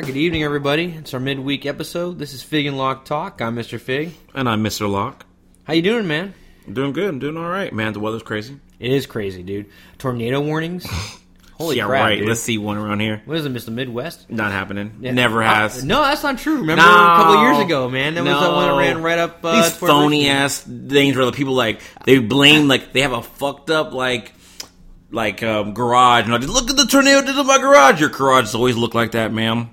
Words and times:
right, 0.00 0.06
good 0.06 0.16
evening, 0.16 0.42
everybody. 0.42 0.94
It's 0.96 1.12
our 1.12 1.20
midweek 1.20 1.66
episode. 1.66 2.18
This 2.18 2.32
is 2.32 2.42
Fig 2.42 2.64
and 2.64 2.78
Lock 2.78 3.04
Talk. 3.04 3.42
I'm 3.42 3.54
Mr. 3.54 3.78
Fig. 3.78 4.14
And 4.34 4.48
I'm 4.48 4.64
Mr. 4.64 4.90
Lock. 4.90 5.26
How 5.64 5.74
you 5.74 5.82
doing, 5.82 6.06
man? 6.06 6.32
I'm 6.66 6.72
doing 6.72 6.92
good. 6.94 7.06
I'm 7.06 7.18
doing 7.18 7.36
all 7.36 7.48
right, 7.48 7.70
man. 7.70 7.92
The 7.92 8.00
weather's 8.00 8.22
crazy. 8.22 8.58
It 8.78 8.92
is 8.92 9.04
crazy, 9.04 9.42
dude. 9.42 9.66
Tornado 9.98 10.40
warnings. 10.40 10.86
Holy 11.58 11.76
yeah, 11.76 11.84
crap, 11.84 12.02
right. 12.02 12.18
dude. 12.18 12.28
Let's 12.28 12.40
see 12.40 12.56
one 12.56 12.78
around 12.78 13.00
here. 13.00 13.20
What 13.26 13.36
is 13.36 13.44
it, 13.44 13.52
Mr. 13.52 13.70
Midwest? 13.70 14.30
Not 14.30 14.52
happening. 14.52 14.96
Yeah. 15.02 15.10
Never 15.10 15.42
has. 15.42 15.82
Uh, 15.82 15.86
no, 15.86 16.00
that's 16.00 16.22
not 16.22 16.38
true. 16.38 16.60
Remember 16.60 16.82
No. 16.82 16.88
a 16.88 17.16
couple 17.16 17.42
years 17.42 17.58
ago, 17.58 17.90
man? 17.90 18.14
That 18.14 18.24
was 18.24 18.32
the 18.42 18.50
one 18.50 18.68
that 18.70 18.78
ran 18.78 19.02
right 19.02 19.18
up. 19.18 19.44
Uh, 19.44 19.60
These 19.62 19.76
phony 19.76 20.20
Richmond. 20.20 20.38
ass 20.38 20.60
things 20.62 21.14
where 21.16 21.26
the 21.26 21.32
people 21.32 21.52
like 21.52 21.82
they 22.06 22.18
blame 22.20 22.68
like 22.68 22.94
they 22.94 23.02
have 23.02 23.12
a 23.12 23.22
fucked 23.22 23.68
up 23.68 23.92
like 23.92 24.32
like 25.10 25.42
um, 25.42 25.74
garage 25.74 26.24
and 26.24 26.34
I 26.34 26.38
just 26.38 26.48
look 26.54 26.70
at 26.70 26.76
the 26.78 26.86
tornado 26.86 27.20
did 27.20 27.36
in 27.36 27.46
my 27.46 27.58
garage. 27.58 28.00
Your 28.00 28.08
garage 28.08 28.54
always 28.54 28.76
look 28.78 28.94
like 28.94 29.10
that, 29.12 29.30
ma'am. 29.30 29.68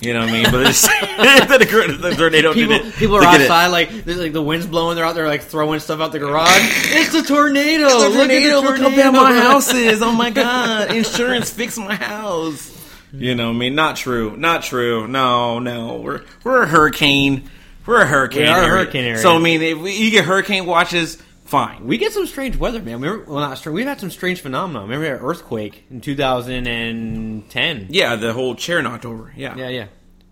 You 0.00 0.14
know 0.14 0.20
what 0.20 0.28
I 0.28 0.32
mean? 0.32 0.44
But 0.50 0.66
it's 0.68 0.82
the, 0.86 1.66
gr- 1.68 1.90
the 1.92 2.14
tornado 2.14 2.54
People, 2.54 2.78
did 2.78 2.86
it. 2.86 2.94
people 2.94 3.16
are 3.16 3.20
Look 3.22 3.34
it. 3.34 3.40
outside, 3.42 3.66
like 3.68 3.90
like 4.06 4.32
the 4.32 4.40
wind's 4.42 4.66
blowing. 4.66 4.94
They're 4.94 5.04
out 5.04 5.16
there 5.16 5.26
like 5.26 5.42
throwing 5.42 5.80
stuff 5.80 6.00
out 6.00 6.12
the 6.12 6.20
garage. 6.20 6.48
it's 6.94 7.14
a 7.14 7.22
tornado! 7.24 7.88
The 7.88 7.94
Look 8.08 8.12
at 8.14 8.16
tornado, 8.18 8.60
the 8.60 8.68
look 8.68 8.78
how 8.78 8.90
bad 8.90 9.12
my 9.12 9.32
house 9.34 9.74
is. 9.74 10.00
Oh 10.00 10.12
my 10.12 10.30
god. 10.30 10.94
Insurance 10.94 11.50
fixed 11.50 11.78
my 11.78 11.96
house. 11.96 12.74
You 13.12 13.34
know, 13.34 13.48
what 13.48 13.56
I 13.56 13.58
mean, 13.58 13.74
not 13.74 13.96
true. 13.96 14.36
Not 14.36 14.62
true. 14.62 15.08
No, 15.08 15.58
no. 15.58 15.96
We're 15.96 16.22
we're 16.44 16.62
a 16.62 16.66
hurricane. 16.68 17.50
We're 17.84 18.02
a 18.02 18.06
hurricane. 18.06 18.42
We 18.42 18.48
are 18.48 18.62
a 18.62 18.68
hurricane 18.68 19.04
area. 19.04 19.18
So 19.18 19.34
I 19.34 19.38
mean, 19.38 19.62
if 19.62 19.78
we, 19.78 19.96
you 19.96 20.10
get 20.12 20.26
hurricane 20.26 20.64
watches, 20.66 21.16
fine. 21.46 21.86
We 21.86 21.96
get 21.98 22.12
some 22.12 22.26
strange 22.26 22.56
weather, 22.56 22.80
man. 22.82 23.00
We 23.00 23.08
were, 23.08 23.24
well, 23.24 23.40
not 23.40 23.56
strange. 23.58 23.74
We've 23.74 23.86
had 23.86 23.98
some 23.98 24.10
strange 24.10 24.42
phenomena. 24.42 24.82
Remember 24.82 25.06
that 25.08 25.24
earthquake 25.24 25.86
in 25.90 26.00
2010? 26.02 27.86
Yeah, 27.90 28.16
the 28.16 28.32
whole 28.32 28.54
chair 28.54 28.82
knocked 28.82 29.06
over. 29.06 29.32
Yeah. 29.36 29.56
Yeah, 29.56 29.68
yeah. 29.70 29.86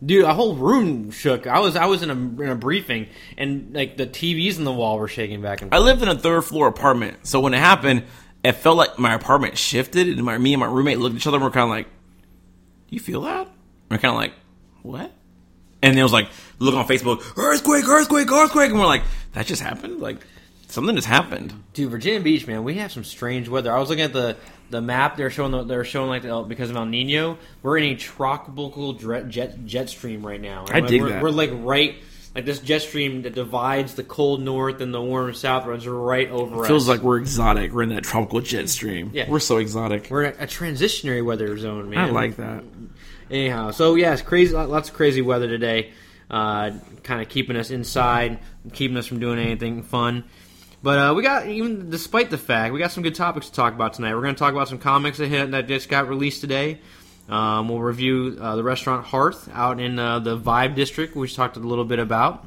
Dude, 0.05 0.25
a 0.25 0.35
whole 0.35 0.55
room 0.55 1.11
shook. 1.11 1.47
I 1.47 1.61
was 1.61 1.75
I 1.75 1.87
was 1.87 2.03
in 2.03 2.11
a 2.11 2.15
in 2.15 2.51
a 2.51 2.55
briefing, 2.55 3.09
and 3.39 3.75
like 3.75 3.97
the 3.97 4.07
TVs 4.07 4.59
in 4.59 4.65
the 4.65 4.73
wall 4.73 4.99
were 4.99 5.09
shaking 5.09 5.41
back 5.41 5.63
and 5.63 5.71
forth. 5.71 5.81
I 5.81 5.85
lived 5.85 6.03
in 6.03 6.09
a 6.09 6.19
third 6.19 6.45
floor 6.45 6.69
apartment, 6.69 7.27
so 7.27 7.41
when 7.41 7.55
it 7.55 7.59
happened, 7.59 8.05
it 8.45 8.53
felt 8.53 8.77
like 8.77 8.99
my 8.99 9.15
apartment 9.15 9.57
shifted, 9.57 10.09
and 10.09 10.23
my 10.23 10.37
me 10.37 10.53
and 10.53 10.61
my 10.61 10.67
roommate 10.67 10.99
looked 10.99 11.15
at 11.15 11.21
each 11.21 11.27
other 11.27 11.39
and 11.39 11.45
we're 11.45 11.51
kind 11.51 11.65
of 11.65 11.71
like, 11.71 11.87
"Do 11.87 12.95
you 12.95 13.01
feel 13.01 13.23
that?" 13.23 13.49
We're 13.91 13.99
kind 13.99 14.13
of 14.13 14.21
like, 14.21 14.35
"What?" 14.83 15.13
And 15.83 15.99
it 15.99 16.03
was 16.03 16.13
like, 16.13 16.29
look 16.59 16.75
on 16.75 16.87
Facebook, 16.87 17.23
earthquake, 17.37 17.89
earthquake, 17.89 18.31
earthquake, 18.31 18.71
and 18.71 18.79
we're 18.79 18.87
like, 18.87 19.05
"That 19.33 19.47
just 19.47 19.63
happened? 19.63 20.01
Like 20.01 20.19
something 20.69 20.95
just 20.95 21.09
happened." 21.09 21.55
Dude, 21.73 21.91
Virginia 21.91 22.21
Beach, 22.21 22.47
man, 22.47 22.65
we 22.65 22.75
have 22.75 22.93
some 22.93 23.05
strange 23.05 23.49
weather. 23.49 23.73
I 23.73 23.79
was 23.79 23.89
looking 23.89 24.05
at 24.05 24.13
the 24.13 24.37
the 24.70 24.81
map. 24.81 25.17
They're 25.17 25.31
showing 25.31 25.53
the, 25.53 25.64
they're 25.64 25.84
showing 25.84 26.09
like 26.09 26.22
the, 26.22 26.42
because 26.42 26.70
of 26.70 26.77
El 26.77 26.86
Nino, 26.86 27.39
we're 27.62 27.78
in 27.78 27.84
a 27.84 27.97
tropical 27.97 28.92
dre- 28.92 29.25
jet 29.25 29.64
jet 29.67 29.89
stream 29.89 30.27
right 30.27 30.41
now. 30.41 30.67
I 30.69 30.81
dig 30.81 31.03
we're, 31.03 31.09
that. 31.11 31.22
We're 31.22 31.31
like 31.31 31.50
right. 31.53 31.97
Like 32.34 32.45
this 32.45 32.59
jet 32.59 32.83
stream 32.83 33.22
that 33.22 33.34
divides 33.34 33.94
the 33.94 34.05
cold 34.05 34.42
north 34.42 34.83
and 34.83 34.92
the 34.92 35.00
warm 35.00 35.33
south 35.33 35.64
runs 35.64 35.89
right 35.89 36.28
over 36.28 36.61
us. 36.61 36.67
Feels 36.67 36.87
like 36.87 37.00
we're 37.00 37.17
exotic. 37.17 37.72
We're 37.72 37.84
in 37.84 37.89
that 37.89 38.05
tropical 38.05 38.42
jet 38.42 38.69
stream. 38.69 39.11
Yeah. 39.14 39.31
we're 39.31 39.41
so 39.41 39.56
exotic. 39.56 40.09
we're 40.11 40.25
a, 40.25 40.47
transitionary 40.47 41.25
weather 41.25 41.56
zone, 41.56 41.89
man. 41.89 41.98
I 41.98 42.11
like 42.11 42.37
that. 42.37 42.62
Anyhow, 43.31 43.70
so 43.70 43.94
yeah, 43.94 44.12
it's 44.12 44.20
crazy. 44.20 44.55
Lots 44.55 44.91
of 44.91 44.94
crazy 44.94 45.22
weather 45.22 45.48
today. 45.48 45.92
Uh, 46.31 46.72
kind 47.05 47.22
of 47.22 47.28
keeping 47.31 47.56
us 47.56 47.70
inside, 47.70 48.41
keeping 48.72 48.98
us 48.98 49.06
from 49.06 49.19
doing 49.19 49.39
anything 49.39 49.83
fun. 49.83 50.25
But 50.83 50.99
uh, 50.99 51.15
we 51.15 51.23
got 51.23 51.47
even 51.49 51.91
despite 51.91 52.31
the 52.31 52.39
fact 52.39 52.73
we 52.73 52.79
got 52.79 52.93
some 52.93 53.03
good 53.03 53.15
topics 53.15 53.47
to 53.47 53.53
talk 53.53 53.75
about 53.75 53.95
tonight. 53.95 54.15
We're 54.15 54.23
going 54.23 54.35
to 54.35 54.39
talk 54.39 54.53
about 54.53 54.69
some 54.69 54.79
comics 54.79 55.19
that 55.19 55.29
hit, 55.29 55.51
that 55.51 55.69
just 55.69 55.89
got 55.89 56.09
released 56.09 56.41
today. 56.41 56.81
Um, 57.28 57.69
we'll 57.69 57.81
review 57.81 58.39
uh, 58.41 58.56
the 58.56 58.62
restaurant 58.62 59.05
Hearth 59.06 59.49
out 59.53 59.81
in 59.81 59.99
uh, 59.99 60.21
the 60.21 60.39
Vibe 60.39 60.75
District, 60.77 61.17
which 61.17 61.33
we 61.33 61.37
talked 61.37 61.56
a 61.56 61.61
little 61.61 61.84
bit 61.84 61.99
about. 61.99 62.47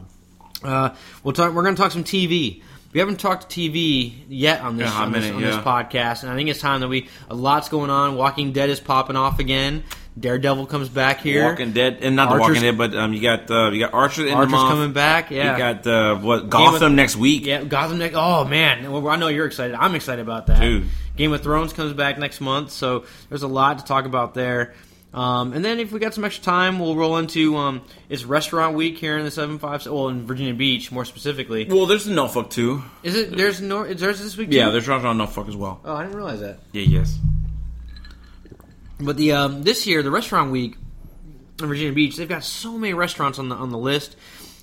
Uh, 0.64 0.92
we'll 1.24 1.34
talk. 1.34 1.54
We're 1.54 1.64
going 1.64 1.76
to 1.76 1.82
talk 1.82 1.92
some 1.92 2.04
TV. 2.04 2.62
We 2.92 3.00
haven't 3.00 3.20
talked 3.20 3.50
TV 3.50 4.14
yet 4.30 4.62
on 4.62 4.78
this, 4.78 4.90
Yeah, 4.90 5.02
on, 5.02 5.12
this, 5.12 5.26
minute, 5.26 5.36
on 5.36 5.42
this 5.44 5.58
podcast, 5.58 6.24
and 6.24 6.32
I 6.32 6.36
think 6.36 6.50
it's 6.50 6.60
time 6.60 6.80
that 6.82 6.88
we. 6.88 7.08
A 7.30 7.36
lot's 7.36 7.70
going 7.70 7.90
on. 7.90 8.16
Walking 8.16 8.52
Dead 8.52 8.70
is 8.70 8.80
popping 8.80 9.16
off 9.16 9.40
again. 9.40 9.84
Daredevil 10.20 10.66
comes 10.68 10.90
back 10.90 11.22
here. 11.22 11.46
Walking 11.46 11.72
Dead, 11.72 12.00
and 12.02 12.16
not 12.16 12.32
the 12.34 12.40
Walking 12.40 12.62
Dead, 12.62 12.78
but 12.78 12.96
um, 12.96 13.14
you 13.14 13.22
got 13.22 13.50
uh, 13.50 13.72
you 13.72 13.80
got 13.80 13.94
Archer 13.94 14.28
in 14.28 14.34
Archer's 14.34 14.52
coming 14.54 14.94
back. 14.94 15.32
Yeah, 15.32 15.54
You 15.54 15.58
got 15.58 15.88
uh, 15.88 16.16
what 16.18 16.50
Gotham 16.50 16.84
of- 16.84 16.92
next 16.94 17.16
week. 17.16 17.46
yeah. 17.46 17.64
Gotham 17.64 17.98
next. 18.00 18.16
Oh 18.18 18.44
man, 18.46 18.92
well, 18.92 19.08
I 19.08 19.16
know 19.16 19.28
you're 19.28 19.46
excited. 19.46 19.76
I'm 19.76 19.96
excited 19.96 20.22
about 20.22 20.48
that. 20.48 20.60
Dude. 20.60 20.86
Game 21.16 21.34
of 21.34 21.42
Thrones 21.42 21.74
comes 21.74 21.94
back 21.94 22.18
next 22.18 22.40
month, 22.42 22.72
so 22.72 23.06
there's 23.30 23.44
a 23.44 23.48
lot 23.48 23.80
to 23.80 23.86
talk 23.86 24.06
about 24.06 24.34
there. 24.34 24.74
Um, 25.14 25.54
and 25.54 25.66
then 25.66 25.80
if 25.80 25.92
we 25.92 26.00
got 26.00 26.14
some 26.14 26.24
extra 26.24 26.44
time, 26.44 26.78
we'll 26.80 26.96
roll 26.96 27.18
into 27.18 27.58
um, 27.58 27.82
it's 28.10 28.24
Restaurant 28.26 28.76
Week 28.76 28.98
here 29.00 29.18
in 29.18 29.26
the 29.26 29.32
seven 29.32 29.58
five. 29.58 29.86
Well, 29.88 30.10
in 30.10 30.28
Virginia 30.28 30.54
Beach, 30.54 30.92
more 30.92 31.04
specifically. 31.04 31.66
Well, 31.66 31.88
there's 31.88 32.06
the 32.06 32.14
Norfolk 32.14 32.52
too. 32.52 32.84
Is 33.04 33.16
it? 33.16 33.36
There's 33.36 33.60
no. 33.60 33.84
Is 33.84 34.00
there's 34.00 34.20
this 34.22 34.38
week? 34.38 34.50
Yeah, 34.52 34.66
too? 34.66 34.72
there's 34.74 34.88
Restaurant 34.88 35.06
on 35.08 35.18
Norfolk 35.18 35.48
as 35.48 35.56
well. 35.56 35.82
Oh, 35.84 35.96
I 35.96 36.04
didn't 36.04 36.16
realize 36.16 36.42
that. 36.42 36.60
Yeah, 36.74 36.84
yes. 36.84 37.18
But 39.00 39.18
the 39.18 39.32
um, 39.34 39.64
this 39.64 39.88
year, 39.88 40.04
the 40.04 40.12
restaurant 40.12 40.52
week 40.52 40.76
in 41.62 41.68
Virginia 41.68 41.94
Beach, 41.94 42.18
they've 42.18 42.28
got 42.28 42.44
so 42.44 42.78
many 42.78 42.94
restaurants 42.94 43.40
on 43.40 43.50
the 43.50 43.56
on 43.56 43.70
the 43.70 43.78
list. 43.78 44.16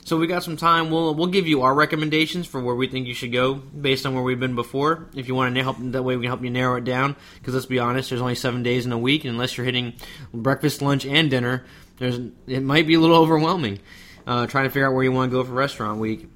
So 0.04 0.16
we 0.16 0.28
got 0.28 0.44
some 0.44 0.56
time. 0.56 0.90
We'll 0.90 1.14
we'll 1.14 1.26
give 1.28 1.48
you 1.48 1.62
our 1.62 1.74
recommendations 1.74 2.46
for 2.46 2.60
where 2.60 2.74
we 2.74 2.86
think 2.86 3.06
you 3.06 3.14
should 3.14 3.32
go 3.32 3.54
based 3.54 4.06
on 4.06 4.14
where 4.14 4.22
we've 4.22 4.38
been 4.38 4.54
before. 4.54 5.08
If 5.16 5.26
you 5.26 5.34
want 5.34 5.54
to 5.54 5.62
help, 5.62 5.78
that 5.80 6.02
way 6.02 6.16
we 6.16 6.22
can 6.22 6.30
help 6.30 6.44
you 6.44 6.50
narrow 6.50 6.76
it 6.76 6.84
down. 6.84 7.16
Because 7.38 7.54
let's 7.54 7.66
be 7.66 7.78
honest, 7.78 8.10
there's 8.10 8.22
only 8.22 8.34
seven 8.34 8.62
days 8.62 8.86
in 8.86 8.92
a 8.92 8.98
week, 8.98 9.24
and 9.24 9.32
unless 9.32 9.56
you're 9.56 9.64
hitting 9.64 9.94
breakfast, 10.32 10.82
lunch, 10.82 11.06
and 11.06 11.30
dinner, 11.30 11.64
there's 11.98 12.20
it 12.46 12.62
might 12.62 12.86
be 12.86 12.94
a 12.94 13.00
little 13.00 13.16
overwhelming 13.16 13.80
uh, 14.26 14.46
trying 14.46 14.64
to 14.64 14.70
figure 14.70 14.86
out 14.86 14.94
where 14.94 15.04
you 15.04 15.12
want 15.12 15.30
to 15.30 15.36
go 15.36 15.44
for 15.44 15.52
restaurant 15.52 15.98
week. 15.98 16.28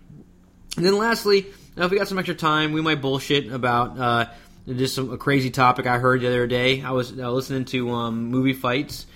And 0.76 0.86
then 0.86 0.96
lastly, 0.96 1.46
uh, 1.78 1.84
if 1.84 1.90
we 1.90 1.98
got 1.98 2.08
some 2.08 2.18
extra 2.18 2.34
time, 2.34 2.72
we 2.72 2.80
might 2.80 3.00
bullshit 3.00 3.52
about 3.52 3.98
uh, 3.98 4.26
just 4.76 4.94
some, 4.94 5.12
a 5.12 5.18
crazy 5.18 5.50
topic 5.50 5.86
I 5.86 5.98
heard 5.98 6.20
the 6.20 6.28
other 6.28 6.46
day. 6.46 6.82
I 6.82 6.90
was 6.92 7.16
uh, 7.18 7.30
listening 7.30 7.64
to 7.66 7.90
um, 7.90 8.26
movie 8.26 8.52
fights, 8.52 9.06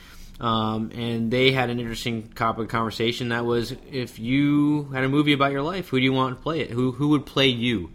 um, 0.40 0.90
and 0.94 1.30
they 1.30 1.52
had 1.52 1.70
an 1.70 1.80
interesting 1.80 2.28
topic 2.32 2.68
conversation. 2.68 3.30
That 3.30 3.44
was 3.44 3.74
if 3.90 4.18
you 4.18 4.84
had 4.92 5.04
a 5.04 5.08
movie 5.08 5.32
about 5.32 5.52
your 5.52 5.62
life, 5.62 5.88
who 5.88 5.98
do 5.98 6.04
you 6.04 6.12
want 6.12 6.36
to 6.36 6.42
play 6.42 6.60
it? 6.60 6.70
Who 6.70 6.92
who 6.92 7.08
would 7.08 7.26
play 7.26 7.48
you? 7.48 7.90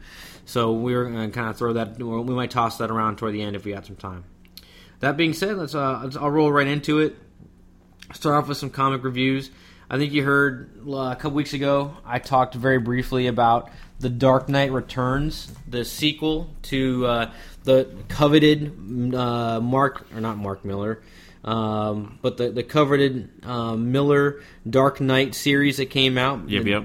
So 0.45 0.71
we 0.73 0.95
are 0.95 1.03
going 1.03 1.29
to 1.29 1.35
kind 1.35 1.47
of 1.47 1.57
throw 1.57 1.73
that. 1.73 1.99
We 1.99 2.33
might 2.33 2.49
toss 2.49 2.79
that 2.79 2.89
around 2.89 3.17
toward 3.17 3.35
the 3.35 3.41
end 3.43 3.55
if 3.55 3.65
we 3.65 3.71
had 3.71 3.85
some 3.85 3.95
time. 3.95 4.23
That 4.99 5.15
being 5.15 5.33
said, 5.33 5.57
let's, 5.57 5.75
uh, 5.75 6.01
let's 6.03 6.15
I'll 6.15 6.31
roll 6.31 6.51
right 6.51 6.65
into 6.65 6.99
it. 6.99 7.15
Start 8.13 8.35
off 8.35 8.49
with 8.49 8.57
some 8.57 8.71
comic 8.71 9.03
reviews. 9.03 9.51
I 9.91 9.97
think 9.97 10.11
you 10.11 10.23
heard 10.23 10.71
uh, 10.87 11.11
a 11.11 11.15
couple 11.15 11.31
weeks 11.31 11.53
ago. 11.53 11.95
I 12.03 12.17
talked 12.17 12.55
very 12.55 12.79
briefly 12.79 13.27
about 13.27 13.69
the 13.99 14.09
Dark 14.09 14.49
Knight 14.49 14.71
Returns, 14.71 15.51
the 15.67 15.83
sequel 15.83 16.49
to 16.63 17.05
uh, 17.05 17.31
the 17.63 17.93
coveted 18.07 19.13
uh, 19.13 19.59
Mark 19.59 20.07
or 20.13 20.21
not 20.21 20.37
Mark 20.37 20.63
Millar, 20.63 21.01
um, 21.43 22.17
but 22.21 22.37
the 22.37 22.49
the 22.49 22.63
coveted 22.63 23.29
uh, 23.43 23.75
Miller 23.75 24.41
Dark 24.69 25.01
Knight 25.01 25.35
series 25.35 25.77
that 25.77 25.87
came 25.87 26.17
out. 26.17 26.49
Yep, 26.49 26.65
yep. 26.65 26.83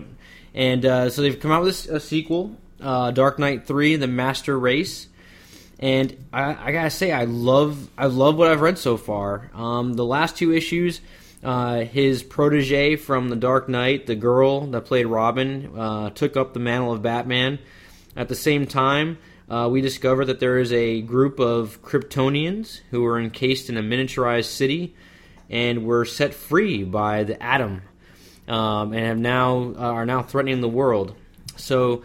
And 0.54 0.84
uh, 0.84 1.10
so 1.10 1.22
they've 1.22 1.38
come 1.38 1.50
out 1.50 1.62
with 1.62 1.88
a 1.88 2.00
sequel, 2.00 2.56
uh, 2.80 3.10
Dark 3.10 3.38
Knight 3.38 3.66
Three: 3.66 3.96
The 3.96 4.06
Master 4.08 4.58
Race. 4.58 5.08
And 5.80 6.16
I, 6.32 6.68
I 6.68 6.72
gotta 6.72 6.90
say, 6.90 7.12
I 7.12 7.24
love 7.24 7.90
I 7.98 8.06
love 8.06 8.36
what 8.36 8.48
I've 8.48 8.60
read 8.60 8.78
so 8.78 8.96
far. 8.96 9.50
Um, 9.54 9.94
the 9.94 10.04
last 10.04 10.36
two 10.36 10.52
issues, 10.52 11.00
uh, 11.44 11.84
his 11.84 12.22
protege 12.22 12.96
from 12.96 13.28
The 13.28 13.36
Dark 13.36 13.68
Knight, 13.68 14.06
the 14.06 14.14
girl 14.14 14.66
that 14.68 14.86
played 14.86 15.06
Robin, 15.06 15.78
uh, 15.78 16.10
took 16.10 16.36
up 16.36 16.54
the 16.54 16.60
mantle 16.60 16.92
of 16.92 17.02
Batman. 17.02 17.58
At 18.16 18.28
the 18.28 18.34
same 18.34 18.66
time, 18.66 19.18
uh, 19.48 19.68
we 19.70 19.82
discover 19.82 20.24
that 20.24 20.40
there 20.40 20.58
is 20.58 20.72
a 20.72 21.02
group 21.02 21.38
of 21.38 21.82
Kryptonians 21.82 22.80
who 22.90 23.04
are 23.04 23.20
encased 23.20 23.68
in 23.68 23.76
a 23.76 23.82
miniaturized 23.82 24.46
city 24.46 24.94
and 25.50 25.84
were 25.84 26.06
set 26.06 26.32
free 26.32 26.82
by 26.82 27.24
the 27.24 27.40
Atom, 27.42 27.82
um, 28.48 28.92
and 28.94 29.04
have 29.04 29.18
now 29.18 29.74
uh, 29.76 29.92
are 29.92 30.06
now 30.06 30.22
threatening 30.22 30.62
the 30.62 30.68
world. 30.68 31.14
So 31.56 32.02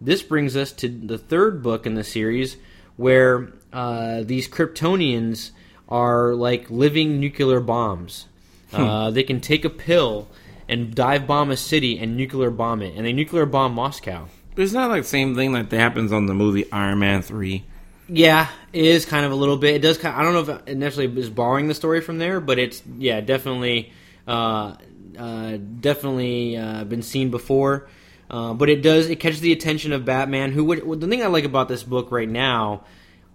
this 0.00 0.22
brings 0.22 0.56
us 0.56 0.72
to 0.72 0.88
the 0.88 1.18
third 1.18 1.62
book 1.62 1.86
in 1.86 1.94
the 1.94 2.02
series, 2.02 2.56
where 2.96 3.52
uh, 3.72 4.22
these 4.24 4.48
Kryptonians 4.48 5.52
are 5.88 6.34
like 6.34 6.70
living 6.70 7.20
nuclear 7.20 7.60
bombs. 7.60 8.26
Uh, 8.72 9.10
they 9.10 9.22
can 9.22 9.40
take 9.40 9.64
a 9.64 9.70
pill 9.70 10.28
and 10.68 10.94
dive 10.94 11.26
bomb 11.26 11.50
a 11.50 11.56
city 11.56 11.98
and 11.98 12.16
nuclear 12.16 12.50
bomb 12.50 12.82
it, 12.82 12.94
and 12.96 13.04
they 13.04 13.12
nuclear 13.12 13.46
bomb 13.46 13.74
Moscow. 13.74 14.28
It's 14.56 14.72
not 14.72 14.90
like 14.90 15.02
the 15.02 15.08
same 15.08 15.34
thing 15.34 15.52
that 15.52 15.70
happens 15.72 16.12
on 16.12 16.26
the 16.26 16.34
movie 16.34 16.70
Iron 16.70 17.00
Man 17.00 17.22
three. 17.22 17.64
Yeah, 18.08 18.48
it 18.72 18.84
is 18.84 19.06
kind 19.06 19.24
of 19.24 19.32
a 19.32 19.36
little 19.36 19.56
bit. 19.56 19.76
It 19.76 19.82
does. 19.82 19.98
Kind 19.98 20.16
I 20.16 20.22
don't 20.22 20.32
know 20.32 20.54
if 20.54 20.68
it 20.68 20.76
necessarily 20.76 21.20
is 21.20 21.30
borrowing 21.30 21.68
the 21.68 21.74
story 21.74 22.00
from 22.00 22.18
there, 22.18 22.40
but 22.40 22.58
it's 22.58 22.82
yeah, 22.98 23.20
definitely, 23.20 23.92
uh, 24.26 24.74
uh, 25.18 25.58
definitely 25.80 26.56
uh, 26.56 26.84
been 26.84 27.02
seen 27.02 27.30
before. 27.30 27.88
Uh, 28.28 28.54
but 28.54 28.68
it 28.68 28.82
does. 28.82 29.08
It 29.08 29.16
catches 29.16 29.40
the 29.40 29.52
attention 29.52 29.92
of 29.92 30.04
Batman. 30.04 30.52
Who 30.52 30.64
would 30.64 31.00
the 31.00 31.08
thing 31.08 31.22
I 31.22 31.26
like 31.26 31.44
about 31.44 31.68
this 31.68 31.82
book 31.82 32.10
right 32.10 32.28
now 32.28 32.84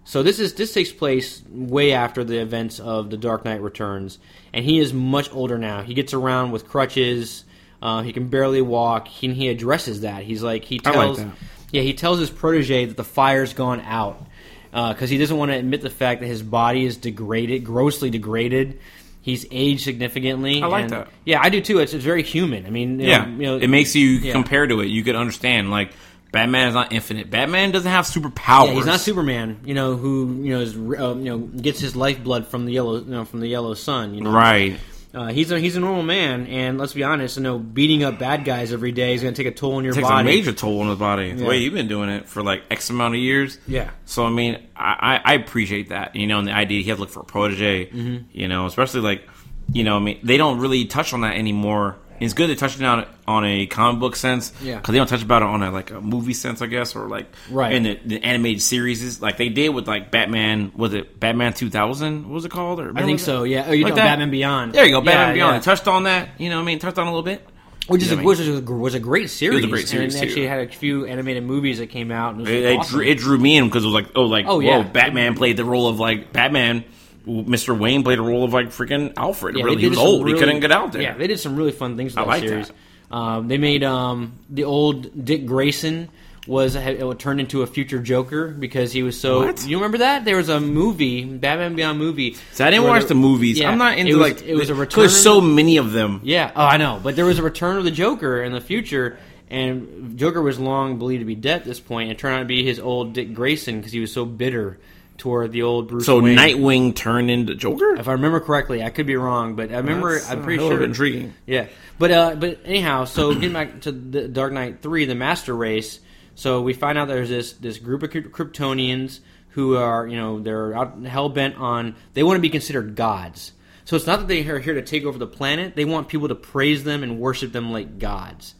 So 0.06 0.22
this 0.22 0.38
is 0.38 0.54
this 0.54 0.72
takes 0.72 0.92
place 0.92 1.42
way 1.50 1.92
after 1.92 2.22
the 2.22 2.38
events 2.38 2.78
of 2.78 3.10
the 3.10 3.16
Dark 3.16 3.44
Knight 3.44 3.60
Returns, 3.60 4.18
and 4.54 4.64
he 4.64 4.78
is 4.78 4.92
much 4.92 5.32
older 5.34 5.58
now. 5.58 5.82
He 5.82 5.94
gets 5.94 6.14
around 6.14 6.52
with 6.52 6.68
crutches. 6.68 7.44
Uh, 7.82 8.02
he 8.02 8.12
can 8.12 8.28
barely 8.28 8.62
walk. 8.62 9.08
He, 9.08 9.34
he 9.34 9.48
addresses 9.48 10.02
that. 10.02 10.22
He's 10.22 10.42
like 10.42 10.64
he 10.64 10.80
I 10.84 10.90
like 10.90 10.94
tells, 10.94 11.18
that. 11.18 11.34
yeah, 11.72 11.82
he 11.82 11.92
tells 11.92 12.20
his 12.20 12.30
protege 12.30 12.86
that 12.86 12.96
the 12.96 13.04
fire's 13.04 13.52
gone 13.52 13.80
out 13.80 14.24
because 14.70 15.10
he 15.10 15.18
doesn't 15.18 15.36
want 15.36 15.50
to 15.50 15.56
admit 15.58 15.82
the 15.82 15.90
fact 15.90 16.20
that 16.20 16.26
his 16.26 16.42
body 16.42 16.84
is 16.84 16.96
degraded, 16.96 17.64
grossly 17.64 18.08
degraded. 18.10 18.78
He's 19.22 19.44
aged 19.50 19.82
significantly. 19.82 20.62
I 20.62 20.66
like 20.66 20.82
and- 20.84 20.92
that. 20.92 21.08
Yeah, 21.24 21.40
I 21.42 21.48
do 21.48 21.60
too. 21.60 21.80
It's, 21.80 21.92
it's 21.92 22.04
very 22.04 22.22
human. 22.22 22.64
I 22.64 22.70
mean, 22.70 23.00
Yeah, 23.00 23.24
know, 23.24 23.30
you 23.30 23.42
know, 23.42 23.56
it 23.56 23.66
makes 23.68 23.96
you 23.96 24.06
yeah. 24.08 24.30
compare 24.32 24.68
to 24.68 24.80
it. 24.80 24.86
You 24.86 25.02
could 25.02 25.16
understand 25.16 25.68
like 25.70 25.90
Batman 26.32 26.68
is 26.68 26.74
not 26.74 26.92
infinite. 26.92 27.30
Batman 27.30 27.70
doesn't 27.70 27.90
have 27.90 28.04
superpowers. 28.04 28.66
Yeah, 28.68 28.74
he's 28.74 28.86
not 28.86 29.00
Superman. 29.00 29.60
You 29.64 29.74
know 29.74 29.96
who 29.96 30.42
you 30.42 30.54
know 30.54 30.60
is 30.60 30.76
uh, 30.76 31.14
you 31.16 31.24
know 31.24 31.38
gets 31.38 31.80
his 31.80 31.96
lifeblood 31.96 32.46
from 32.48 32.66
the 32.66 32.72
yellow 32.72 32.96
you 32.98 33.04
know 33.06 33.24
from 33.24 33.40
the 33.40 33.48
yellow 33.48 33.74
sun. 33.74 34.14
You 34.14 34.22
know, 34.22 34.30
Right. 34.32 34.78
Uh, 35.14 35.28
he's 35.28 35.50
a 35.50 35.58
he's 35.58 35.76
a 35.76 35.80
normal 35.80 36.02
man, 36.02 36.46
and 36.46 36.76
let's 36.76 36.92
be 36.92 37.02
honest. 37.02 37.38
You 37.38 37.42
know, 37.42 37.58
beating 37.58 38.04
up 38.04 38.18
bad 38.18 38.44
guys 38.44 38.70
every 38.70 38.92
day 38.92 39.14
is 39.14 39.22
going 39.22 39.32
to 39.32 39.42
take 39.42 39.50
a 39.50 39.54
toll 39.56 39.76
on 39.76 39.84
your 39.84 39.92
It 39.94 39.96
takes 39.96 40.08
body. 40.08 40.28
a 40.28 40.30
major 40.30 40.52
toll 40.52 40.80
on 40.80 40.88
his 40.90 40.98
body. 40.98 41.32
The 41.32 41.42
Yeah. 41.42 41.48
way 41.48 41.58
you've 41.58 41.72
been 41.72 41.88
doing 41.88 42.10
it 42.10 42.28
for 42.28 42.42
like 42.42 42.64
X 42.70 42.90
amount 42.90 43.14
of 43.14 43.20
years. 43.20 43.56
Yeah. 43.66 43.90
So 44.04 44.26
I 44.26 44.30
mean, 44.30 44.58
I, 44.76 45.20
I 45.24 45.32
I 45.32 45.34
appreciate 45.36 45.88
that. 45.88 46.16
You 46.16 46.26
know, 46.26 46.38
and 46.38 46.46
the 46.48 46.52
idea 46.52 46.82
he 46.82 46.90
had 46.90 46.96
to 46.96 47.00
look 47.00 47.10
for 47.10 47.20
a 47.20 47.24
protege. 47.24 47.86
Mm-hmm. 47.86 48.16
You 48.32 48.48
know, 48.48 48.66
especially 48.66 49.00
like, 49.00 49.26
you 49.72 49.84
know, 49.84 49.96
I 49.96 50.00
mean, 50.00 50.18
they 50.22 50.36
don't 50.36 50.58
really 50.58 50.84
touch 50.84 51.14
on 51.14 51.22
that 51.22 51.36
anymore. 51.36 51.96
It's 52.20 52.34
good 52.34 52.48
they 52.50 52.54
touch 52.54 52.76
it 52.76 52.82
on 52.84 53.06
on 53.26 53.44
a 53.44 53.66
comic 53.66 54.00
book 54.00 54.16
sense. 54.16 54.52
Yeah. 54.62 54.76
Because 54.76 54.92
they 54.92 54.98
don't 54.98 55.06
touch 55.08 55.22
about 55.22 55.42
it 55.42 55.46
on 55.48 55.62
a 55.62 55.70
like 55.70 55.90
a 55.90 56.00
movie 56.00 56.32
sense, 56.34 56.62
I 56.62 56.66
guess, 56.66 56.94
or 56.96 57.08
like 57.08 57.26
Right. 57.50 57.72
in 57.72 57.82
the, 57.84 57.98
the 58.04 58.22
animated 58.24 58.62
series, 58.62 59.20
like 59.20 59.36
they 59.36 59.48
did 59.48 59.70
with 59.70 59.86
like 59.88 60.10
Batman. 60.10 60.72
Was 60.76 60.94
it 60.94 61.18
Batman 61.20 61.52
two 61.52 61.70
thousand? 61.70 62.24
What 62.24 62.34
was 62.34 62.44
it 62.44 62.50
called? 62.50 62.80
Or 62.80 62.92
I 62.96 63.02
think 63.04 63.20
so. 63.20 63.42
Yeah. 63.44 63.66
Oh, 63.68 63.72
you 63.72 63.84
Like 63.84 63.90
know, 63.92 63.96
that? 63.96 64.04
Batman 64.06 64.30
Beyond. 64.30 64.72
There 64.72 64.84
you 64.84 64.92
go, 64.92 64.98
Yeah, 65.00 65.04
Batman 65.04 65.34
Beyond. 65.34 65.52
yeah. 65.54 65.58
It 65.58 65.62
touched 65.62 65.88
on 65.88 66.04
that. 66.04 66.28
You 66.38 66.50
know, 66.50 66.56
what 66.56 66.62
I 66.62 66.66
mean, 66.66 66.78
touched 66.78 66.98
on 66.98 67.06
a 67.06 67.10
little 67.10 67.22
bit. 67.22 67.46
which 67.88 68.02
is 68.02 68.10
You 68.10 68.16
know 68.16 68.22
what 68.24 68.38
which 68.38 68.48
was 68.48 68.48
a, 68.48 68.72
was 68.72 68.94
a 68.94 69.00
great 69.00 69.30
series. 69.30 69.64
A 69.64 69.68
great 69.68 69.86
series, 69.88 70.14
and 70.14 70.20
too. 70.22 70.26
it 70.26 70.30
actually 70.30 70.46
had 70.48 70.60
a 70.60 70.72
few 70.72 71.06
animated 71.06 71.44
movies 71.44 71.78
that 71.78 71.88
came 71.88 72.10
out. 72.10 72.34
And 72.34 72.40
it, 72.40 72.44
was 72.44 72.50
It, 72.52 72.64
it, 72.64 72.76
awesome. 72.78 72.98
drew, 72.98 73.06
it 73.06 73.18
drew 73.18 73.38
me 73.38 73.56
in 73.56 73.66
because 73.66 73.84
it 73.84 73.86
was 73.86 73.94
like, 73.94 74.08
oh, 74.16 74.24
like, 74.24 74.46
Oh, 74.46 74.56
whoa, 74.56 74.60
yeah. 74.60 74.82
Batman 74.82 75.34
played 75.36 75.56
the 75.56 75.64
role 75.64 75.86
of 75.88 76.00
like 76.00 76.32
Batman. 76.32 76.84
Mr. 77.26 77.76
Wayne 77.78 78.04
played 78.04 78.18
a 78.18 78.22
role 78.22 78.44
of 78.44 78.52
like 78.52 78.68
freaking 78.68 79.12
Alfred. 79.16 79.56
Yeah, 79.56 79.64
really, 79.64 79.80
he 79.80 79.88
was 79.88 79.98
old. 79.98 80.24
really- 80.24 80.38
he 80.38 80.44
couldn't 80.44 80.60
get 80.60 80.70
out 80.72 80.92
there. 80.92 81.02
Yeah, 81.02 81.14
they 81.14 81.26
did 81.26 81.40
some 81.40 81.56
really 81.56 81.72
fun 81.72 81.96
things 81.96 82.12
with 82.12 82.18
I 82.18 82.22
that 82.22 82.28
like 82.28 82.48
series. 82.48 82.68
that. 82.68 83.14
Um, 83.16 83.48
they 83.48 83.58
made 83.58 83.82
um, 83.84 84.34
the 84.50 84.64
old 84.64 85.24
Dick 85.24 85.46
Grayson 85.46 86.08
was 86.46 86.74
had, 86.74 87.18
turned 87.18 87.40
into 87.40 87.62
a 87.62 87.66
future 87.66 87.98
Joker 87.98 88.48
because 88.48 88.92
he 88.92 89.02
was 89.02 89.20
so. 89.20 89.44
What? 89.46 89.66
You 89.66 89.76
remember 89.78 89.98
that 89.98 90.24
there 90.24 90.36
was 90.36 90.48
a 90.48 90.60
movie, 90.60 91.24
Batman 91.24 91.74
Beyond 91.74 91.98
movie. 91.98 92.36
So 92.52 92.64
I 92.64 92.70
didn't 92.70 92.84
watch 92.86 93.02
the- 93.02 93.08
the 93.08 93.14
movies. 93.16 93.58
Yeah, 93.58 93.70
I'm 93.70 93.78
not 93.78 93.98
into 93.98 94.12
it 94.12 94.14
was, 94.14 94.20
like 94.20 94.42
it 94.48 94.54
was 94.54 94.70
a 94.70 94.74
return. 94.74 95.02
There's 95.02 95.20
so 95.20 95.40
many 95.40 95.76
of 95.78 95.92
them. 95.92 96.20
Yeah, 96.22 96.52
oh, 96.54 96.64
I 96.64 96.76
know, 96.76 97.00
but 97.02 97.16
there 97.16 97.24
was 97.24 97.38
a 97.38 97.42
return 97.42 97.76
of 97.76 97.84
the 97.84 97.90
Joker 97.90 98.42
in 98.42 98.52
the 98.52 98.60
future, 98.60 99.18
and 99.50 100.16
Joker 100.16 100.40
was 100.42 100.58
long 100.60 100.98
believed 100.98 101.20
to 101.22 101.26
be 101.26 101.34
dead 101.34 101.60
at 101.62 101.64
this 101.64 101.80
point, 101.80 102.08
and 102.10 102.16
it 102.16 102.20
turned 102.20 102.36
out 102.36 102.38
to 102.40 102.44
be 102.44 102.64
his 102.64 102.78
old 102.78 103.12
Dick 103.12 103.34
Grayson 103.34 103.78
because 103.78 103.92
he 103.92 104.00
was 104.00 104.12
so 104.12 104.24
bitter 104.24 104.78
toward 105.18 105.52
the 105.52 105.62
old 105.62 105.88
Bruce. 105.88 106.06
So 106.06 106.20
Wayne. 106.20 106.36
Nightwing 106.36 106.94
turned 106.94 107.30
into 107.30 107.54
Joker. 107.54 107.94
If 107.96 108.08
I 108.08 108.12
remember 108.12 108.40
correctly, 108.40 108.82
I 108.82 108.90
could 108.90 109.06
be 109.06 109.16
wrong, 109.16 109.56
but 109.56 109.72
I 109.72 109.78
remember. 109.78 110.14
That's, 110.14 110.30
I'm 110.30 110.42
pretty 110.42 110.62
sure. 110.62 110.82
intriguing. 110.82 111.34
Yeah, 111.46 111.68
but 111.98 112.10
uh, 112.10 112.34
but 112.36 112.60
anyhow, 112.64 113.04
so 113.04 113.34
getting 113.34 113.52
back 113.52 113.82
to 113.82 113.92
the 113.92 114.28
Dark 114.28 114.52
Knight 114.52 114.82
Three, 114.82 115.04
the 115.04 115.14
Master 115.14 115.54
Race. 115.54 116.00
So 116.34 116.60
we 116.60 116.74
find 116.74 116.98
out 116.98 117.08
there's 117.08 117.28
this 117.28 117.52
this 117.54 117.78
group 117.78 118.02
of 118.02 118.10
Kryptonians 118.10 119.20
who 119.50 119.76
are 119.76 120.06
you 120.06 120.16
know 120.16 120.40
they're 120.40 120.74
hell 121.06 121.28
bent 121.28 121.56
on 121.56 121.96
they 122.12 122.22
want 122.22 122.36
to 122.36 122.42
be 122.42 122.50
considered 122.50 122.94
gods. 122.94 123.52
So 123.86 123.94
it's 123.94 124.06
not 124.06 124.18
that 124.18 124.28
they 124.28 124.46
are 124.48 124.58
here 124.58 124.74
to 124.74 124.82
take 124.82 125.04
over 125.04 125.18
the 125.18 125.26
planet; 125.26 125.76
they 125.76 125.84
want 125.84 126.08
people 126.08 126.28
to 126.28 126.34
praise 126.34 126.84
them 126.84 127.02
and 127.02 127.18
worship 127.18 127.52
them 127.52 127.72
like 127.72 127.98
gods. 127.98 128.54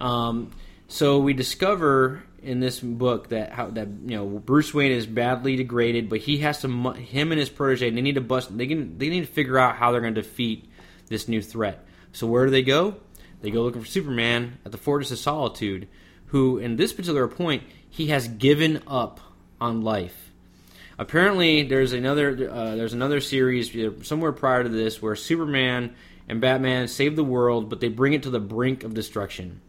Um, 0.00 0.50
so 0.88 1.20
we 1.20 1.32
discover 1.32 2.24
in 2.42 2.60
this 2.60 2.80
book 2.80 3.28
that 3.28 3.52
how 3.52 3.68
that 3.68 3.88
you 4.04 4.16
know 4.16 4.26
Bruce 4.26 4.74
Wayne 4.74 4.92
is 4.92 5.06
badly 5.06 5.56
degraded, 5.56 6.08
but 6.08 6.18
he 6.20 6.38
has 6.38 6.60
to 6.62 6.92
him 6.92 7.32
and 7.32 7.38
his 7.38 7.48
protege 7.48 7.90
they 7.90 8.00
need 8.00 8.16
to 8.16 8.20
bust 8.20 8.56
they 8.56 8.66
can 8.66 8.98
they 8.98 9.08
need 9.08 9.20
to 9.20 9.32
figure 9.32 9.58
out 9.58 9.76
how 9.76 9.92
they're 9.92 10.00
going 10.00 10.14
to 10.14 10.22
defeat 10.22 10.68
this 11.08 11.28
new 11.28 11.42
threat. 11.42 11.84
So 12.12 12.26
where 12.26 12.44
do 12.44 12.50
they 12.50 12.62
go? 12.62 12.96
They 13.40 13.50
go 13.50 13.62
looking 13.62 13.82
for 13.82 13.88
Superman 13.88 14.58
at 14.64 14.72
the 14.72 14.78
Fortress 14.78 15.10
of 15.10 15.18
Solitude, 15.18 15.88
who 16.26 16.58
in 16.58 16.76
this 16.76 16.92
particular 16.92 17.28
point 17.28 17.64
he 17.88 18.08
has 18.08 18.28
given 18.28 18.82
up 18.86 19.20
on 19.60 19.82
life. 19.82 20.30
Apparently, 20.98 21.62
there's 21.62 21.92
another 21.92 22.50
uh, 22.50 22.76
there's 22.76 22.92
another 22.92 23.20
series 23.20 23.74
somewhere 24.06 24.32
prior 24.32 24.62
to 24.62 24.68
this 24.68 25.00
where 25.00 25.16
Superman 25.16 25.94
and 26.28 26.40
Batman 26.40 26.88
save 26.88 27.16
the 27.16 27.24
world, 27.24 27.68
but 27.68 27.80
they 27.80 27.88
bring 27.88 28.12
it 28.12 28.22
to 28.24 28.30
the 28.30 28.40
brink 28.40 28.84
of 28.84 28.94
destruction 28.94 29.60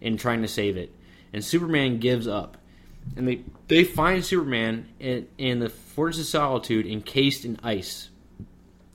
in 0.00 0.16
trying 0.16 0.42
to 0.42 0.48
save 0.48 0.76
it, 0.76 0.94
and 1.32 1.44
Superman 1.44 1.98
gives 1.98 2.26
up, 2.26 2.56
and 3.16 3.26
they 3.26 3.40
they 3.68 3.84
find 3.84 4.24
Superman 4.24 4.88
in, 4.98 5.28
in 5.38 5.58
the 5.60 5.68
Fortress 5.68 6.20
of 6.20 6.26
Solitude 6.26 6.86
encased 6.86 7.44
in 7.44 7.58
ice, 7.62 8.08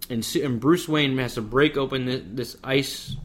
and, 0.10 0.28
and 0.36 0.60
Bruce 0.60 0.88
Wayne 0.88 1.18
has 1.18 1.36
to 1.36 1.42
break 1.42 1.78
open 1.78 2.06
this, 2.06 2.22
this 2.26 2.58
ice 2.64 3.16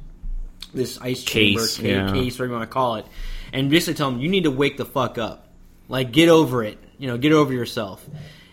this 0.74 1.00
ice 1.00 1.24
Case, 1.24 1.76
chamber 1.76 1.88
yeah. 1.88 2.12
case, 2.12 2.34
whatever 2.34 2.52
you 2.52 2.58
want 2.58 2.70
to 2.70 2.72
call 2.72 2.96
it, 2.96 3.06
and 3.52 3.70
basically 3.70 3.94
tell 3.94 4.08
him 4.08 4.20
you 4.20 4.28
need 4.28 4.44
to 4.44 4.50
wake 4.50 4.76
the 4.76 4.84
fuck 4.84 5.18
up, 5.18 5.48
like 5.88 6.12
get 6.12 6.28
over 6.28 6.62
it, 6.62 6.78
you 6.98 7.06
know, 7.06 7.18
get 7.18 7.32
over 7.32 7.52
yourself. 7.52 8.04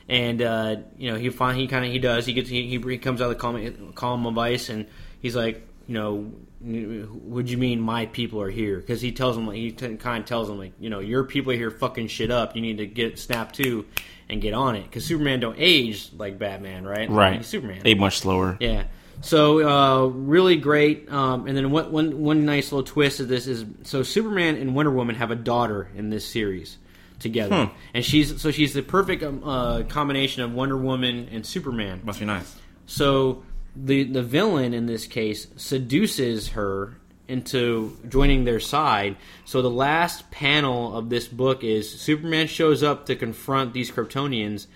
And 0.09 0.41
uh, 0.41 0.75
you 0.97 1.11
know 1.11 1.17
he 1.17 1.29
find 1.29 1.57
he 1.57 1.67
kind 1.67 1.85
of 1.85 1.91
he 1.91 1.97
does. 1.97 2.25
He 2.25 2.33
gets 2.33 2.49
he, 2.49 2.67
he 2.67 2.97
comes 2.97 3.21
out 3.21 3.31
of 3.31 3.37
the 3.37 3.41
column, 3.41 3.93
column 3.93 4.25
of 4.25 4.37
ice 4.37 4.69
and 4.69 4.85
he's 5.21 5.35
like 5.35 5.65
you 5.87 5.95
know 5.95 6.31
would 6.63 7.49
you 7.49 7.57
mean 7.57 7.81
my 7.81 8.05
people 8.05 8.41
are 8.41 8.49
here 8.49 8.77
because 8.77 9.01
he 9.01 9.11
tells 9.11 9.35
him 9.37 9.47
like 9.47 9.57
he 9.57 9.71
t- 9.71 9.95
kind 9.97 10.23
of 10.23 10.27
tells 10.27 10.49
him 10.49 10.57
like 10.57 10.71
you 10.79 10.89
know 10.89 10.99
your 10.99 11.23
people 11.25 11.51
are 11.51 11.55
here 11.55 11.69
fucking 11.71 12.07
shit 12.07 12.31
up 12.31 12.55
you 12.55 12.61
need 12.61 12.77
to 12.77 12.85
get 12.87 13.19
snap 13.19 13.51
to 13.51 13.85
and 14.29 14.41
get 14.41 14.53
on 14.53 14.75
it 14.75 14.83
because 14.83 15.05
Superman 15.05 15.39
don't 15.41 15.57
age 15.59 16.09
like 16.17 16.39
Batman 16.39 16.85
right 16.85 17.09
Right. 17.09 17.37
He's 17.37 17.47
Superman 17.47 17.81
Age 17.85 17.97
much 17.97 18.19
slower. 18.19 18.57
yeah. 18.59 18.85
So 19.21 19.67
uh, 19.67 20.05
really 20.07 20.57
great. 20.57 21.09
Um, 21.09 21.47
and 21.47 21.55
then 21.55 21.71
one, 21.71 21.91
one, 21.91 22.19
one 22.21 22.45
nice 22.45 22.71
little 22.73 22.83
twist 22.83 23.19
of 23.21 23.27
this 23.29 23.47
is 23.47 23.63
so 23.83 24.03
Superman 24.03 24.55
and 24.57 24.75
Wonder 24.75 24.91
Woman 24.91 25.15
have 25.15 25.31
a 25.31 25.35
daughter 25.35 25.87
in 25.95 26.09
this 26.09 26.25
series 26.25 26.77
together, 27.19 27.71
and 27.93 28.03
she's 28.03 28.41
so 28.41 28.51
she's 28.51 28.73
the 28.73 28.81
perfect 28.81 29.23
um, 29.23 29.41
uh, 29.45 29.83
combination 29.83 30.41
of 30.43 30.51
Wonder 30.53 30.75
Woman 30.77 31.29
and 31.31 31.45
Superman. 31.45 32.01
Must 32.03 32.19
be 32.19 32.25
nice. 32.25 32.53
So 32.85 33.43
the 33.75 34.03
the 34.03 34.23
villain 34.23 34.73
in 34.73 34.85
this 34.85 35.07
case 35.07 35.47
seduces 35.55 36.49
her 36.49 36.97
into 37.27 37.97
joining 38.09 38.43
their 38.43 38.59
side. 38.59 39.15
So 39.45 39.61
the 39.61 39.69
last 39.69 40.29
panel 40.29 40.95
of 40.95 41.09
this 41.09 41.27
book 41.27 41.63
is 41.63 41.89
Superman 41.89 42.47
shows 42.47 42.83
up 42.83 43.05
to 43.07 43.15
confront 43.15 43.73
these 43.73 43.91
Kryptonians, 43.91 44.67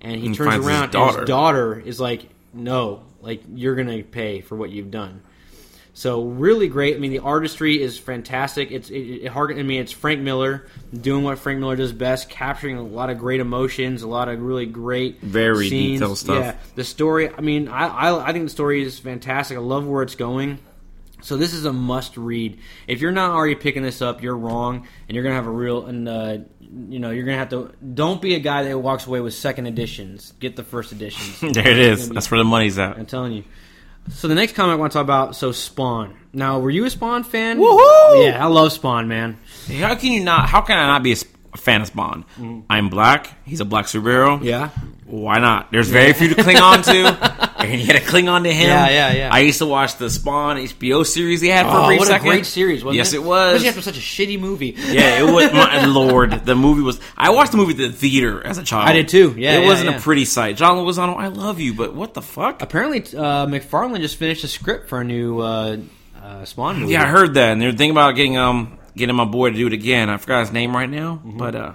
and 0.00 0.20
he 0.20 0.28
And 0.28 0.36
turns 0.36 0.50
finds 0.50 0.66
his 0.66 0.74
around 0.74 0.94
and 0.94 1.16
his 1.16 1.26
daughter 1.26 1.78
is 1.78 2.00
like, 2.00 2.28
"No, 2.54 3.02
like 3.20 3.42
you're 3.54 3.74
gonna 3.74 4.02
pay 4.02 4.40
for 4.40 4.56
what 4.56 4.70
you've 4.70 4.90
done." 4.90 5.22
So 5.96 6.24
really 6.24 6.68
great. 6.68 6.94
I 6.94 6.98
mean, 6.98 7.10
the 7.10 7.20
artistry 7.20 7.80
is 7.80 7.98
fantastic. 7.98 8.70
It's 8.70 8.90
it, 8.90 8.98
it. 8.98 9.32
I 9.34 9.62
mean, 9.62 9.80
it's 9.80 9.92
Frank 9.92 10.20
Miller 10.20 10.66
doing 10.92 11.24
what 11.24 11.38
Frank 11.38 11.58
Miller 11.58 11.74
does 11.74 11.94
best, 11.94 12.28
capturing 12.28 12.76
a 12.76 12.82
lot 12.82 13.08
of 13.08 13.18
great 13.18 13.40
emotions, 13.40 14.02
a 14.02 14.06
lot 14.06 14.28
of 14.28 14.38
really 14.38 14.66
great, 14.66 15.22
Very 15.22 15.70
scenes. 15.70 16.00
detailed 16.00 16.18
stuff. 16.18 16.36
Yeah, 16.36 16.56
the 16.74 16.84
story. 16.84 17.30
I 17.30 17.40
mean, 17.40 17.68
I, 17.68 17.86
I 17.86 18.28
I 18.28 18.32
think 18.34 18.44
the 18.44 18.50
story 18.50 18.82
is 18.82 18.98
fantastic. 18.98 19.56
I 19.56 19.60
love 19.60 19.86
where 19.86 20.02
it's 20.02 20.16
going. 20.16 20.58
So 21.22 21.38
this 21.38 21.54
is 21.54 21.64
a 21.64 21.72
must 21.72 22.18
read. 22.18 22.58
If 22.86 23.00
you're 23.00 23.10
not 23.10 23.30
already 23.30 23.54
picking 23.54 23.82
this 23.82 24.02
up, 24.02 24.22
you're 24.22 24.36
wrong, 24.36 24.86
and 25.08 25.14
you're 25.14 25.24
gonna 25.24 25.36
have 25.36 25.46
a 25.46 25.50
real 25.50 25.86
and 25.86 26.06
uh, 26.06 26.38
you 26.60 26.98
know 26.98 27.10
you're 27.10 27.24
gonna 27.24 27.38
have 27.38 27.48
to. 27.48 27.72
Don't 27.94 28.20
be 28.20 28.34
a 28.34 28.38
guy 28.40 28.64
that 28.64 28.78
walks 28.78 29.06
away 29.06 29.22
with 29.22 29.32
second 29.32 29.66
editions. 29.66 30.34
Get 30.40 30.56
the 30.56 30.62
first 30.62 30.92
editions. 30.92 31.40
There 31.54 31.66
it 31.66 31.78
is. 31.78 32.10
That's 32.10 32.30
where 32.30 32.36
the 32.36 32.44
money's 32.44 32.78
at. 32.78 32.98
I'm 32.98 33.06
telling 33.06 33.32
you. 33.32 33.44
So 34.10 34.28
the 34.28 34.34
next 34.34 34.54
comic 34.54 34.74
I 34.74 34.76
want 34.76 34.92
to 34.92 34.96
talk 34.98 35.04
about. 35.04 35.36
So 35.36 35.52
Spawn. 35.52 36.16
Now, 36.32 36.58
were 36.60 36.70
you 36.70 36.84
a 36.84 36.90
Spawn 36.90 37.24
fan? 37.24 37.58
Woohoo! 37.58 38.24
Yeah, 38.24 38.44
I 38.44 38.48
love 38.48 38.72
Spawn, 38.72 39.08
man. 39.08 39.38
How 39.78 39.94
can 39.94 40.12
you 40.12 40.22
not? 40.22 40.48
How 40.48 40.60
can 40.60 40.78
I 40.78 40.86
not 40.86 41.02
be 41.02 41.12
a 41.12 41.56
fan 41.56 41.80
of 41.80 41.86
Spawn? 41.88 42.24
I'm 42.68 42.88
black. 42.88 43.32
He's 43.44 43.60
a 43.60 43.64
black 43.64 43.86
superhero. 43.86 44.38
Mm. 44.38 44.44
Yeah. 44.44 44.70
Why 45.06 45.38
not? 45.38 45.70
There's 45.70 45.88
very 45.88 46.12
few 46.12 46.34
to 46.34 46.42
cling 46.42 46.56
on 46.58 46.82
to, 46.82 46.92
and 47.72 47.80
you 47.80 47.86
had 47.86 47.96
to 47.96 48.06
cling 48.06 48.28
on 48.28 48.44
to 48.44 48.52
him. 48.52 48.68
Yeah, 48.68 48.88
yeah, 48.88 49.12
yeah. 49.12 49.28
I 49.32 49.40
used 49.40 49.58
to 49.58 49.66
watch 49.66 49.96
the 49.96 50.08
Spawn 50.10 50.56
HBO 50.56 51.04
series 51.04 51.40
they 51.40 51.48
had 51.48 51.66
for 51.66 51.76
a 51.76 51.82
Oh, 51.82 51.86
brief 51.86 51.98
what 52.00 52.08
second. 52.08 52.26
a 52.26 52.30
great 52.30 52.46
series! 52.46 52.84
Wasn't 52.84 52.96
yes, 52.96 53.12
it? 53.12 53.18
Was. 53.18 53.26
It 53.26 53.28
was. 53.28 53.52
Especially 53.62 53.68
after 53.68 53.82
such 53.82 53.96
a 53.98 54.00
shitty 54.00 54.38
movie. 54.40 54.74
yeah, 54.76 55.20
it 55.20 55.32
was. 55.32 55.52
My 55.52 55.84
lord, 55.86 56.30
the 56.46 56.54
movie 56.54 56.82
was. 56.82 57.00
I 57.16 57.30
watched 57.30 57.52
the 57.52 57.58
movie 57.58 57.72
at 57.72 57.90
the 57.90 57.96
theater 57.96 58.44
as 58.46 58.58
a 58.58 58.62
child. 58.62 58.88
I 58.88 58.92
did 58.92 59.08
too. 59.08 59.34
Yeah, 59.36 59.56
it 59.56 59.62
yeah, 59.62 59.66
wasn't 59.66 59.90
yeah. 59.90 59.96
a 59.96 60.00
pretty 60.00 60.24
sight. 60.24 60.56
John 60.56 60.76
Leguizamo, 60.78 61.16
I 61.16 61.28
love 61.28 61.60
you, 61.60 61.74
but 61.74 61.94
what 61.94 62.14
the 62.14 62.22
fuck? 62.22 62.62
Apparently, 62.62 63.00
uh, 63.18 63.46
McFarlane 63.46 64.00
just 64.00 64.16
finished 64.16 64.44
a 64.44 64.48
script 64.48 64.88
for 64.88 65.00
a 65.00 65.04
new 65.04 65.40
uh, 65.40 65.76
uh, 66.22 66.44
Spawn 66.44 66.80
movie. 66.80 66.92
Yeah, 66.92 67.02
I 67.02 67.06
heard 67.06 67.34
that, 67.34 67.52
and 67.52 67.60
they're 67.62 67.70
thinking 67.70 67.90
about 67.92 68.12
getting 68.16 68.36
um 68.36 68.78
getting 68.96 69.14
my 69.14 69.24
boy 69.26 69.50
to 69.50 69.56
do 69.56 69.66
it 69.66 69.72
again. 69.72 70.08
I 70.08 70.16
forgot 70.16 70.40
his 70.40 70.52
name 70.52 70.74
right 70.74 70.88
now, 70.88 71.16
Mm-hmm. 71.24 71.38
but 71.38 71.54
uh, 71.54 71.72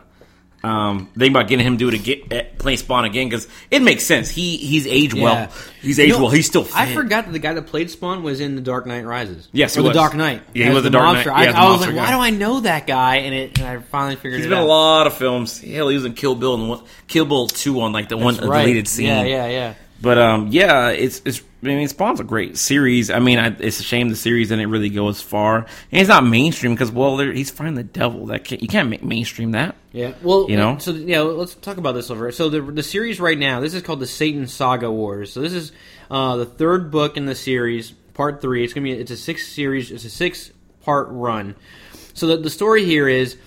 Um, 0.63 1.07
thinking 1.17 1.31
about 1.31 1.47
getting 1.47 1.65
him 1.65 1.73
to 1.73 1.79
do 1.79 1.87
it 1.87 1.95
again, 1.95 2.19
eh, 2.29 2.43
play 2.59 2.75
Spawn 2.75 3.03
again 3.05 3.27
because 3.27 3.47
it 3.71 3.81
makes 3.81 4.03
sense. 4.05 4.29
He 4.29 4.57
he's 4.57 4.85
aged 4.85 5.15
Yeah. 5.15 5.23
well. 5.23 5.51
He's 5.81 5.99
aged 5.99 6.09
You 6.09 6.13
know, 6.17 6.21
well. 6.25 6.31
He's 6.31 6.45
still. 6.45 6.63
Fit. 6.65 6.77
I 6.77 6.93
forgot 6.93 7.25
that 7.25 7.31
the 7.31 7.39
guy 7.39 7.53
that 7.53 7.63
played 7.65 7.89
Spawn 7.89 8.21
was 8.21 8.39
in 8.39 8.53
The 8.53 8.61
Dark 8.61 8.85
Knight 8.85 9.03
Rises. 9.03 9.47
Yes, 9.51 9.75
or 9.75 9.81
The. 9.81 9.91
Dark 9.91 10.13
Knight. 10.15 10.43
Yeah, 10.53 10.67
he 10.67 10.73
was 10.73 10.83
the 10.83 10.91
Dark. 10.91 11.15
Knight. 11.15 11.27
I, 11.27 11.43
Yeah, 11.45 11.51
the 11.53 11.57
I 11.57 11.71
was 11.71 11.81
like, 11.81 11.95
guy. 11.95 11.95
why 11.95 12.11
do 12.11 12.17
I 12.19 12.29
know 12.29 12.59
that 12.59 12.85
guy? 12.85 13.15
And 13.17 13.33
it, 13.33 13.57
and 13.59 13.67
I 13.67 13.77
finally 13.79 14.17
figured 14.17 14.35
He's 14.35 14.45
it 14.45 14.49
been 14.49 14.57
in 14.59 14.63
out. 14.63 14.67
a 14.67 14.69
lot 14.69 15.07
of 15.07 15.15
films. 15.15 15.59
Hell, 15.59 15.87
he 15.87 15.95
was 15.95 16.05
in 16.05 16.13
Kill 16.13 16.35
Bill 16.35 16.53
and 16.53 16.69
one, 16.69 16.83
Kill 17.07 17.25
Bill 17.25 17.47
two 17.47 17.81
on 17.81 17.91
like 17.91 18.09
the 18.09 18.17
one 18.17 18.35
That's 18.35 18.45
right. 18.47 18.61
deleted 18.61 18.87
scene. 18.87 19.07
Yeah, 19.07 19.23
yeah, 19.23 19.47
yeah. 19.47 19.73
But 20.01 20.17
um, 20.17 20.47
yeah, 20.47 20.89
it's 20.89 21.21
it's. 21.25 21.41
I 21.63 21.67
mean, 21.67 21.87
Spawn's 21.87 22.19
a 22.19 22.23
great 22.23 22.57
series. 22.57 23.11
I 23.11 23.19
mean, 23.19 23.37
I, 23.37 23.55
it's 23.59 23.79
a 23.79 23.83
shame 23.83 24.09
the 24.09 24.15
series 24.15 24.49
didn't 24.49 24.71
really 24.71 24.89
go 24.89 25.09
as 25.09 25.21
far, 25.21 25.57
and 25.57 26.01
it's 26.01 26.09
not 26.09 26.25
mainstream 26.25 26.73
because 26.73 26.91
well, 26.91 27.19
he's 27.19 27.51
fighting 27.51 27.75
the 27.75 27.83
devil. 27.83 28.25
That 28.27 28.43
can't, 28.43 28.63
you 28.63 28.67
can't 28.67 28.89
ma- 28.89 29.07
mainstream 29.07 29.51
that. 29.51 29.75
Yeah. 29.91 30.13
Well, 30.23 30.47
You 30.49 30.57
know? 30.57 30.79
So 30.79 30.91
yeah, 30.91 31.21
let's 31.21 31.53
talk 31.53 31.77
about 31.77 31.91
this 31.91 32.09
over. 32.09 32.31
So 32.31 32.49
the 32.49 32.61
the 32.61 32.81
series 32.81 33.19
right 33.19 33.37
now, 33.37 33.59
this 33.59 33.75
is 33.75 33.83
called 33.83 33.99
the 33.99 34.07
Satan 34.07 34.47
Saga 34.47 34.91
Wars. 34.91 35.31
So 35.31 35.41
this 35.41 35.53
is 35.53 35.71
uh, 36.09 36.37
the 36.37 36.45
third 36.47 36.89
book 36.89 37.15
in 37.15 37.25
the 37.25 37.35
series, 37.35 37.91
part 37.91 38.41
three. 38.41 38.63
It's 38.63 38.73
gonna 38.73 38.85
be 38.85 38.93
it's 38.93 39.11
a 39.11 39.17
six 39.17 39.47
series. 39.47 39.91
It's 39.91 40.05
a 40.05 40.09
six 40.09 40.51
part 40.83 41.09
run. 41.11 41.55
So 42.15 42.25
the 42.27 42.37
the 42.37 42.49
story 42.49 42.85
here 42.85 43.07
is. 43.07 43.37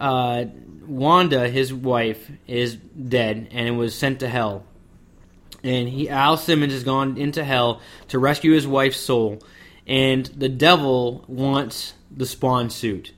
Uh, 0.00 0.46
Wanda, 0.84 1.48
his 1.48 1.72
wife, 1.72 2.28
is 2.48 2.74
dead 2.74 3.48
and 3.52 3.78
was 3.78 3.96
sent 3.96 4.18
to 4.18 4.28
hell. 4.28 4.64
And 5.64 5.88
he, 5.88 6.08
Al 6.08 6.36
Simmons, 6.36 6.72
has 6.72 6.82
gone 6.84 7.16
into 7.16 7.44
hell 7.44 7.80
to 8.08 8.18
rescue 8.18 8.52
his 8.52 8.66
wife's 8.66 8.98
soul. 8.98 9.42
And 9.86 10.26
the 10.26 10.48
devil 10.48 11.24
wants 11.28 11.94
the 12.10 12.26
Spawn 12.26 12.70
suit. 12.70 13.12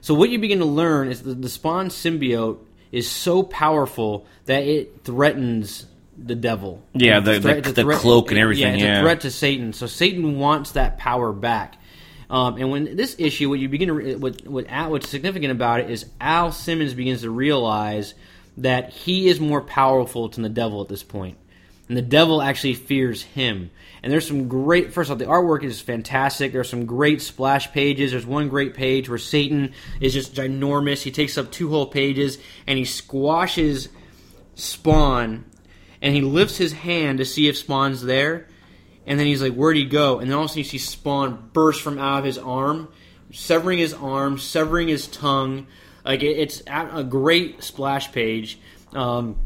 So 0.00 0.14
what 0.14 0.30
you 0.30 0.38
begin 0.38 0.58
to 0.58 0.64
learn 0.64 1.08
is 1.08 1.22
that 1.22 1.40
the 1.42 1.48
Spawn 1.48 1.88
symbiote 1.88 2.58
is 2.90 3.08
so 3.10 3.42
powerful 3.42 4.26
that 4.46 4.64
it 4.64 5.04
threatens 5.04 5.86
the 6.16 6.34
devil. 6.34 6.82
Yeah, 6.94 7.20
the- 7.20 7.38
the- 7.38 7.58
it's 7.58 7.72
the 7.72 7.84
cloak 7.84 8.30
and 8.30 8.38
everything, 8.38 8.64
Yeah, 8.64 8.74
it's 8.74 8.82
yeah. 8.82 8.98
a 8.98 9.02
threat 9.02 9.20
to 9.22 9.30
Satan. 9.30 9.72
So 9.72 9.86
Satan 9.86 10.38
wants 10.38 10.72
that 10.72 10.98
power 10.98 11.32
back. 11.32 11.76
Um, 12.28 12.56
and 12.56 12.70
when 12.70 12.96
this 12.96 13.14
issue, 13.18 13.48
what 13.48 13.58
you 13.58 13.68
begin 13.68 13.88
to 13.88 14.16
what 14.16 14.46
what 14.46 14.66
what's 14.90 15.08
significant 15.08 15.52
about 15.52 15.80
it 15.80 15.90
is 15.90 16.06
Al 16.20 16.50
Simmons 16.52 16.94
begins 16.94 17.22
to 17.22 17.30
realize 17.30 18.14
that 18.56 18.90
he 18.92 19.28
is 19.28 19.38
more 19.40 19.60
powerful 19.60 20.28
than 20.28 20.42
the 20.42 20.48
devil 20.48 20.80
at 20.80 20.88
this 20.88 21.02
point, 21.02 21.36
and 21.88 21.96
the 21.96 22.02
devil 22.02 22.40
actually 22.40 22.74
fears 22.74 23.22
him. 23.22 23.70
And 24.02 24.12
there's 24.12 24.26
some 24.26 24.48
great. 24.48 24.92
First 24.92 25.10
off, 25.10 25.18
the 25.18 25.26
artwork 25.26 25.62
is 25.62 25.80
fantastic. 25.80 26.52
There's 26.52 26.68
some 26.68 26.86
great 26.86 27.22
splash 27.22 27.70
pages. 27.72 28.10
There's 28.10 28.26
one 28.26 28.48
great 28.48 28.74
page 28.74 29.08
where 29.08 29.18
Satan 29.18 29.74
is 30.00 30.12
just 30.12 30.34
ginormous. 30.34 31.02
He 31.02 31.10
takes 31.10 31.38
up 31.38 31.52
two 31.52 31.68
whole 31.68 31.86
pages 31.86 32.38
and 32.66 32.78
he 32.78 32.84
squashes 32.84 33.88
Spawn, 34.54 35.44
and 36.00 36.14
he 36.14 36.20
lifts 36.20 36.56
his 36.56 36.72
hand 36.72 37.18
to 37.18 37.24
see 37.24 37.48
if 37.48 37.56
Spawn's 37.56 38.02
there. 38.02 38.48
And 39.06 39.18
then 39.18 39.26
he's 39.26 39.42
like, 39.42 39.54
"Where'd 39.54 39.76
he 39.76 39.84
go?" 39.84 40.18
And 40.18 40.28
then 40.28 40.36
all 40.36 40.44
of 40.44 40.46
a 40.46 40.48
sudden, 40.48 40.58
you 40.58 40.64
see 40.64 40.78
Spawn 40.78 41.50
burst 41.52 41.80
from 41.80 41.98
out 41.98 42.20
of 42.20 42.24
his 42.24 42.38
arm, 42.38 42.88
severing 43.32 43.78
his 43.78 43.94
arm, 43.94 44.38
severing 44.38 44.88
his 44.88 45.06
tongue. 45.06 45.66
Like 46.04 46.22
it's 46.22 46.62
a 46.66 47.04
great 47.04 47.62
splash 47.62 48.12
page. 48.12 48.58
Um, 48.92 49.36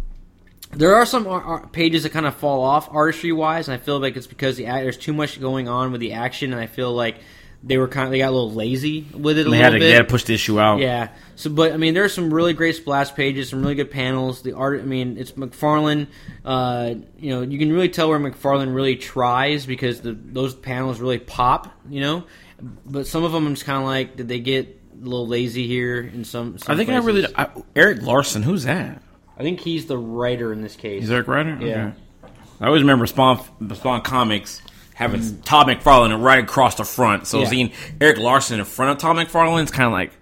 there 0.73 0.95
are 0.97 1.07
some 1.07 1.69
pages 1.73 2.03
that 2.03 2.11
kind 2.13 2.27
of 2.27 2.35
fall 2.35 2.63
off 2.63 2.89
artistry 2.93 3.33
wise, 3.33 3.69
and 3.69 3.75
I 3.75 3.79
feel 3.79 3.99
like 4.01 4.17
it's 4.17 4.27
because 4.27 4.57
the 4.57 4.65
there's 4.65 4.97
too 4.97 5.13
much 5.13 5.41
going 5.41 5.69
on 5.69 5.93
with 5.93 6.01
the 6.01 6.15
action, 6.15 6.53
and 6.53 6.61
I 6.61 6.67
feel 6.67 6.93
like 6.93 7.17
they 7.63 7.79
were 7.79 7.89
kind 7.89 8.07
of 8.07 8.13
they 8.13 8.19
got 8.19 8.29
a 8.29 8.31
little 8.37 8.53
lazy 8.53 9.07
with 9.13 9.39
it 9.39 9.43
a 9.43 9.45
They 9.45 9.51
little 9.51 9.65
had 9.65 9.71
to, 9.71 9.79
bit. 9.79 9.85
they 9.87 9.93
had 9.93 9.99
to 10.07 10.13
push 10.13 10.25
the 10.25 10.35
issue 10.35 10.61
out. 10.61 10.79
Yeah. 10.79 11.09
So, 11.37 11.51
but 11.51 11.73
I 11.73 11.77
mean, 11.79 11.95
there's 11.95 12.13
some 12.15 12.33
really 12.33 12.53
great 12.53 12.77
splash 12.77 13.15
pages, 13.15 13.49
some 13.49 13.63
really 13.63 13.75
good 13.75 13.91
panels. 13.91 14.43
The 14.43 14.53
art, 14.53 14.81
I 14.81 14.85
mean, 14.85 15.17
it's 15.19 15.33
McFarlane. 15.33 16.07
Uh, 16.45 16.95
you 17.19 17.31
know, 17.35 17.43
you 17.43 17.59
can 17.59 17.73
really 17.73 17.89
tell 17.89 18.09
where 18.09 18.19
McFarlane 18.21 18.75
really 18.75 18.97
tries 18.97 19.67
because 19.67 20.01
the 20.01 20.13
those 20.13 20.55
panels 20.55 21.01
really 21.01 21.19
pop. 21.19 21.73
You 21.89 22.01
know, 22.01 22.25
but 22.85 23.07
some 23.07 23.25
of 23.25 23.33
them 23.33 23.47
I'm 23.47 23.55
just 23.55 23.65
kind 23.67 23.79
of 23.79 23.85
like, 23.85 24.17
did 24.17 24.29
they 24.29 24.41
get 24.41 24.81
a 24.93 25.05
little 25.05 25.27
lazy 25.27 25.67
here 25.67 26.01
in 26.01 26.25
some? 26.25 26.59
some 26.59 26.75
I 26.75 26.77
think 26.77 26.91
I 26.91 26.99
really 26.99 27.27
I, 27.37 27.49
Erik 27.75 28.03
Larsen. 28.03 28.43
Who's 28.43 28.65
that? 28.65 29.03
I 29.38 29.43
think 29.43 29.61
he's 29.61 29.87
the 29.87 29.99
writer 29.99 30.52
in 30.52 30.62
this 30.62 30.76
case. 30.76 31.02
He's 31.02 31.11
Eric 31.11 31.28
Ryder. 31.28 31.59
Yeah. 31.61 31.93
Okay. 32.25 32.33
I 32.61 32.66
always 32.66 32.83
remember 32.83 33.07
Spawn 33.07 33.40
Spawn 33.75 34.00
Comics 34.02 34.62
having 34.95 35.43
Todd 35.43 35.66
McFarlane 35.66 36.23
right 36.23 36.43
across 36.43 36.76
the 36.76 36.85
front. 36.85 37.26
So 37.26 37.38
Mm. 37.38 37.43
Yeah. 37.43 37.49
seeing 37.49 37.73
Erik 38.00 38.19
Larsen 38.19 38.59
in 38.59 38.64
front 38.64 38.93
of 38.93 38.99
Todd 38.99 39.16
McFarlane 39.16 39.64
is 39.64 39.71
kind 39.71 39.87
of 39.87 39.93
like 39.93 40.12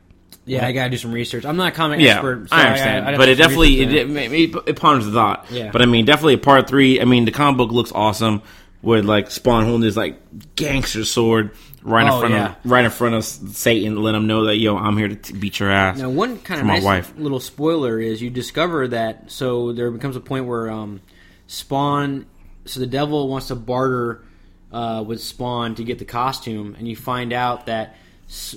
yeah, 0.47 0.66
I 0.66 0.73
gotta 0.73 0.90
do 0.90 0.97
some 0.99 1.12
research. 1.12 1.47
I'm 1.47 1.56
not 1.56 1.68
a 1.68 1.71
comic 1.75 2.00
yeah, 2.00 2.14
expert. 2.16 2.50
so 2.50 2.56
I 2.56 2.64
understand, 2.66 3.06
I'd 3.06 3.11
have 3.12 3.18
but 3.18 3.28
it 3.30 3.37
definitely 3.37 3.80
it, 3.80 3.94
it, 3.94 4.11
it, 4.11 4.54
it 4.66 4.76
ponders 4.76 5.06
the 5.06 5.12
thought. 5.12 5.47
Yeah. 5.50 5.71
But 5.71 5.80
I 5.80 5.87
mean, 5.87 6.04
definitely 6.04 6.37
part 6.37 6.68
three. 6.68 7.00
I 7.00 7.04
mean, 7.06 7.25
the 7.25 7.30
comic 7.30 7.56
book 7.56 7.71
looks 7.73 7.92
awesome 7.92 8.42
with 8.83 9.06
like 9.06 9.30
Spawn 9.30 9.64
holding 9.64 9.83
his 9.83 9.97
like 9.97 10.21
gangster 10.56 11.04
sword 11.06 11.52
right 11.85 12.09
Oh, 12.11 12.14
in 12.14 12.21
front 12.21 12.35
yeah. 12.35 12.55
of 12.64 12.71
right 12.71 12.85
in 12.85 12.91
front 12.91 13.14
of 13.14 13.25
Satan, 13.25 13.97
let 14.03 14.14
him 14.17 14.26
know 14.26 14.45
that 14.47 14.57
yo, 14.57 14.76
I'm 14.76 14.97
here 14.97 15.09
to 15.09 15.14
t- 15.17 15.35
beat 15.35 15.61
your 15.61 15.71
ass. 15.71 15.99
Now, 15.99 16.11
one 16.11 16.38
kind 16.41 16.61
of 16.61 16.67
nice 16.67 16.83
wife. 16.83 17.12
little 17.17 17.38
spoiler 17.41 18.00
is 18.00 18.21
you 18.21 18.31
discover 18.31 18.88
that 18.88 19.31
so 19.31 19.73
there 19.73 19.91
becomes 19.91 20.17
a 20.17 20.21
point 20.21 20.47
where 20.47 20.69
um, 20.71 21.00
Spawn, 21.47 22.26
so 22.64 22.81
the 22.81 22.87
devil 22.87 23.29
wants 23.29 23.49
to 23.49 23.55
barter 23.55 24.25
uh, 24.73 25.05
with 25.07 25.23
Spawn 25.23 25.75
to 25.76 25.85
get 25.85 25.99
the 26.00 26.05
costume, 26.05 26.75
and 26.79 26.88
you 26.88 26.97
find 26.97 27.33
out 27.33 27.67
that 27.67 27.97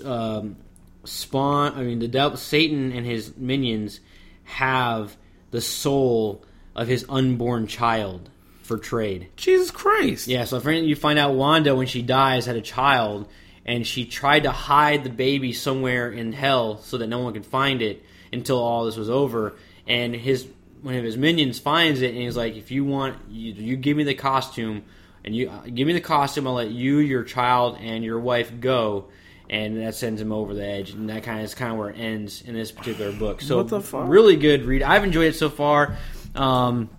um, 0.03 0.55
Spawn, 1.03 1.74
I 1.75 1.84
mean 1.84 2.00
the 2.00 2.07
devil, 2.07 2.38
Satan 2.38 2.91
and 2.91 3.05
his 3.05 3.36
minions 3.38 4.00
have 4.46 5.15
the 5.51 5.62
soul 5.62 6.43
of 6.75 6.88
his 6.88 7.05
unborn 7.10 7.67
child 7.67 8.29
for 8.67 8.77
trade. 8.77 9.29
Jesus 9.38 9.71
Christ. 9.71 10.27
Yeah, 10.27 10.43
so 10.43 10.57
if 10.57 10.65
you 10.65 10.95
find 10.95 11.17
out 11.17 11.33
Wanda 11.33 11.75
when 11.75 11.88
she 11.88 12.01
dies 12.01 12.45
had 12.45 12.55
a 12.57 12.62
child 12.62 13.27
and 13.65 13.86
she 13.88 14.05
tried 14.05 14.43
to 14.43 14.51
hide 14.51 15.03
the 15.03 15.09
baby 15.09 15.53
somewhere 15.53 16.12
in 16.12 16.33
hell 16.33 16.77
so 16.77 16.97
that 16.97 17.07
no 17.07 17.19
one 17.19 17.33
could 17.33 17.45
find 17.45 17.81
it 17.81 18.03
until 18.31 18.59
all 18.59 18.86
this 18.86 18.97
was 18.97 19.09
over 19.09 19.55
and 19.88 20.13
his 20.15 20.47
one 20.81 20.95
of 20.95 21.03
his 21.03 21.17
minions 21.17 21.59
finds 21.59 22.01
it 22.01 22.09
and 22.13 22.17
he's 22.17 22.38
like 22.38 22.55
if 22.55 22.71
you 22.71 22.83
want 22.86 23.15
you, 23.29 23.53
you 23.53 23.75
give 23.77 23.95
me 23.97 24.03
the 24.03 24.13
costume 24.13 24.83
and 25.25 25.36
you 25.36 25.50
uh, 25.50 25.62
give 25.63 25.88
me 25.88 25.93
the 25.93 26.01
costume 26.01 26.45
I'll 26.45 26.53
let 26.55 26.69
you 26.69 26.97
your 27.00 27.24
child 27.24 27.77
and 27.79 28.03
your 28.03 28.19
wife 28.19 28.51
go 28.59 29.05
and 29.50 29.81
that 29.81 29.95
sends 29.95 30.19
him 30.21 30.31
over 30.33 30.53
the 30.53 30.65
edge 30.65 30.91
and 30.91 31.09
that 31.09 31.24
kind 31.24 31.39
of 31.39 31.45
is 31.45 31.55
kind 31.55 31.71
of 31.71 31.77
where 31.77 31.89
it 31.89 31.97
ends 31.97 32.41
in 32.41 32.53
this 32.53 32.71
particular 32.71 33.12
book 33.13 33.41
so 33.41 33.57
What 33.57 33.69
the 33.69 33.81
fuck? 33.81 34.07
really 34.09 34.36
good 34.36 34.65
read 34.65 34.83
I've 34.83 35.03
enjoyed 35.05 35.27
it 35.33 35.36
so 35.38 35.50
far 35.50 35.97
um, 36.36 36.89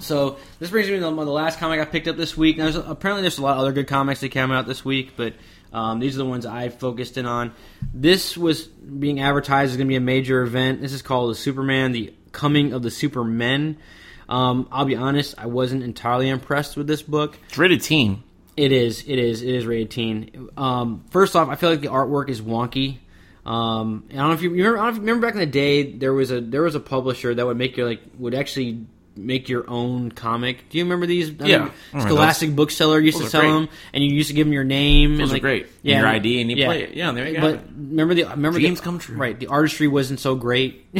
so 0.00 0.38
this 0.58 0.70
brings 0.70 0.88
me 0.88 0.94
to 0.94 1.00
the, 1.00 1.10
the 1.10 1.30
last 1.30 1.58
comic 1.58 1.80
I 1.80 1.84
picked 1.84 2.08
up 2.08 2.16
this 2.16 2.36
week. 2.36 2.56
Now, 2.58 2.64
there's, 2.64 2.76
apparently, 2.76 3.22
there's 3.22 3.38
a 3.38 3.42
lot 3.42 3.54
of 3.54 3.60
other 3.60 3.72
good 3.72 3.88
comics 3.88 4.20
that 4.20 4.30
came 4.30 4.50
out 4.50 4.66
this 4.66 4.84
week, 4.84 5.12
but 5.16 5.34
um, 5.72 6.00
these 6.00 6.14
are 6.14 6.18
the 6.18 6.24
ones 6.24 6.46
I 6.46 6.68
focused 6.68 7.18
in 7.18 7.26
on. 7.26 7.52
This 7.92 8.36
was 8.36 8.64
being 8.64 9.20
advertised 9.20 9.72
as 9.72 9.76
going 9.76 9.86
to 9.86 9.90
be 9.90 9.96
a 9.96 10.00
major 10.00 10.42
event. 10.42 10.80
This 10.80 10.92
is 10.92 11.02
called 11.02 11.30
the 11.30 11.34
Superman: 11.34 11.92
The 11.92 12.14
Coming 12.32 12.72
of 12.72 12.82
the 12.82 12.90
Supermen. 12.90 13.78
Um, 14.28 14.68
I'll 14.70 14.84
be 14.84 14.96
honest, 14.96 15.34
I 15.38 15.46
wasn't 15.46 15.82
entirely 15.82 16.28
impressed 16.28 16.76
with 16.76 16.86
this 16.86 17.02
book. 17.02 17.38
It's 17.48 17.58
rated 17.58 17.82
teen. 17.82 18.22
It 18.56 18.72
is. 18.72 19.04
It 19.06 19.18
is. 19.18 19.42
It 19.42 19.54
is 19.54 19.66
rated 19.66 19.90
teen. 19.90 20.48
Um, 20.56 21.04
first 21.10 21.36
off, 21.36 21.48
I 21.48 21.54
feel 21.54 21.70
like 21.70 21.80
the 21.80 21.88
artwork 21.88 22.28
is 22.28 22.40
wonky. 22.42 22.98
Um, 23.46 24.04
I 24.10 24.16
don't 24.16 24.28
know 24.28 24.34
if 24.34 24.42
you 24.42 24.50
remember. 24.50 24.78
I 24.78 24.82
don't 24.82 24.86
know 24.86 24.90
if 24.90 24.94
you 24.96 25.00
remember 25.02 25.26
back 25.26 25.34
in 25.34 25.40
the 25.40 25.46
day, 25.46 25.92
there 25.92 26.12
was 26.12 26.30
a 26.30 26.40
there 26.40 26.62
was 26.62 26.74
a 26.74 26.80
publisher 26.80 27.34
that 27.34 27.46
would 27.46 27.56
make 27.56 27.76
your 27.76 27.86
like 27.86 28.02
would 28.18 28.34
actually 28.34 28.86
make 29.18 29.48
your 29.48 29.68
own 29.68 30.10
comic. 30.12 30.68
Do 30.70 30.78
you 30.78 30.84
remember 30.84 31.06
these? 31.06 31.30
I 31.40 31.46
Yeah, 31.46 31.58
mean, 31.58 31.70
remember 31.92 32.10
Scholastic 32.10 32.54
Bookseller 32.56 33.00
used 33.00 33.18
Those 33.18 33.24
to 33.24 33.30
sell 33.30 33.40
great. 33.42 33.50
them, 33.52 33.68
and 33.92 34.04
you 34.04 34.10
used 34.10 34.28
to 34.28 34.34
give 34.34 34.46
them 34.46 34.52
your 34.52 34.64
name. 34.64 35.16
Those 35.16 35.20
and 35.24 35.30
are 35.30 35.34
like, 35.34 35.42
great. 35.42 35.66
And 35.84 35.98
your 35.98 36.06
ID 36.06 36.40
and 36.40 36.50
you 36.50 36.64
play 36.64 36.82
it. 36.84 36.94
Yeah, 36.94 37.12
there 37.12 37.28
you 37.28 37.40
but 37.40 37.52
go. 37.56 37.62
remember 37.76 38.14
the 38.14 38.24
remember 38.24 38.58
Dreams 38.58 38.78
the, 38.80 38.84
come 38.84 38.98
true. 38.98 39.16
Right, 39.16 39.38
the 39.38 39.48
artistry 39.48 39.88
wasn't 39.88 40.20
so 40.20 40.34
great. 40.34 40.86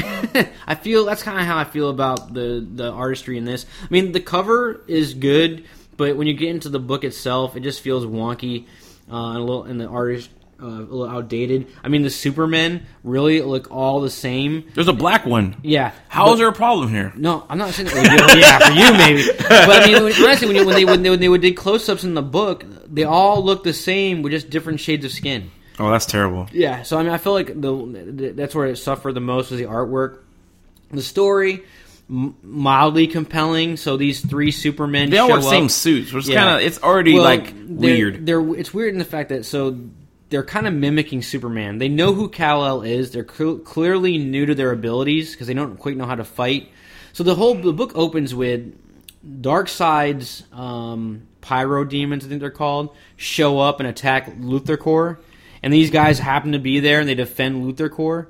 I 0.66 0.74
feel 0.74 1.04
that's 1.04 1.22
kind 1.22 1.38
of 1.38 1.46
how 1.46 1.56
I 1.58 1.64
feel 1.64 1.88
about 1.90 2.34
the 2.34 2.66
the 2.74 2.90
artistry 2.90 3.38
in 3.38 3.44
this. 3.44 3.66
I 3.82 3.86
mean, 3.90 4.12
the 4.12 4.20
cover 4.20 4.82
is 4.88 5.14
good, 5.14 5.64
but 5.96 6.16
when 6.16 6.26
you 6.26 6.34
get 6.34 6.48
into 6.50 6.68
the 6.68 6.80
book 6.80 7.04
itself, 7.04 7.56
it 7.56 7.60
just 7.60 7.80
feels 7.80 8.04
wonky 8.04 8.66
uh, 9.10 9.28
and 9.30 9.36
a 9.38 9.40
little, 9.40 9.64
and 9.64 9.80
the 9.80 9.86
artist 9.88 10.30
uh, 10.60 10.66
a 10.66 10.68
little 10.68 11.08
outdated. 11.08 11.66
I 11.84 11.88
mean, 11.88 12.02
the 12.02 12.10
Supermen 12.10 12.86
really 13.04 13.40
look 13.42 13.70
all 13.70 14.00
the 14.00 14.10
same. 14.10 14.64
There's 14.74 14.88
a 14.88 14.92
black 14.92 15.24
one. 15.24 15.56
Yeah, 15.62 15.92
How 16.08 16.26
but- 16.26 16.32
is 16.32 16.38
there 16.40 16.48
a 16.48 16.52
problem 16.52 16.88
here? 16.90 17.12
no, 17.16 17.44
I'm 17.48 17.58
not 17.58 17.74
saying. 17.74 17.88
yeah, 17.94 18.58
for 18.58 18.72
you 18.72 18.92
maybe. 18.98 19.22
But 19.38 19.82
I 19.82 19.86
mean, 19.86 20.02
when- 20.04 20.12
honestly, 20.24 20.46
when, 20.48 20.56
you, 20.56 20.66
when 20.66 20.74
they 20.74 20.84
when 20.84 21.02
they 21.02 21.10
when 21.10 21.20
they 21.20 21.28
would 21.28 21.40
did 21.42 21.56
close-ups 21.56 22.02
in 22.04 22.14
the 22.14 22.22
book, 22.22 22.64
they 22.92 23.04
all 23.04 23.44
look 23.44 23.62
the 23.64 23.72
same 23.72 24.22
with 24.22 24.32
just 24.32 24.50
different 24.50 24.80
shades 24.80 25.04
of 25.04 25.12
skin. 25.12 25.50
Oh, 25.78 25.90
that's 25.90 26.06
terrible. 26.06 26.48
Yeah, 26.52 26.82
so 26.82 26.98
I 26.98 27.02
mean, 27.04 27.12
I 27.12 27.18
feel 27.18 27.32
like 27.34 27.60
the 27.60 28.32
that's 28.34 28.54
where 28.54 28.66
it 28.66 28.76
suffered 28.76 29.12
the 29.12 29.20
most 29.20 29.50
was 29.52 29.60
the 29.60 29.66
artwork, 29.66 30.18
the 30.90 31.02
story, 31.02 31.62
mildly 32.08 33.06
compelling. 33.06 33.76
So 33.76 33.96
these 33.96 34.20
three 34.20 34.50
Supermen 34.50 35.10
They 35.10 35.18
all 35.18 35.28
wear 35.28 35.36
the 35.36 35.42
same 35.48 35.68
suits, 35.68 36.12
which 36.12 36.26
Yeah. 36.26 36.36
kind 36.42 36.56
of 36.60 36.66
it's 36.66 36.82
already 36.82 37.14
Well, 37.14 37.22
like 37.22 37.52
they're- 37.54 37.94
weird. 37.96 38.26
They're 38.26 38.54
it's 38.56 38.74
weird 38.74 38.92
in 38.92 38.98
the 38.98 39.04
fact 39.04 39.28
that 39.28 39.44
so 39.46 39.78
they're 40.30 40.44
kind 40.44 40.66
of 40.66 40.74
mimicking 40.74 41.22
Superman. 41.22 41.78
They 41.78 41.88
know 41.88 42.12
who 42.12 42.28
Kal 42.28 42.64
El 42.64 42.82
is. 42.82 43.10
They're 43.10 43.26
cl- 43.26 43.58
clearly 43.58 44.18
new 44.18 44.46
to 44.46 44.54
their 44.54 44.72
abilities 44.72 45.32
because 45.32 45.46
they 45.46 45.54
don't 45.54 45.78
quite 45.78 45.96
know 45.96 46.06
how 46.06 46.14
to 46.14 46.24
fight. 46.24 46.70
So 47.12 47.24
the 47.24 47.34
whole 47.34 47.54
the 47.54 47.72
book 47.72 47.92
opens 47.94 48.34
with 48.34 48.74
Darkseid's 49.26 50.44
um, 50.52 51.26
pyro 51.40 51.84
demons, 51.84 52.24
I 52.24 52.28
think 52.28 52.40
they're 52.40 52.50
called, 52.50 52.94
show 53.16 53.58
up 53.58 53.80
and 53.80 53.88
attack 53.88 54.38
Luthor 54.38 54.78
Corps, 54.78 55.18
and 55.62 55.72
these 55.72 55.90
guys 55.90 56.18
happen 56.18 56.52
to 56.52 56.58
be 56.58 56.80
there 56.80 57.00
and 57.00 57.08
they 57.08 57.14
defend 57.14 57.64
Luthor 57.64 57.90
Corps. 57.90 58.28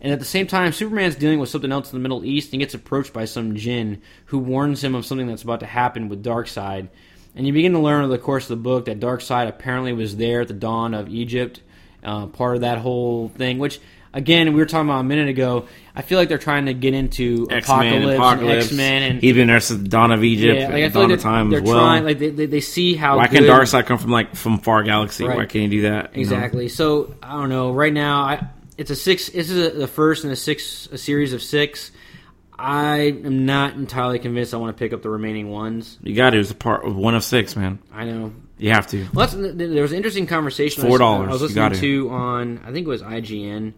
And 0.00 0.12
at 0.12 0.18
the 0.18 0.24
same 0.24 0.46
time, 0.46 0.72
Superman's 0.72 1.14
dealing 1.14 1.38
with 1.38 1.50
something 1.50 1.70
else 1.70 1.92
in 1.92 1.98
the 1.98 2.02
Middle 2.02 2.24
East 2.24 2.52
and 2.52 2.60
gets 2.60 2.74
approached 2.74 3.12
by 3.12 3.26
some 3.26 3.54
jinn 3.54 4.02
who 4.26 4.38
warns 4.38 4.82
him 4.82 4.94
of 4.94 5.04
something 5.04 5.26
that's 5.26 5.42
about 5.42 5.60
to 5.60 5.66
happen 5.66 6.08
with 6.08 6.24
Darkseid. 6.24 6.88
And 7.36 7.46
you 7.46 7.52
begin 7.52 7.72
to 7.72 7.80
learn 7.80 8.04
over 8.04 8.12
the 8.12 8.22
course 8.22 8.44
of 8.44 8.50
the 8.50 8.62
book 8.62 8.84
that 8.84 9.00
Darkseid 9.00 9.48
apparently 9.48 9.92
was 9.92 10.16
there 10.16 10.42
at 10.42 10.48
the 10.48 10.54
dawn 10.54 10.94
of 10.94 11.08
Egypt, 11.08 11.60
uh, 12.04 12.26
part 12.26 12.56
of 12.56 12.60
that 12.60 12.78
whole 12.78 13.28
thing. 13.28 13.58
Which, 13.58 13.80
again, 14.12 14.52
we 14.52 14.60
were 14.60 14.66
talking 14.66 14.88
about 14.88 15.00
a 15.00 15.04
minute 15.04 15.28
ago. 15.28 15.66
I 15.96 16.02
feel 16.02 16.18
like 16.18 16.28
they're 16.28 16.38
trying 16.38 16.66
to 16.66 16.74
get 16.74 16.94
into 16.94 17.48
X 17.50 17.66
Apocalypse, 17.66 17.92
Men, 17.92 18.02
and 18.02 18.12
Apocalypse. 18.12 18.66
X 18.66 18.72
Men, 18.72 19.02
and 19.02 19.20
he's 19.20 19.34
been 19.34 19.48
there 19.48 19.60
since 19.60 19.82
the 19.82 19.88
dawn 19.88 20.12
of 20.12 20.22
Egypt, 20.22 20.60
yeah, 20.60 20.66
like 20.66 20.74
I 20.74 20.78
and 20.78 20.92
feel 20.92 21.02
dawn 21.02 21.10
like 21.10 21.18
of 21.18 21.22
time 21.22 21.54
as 21.54 21.62
well. 21.62 21.74
trying, 21.74 22.04
like 22.04 22.18
they, 22.18 22.30
they, 22.30 22.46
they 22.46 22.60
see 22.60 22.94
how 22.94 23.16
Why 23.16 23.26
good, 23.26 23.40
can 23.40 23.48
Darkseid 23.48 23.86
come 23.86 23.98
from 23.98 24.10
like 24.10 24.36
from 24.36 24.58
far 24.58 24.82
galaxy? 24.84 25.24
Right. 25.24 25.36
Why 25.36 25.46
can't 25.46 25.64
he 25.64 25.68
do 25.68 25.82
that? 25.82 26.16
you 26.16 26.24
know? 26.24 26.36
Exactly. 26.36 26.68
So 26.68 27.14
I 27.20 27.32
don't 27.32 27.48
know. 27.48 27.72
Right 27.72 27.92
now, 27.92 28.22
I 28.22 28.46
it's 28.78 28.90
a 28.90 28.96
six. 28.96 29.28
This 29.30 29.50
is 29.50 29.74
a, 29.74 29.76
the 29.76 29.88
first 29.88 30.24
in 30.24 30.30
a 30.30 30.36
six 30.36 30.88
a 30.92 30.98
series 30.98 31.32
of 31.32 31.42
six. 31.42 31.90
I 32.58 32.96
am 33.24 33.46
not 33.46 33.74
entirely 33.74 34.18
convinced. 34.18 34.54
I 34.54 34.58
want 34.58 34.76
to 34.76 34.78
pick 34.78 34.92
up 34.92 35.02
the 35.02 35.10
remaining 35.10 35.50
ones. 35.50 35.98
You 36.02 36.14
got 36.14 36.30
to. 36.30 36.38
It's 36.38 36.50
a 36.50 36.54
part 36.54 36.84
of 36.84 36.94
one 36.96 37.14
of 37.14 37.24
six, 37.24 37.56
man. 37.56 37.80
I 37.92 38.04
know. 38.04 38.32
You 38.58 38.70
have 38.70 38.86
to. 38.88 39.06
Well, 39.12 39.26
there 39.26 39.82
was 39.82 39.90
an 39.90 39.96
interesting 39.96 40.26
conversation. 40.26 40.84
I 40.84 40.88
$4, 40.88 40.90
was- 40.90 41.00
I 41.00 41.32
was 41.32 41.42
listening 41.42 41.72
it. 41.72 41.80
to 41.80 42.10
on. 42.10 42.60
I 42.64 42.70
think 42.72 42.86
it 42.86 42.90
was 42.90 43.02
IGN. 43.02 43.72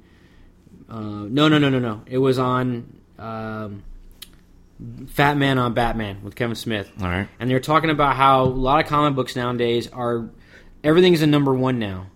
Uh, 0.88 1.00
no, 1.00 1.48
no, 1.48 1.58
no, 1.58 1.68
no, 1.70 1.78
no. 1.78 2.02
It 2.06 2.18
was 2.18 2.38
on 2.38 2.92
um, 3.18 3.82
Fat 5.08 5.36
Man 5.38 5.58
on 5.58 5.72
Batman 5.74 6.22
with 6.22 6.34
Kevin 6.36 6.54
Smith. 6.54 6.90
All 7.00 7.08
right. 7.08 7.28
and 7.40 7.48
they're 7.50 7.60
talking 7.60 7.90
about 7.90 8.14
how 8.16 8.44
a 8.44 8.46
lot 8.46 8.84
of 8.84 8.88
comic 8.88 9.16
books 9.16 9.34
nowadays 9.34 9.88
are 9.88 10.28
everything's 10.84 11.22
a 11.22 11.26
number 11.26 11.54
one 11.54 11.78
now 11.78 12.06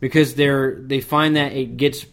because 0.00 0.34
they're 0.36 0.76
they 0.80 1.00
find 1.00 1.36
that 1.36 1.52
it 1.52 1.76
gets 1.76 2.06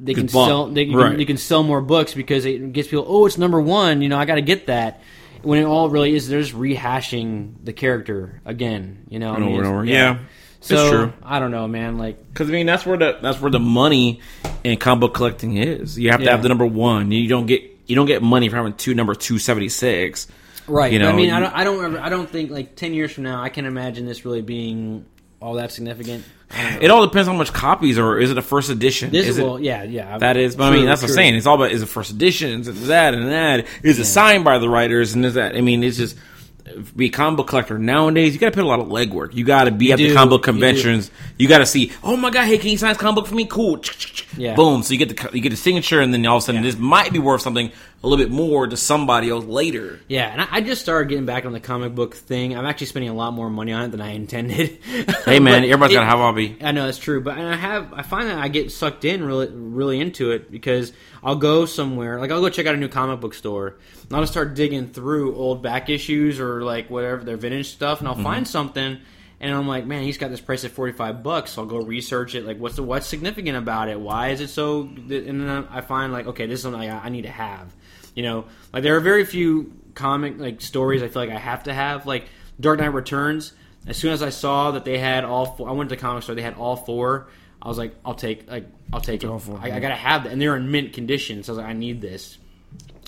they 0.00 0.14
can 0.14 0.24
It's 0.24 0.32
bought. 0.32 0.46
sell 0.46 0.66
they, 0.68 0.86
Right. 0.86 1.10
can, 1.12 1.20
you 1.20 1.26
can 1.26 1.36
sell 1.36 1.62
more 1.62 1.80
books 1.80 2.14
because 2.14 2.44
it 2.44 2.72
gets 2.72 2.88
people 2.88 3.04
oh 3.08 3.26
it's 3.26 3.38
number 3.38 3.60
one 3.60 4.00
you 4.02 4.08
know 4.08 4.18
I 4.18 4.24
got 4.24 4.36
to 4.36 4.42
get 4.42 4.66
that 4.66 5.00
when 5.42 5.60
it 5.60 5.64
all 5.64 5.88
really 5.90 6.14
is 6.14 6.28
they're 6.28 6.40
just 6.40 6.54
rehashing 6.54 7.54
the 7.64 7.72
character 7.72 8.40
again 8.44 9.04
you 9.08 9.18
know 9.18 9.32
I 9.32 9.36
Over 9.36 9.44
and 9.58 9.66
over. 9.66 9.84
Yeah. 9.84 10.18
so 10.60 10.74
it's 10.80 10.90
true. 10.90 11.12
I 11.22 11.38
don't 11.40 11.50
know 11.50 11.66
man 11.68 11.98
like 11.98 12.18
Because 12.32 12.48
I 12.48 12.52
mean, 12.52 12.66
that's 12.66 12.84
where 12.86 12.96
the 12.96 13.18
that's 13.22 13.40
where 13.40 13.50
the 13.50 13.60
money 13.60 14.20
in 14.64 14.78
comic 14.78 15.00
book 15.00 15.14
collecting 15.14 15.56
is. 15.56 15.98
You 15.98 16.10
have 16.10 16.20
to 16.22 16.30
have 16.30 16.42
the 16.42 16.48
number 16.48 16.66
one. 16.66 17.10
You 17.12 17.28
don't 17.28 17.46
get 17.46 17.62
you 17.86 17.94
don't 17.96 18.06
get 18.06 18.22
money 18.22 18.48
for 18.48 18.56
having 18.56 18.74
two 18.74 18.94
number 18.94 19.14
two 19.14 19.38
seventy 19.38 19.68
six. 19.68 20.26
right 20.66 20.92
You 20.92 20.98
but 20.98 21.06
I 21.06 21.10
know, 21.12 21.16
mean 21.16 21.30
I 21.30 21.40
don't 21.40 21.54
I 21.54 21.64
don't 21.64 21.84
ever, 21.84 21.98
I 22.00 22.08
don't 22.08 22.28
think 22.28 22.50
like 22.50 22.76
ten 22.76 22.92
years 22.94 23.12
from 23.12 23.24
now 23.24 23.42
I 23.42 23.48
can 23.48 23.64
imagine 23.66 24.06
this 24.06 24.24
really 24.24 24.42
being 24.42 25.06
all 25.40 25.54
that 25.54 25.70
significant 25.70 26.24
I 26.50 26.62
don't 26.62 26.72
know. 26.72 26.78
It 26.80 26.90
all 26.90 27.06
depends 27.06 27.28
on 27.28 27.34
how 27.34 27.38
much 27.38 27.52
copies 27.52 27.98
or 27.98 28.18
is 28.18 28.30
it 28.30 28.38
a 28.38 28.42
first 28.42 28.70
edition? 28.70 29.10
this 29.10 29.28
is 29.28 29.38
is 29.38 29.44
it, 29.44 29.60
yeah 29.60 29.82
yeah 29.82 30.18
that 30.18 30.36
is, 30.36 30.56
but 30.56 30.72
I 30.72 30.76
mean 30.76 30.86
that's 30.86 31.02
what 31.02 31.10
I'm 31.10 31.14
saying. 31.14 31.34
It's 31.34 31.46
all 31.46 31.56
about 31.56 31.72
is 31.72 31.82
it 31.82 31.86
first 31.86 32.10
edition? 32.10 32.60
is 32.60 32.68
it 32.68 32.72
that 32.86 33.14
and 33.14 33.30
that, 33.30 33.66
is 33.82 33.98
it 33.98 34.06
signed 34.06 34.44
by 34.44 34.58
the 34.58 34.68
writers 34.68 35.14
and 35.14 35.24
is 35.24 35.34
that? 35.34 35.56
I 35.56 35.60
mean, 35.60 35.82
it's 35.82 35.98
just 35.98 36.16
be 36.96 37.06
a 37.06 37.10
comic 37.10 37.38
book 37.38 37.48
collector 37.48 37.78
nowadays. 37.78 38.34
You 38.34 38.40
got 38.40 38.50
to 38.52 38.54
put 38.54 38.64
a 38.64 38.68
lot 38.68 38.80
of 38.80 38.88
legwork. 38.88 39.34
You 39.34 39.44
got 39.44 39.64
to 39.64 39.70
be 39.70 39.92
at 39.92 39.98
the 39.98 40.08
do, 40.08 40.14
comic 40.14 40.30
book 40.30 40.42
conventions. 40.42 41.10
You, 41.38 41.48
got 41.48 41.58
to 41.58 41.66
see. 41.66 41.92
Oh 42.02 42.16
my 42.16 42.30
god, 42.30 42.46
hey, 42.46 42.58
can 42.58 42.70
you 42.70 42.78
sign 42.78 42.90
this 42.90 42.98
comic 42.98 43.16
book 43.16 43.26
for 43.26 43.34
me? 43.34 43.46
Cool. 43.46 43.82
Yeah. 44.36 44.54
Boom. 44.54 44.82
So 44.82 44.92
you 44.94 44.98
get 45.04 45.16
the 45.16 45.30
you 45.36 45.40
get 45.40 45.50
the 45.50 45.56
signature, 45.56 46.00
and 46.00 46.12
then 46.12 46.24
all 46.26 46.36
of 46.36 46.42
a 46.42 46.46
sudden 46.46 46.62
this 46.62 46.76
might 46.76 47.12
be 47.12 47.18
worth 47.18 47.42
something 47.42 47.72
a 48.02 48.06
little 48.06 48.24
bit 48.24 48.32
more 48.32 48.66
to 48.66 48.76
somebody 48.76 49.28
else 49.28 49.44
later. 49.44 49.98
Yeah, 50.06 50.30
and 50.30 50.40
I, 50.40 50.46
I 50.52 50.60
just 50.60 50.80
started 50.80 51.08
getting 51.08 51.26
back 51.26 51.44
on 51.44 51.52
the 51.52 51.58
comic 51.58 51.96
book 51.96 52.14
thing. 52.14 52.56
I'm 52.56 52.64
actually 52.64 52.86
spending 52.86 53.10
a 53.10 53.14
lot 53.14 53.32
more 53.32 53.50
money 53.50 53.72
on 53.72 53.84
it 53.84 53.90
than 53.90 54.00
I 54.00 54.10
intended. 54.14 54.78
Hey 55.24 55.40
man, 55.40 55.62
But 55.62 55.68
everybody's 55.68 55.94
it- 55.94 55.98
got 55.98 56.04
to 56.04 56.06
have 56.06 56.18
a 56.20 56.22
hobby. 56.22 56.56
I 56.60 56.72
know 56.72 56.86
that's 56.86 56.98
true, 56.98 57.20
but 57.20 57.36
and 57.36 57.46
I 57.46 57.56
have 57.56 57.92
I 57.92 58.02
find 58.02 58.28
that 58.28 58.38
I 58.38 58.48
get 58.48 58.70
sucked 58.70 59.04
in 59.04 59.24
really 59.24 59.48
really 59.50 60.00
into 60.00 60.30
it 60.30 60.50
because 60.50 60.92
I'll 61.22 61.36
go 61.36 61.66
somewhere 61.66 62.20
like 62.20 62.30
I'll 62.30 62.40
go 62.40 62.48
check 62.48 62.66
out 62.66 62.74
a 62.74 62.78
new 62.78 62.88
comic 62.88 63.20
book 63.20 63.34
store 63.34 63.76
and 64.08 64.12
I'll 64.12 64.22
just 64.22 64.32
start 64.32 64.54
digging 64.54 64.88
through 64.88 65.34
old 65.34 65.62
back 65.62 65.90
issues 65.90 66.38
or 66.38 66.62
like 66.62 66.90
whatever 66.90 67.24
their 67.24 67.36
vintage 67.36 67.70
stuff 67.70 67.98
and 67.98 68.08
I'll 68.08 68.14
mm-hmm. 68.14 68.22
find 68.22 68.48
something 68.48 68.98
and 69.40 69.54
I'm 69.54 69.66
like 69.66 69.86
man 69.86 70.02
he's 70.04 70.18
got 70.18 70.30
this 70.30 70.40
price 70.40 70.64
at 70.64 70.70
45 70.70 71.22
bucks 71.22 71.52
so 71.52 71.62
I'll 71.62 71.68
go 71.68 71.78
research 71.78 72.34
it 72.34 72.44
like 72.44 72.58
what's 72.58 72.76
the 72.76 72.82
what's 72.82 73.06
significant 73.06 73.56
about 73.56 73.88
it 73.88 73.98
why 73.98 74.28
is 74.28 74.40
it 74.40 74.48
so 74.48 74.82
and 74.82 75.10
then 75.10 75.66
I 75.70 75.80
find 75.80 76.12
like 76.12 76.26
okay 76.28 76.46
this 76.46 76.60
is 76.60 76.62
something 76.62 76.88
I, 76.88 77.06
I 77.06 77.08
need 77.08 77.22
to 77.22 77.30
have 77.30 77.74
you 78.18 78.22
know 78.22 78.44
like 78.72 78.82
there 78.82 78.96
are 78.96 79.00
very 79.00 79.24
few 79.24 79.72
comic 79.94 80.38
like 80.38 80.60
stories 80.60 81.02
I 81.02 81.08
feel 81.08 81.22
like 81.22 81.30
I 81.30 81.38
have 81.38 81.62
to 81.64 81.74
have 81.74 82.06
like 82.06 82.24
Dark 82.60 82.80
Knight 82.80 82.92
Returns 82.92 83.52
as 83.88 83.96
soon 83.96 84.12
as 84.12 84.22
I 84.22 84.28
saw 84.28 84.72
that 84.72 84.84
they 84.84 84.98
had 84.98 85.24
all 85.24 85.46
four, 85.46 85.68
I 85.68 85.72
went 85.72 85.88
to 85.88 85.96
the 85.96 86.00
comic 86.00 86.22
store. 86.22 86.34
They 86.34 86.42
had 86.42 86.54
all 86.54 86.76
four. 86.76 87.28
I 87.60 87.68
was 87.68 87.78
like, 87.78 87.94
I'll 88.04 88.14
take 88.14 88.48
like 88.48 88.66
I'll 88.92 89.00
take 89.00 89.24
it. 89.24 89.38
Four, 89.40 89.58
I. 89.60 89.72
I 89.72 89.80
gotta 89.80 89.96
have 89.96 90.24
that, 90.24 90.32
and 90.32 90.40
they're 90.40 90.56
in 90.56 90.70
mint 90.70 90.92
condition. 90.92 91.42
So 91.42 91.52
I 91.52 91.56
was 91.56 91.62
like, 91.62 91.70
I 91.70 91.72
need 91.72 92.00
this 92.00 92.38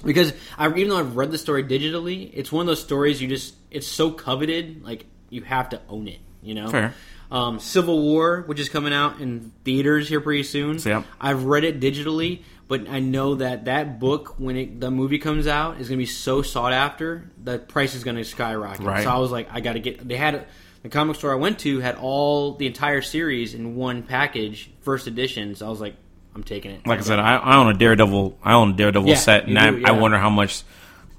because 0.05 0.33
I 0.57 0.69
even 0.69 0.89
though 0.89 0.99
I've 0.99 1.17
read 1.17 1.31
the 1.31 1.39
story 1.39 1.63
digitally, 1.63 2.31
it's 2.33 2.51
one 2.51 2.63
of 2.63 2.67
those 2.67 2.83
stories 2.83 3.21
you 3.21 3.29
just 3.29 3.55
it's 3.71 3.87
so 3.87 4.11
coveted, 4.11 4.83
like 4.83 5.05
you 5.29 5.43
have 5.43 5.69
to 5.71 5.81
own 5.89 6.09
it. 6.09 6.21
You 6.43 6.55
know. 6.55 6.69
Fair. 6.69 6.95
Um, 7.31 7.61
Civil 7.61 8.03
War, 8.03 8.43
which 8.47 8.59
is 8.59 8.69
coming 8.69 8.93
out 8.93 9.21
in 9.21 9.53
theaters 9.63 10.09
here 10.09 10.21
pretty 10.21 10.43
soon. 10.43 10.79
Yep. 10.79 11.05
I've 11.21 11.45
read 11.45 11.63
it 11.63 11.79
digitally, 11.79 12.43
but 12.71 12.89
I 12.89 13.01
know 13.01 13.35
that 13.35 13.65
that 13.65 13.99
book, 13.99 14.37
when 14.39 14.57
it, 14.57 14.81
the 14.81 14.91
movie 14.93 15.19
comes 15.19 15.47
out, 15.49 15.81
is 15.81 15.89
going 15.89 15.99
to 15.99 16.03
be 16.03 16.07
so 16.07 16.41
sought 16.41 16.73
after. 16.73 17.29
The 17.43 17.59
price 17.59 17.97
is 17.97 18.05
going 18.05 18.17
to 18.17 18.25
skyrocket. 18.25 18.87
Right. 18.87 19.03
So 19.05 19.11
I 19.11 19.19
was 19.19 19.33
like, 19.33 19.49
I 19.53 19.59
got 19.61 19.73
to 19.75 19.81
get. 19.81 20.07
They 20.07 20.17
had 20.17 20.47
the 20.83 20.89
comic 20.89 21.17
store 21.17 21.33
I 21.33 21.35
went 21.35 21.59
to 21.61 21.81
had 21.81 21.97
all 21.97 22.55
the 22.55 22.67
entire 22.69 23.03
series 23.03 23.55
in 23.55 23.75
one 23.75 24.05
package, 24.05 24.71
first 24.83 25.09
edition. 25.09 25.57
So 25.57 25.67
I 25.67 25.69
was 25.69 25.81
like, 25.81 25.97
I'm 26.35 26.45
taking 26.45 26.71
it. 26.71 26.87
Like 26.87 27.01
I 27.01 27.03
said, 27.03 27.19
I, 27.19 27.37
I 27.37 27.57
own 27.57 27.75
a 27.75 27.77
Daredevil. 27.77 28.39
I 28.43 28.53
own 28.55 28.71
a 28.71 28.75
Daredevil 28.75 29.09
Yeah, 29.09 29.17
set, 29.17 29.45
and 29.49 29.53
you 29.55 29.59
I, 29.59 29.71
do, 29.71 29.85
I 29.87 29.91
wonder 29.91 30.17
how 30.17 30.31
much 30.31 30.63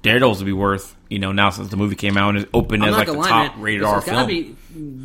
Daredevil's 0.00 0.38
would 0.38 0.46
be 0.46 0.52
worth. 0.54 0.96
You 1.10 1.18
know, 1.18 1.32
now 1.32 1.50
since 1.50 1.68
the 1.68 1.76
movie 1.76 1.94
came 1.96 2.16
out 2.16 2.30
and 2.30 2.38
it's 2.38 2.50
open 2.54 2.82
as 2.82 2.92
like 2.96 3.06
the 3.06 3.12
lie, 3.12 3.28
top 3.28 3.54
man. 3.56 3.62
rated 3.62 3.82
It's- 3.82 3.92
R 3.92 3.98
it's 3.98 4.08
film. 4.08 4.26
be 4.26 4.56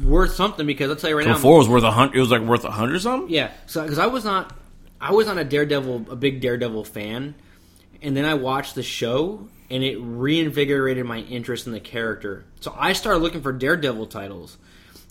worth 0.07 0.33
something 0.33 0.65
because 0.65 0.89
I'll 0.89 0.95
tell 0.95 1.09
you 1.09 1.17
right 1.17 1.27
now. 1.27 1.37
four 1.37 1.57
was 1.57 1.67
worth 1.67 1.83
a 1.83 1.91
hundred. 1.91 2.15
It 2.15 2.21
was 2.21 2.31
like 2.31 2.41
worth 2.41 2.63
a 2.63 2.71
hundred 2.71 3.01
something. 3.01 3.29
Yeah, 3.29 3.51
so 3.65 3.83
because 3.83 3.99
I 3.99 4.07
was 4.07 4.23
not, 4.23 4.56
I 4.99 5.13
was 5.13 5.27
on 5.27 5.37
a 5.37 5.43
Daredevil, 5.43 6.07
a 6.09 6.15
big 6.15 6.41
Daredevil 6.41 6.85
fan, 6.85 7.35
and 8.01 8.15
then 8.17 8.25
I 8.25 8.33
watched 8.35 8.75
the 8.75 8.83
show, 8.83 9.47
and 9.69 9.83
it 9.83 9.97
reinvigorated 9.97 11.05
my 11.05 11.19
interest 11.19 11.67
in 11.67 11.73
the 11.73 11.79
character. 11.79 12.45
So 12.59 12.73
I 12.77 12.93
started 12.93 13.19
looking 13.19 13.41
for 13.41 13.51
Daredevil 13.51 14.07
titles 14.07 14.57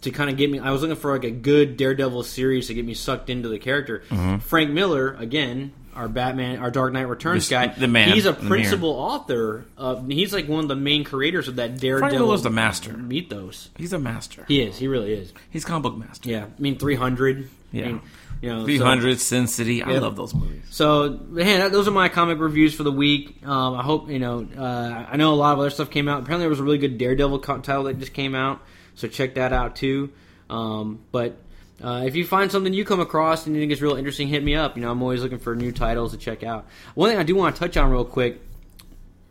to 0.03 0.11
kind 0.11 0.29
of 0.31 0.37
get 0.37 0.51
me. 0.51 0.59
I 0.59 0.71
was 0.73 0.83
looking 0.83 0.97
for 0.97 1.13
like 1.13 1.25
a 1.25 1.31
good 1.31 1.77
Daredevil 1.77 2.25
series 2.25 2.67
to 2.69 2.75
get 2.75 2.85
me 2.85 2.95
sucked 2.95 3.31
into 3.31 3.49
the 3.49 3.59
character. 3.59 4.03
Mm-hmm. 4.11 4.39
Frank 4.39 4.71
Miller, 4.71 5.15
again, 5.15 5.73
our 5.95 6.09
Batman, 6.09 6.59
our 6.59 6.71
Dark 6.71 6.93
Knight 6.93 7.09
Returns 7.09 7.49
The- 7.49 7.55
guy, 7.55 7.67
the 7.69 7.89
man, 7.89 8.13
He's 8.13 8.27
a 8.27 8.33
principal 8.35 8.91
author. 8.91 9.65
Of, 9.79 10.07
he's 10.09 10.33
like 10.33 10.47
one 10.47 10.61
of 10.61 10.69
the 10.69 10.77
main 10.77 11.05
creators 11.05 11.49
of 11.49 11.57
that 11.57 11.79
Daredevil. 11.79 12.19
Miller's 12.19 12.43
the 12.43 12.51
master. 12.51 12.93
mythos. 12.93 13.71
He's 13.77 13.93
a 13.93 13.99
master. 13.99 14.45
He 14.49 14.61
is. 14.63 14.77
He 14.79 14.89
really 14.89 15.13
is. 15.13 15.33
He's 15.51 15.65
comic 15.65 15.85
book 15.85 15.97
master. 15.97 16.29
Yeah, 16.29 16.45
I 16.45 16.61
mean, 16.61 16.77
three 16.79 16.97
hundred. 16.97 17.49
Yeah. 17.73 17.85
I 17.85 17.89
mean, 17.89 18.01
you 18.41 18.51
know, 18.51 18.65
Three 18.65 18.79
so- 18.79 19.15
Sin 19.17 19.47
City. 19.47 19.83
I 19.83 19.99
love 19.99 20.17
those 20.17 20.35
movies. 20.35 20.65
So, 20.71 21.19
hey, 21.35 21.57
that, 21.57 21.73
those 21.73 21.89
are 21.89 21.93
my 21.93 22.09
comic 22.09 22.39
reviews 22.39 22.75
for 22.75 22.83
the 22.83 22.93
week. 22.93 23.47
Um, 23.47 23.75
I 23.75 23.83
hope 23.83 24.11
you 24.11 24.19
know. 24.19 24.47
Uh, 24.57 25.07
I 25.09 25.17
know 25.17 25.33
a 25.33 25.37
lot 25.37 25.55
of 25.55 25.61
other 25.61 25.71
stuff 25.71 25.91
came 25.91 26.09
out. 26.09 26.23
Apparently, 26.23 26.43
there 26.43 26.51
was 26.51 26.61
a 26.61 26.65
really 26.65 26.79
good 26.79 26.99
Daredevil 26.99 27.41
title 27.41 27.85
that 27.85 27.99
just 27.99 28.13
came 28.13 28.35
out, 28.35 28.61
so 28.95 29.09
check 29.09 29.35
that 29.35 29.53
out 29.53 29.77
too. 29.77 30.11
Um, 30.51 31.01
but 31.13 31.39
uh, 31.83 32.05
if 32.07 32.17
you 32.17 32.25
find 32.27 32.51
something 32.51 32.73
you 32.73 32.85
come 32.85 33.01
across 33.01 33.47
and 33.47 33.55
you 33.55 33.63
think 33.63 33.73
is 33.73 33.83
real 33.83 33.97
interesting, 33.97 34.29
hit 34.29 34.43
me 34.43 34.55
up. 34.55 34.77
You 34.77 34.83
know, 34.83 34.91
I'm 34.91 35.03
always 35.03 35.23
looking 35.23 35.39
for 35.39 35.55
new 35.55 35.73
titles 35.73 36.13
to 36.13 36.19
check 36.19 36.43
out. 36.43 36.67
One 36.95 37.11
thing 37.11 37.19
I 37.19 37.23
do 37.23 37.35
want 37.35 37.57
to 37.57 37.61
touch 37.61 37.77
on 37.77 37.91
real 37.91 38.05
quick, 38.05 38.41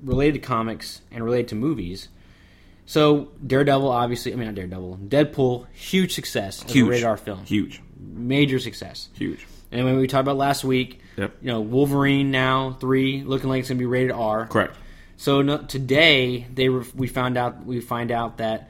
related 0.03 0.41
to 0.41 0.47
comics 0.47 1.01
and 1.11 1.23
related 1.23 1.49
to 1.49 1.55
movies. 1.55 2.09
So, 2.85 3.29
Daredevil, 3.45 3.89
obviously, 3.89 4.31
I 4.31 4.35
mean 4.35 4.45
not 4.47 4.55
Daredevil, 4.55 4.99
Deadpool, 5.07 5.65
huge 5.73 6.13
success 6.13 6.63
as 6.63 6.71
Huge 6.71 6.87
a 6.87 6.89
rated 6.91 7.05
R 7.05 7.17
film, 7.17 7.43
Huge. 7.45 7.81
major 7.99 8.59
success. 8.59 9.09
Huge. 9.13 9.45
And 9.71 9.83
when 9.85 9.97
we 9.97 10.07
talked 10.07 10.21
about 10.21 10.37
last 10.37 10.63
week, 10.63 11.01
Yep. 11.17 11.35
you 11.41 11.47
know, 11.47 11.61
Wolverine 11.61 12.29
now 12.31 12.77
three 12.79 13.23
looking 13.23 13.49
like 13.49 13.61
it's 13.61 13.69
gonna 13.69 13.79
be 13.79 13.85
rated 13.85 14.11
R. 14.11 14.45
Correct. 14.47 14.75
So 15.17 15.41
no, 15.41 15.57
today 15.59 16.45
they 16.53 16.69
were, 16.69 16.85
we 16.93 17.07
found 17.07 17.37
out 17.37 17.65
we 17.65 17.79
find 17.79 18.11
out 18.11 18.37
that 18.37 18.69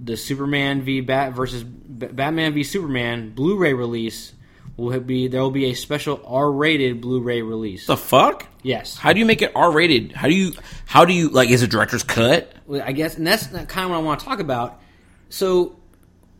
the 0.00 0.16
Superman 0.16 0.82
v 0.82 1.00
Bat 1.00 1.32
versus 1.32 1.64
B- 1.64 2.06
Batman 2.06 2.52
v 2.54 2.62
Superman 2.62 3.30
Blu-ray 3.34 3.72
release 3.72 4.32
will 4.76 5.00
be 5.00 5.26
there 5.28 5.40
will 5.40 5.50
be 5.50 5.70
a 5.70 5.74
special 5.74 6.20
R-rated 6.24 7.00
Blu-ray 7.00 7.42
release. 7.42 7.86
The 7.86 7.96
fuck? 7.96 8.46
yes, 8.62 8.96
How 8.96 9.12
do 9.12 9.18
you 9.18 9.24
make 9.26 9.42
it 9.42 9.50
R 9.56 9.72
rated? 9.72 10.12
How 10.12 10.28
do 10.28 10.34
you? 10.34 10.52
How 10.86 11.04
do 11.04 11.12
you 11.12 11.30
like? 11.30 11.50
Is 11.50 11.62
it 11.64 11.70
director's 11.70 12.04
cut? 12.04 12.52
I 12.70 12.92
guess, 12.92 13.16
and 13.16 13.26
that's 13.26 13.46
kind 13.46 13.84
of 13.84 13.90
what 13.90 13.96
I 13.96 14.02
want 14.02 14.20
to 14.20 14.26
talk 14.26 14.40
about. 14.40 14.80
So, 15.28 15.78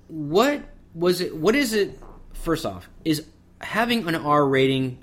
what 0.08 0.62
was 0.94 1.20
it? 1.20 1.36
What 1.36 1.54
is 1.54 1.72
it 1.72 1.98
first 2.32 2.64
off, 2.64 2.88
is 3.04 3.26
having 3.60 4.06
an 4.08 4.14
R 4.14 4.46
rating 4.46 4.98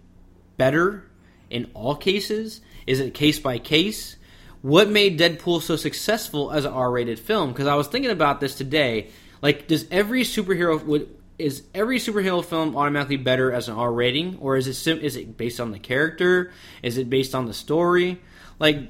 better 0.58 1.10
in 1.50 1.70
all 1.74 1.96
cases? 1.96 2.62
Is 2.88 3.00
it 3.00 3.14
case 3.14 3.40
by 3.40 3.58
case? 3.60 4.16
What 4.62 4.90
made 4.90 5.20
Deadpool 5.20 5.62
so 5.62 5.76
successful 5.76 6.52
as 6.52 6.66
an 6.66 6.74
R-rated 6.74 7.20
film? 7.20 7.52
Because 7.52 7.68
I 7.68 7.76
was 7.76 7.88
thinking 7.88 8.10
about 8.10 8.40
this 8.40 8.56
today. 8.56 9.10
Like, 9.42 9.68
does 9.68 9.86
every 9.92 10.24
superhero 10.24 11.08
is 11.38 11.64
every 11.74 12.00
superhero 12.00 12.44
film 12.44 12.76
automatically 12.76 13.18
better 13.18 13.52
as 13.52 13.68
an 13.68 13.76
R 13.76 13.92
rating, 13.94 14.38
or 14.40 14.58
is 14.58 14.68
it 14.68 15.04
is 15.04 15.16
it 15.16 15.38
based 15.38 15.60
on 15.60 15.72
the 15.72 15.80
character? 15.80 16.52
Is 16.82 16.98
it 16.98 17.10
based 17.10 17.36
on 17.36 17.46
the 17.46 17.54
story? 17.54 18.22
Like, 18.58 18.90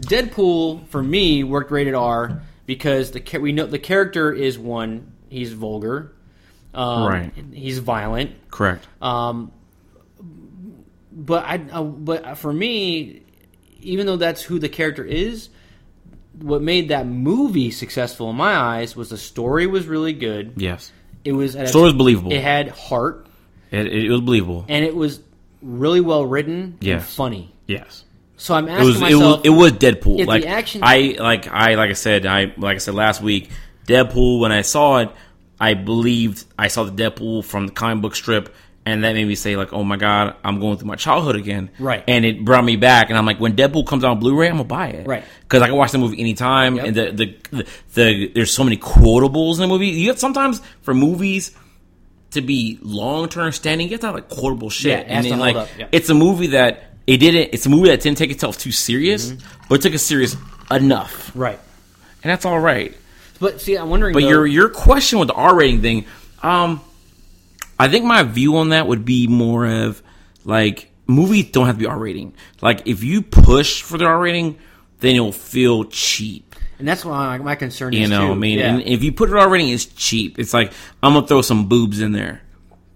Deadpool 0.00 0.86
for 0.88 1.02
me 1.02 1.44
worked 1.44 1.70
rated 1.70 1.94
R 1.94 2.42
because 2.66 3.10
the 3.12 3.38
we 3.38 3.52
know 3.52 3.66
the 3.66 3.78
character 3.78 4.32
is 4.32 4.58
one. 4.58 5.12
He's 5.28 5.52
vulgar, 5.52 6.12
um, 6.74 7.08
Right. 7.08 7.32
He's 7.52 7.78
violent, 7.78 8.32
Correct. 8.50 8.86
um, 9.00 9.52
but 11.12 11.44
I, 11.44 11.60
uh, 11.70 11.82
but 11.82 12.36
for 12.38 12.52
me, 12.52 13.22
even 13.80 14.06
though 14.06 14.16
that's 14.16 14.42
who 14.42 14.58
the 14.58 14.68
character 14.68 15.04
is, 15.04 15.48
what 16.40 16.62
made 16.62 16.88
that 16.88 17.06
movie 17.06 17.70
successful 17.70 18.30
in 18.30 18.36
my 18.36 18.54
eyes 18.56 18.96
was 18.96 19.10
the 19.10 19.18
story 19.18 19.66
was 19.66 19.86
really 19.86 20.12
good. 20.12 20.54
yes. 20.56 20.90
It 21.24 21.32
was 21.32 21.54
at 21.54 21.68
Story 21.68 21.84
was 21.84 21.92
believable. 21.94 22.32
It 22.32 22.40
had 22.42 22.68
heart, 22.70 23.28
It, 23.70 23.86
it, 23.86 24.10
was 24.10 24.22
believable. 24.22 24.64
and 24.68 24.84
it 24.84 24.96
was 24.96 25.20
really 25.62 26.00
well 26.00 26.26
written 26.26 26.54
and 26.62 26.76
Yes. 26.82 27.14
funny. 27.14 27.54
Yes. 27.68 28.04
So 28.42 28.54
I'm 28.54 28.66
It 28.66 28.72
asking 28.72 28.86
was, 28.86 28.96
it 28.96 29.00
was 29.02 29.12
myself, 29.12 29.40
it 29.44 29.50
was 29.50 29.72
Deadpool. 29.72 30.14
if 30.18 30.26
the 30.26 30.26
like 30.26 30.46
action- 30.46 30.80
I 30.82 31.14
like 31.20 31.46
I 31.46 31.76
like 31.76 31.90
I 31.90 31.92
said 31.92 32.26
I 32.26 32.52
like 32.56 32.74
I 32.74 32.78
said 32.78 32.94
last 32.94 33.22
week, 33.22 33.50
Deadpool. 33.86 34.40
When 34.40 34.50
I 34.50 34.62
saw 34.62 34.98
it, 34.98 35.10
I 35.60 35.74
believed 35.74 36.44
I 36.58 36.66
saw 36.66 36.82
the 36.82 36.90
Deadpool 36.90 37.44
from 37.44 37.68
the 37.68 37.72
comic 37.72 38.02
book 38.02 38.16
strip, 38.16 38.52
and 38.84 39.04
that 39.04 39.12
made 39.14 39.28
me 39.28 39.36
say 39.36 39.54
like, 39.54 39.72
"Oh 39.72 39.84
my 39.84 39.96
god, 39.96 40.34
I'm 40.42 40.58
going 40.58 40.76
through 40.76 40.88
my 40.88 40.96
childhood 40.96 41.36
again." 41.36 41.70
Right. 41.78 42.02
And 42.08 42.24
it 42.24 42.44
brought 42.44 42.64
me 42.64 42.74
back, 42.74 43.10
and 43.10 43.16
I'm 43.16 43.26
like, 43.26 43.38
when 43.38 43.54
Deadpool 43.54 43.86
comes 43.86 44.02
out 44.02 44.10
on 44.10 44.18
Blu-ray, 44.18 44.48
I'm 44.48 44.54
gonna 44.54 44.64
buy 44.64 44.88
it. 44.88 45.06
Right. 45.06 45.22
Because 45.42 45.62
I 45.62 45.68
can 45.68 45.76
watch 45.76 45.92
the 45.92 45.98
movie 45.98 46.18
anytime, 46.18 46.74
Yep. 46.74 46.84
and 46.86 46.96
the 46.96 47.10
the, 47.12 47.36
the 47.52 47.66
the 47.94 48.28
there's 48.34 48.50
so 48.52 48.64
many 48.64 48.76
quotables 48.76 49.54
in 49.54 49.60
the 49.60 49.68
movie. 49.68 49.86
You 49.86 50.06
get 50.10 50.18
sometimes 50.18 50.60
for 50.80 50.94
movies 50.94 51.56
to 52.32 52.40
be 52.40 52.80
long 52.82 53.28
term 53.28 53.52
standing, 53.52 53.86
you 53.86 53.92
have 53.92 54.00
to 54.00 54.06
have 54.06 54.14
like 54.16 54.28
quotable 54.28 54.68
shit. 54.68 55.06
Yeah, 55.06 55.14
and 55.16 55.24
then 55.26 55.38
like 55.38 55.54
yeah. 55.78 55.86
it's 55.92 56.10
a 56.10 56.14
movie 56.14 56.48
that 56.48 56.88
it 57.06 57.18
didn't. 57.18 57.50
It's 57.52 57.66
a 57.66 57.68
movie 57.70 57.88
that 57.88 58.00
didn't 58.00 58.18
take 58.18 58.30
itself 58.30 58.58
too 58.58 58.72
serious, 58.72 59.30
Mm-hmm. 59.32 59.66
but 59.68 59.74
it 59.76 59.82
took 59.82 59.94
it 59.94 59.98
serious 59.98 60.36
enough, 60.70 61.30
right? 61.34 61.58
and 62.22 62.30
that's 62.30 62.44
all 62.44 62.60
right. 62.60 62.96
But 63.40 63.60
see, 63.60 63.74
I'm 63.76 63.90
wondering. 63.90 64.12
But 64.14 64.20
though, 64.20 64.28
your 64.28 64.46
your 64.46 64.68
question 64.68 65.18
with 65.18 65.28
the 65.28 65.34
R 65.34 65.54
rating 65.54 65.82
thing, 65.82 66.04
um, 66.42 66.80
I 67.78 67.88
think 67.88 68.04
my 68.04 68.22
view 68.22 68.56
on 68.58 68.68
that 68.70 68.86
would 68.86 69.04
be 69.04 69.26
more 69.26 69.66
of 69.66 70.02
like 70.44 70.90
movies 71.06 71.50
don't 71.50 71.66
have 71.66 71.74
to 71.76 71.80
be 71.80 71.86
R 71.86 71.98
rating. 71.98 72.34
Like 72.60 72.86
if 72.86 73.02
you 73.02 73.22
push 73.22 73.82
for 73.82 73.98
the 73.98 74.04
R 74.04 74.18
rating, 74.20 74.58
then 75.00 75.16
it'll 75.16 75.32
feel 75.32 75.84
cheap. 75.84 76.54
and 76.78 76.86
that's 76.86 77.04
what 77.04 77.12
my, 77.14 77.38
my 77.38 77.54
concern 77.56 77.92
You 77.92 78.04
is. 78.04 78.10
know, 78.10 78.20
too. 78.20 78.28
what 78.28 78.34
I 78.34 78.38
mean, 78.38 78.58
Yeah. 78.60 78.74
and 78.74 78.82
if 78.82 79.02
you 79.02 79.10
put 79.12 79.28
it 79.30 79.36
R 79.36 79.48
rating, 79.48 79.70
it's 79.70 79.86
cheap. 79.86 80.38
It's 80.38 80.54
like 80.54 80.72
I'm 81.02 81.14
gonna 81.14 81.26
throw 81.26 81.42
some 81.42 81.68
boobs 81.68 82.00
in 82.00 82.12
there. 82.12 82.42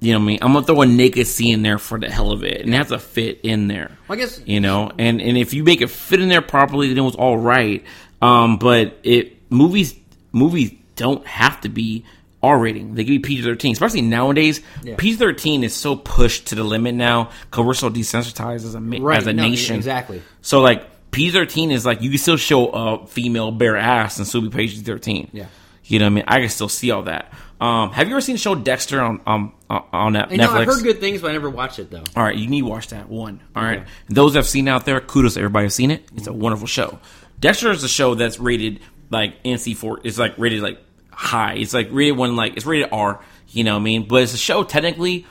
You 0.00 0.12
know 0.12 0.18
what 0.18 0.24
I 0.24 0.26
mean? 0.26 0.38
I'm 0.42 0.52
gonna 0.52 0.66
throw 0.66 0.82
a 0.82 0.86
naked 0.86 1.26
scene 1.26 1.54
in 1.54 1.62
there 1.62 1.78
for 1.78 1.98
the 1.98 2.10
hell 2.10 2.30
of 2.30 2.44
it, 2.44 2.60
and 2.60 2.74
it 2.74 2.76
has 2.76 2.88
to 2.88 2.98
fit 2.98 3.40
in 3.42 3.66
there. 3.66 3.92
Well, 4.08 4.18
I 4.18 4.20
guess 4.20 4.40
you 4.44 4.60
know, 4.60 4.90
and 4.98 5.20
and 5.22 5.38
if 5.38 5.54
you 5.54 5.64
make 5.64 5.80
it 5.80 5.88
fit 5.90 6.20
in 6.20 6.28
there 6.28 6.42
properly, 6.42 6.88
then 6.88 6.98
it 6.98 7.02
was 7.02 7.14
all 7.16 7.38
right. 7.38 7.82
Um, 8.20 8.58
but 8.58 8.98
it 9.02 9.50
movies 9.50 9.94
movies 10.32 10.72
don't 10.96 11.26
have 11.26 11.60
to 11.62 11.68
be 11.70 12.04
R 12.42 12.58
rating; 12.58 12.94
they 12.94 13.04
can 13.04 13.14
be 13.14 13.18
PG 13.20 13.42
thirteen. 13.42 13.72
Especially 13.72 14.02
nowadays, 14.02 14.60
Yeah. 14.82 14.96
PG 14.98 15.16
thirteen 15.16 15.64
is 15.64 15.74
so 15.74 15.96
pushed 15.96 16.48
to 16.48 16.54
the 16.54 16.62
limit 16.64 16.94
now 16.94 17.30
because 17.50 17.64
we're 17.64 17.74
so 17.74 17.88
desensitized 17.90 18.64
as 18.66 18.74
a 18.74 18.80
Right, 18.80 19.18
as 19.18 19.26
a 19.26 19.32
no, 19.32 19.48
nation. 19.48 19.76
exactly. 19.76 20.20
So 20.42 20.60
like 20.60 21.10
PG 21.10 21.30
thirteen 21.32 21.70
is 21.70 21.86
like 21.86 22.02
you 22.02 22.10
can 22.10 22.18
still 22.18 22.36
show 22.36 22.68
a 22.68 23.06
female 23.06 23.50
bare 23.50 23.76
ass 23.78 24.18
and 24.18 24.26
still 24.26 24.42
be 24.42 24.50
PG 24.50 24.82
thirteen. 24.82 25.30
Yeah. 25.32 25.46
you 25.84 25.98
know 25.98 26.04
what 26.04 26.10
I 26.12 26.14
mean. 26.14 26.24
I 26.28 26.40
can 26.40 26.48
still 26.50 26.68
see 26.68 26.90
all 26.90 27.02
that. 27.04 27.32
Um, 27.60 27.90
have 27.92 28.06
you 28.08 28.14
ever 28.14 28.20
seen 28.20 28.34
the 28.34 28.40
show 28.40 28.54
Dexter 28.54 29.00
on 29.00 29.20
um 29.26 29.52
on, 29.70 29.84
on 29.92 30.12
Net- 30.12 30.30
You 30.30 30.38
know, 30.38 30.48
Netflix? 30.48 30.54
I've 30.56 30.66
heard 30.66 30.82
good 30.82 31.00
things, 31.00 31.22
but 31.22 31.30
I 31.30 31.32
never 31.32 31.48
watched 31.50 31.78
it 31.78 31.90
though. 31.90 32.04
All 32.14 32.22
right, 32.22 32.36
you 32.36 32.48
need 32.48 32.60
to 32.60 32.66
watch 32.66 32.88
that 32.88 33.08
one. 33.08 33.40
All 33.54 33.62
right, 33.62 33.78
Okay. 33.80 33.88
those 34.08 34.34
that 34.34 34.40
have 34.40 34.46
seen 34.46 34.68
out 34.68 34.84
there, 34.84 35.00
kudos 35.00 35.34
to 35.34 35.40
everybody 35.40 35.66
who's 35.66 35.74
seen 35.74 35.90
it. 35.90 36.04
It's 36.16 36.26
a 36.26 36.32
wonderful 36.32 36.66
show. 36.66 36.98
Dexter 37.40 37.70
is 37.70 37.82
a 37.84 37.88
show 37.88 38.14
that's 38.14 38.38
rated 38.38 38.80
like 39.10 39.42
NC 39.42 39.74
four. 39.76 40.00
It's 40.04 40.18
like 40.18 40.34
rated 40.38 40.60
like 40.62 40.78
high. 41.10 41.54
It's 41.54 41.72
like 41.72 41.88
rated 41.90 42.16
one 42.18 42.36
like 42.36 42.56
it's 42.56 42.66
rated 42.66 42.90
R. 42.92 43.20
You 43.48 43.64
know 43.64 43.74
what 43.74 43.80
I 43.80 43.84
mean? 43.84 44.06
But 44.08 44.22
it's 44.24 44.34
a 44.34 44.38
show 44.38 44.62
technically, 44.62 45.24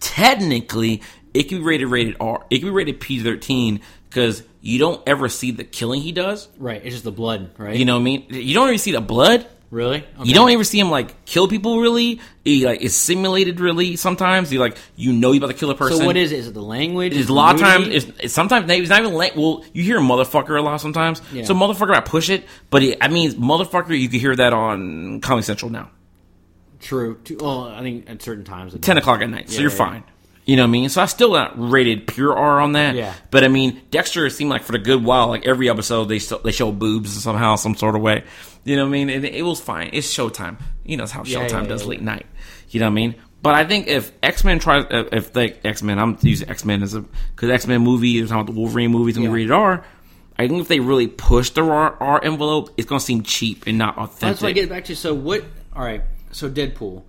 technically 0.00 1.02
it 1.34 1.44
can 1.44 1.58
be 1.58 1.64
rated 1.64 1.88
rated 1.88 2.16
R. 2.20 2.44
It 2.50 2.58
can 2.58 2.68
be 2.68 2.72
rated 2.72 3.00
P 3.00 3.20
thirteen 3.22 3.80
because 4.08 4.42
you 4.60 4.78
don't 4.78 5.00
ever 5.06 5.28
see 5.28 5.50
the 5.52 5.64
killing 5.64 6.00
he 6.00 6.10
does. 6.12 6.48
Right, 6.58 6.80
it's 6.84 6.94
just 6.94 7.04
the 7.04 7.12
blood, 7.12 7.50
right? 7.58 7.76
You 7.76 7.84
know 7.84 7.94
what 7.94 8.00
I 8.00 8.04
mean? 8.04 8.26
You 8.30 8.54
don't 8.54 8.68
even 8.68 8.78
see 8.78 8.92
the 8.92 9.00
blood. 9.00 9.46
Really? 9.70 10.04
You 10.22 10.34
don't 10.34 10.50
ever 10.50 10.64
see 10.64 10.78
him 10.80 10.90
like 10.90 11.24
kill 11.26 11.48
people 11.48 11.80
really. 11.80 12.20
He 12.44 12.64
like 12.64 12.80
is 12.80 12.96
simulated 12.96 13.60
really. 13.60 13.96
Sometimes 13.96 14.48
he 14.50 14.58
like 14.58 14.76
you 14.96 15.12
know 15.12 15.32
you 15.32 15.38
about 15.38 15.48
to 15.48 15.54
kill 15.54 15.70
a 15.70 15.74
person. 15.74 15.98
So 15.98 16.06
what 16.06 16.16
is 16.16 16.32
it? 16.32 16.38
Is 16.38 16.48
it 16.48 16.54
the 16.54 16.62
language? 16.62 17.12
Is 17.12 17.24
Is 17.24 17.28
a 17.28 17.34
lot 17.34 17.54
of 17.54 17.60
times 17.60 17.88
it's, 17.88 18.06
it's 18.20 18.34
sometimes 18.34 18.66
maybe 18.66 18.80
it's 18.82 18.90
not 18.90 19.00
even 19.00 19.14
like 19.14 19.36
well 19.36 19.64
you 19.72 19.82
hear 19.82 20.00
motherfucker 20.00 20.58
a 20.58 20.62
lot 20.62 20.80
sometimes 20.80 21.20
Yeah. 21.32 21.44
so 21.44 21.54
motherfucker 21.54 21.94
I 21.94 22.00
push 22.00 22.30
it 22.30 22.44
but 22.70 22.82
it, 22.82 22.98
I 23.00 23.08
mean 23.08 23.32
motherfucker 23.32 23.98
you 23.98 24.08
can 24.08 24.20
hear 24.20 24.34
that 24.36 24.52
on 24.52 25.20
Comedy 25.20 25.44
Central 25.44 25.70
now 25.70 25.90
true. 26.80 27.18
Well, 27.40 27.64
I 27.68 27.80
think 27.82 28.08
at 28.08 28.22
certain 28.22 28.44
times. 28.44 28.74
ten 28.80 28.96
o'clock 28.98 29.20
at 29.20 29.28
night 29.28 29.48
so 29.50 29.56
Yeah, 29.56 29.62
you're 29.62 29.70
yeah. 29.70 29.76
fine 29.76 30.04
you 30.48 30.56
know 30.56 30.62
what 30.62 30.68
I 30.68 30.70
mean 30.70 30.88
so 30.88 31.00
I 31.00 31.06
still 31.06 31.32
not 31.34 31.52
rated 31.56 32.06
pure 32.08 32.36
R 32.36 32.60
on 32.60 32.72
that 32.72 32.96
Yeah. 32.96 33.14
but 33.30 33.44
I 33.44 33.48
mean 33.48 33.80
Dexter 33.92 34.28
seemed 34.30 34.50
like 34.50 34.62
for 34.64 34.72
the 34.72 34.78
good 34.80 35.04
while 35.04 35.28
like 35.28 35.46
every 35.46 35.68
episode 35.70 36.06
they 36.06 36.18
still, 36.18 36.38
they 36.40 36.50
show 36.52 36.72
boobs 36.72 37.10
somehow 37.22 37.54
some 37.56 37.76
sort 37.76 37.94
of 37.94 38.00
way 38.02 38.24
you 38.64 38.74
know 38.74 38.82
what 38.84 38.88
I 38.88 38.92
mean 38.92 39.10
and 39.10 39.24
it 39.24 39.42
was 39.42 39.60
fine 39.60 39.90
it's 39.92 40.12
Showtime 40.12 40.60
you 40.84 40.96
know 40.96 41.06
how 41.06 41.22
Yeah, 41.24 41.46
Showtime 41.46 41.62
yeah, 41.62 41.68
does 41.68 41.82
yeah, 41.82 41.88
late 41.88 41.98
yeah. 42.00 42.04
night 42.06 42.26
you 42.70 42.80
know 42.80 42.86
what 42.86 42.90
I 42.92 42.94
mean 42.94 43.14
but 43.40 43.54
I 43.54 43.64
think 43.64 43.86
if 43.86 44.10
X 44.20 44.42
Men 44.42 44.58
tries, 44.58 44.86
if 44.90 45.32
they 45.32 45.52
X 45.64 45.80
Men, 45.80 46.00
I'm 46.00 46.18
using 46.22 46.48
X 46.50 46.64
Men 46.64 46.82
as 46.82 46.94
a 46.94 47.02
because 47.02 47.50
X 47.50 47.68
Men 47.68 47.82
movie, 47.82 48.20
talking 48.22 48.32
about 48.32 48.46
the 48.46 48.58
Wolverine 48.60 48.90
movies 48.90 49.16
and 49.16 49.24
Yeah. 49.26 49.30
rated 49.30 49.52
R. 49.52 49.84
I 50.36 50.48
think 50.48 50.60
if 50.60 50.66
they 50.66 50.80
really 50.80 51.06
push 51.06 51.50
the 51.50 51.62
R, 51.62 51.96
R 52.00 52.20
envelope, 52.24 52.70
it's 52.76 52.88
gonna 52.88 52.98
seem 52.98 53.22
cheap 53.22 53.68
and 53.68 53.78
not 53.78 53.96
authentic. 53.96 54.20
That's 54.20 54.42
what 54.42 54.48
I 54.48 54.52
get 54.52 54.68
back 54.68 54.86
to. 54.86 54.96
So 54.96 55.14
what? 55.14 55.44
All 55.72 55.84
right. 55.84 56.02
So 56.32 56.50
Deadpool. 56.50 57.04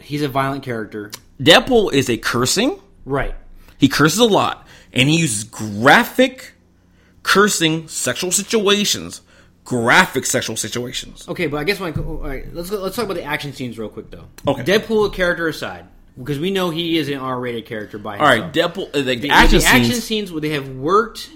He's 0.00 0.22
a 0.22 0.28
violent 0.28 0.64
character. 0.64 1.12
Deadpool 1.40 1.92
is 1.92 2.10
a 2.10 2.16
cursing. 2.16 2.78
Right. 3.04 3.34
He 3.78 3.88
curses 3.88 4.18
a 4.18 4.24
lot, 4.26 4.66
and 4.92 5.08
he 5.08 5.18
uses 5.18 5.44
graphic 5.44 6.52
cursing 7.22 7.88
sexual 7.88 8.30
situations. 8.30 9.22
Graphic 9.64 10.26
sexual 10.26 10.56
situations. 10.56 11.28
Okay, 11.28 11.46
but 11.46 11.58
I 11.58 11.64
guess 11.64 11.78
my 11.80 11.92
all 11.92 12.16
right. 12.18 12.52
Let's 12.52 12.70
go, 12.70 12.78
let's 12.78 12.96
talk 12.96 13.04
about 13.04 13.14
the 13.14 13.22
action 13.24 13.52
scenes 13.52 13.78
real 13.78 13.88
quick 13.88 14.10
though. 14.10 14.24
Okay. 14.46 14.62
Deadpool 14.64 15.12
character 15.14 15.46
aside, 15.48 15.86
because 16.18 16.38
we 16.38 16.50
know 16.50 16.70
he 16.70 16.98
is 16.98 17.08
an 17.08 17.18
R-rated 17.18 17.66
character 17.66 17.96
by 17.98 18.18
All 18.18 18.26
himself. 18.26 18.54
right, 18.56 18.74
Deadpool. 18.74 18.88
Uh, 18.88 19.02
the, 19.02 19.14
the 19.14 19.16
The, 19.16 19.30
action 19.30 19.58
the 19.60 19.64
action 19.66 19.84
scenes. 19.92 20.04
scenes 20.04 20.32
would 20.32 20.42
they 20.42 20.50
have 20.50 20.68
worked 20.70 21.30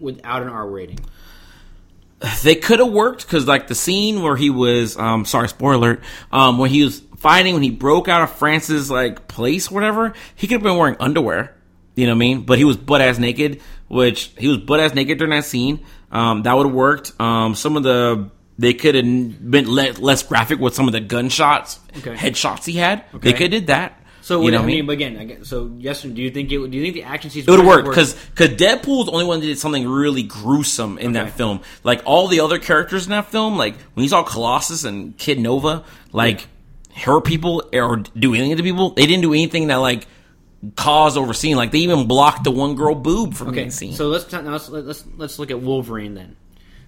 without 0.00 0.42
an 0.42 0.48
R 0.48 0.68
rating? 0.68 0.98
they 2.44 2.54
could 2.54 2.78
have 2.78 2.90
worked 2.92 3.22
because 3.26 3.46
like 3.48 3.66
the 3.66 3.74
scene 3.74 4.22
where 4.22 4.36
he 4.36 4.48
was 4.48 4.96
um 4.96 5.24
sorry 5.24 5.48
spoiler 5.48 5.74
alert 5.74 6.00
um 6.30 6.56
when 6.58 6.70
he 6.70 6.84
was 6.84 7.00
fighting 7.22 7.54
when 7.54 7.62
he 7.62 7.70
broke 7.70 8.08
out 8.08 8.22
of 8.22 8.30
france's 8.32 8.90
like 8.90 9.28
place 9.28 9.70
whatever 9.70 10.12
he 10.34 10.46
could 10.46 10.54
have 10.56 10.62
been 10.62 10.76
wearing 10.76 10.96
underwear 11.00 11.54
you 11.94 12.04
know 12.06 12.12
what 12.12 12.16
i 12.16 12.18
mean 12.18 12.42
but 12.42 12.58
he 12.58 12.64
was 12.64 12.76
butt 12.76 13.00
ass 13.00 13.18
naked 13.18 13.60
which 13.88 14.32
he 14.36 14.48
was 14.48 14.58
butt 14.58 14.80
ass 14.80 14.92
naked 14.94 15.18
during 15.18 15.30
that 15.30 15.44
scene 15.44 15.78
um 16.10 16.42
that 16.42 16.54
would 16.56 16.66
have 16.66 16.74
worked 16.74 17.12
um 17.20 17.54
some 17.54 17.76
of 17.76 17.82
the 17.84 18.28
they 18.58 18.74
could 18.74 18.94
have 18.94 19.04
been 19.50 19.66
le- 19.72 19.92
less 19.98 20.22
graphic 20.22 20.58
with 20.58 20.74
some 20.74 20.86
of 20.88 20.92
the 20.92 21.00
gunshots 21.00 21.78
Okay. 21.98 22.14
headshots 22.14 22.64
he 22.64 22.72
had 22.74 23.04
they 23.12 23.16
Okay. 23.18 23.32
could 23.32 23.40
have 23.52 23.60
did 23.62 23.66
that 23.68 23.98
So 24.22 24.42
you 24.42 24.50
know 24.52 24.58
what, 24.58 24.64
I 24.64 24.66
mean, 24.66 24.86
but 24.86 24.92
again, 24.92 25.16
I 25.18 25.24
guess, 25.24 25.48
so 25.48 25.72
yes, 25.78 26.02
do 26.02 26.22
you 26.22 26.30
think 26.30 26.52
it? 26.52 26.58
would- 26.58 26.70
Do 26.70 26.76
you 26.78 26.82
think 26.84 26.94
the 26.94 27.02
action 27.02 27.28
scenes 27.30 27.48
It 27.48 27.50
would 27.50 27.66
worked? 27.66 27.88
because 27.88 28.14
because 28.30 28.50
Deadpool's 28.50 29.06
the 29.06 29.12
only 29.12 29.24
one 29.26 29.40
that 29.40 29.46
did 29.46 29.58
something 29.58 29.82
really 29.88 30.22
gruesome 30.22 30.96
in 30.98 31.14
that 31.14 31.30
film. 31.36 31.58
Like 31.82 32.02
all 32.04 32.28
the 32.28 32.38
other 32.38 32.60
characters 32.60 33.02
in 33.04 33.10
that 33.10 33.32
film, 33.32 33.56
like 33.58 33.74
when 33.94 34.04
you 34.04 34.08
saw 34.08 34.22
Colossus 34.22 34.84
and 34.84 35.16
Kid 35.18 35.40
Nova, 35.40 35.82
like 36.12 36.46
hurt 36.94 37.24
people 37.24 37.62
or 37.72 37.98
do 37.98 38.34
anything 38.34 38.56
to 38.56 38.62
people, 38.62 38.90
they 38.90 39.06
didn't 39.06 39.22
do 39.22 39.32
anything 39.32 39.68
that 39.68 39.76
like 39.76 40.06
caused 40.76 41.16
overseeing. 41.16 41.56
Like 41.56 41.72
they 41.72 41.78
even 41.78 42.06
blocked 42.06 42.44
the 42.44 42.50
one 42.50 42.74
girl 42.74 42.94
boob 42.94 43.34
from 43.34 43.48
Okay, 43.48 43.56
being 43.60 43.70
seen. 43.70 43.94
so 43.94 44.08
let's 44.08 44.30
now 44.30 44.40
let's 44.42 44.68
let's 44.68 45.04
let's 45.16 45.38
look 45.38 45.50
at 45.50 45.60
Wolverine 45.60 46.14
then. 46.14 46.36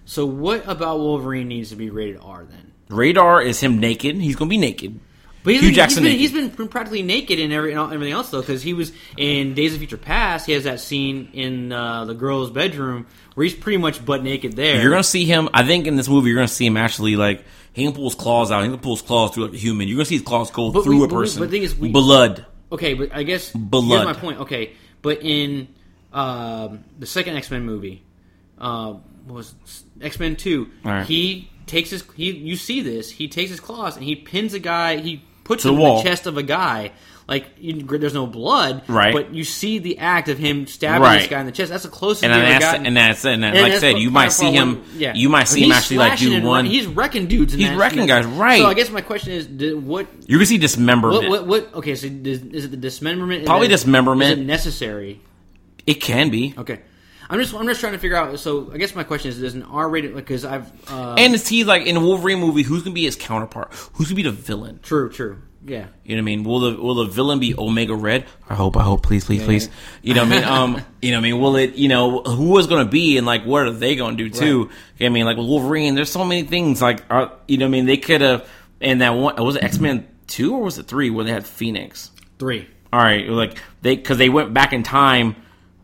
So 0.05 0.25
what 0.25 0.67
about 0.67 0.99
Wolverine 0.99 1.47
needs 1.47 1.69
to 1.69 1.75
be 1.75 1.89
rated 1.89 2.19
R 2.21 2.45
then? 2.45 2.71
Radar 2.89 3.41
is 3.41 3.59
him 3.59 3.79
naked. 3.79 4.15
He's 4.17 4.35
gonna 4.35 4.49
be 4.49 4.57
naked. 4.57 4.99
But 5.43 5.53
he's 5.53 5.61
Hugh 5.61 5.69
been, 5.69 5.75
Jackson. 5.75 6.03
he's 6.05 6.31
been, 6.31 6.47
he's 6.47 6.55
been 6.57 6.67
practically 6.67 7.03
naked 7.03 7.37
in 7.37 7.51
every, 7.51 7.71
in 7.71 7.77
everything 7.77 8.13
else 8.13 8.31
though, 8.31 8.41
because 8.41 8.63
he 8.63 8.73
was 8.73 8.91
in 9.15 9.53
Days 9.53 9.73
of 9.73 9.79
Future 9.79 9.97
Past. 9.97 10.47
He 10.47 10.53
has 10.53 10.63
that 10.63 10.79
scene 10.79 11.29
in 11.33 11.71
uh, 11.71 12.05
the 12.05 12.15
girl's 12.15 12.49
bedroom 12.49 13.05
where 13.35 13.43
he's 13.43 13.53
pretty 13.53 13.77
much 13.77 14.03
butt 14.03 14.23
naked 14.23 14.55
there. 14.55 14.81
You're 14.81 14.89
gonna 14.89 15.03
see 15.03 15.25
him. 15.25 15.49
I 15.53 15.63
think 15.63 15.85
in 15.85 15.97
this 15.97 16.07
movie, 16.09 16.29
you're 16.29 16.37
gonna 16.37 16.47
see 16.47 16.65
him 16.65 16.77
actually 16.77 17.15
like 17.15 17.43
he 17.75 17.83
can 17.83 17.93
pull 17.93 18.05
his 18.05 18.15
claws 18.15 18.51
out. 18.51 18.63
He 18.63 18.69
can 18.69 18.79
pull 18.79 18.95
his 18.95 19.01
claws 19.03 19.31
through 19.31 19.45
like 19.45 19.53
a 19.53 19.57
human. 19.57 19.87
You're 19.87 19.97
gonna 19.97 20.05
see 20.05 20.15
his 20.15 20.23
claws 20.23 20.49
go 20.49 20.71
But 20.71 20.83
through 20.83 20.99
we- 20.99 21.05
a 21.05 21.07
person. 21.09 21.39
but 21.41 21.51
the 21.51 21.57
thing 21.57 21.63
is 21.63 21.75
we- 21.75 21.89
blood. 21.89 22.45
Okay, 22.71 22.93
but 22.95 23.13
I 23.13 23.23
guess 23.23 23.51
Blood. 23.51 23.85
here's 23.87 24.05
my 24.05 24.13
point. 24.13 24.39
Okay, 24.39 24.71
but 25.01 25.21
in 25.21 25.67
um, 26.13 26.83
the 26.97 27.05
second 27.05 27.35
X 27.37 27.51
Men 27.51 27.63
movie, 27.65 28.03
uh, 28.57 28.95
was 29.27 29.53
X 30.01 30.19
Men 30.19 30.35
Two? 30.35 30.69
Right. 30.83 31.05
He 31.05 31.49
takes 31.67 31.89
his 31.91 32.03
he. 32.15 32.31
You 32.31 32.55
see 32.55 32.81
this? 32.81 33.11
He 33.11 33.27
takes 33.27 33.51
his 33.51 33.59
claws 33.59 33.95
and 33.97 34.03
he 34.05 34.15
pins 34.15 34.53
a 34.53 34.59
guy. 34.59 34.97
He 34.97 35.23
puts 35.43 35.63
To 35.63 35.69
him 35.73 35.79
in 35.79 35.95
the 35.97 36.01
chest 36.03 36.25
of 36.25 36.37
a 36.37 36.43
guy. 36.43 36.91
Like 37.27 37.47
you, 37.57 37.81
there's 37.81 38.13
no 38.13 38.27
blood, 38.27 38.83
Right. 38.87 39.11
But 39.11 39.33
you 39.33 39.43
see 39.43 39.79
the 39.79 39.97
act 39.97 40.29
of 40.29 40.37
him 40.37 40.67
stabbing 40.67 41.01
Right. 41.01 41.19
this 41.21 41.27
guy 41.27 41.39
in 41.39 41.47
the 41.47 41.51
chest. 41.51 41.71
That's 41.71 41.81
the 41.83 41.89
closest 41.89 42.23
And 42.23 42.31
then 42.31 42.41
that's 42.43 42.63
gotten. 42.65 42.85
and 42.85 42.95
that's. 42.95 43.25
And, 43.25 43.41
then, 43.41 43.53
And 43.55 43.63
like 43.63 43.71
I 43.73 43.79
said, 43.79 43.97
you 43.97 44.11
might 44.11 44.31
see 44.31 44.51
him. 44.51 44.75
one- 44.75 44.83
yeah. 44.97 45.13
You 45.15 45.27
might 45.29 45.47
see 45.47 45.63
him 45.65 45.71
actually 45.71 45.97
like 45.97 46.19
do 46.19 46.41
one. 46.43 46.65
He's 46.65 46.85
wrecking 46.85 47.25
dudes. 47.25 47.53
In 47.55 47.59
He's 47.61 47.69
that, 47.69 47.77
wrecking 47.77 48.05
guys, 48.05 48.25
right. 48.27 48.59
So 48.61 48.67
I 48.67 48.75
guess 48.75 48.91
my 48.91 49.01
question 49.01 49.31
is, 49.33 49.47
did, 49.47 49.83
what 49.83 50.05
You're 50.27 50.37
gonna 50.37 50.45
see 50.45 50.59
dismemberment. 50.59 51.27
what, 51.27 51.47
what, 51.47 51.47
what? 51.71 51.73
Okay, 51.79 51.95
so 51.95 52.07
does, 52.09 52.43
is 52.43 52.65
it 52.65 52.71
the 52.71 52.77
dismemberment? 52.77 53.45
Probably 53.47 53.67
it- 53.67 53.71
dismemberment. 53.71 54.31
Is 54.33 54.37
it 54.37 54.45
necessary? 54.45 55.19
It 55.87 55.95
can 55.95 56.29
be. 56.29 56.53
Okay, 56.57 56.79
I'm 57.27 57.39
just 57.39 57.55
I'm 57.55 57.65
just 57.65 57.79
trying 57.79 57.93
to 57.93 57.99
figure 57.99 58.17
out. 58.17 58.39
So 58.39 58.69
I 58.71 58.77
guess 58.77 58.93
my 58.93 59.03
question 59.03 59.29
is, 59.31 59.39
does 59.39 59.55
an 59.55 59.63
R-rated 59.63 60.13
because 60.13 60.45
I've 60.45 60.71
uh, 60.91 61.15
And 61.17 61.33
it's 61.33 61.47
he 61.47 61.63
like 61.63 61.87
in 61.87 61.95
a 61.95 61.99
Wolverine 61.99 62.39
movie, 62.39 62.61
who's 62.61 62.83
gonna 62.83 62.93
be 62.93 63.05
his 63.05 63.15
counterpart? 63.15 63.73
Who's 63.93 64.07
gonna 64.09 64.15
be 64.15 64.21
the 64.23 64.31
villain? 64.31 64.79
true, 64.83 65.09
true, 65.11 65.41
yeah. 65.67 65.87
You 66.03 66.15
know 66.15 66.21
what 66.21 66.23
I 66.23 66.25
mean? 66.25 66.43
Will 66.43 66.59
the 66.59 66.81
will 66.81 66.95
the 66.95 67.05
villain 67.05 67.39
be 67.39 67.55
Omega 67.57 67.95
Red? 67.95 68.25
I 68.47 68.53
hope, 68.53 68.77
I 68.77 68.83
hope, 68.83 69.01
please, 69.01 69.25
please, 69.25 69.43
please. 69.43 69.67
You 70.03 70.13
know 70.13 70.23
what 70.23 70.31
I 70.31 70.35
mean? 70.35 70.43
Um, 70.55 70.81
you 71.01 71.11
know 71.11 71.17
what 71.17 71.21
I 71.25 71.31
mean? 71.31 71.41
Will 71.41 71.55
it? 71.55 71.75
You 71.75 71.89
know, 71.89 72.21
who 72.21 72.57
is 72.59 72.67
going 72.67 72.85
to 72.85 72.91
be 72.91 73.17
and 73.17 73.25
like 73.25 73.45
what 73.45 73.63
are 73.63 73.71
they 73.71 73.95
going 73.95 74.15
to 74.15 74.23
do 74.23 74.29
too? 74.29 74.63
Right. 74.65 74.71
You 74.97 75.09
know 75.09 75.11
I 75.11 75.13
mean, 75.13 75.25
like 75.25 75.37
with 75.37 75.47
Wolverine, 75.47 75.95
there's 75.95 76.11
so 76.11 76.23
many 76.23 76.43
things. 76.43 76.81
Like, 76.81 77.03
are, 77.09 77.33
you 77.47 77.57
know 77.57 77.65
what 77.65 77.69
I 77.69 77.71
mean? 77.71 77.85
They 77.85 77.97
could 77.97 78.21
have. 78.21 78.47
And 78.79 79.01
that 79.01 79.11
one 79.11 79.35
was 79.43 79.55
it 79.55 79.63
X 79.63 79.79
Men 79.79 80.07
two 80.27 80.53
or 80.53 80.61
was 80.61 80.77
it 80.77 80.87
three 80.87 81.09
where 81.09 81.25
they 81.25 81.31
had 81.31 81.47
Phoenix? 81.47 82.11
Three. 82.37 82.67
All 82.93 83.01
right, 83.01 83.27
like 83.27 83.57
they 83.81 83.95
because 83.95 84.17
they 84.17 84.29
went 84.29 84.53
back 84.53 84.71
in 84.71 84.83
time 84.83 85.35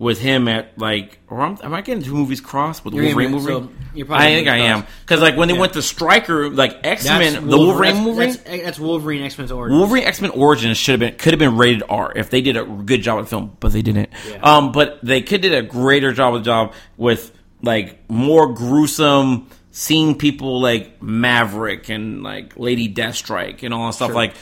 with 0.02 0.20
him 0.20 0.48
at 0.48 0.76
like 0.80 1.20
or 1.28 1.42
am, 1.44 1.60
am 1.62 1.76
I 1.76 1.82
getting 1.82 2.04
two 2.04 2.16
movies 2.16 2.42
crossed 2.42 2.84
with 2.84 2.96
the 2.96 2.98
You're 2.98 3.16
Wolverine 3.16 3.32
movie? 3.32 3.46
so 3.46 3.70
I 4.16 4.30
think 4.34 4.48
I 4.48 4.58
am 4.58 4.84
because 5.02 5.22
like 5.22 5.38
when 5.38 5.48
they 5.48 5.54
Yeah. 5.54 5.60
went 5.60 5.74
to 5.74 5.82
Stryker, 5.84 6.50
like 6.50 6.80
X 6.84 7.06
Men, 7.06 7.48
the 7.48 7.56
Wolverine 7.56 7.94
that's, 7.94 8.06
movie. 8.06 8.26
That's, 8.26 8.64
that's 8.64 8.80
Wolverine 8.80 9.22
X 9.22 9.38
Men's 9.38 9.52
origin. 9.52 9.78
Wolverine 9.78 10.04
X 10.06 10.20
Men 10.20 10.32
Origins 10.32 10.78
should 10.78 10.94
have 10.94 11.00
been 11.02 11.20
could 11.20 11.34
have 11.34 11.40
been 11.40 11.56
rated 11.56 11.84
R 11.88 12.12
if 12.16 12.32
they 12.32 12.42
did 12.42 12.58
a 12.58 12.66
good 12.66 13.04
job 13.04 13.18
with 13.18 13.28
the 13.28 13.30
film, 13.30 13.56
but 13.60 13.74
they 13.74 13.84
didn't. 13.84 14.10
Yeah. 14.28 14.40
Um, 14.42 14.72
but 14.72 15.00
they 15.04 15.22
could 15.22 15.42
did 15.42 15.54
a 15.54 15.62
greater 15.62 16.12
job 16.14 16.34
with 16.34 16.46
job 16.46 16.74
with 16.98 17.32
like 17.62 18.10
more 18.10 18.54
gruesome 18.56 19.50
seeing 19.70 20.18
people 20.18 20.60
like 20.62 21.00
Maverick 21.04 21.90
and 21.90 22.24
like 22.24 22.58
Lady 22.58 22.92
Deathstrike 22.92 23.62
and 23.62 23.72
all 23.72 23.86
that 23.86 23.94
stuff 23.94 24.08
Sure. 24.10 24.16
like 24.16 24.34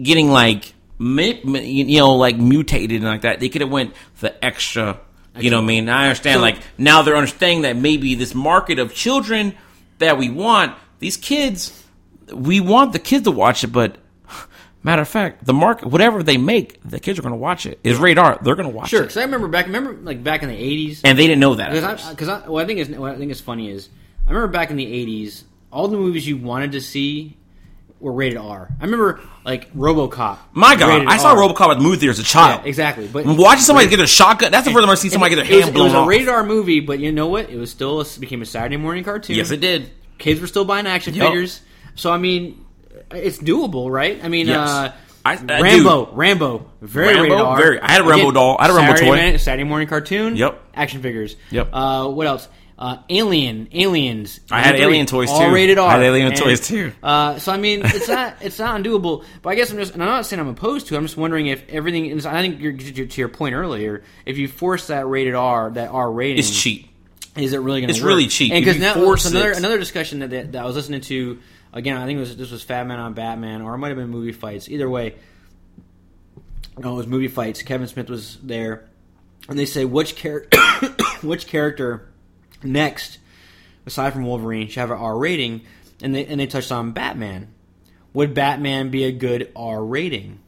getting 0.00 0.30
like 0.30 0.74
you 1.00 1.98
know 1.98 2.14
like 2.14 2.38
mutated 2.38 2.98
and 3.02 3.04
like 3.04 3.22
that. 3.22 3.40
They 3.40 3.48
could 3.48 3.62
have 3.62 3.70
went 3.70 3.94
the 4.20 4.32
extra. 4.44 5.00
You 5.40 5.50
know 5.50 5.58
what 5.58 5.64
I 5.64 5.66
mean? 5.66 5.88
I 5.88 6.04
understand. 6.04 6.36
So- 6.36 6.40
like 6.42 6.56
now 6.76 7.02
they're 7.02 7.16
understanding 7.16 7.62
that 7.62 7.76
maybe 7.76 8.14
this 8.14 8.34
market 8.34 8.78
of 8.78 8.94
children 8.94 9.54
that 9.98 10.18
we 10.18 10.30
want, 10.30 10.76
these 10.98 11.16
kids, 11.16 11.84
we 12.32 12.60
want 12.60 12.92
the 12.92 12.98
kids 12.98 13.24
to 13.24 13.30
watch 13.30 13.64
it, 13.64 13.68
but 13.68 13.96
matter 14.82 15.02
of 15.02 15.08
fact, 15.08 15.44
the 15.44 15.52
market, 15.52 15.88
whatever 15.88 16.22
they 16.22 16.36
make, 16.36 16.80
the 16.84 17.00
kids 17.00 17.18
are 17.18 17.22
going 17.22 17.32
to 17.32 17.38
watch 17.38 17.66
it. 17.66 17.80
Is 17.82 17.96
radar? 17.98 18.38
They're 18.42 18.54
going 18.54 18.68
to 18.68 18.74
watch 18.74 18.90
Sure, 18.90 19.00
it, 19.00 19.04
because 19.04 19.16
I 19.16 19.22
remember 19.22 19.48
back. 19.48 19.66
Remember 19.66 19.94
like 19.94 20.22
back 20.22 20.42
in 20.42 20.48
the 20.50 20.54
'80s. 20.54 21.00
and 21.04 21.18
they 21.18 21.26
didn't 21.26 21.40
know 21.40 21.54
that. 21.56 21.72
Because. 21.72 22.28
I, 22.28 22.44
I, 22.44 22.48
what 22.48 22.62
I 22.62 22.66
think 22.66 22.80
is 22.80 22.88
what 22.90 23.12
I 23.12 23.16
think 23.16 23.30
is 23.32 23.40
funny 23.40 23.70
is 23.70 23.88
I 24.26 24.30
remember 24.30 24.52
back 24.52 24.70
in 24.70 24.76
the 24.76 24.86
'80s, 24.86 25.44
all 25.72 25.88
the 25.88 25.96
movies 25.96 26.28
you 26.28 26.36
wanted 26.36 26.72
to 26.72 26.80
see 26.80 27.37
were 28.00 28.12
rated 28.12 28.38
R. 28.38 28.68
I 28.80 28.84
remember 28.84 29.20
like 29.44 29.72
RoboCop. 29.74 30.38
My 30.52 30.76
God, 30.76 31.06
I 31.06 31.16
saw 31.16 31.30
R. 31.30 31.36
RoboCop 31.36 31.68
at 31.72 31.78
the 31.78 31.82
movie 31.84 32.08
as 32.08 32.18
a 32.18 32.22
child. 32.22 32.62
Yeah, 32.62 32.68
exactly. 32.68 33.08
But 33.08 33.26
watching 33.26 33.62
somebody 33.62 33.88
get 33.88 34.00
a 34.00 34.06
shotgun, 34.06 34.52
that's 34.52 34.66
the 34.66 34.72
first 34.72 34.82
time 34.84 34.90
I've 34.90 34.98
seen 34.98 35.10
somebody 35.10 35.34
get 35.34 35.44
their 35.44 35.52
it 35.52 35.56
was, 35.56 35.64
hand 35.64 35.76
it 35.76 35.80
was 35.80 35.92
blown 35.92 36.00
a 36.00 36.04
off. 36.04 36.08
rated 36.08 36.28
R 36.28 36.44
movie, 36.44 36.80
but 36.80 36.98
you 37.00 37.10
know 37.12 37.26
what? 37.28 37.50
It 37.50 37.56
was 37.56 37.70
still 37.70 38.00
a, 38.00 38.04
became 38.20 38.42
a 38.42 38.46
Saturday 38.46 38.76
morning 38.76 39.04
cartoon. 39.04 39.36
Yes, 39.36 39.50
it 39.50 39.60
did. 39.60 39.90
Kids 40.18 40.40
were 40.40 40.46
still 40.46 40.64
buying 40.64 40.86
action 40.86 41.14
Yup. 41.14 41.28
figures, 41.28 41.60
so 41.94 42.12
I 42.12 42.18
mean, 42.18 42.64
it's 43.10 43.38
doable, 43.38 43.90
right? 43.90 44.22
I 44.22 44.28
mean, 44.28 44.48
Yes. 44.48 44.56
uh, 44.68 44.92
I- 45.24 45.32
I 45.48 45.60
Rambo, 45.60 46.10
Rambo, 46.12 46.70
very 46.80 47.08
Rambo, 47.08 47.22
rated 47.22 47.40
R. 47.40 47.56
very- 47.58 47.80
I 47.80 47.90
had 47.92 48.00
a 48.00 48.04
Rambo 48.04 48.30
doll. 48.32 48.56
I 48.58 48.62
had 48.62 48.70
a 48.70 48.74
Rambo 48.74 48.96
Saturday 48.96 49.30
toy. 49.32 49.36
Saturday 49.36 49.64
morning 49.64 49.86
cartoon. 49.88 50.36
Yep. 50.36 50.60
Action 50.74 51.02
figures. 51.02 51.36
Yep. 51.50 51.68
Uh, 51.72 52.08
what 52.08 52.26
else? 52.26 52.48
Uh, 52.80 52.98
Alien, 53.10 53.68
Aliens. 53.72 54.38
I 54.52 54.60
had 54.60 54.76
Alien 54.76 55.06
toys, 55.06 55.28
all 55.30 55.40
too. 55.48 55.52
rated 55.52 55.78
R. 55.78 55.88
I 55.88 55.92
had 55.94 56.02
Alien 56.02 56.28
And, 56.28 56.36
toys, 56.36 56.60
too. 56.60 56.92
Uh, 57.02 57.36
so 57.40 57.50
I 57.50 57.56
mean, 57.56 57.82
it's 57.84 58.06
not 58.08 58.36
it's 58.40 58.60
not 58.60 58.80
undoable. 58.80 59.24
But 59.42 59.50
I 59.50 59.54
guess 59.56 59.72
I'm 59.72 59.78
just, 59.78 59.94
and 59.94 60.02
I'm 60.02 60.08
not 60.08 60.26
saying 60.26 60.38
I'm 60.38 60.46
opposed 60.46 60.86
to. 60.86 60.94
it. 60.94 60.98
I'm 60.98 61.04
just 61.04 61.16
wondering 61.16 61.48
if 61.48 61.68
everything. 61.68 62.06
is 62.06 62.24
I 62.24 62.40
think 62.40 62.60
you're, 62.60 62.74
to 62.74 63.06
to 63.06 63.20
your 63.20 63.28
point 63.30 63.56
earlier, 63.56 64.04
if 64.24 64.38
you 64.38 64.46
force 64.46 64.86
that 64.86 65.08
rated 65.08 65.34
R, 65.34 65.70
that 65.70 65.90
R 65.90 66.08
rating, 66.12 66.38
It's 66.38 66.56
cheap. 66.62 66.88
is 67.36 67.52
it 67.52 67.58
really 67.58 67.80
going 67.80 67.88
to 67.88 67.94
It's 67.94 68.00
work? 68.00 68.08
really 68.10 68.28
cheap. 68.28 68.52
And 68.52 68.64
because 68.64 68.80
now 68.80 68.94
another 68.94 69.50
it- 69.50 69.58
another 69.58 69.78
discussion 69.78 70.20
that, 70.20 70.30
that 70.30 70.52
that 70.52 70.62
I 70.62 70.64
was 70.64 70.76
listening 70.76 71.00
to 71.00 71.40
again, 71.72 71.96
I 71.96 72.06
think 72.06 72.18
it 72.18 72.20
was 72.20 72.36
this 72.36 72.52
was 72.52 72.62
Fat 72.62 72.86
Man 72.86 73.00
on 73.00 73.12
Batman, 73.14 73.60
or 73.62 73.74
it 73.74 73.78
might 73.78 73.88
have 73.88 73.96
been 73.98 74.08
movie 74.10 74.30
fights. 74.30 74.68
Either 74.68 74.88
way, 74.88 75.16
no, 76.78 76.92
it 76.92 76.96
was 76.96 77.06
movie 77.08 77.26
fights. 77.26 77.60
Kevin 77.62 77.88
Smith 77.88 78.08
was 78.08 78.38
there, 78.40 78.84
and 79.48 79.58
they 79.58 79.66
say 79.66 79.84
which 79.84 80.14
character, 80.14 80.58
which 81.22 81.48
character 81.48 82.08
next, 82.62 83.18
aside 83.86 84.12
from 84.12 84.24
Wolverine, 84.24 84.68
should 84.68 84.80
have 84.80 84.90
an 84.90 84.98
R 84.98 85.16
rating, 85.16 85.62
and 86.02 86.14
they 86.14 86.26
and 86.26 86.40
they 86.40 86.46
touched 86.46 86.72
on 86.72 86.92
Batman. 86.92 87.48
Would 88.14 88.34
Batman 88.34 88.90
be 88.90 89.04
a 89.04 89.12
good 89.12 89.52
R 89.54 89.84
rating 89.84 90.40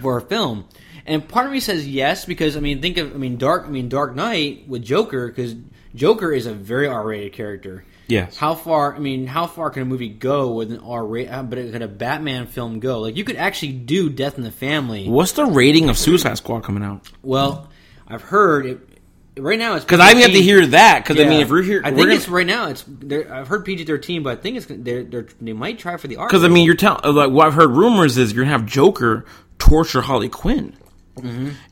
for 0.00 0.18
a 0.18 0.22
film? 0.22 0.66
And 1.06 1.26
part 1.26 1.46
of 1.46 1.52
me 1.52 1.60
says 1.60 1.88
yes 1.88 2.24
because 2.24 2.56
I 2.56 2.60
mean, 2.60 2.82
think 2.82 2.98
of 2.98 3.14
I 3.14 3.18
mean, 3.18 3.38
Dark 3.38 3.64
I 3.66 3.70
mean, 3.70 3.88
Dark 3.88 4.14
Knight 4.14 4.68
with 4.68 4.82
Joker 4.82 5.28
because 5.28 5.54
Joker 5.94 6.32
is 6.32 6.46
a 6.46 6.54
very 6.54 6.86
R 6.86 7.06
rated 7.06 7.32
character. 7.32 7.84
Yes. 8.08 8.38
How 8.38 8.54
far? 8.54 8.94
I 8.94 8.98
mean, 8.98 9.26
how 9.26 9.46
far 9.46 9.68
can 9.68 9.82
a 9.82 9.84
movie 9.84 10.08
go 10.08 10.52
with 10.52 10.72
an 10.72 10.80
R 10.80 11.04
rate? 11.04 11.28
Uh, 11.28 11.42
but 11.42 11.58
could 11.58 11.82
a 11.82 11.88
Batman 11.88 12.46
film 12.46 12.80
go? 12.80 13.00
Like 13.00 13.16
you 13.16 13.24
could 13.24 13.36
actually 13.36 13.72
do 13.72 14.08
Death 14.08 14.38
in 14.38 14.44
the 14.44 14.50
Family. 14.50 15.08
What's 15.08 15.32
the 15.32 15.44
rating 15.44 15.90
of 15.90 15.98
Suicide 15.98 16.38
Squad 16.38 16.62
coming 16.62 16.82
out? 16.82 17.06
Well, 17.22 17.68
I've 18.06 18.22
heard 18.22 18.66
it. 18.66 18.97
Right 19.38 19.58
now, 19.58 19.74
it's 19.74 19.84
Because 19.84 20.00
I 20.00 20.10
even 20.10 20.22
have 20.22 20.32
to 20.32 20.42
hear 20.42 20.66
that. 20.68 21.04
Because 21.04 21.20
I 21.24 21.28
mean, 21.28 21.40
if 21.40 21.50
we're 21.50 21.62
here, 21.62 21.80
I 21.84 21.90
we're 21.90 21.96
think 21.96 22.06
gonna- 22.08 22.14
it's 22.16 22.28
right 22.28 22.46
now. 22.46 22.68
It's 22.68 22.84
they're- 22.86 23.32
I've 23.32 23.48
heard 23.48 23.64
PG 23.64 23.84
thirteen, 23.84 24.22
but 24.22 24.38
I 24.38 24.40
think 24.40 24.56
it's 24.56 24.66
they're, 24.66 25.04
they're, 25.04 25.26
they 25.40 25.52
might 25.52 25.78
try 25.78 25.96
for 25.96 26.08
the 26.08 26.16
R. 26.16 26.26
Because 26.28 26.44
I 26.44 26.48
mean, 26.48 26.64
you're 26.66 26.74
telling 26.74 27.00
like 27.14 27.30
what 27.30 27.46
I've 27.46 27.54
heard 27.54 27.70
rumors 27.70 28.18
is 28.18 28.32
you're 28.32 28.44
gonna 28.44 28.56
have 28.56 28.66
Joker 28.66 29.24
torture 29.58 30.00
Harley 30.00 30.28
Quinn, 30.28 30.74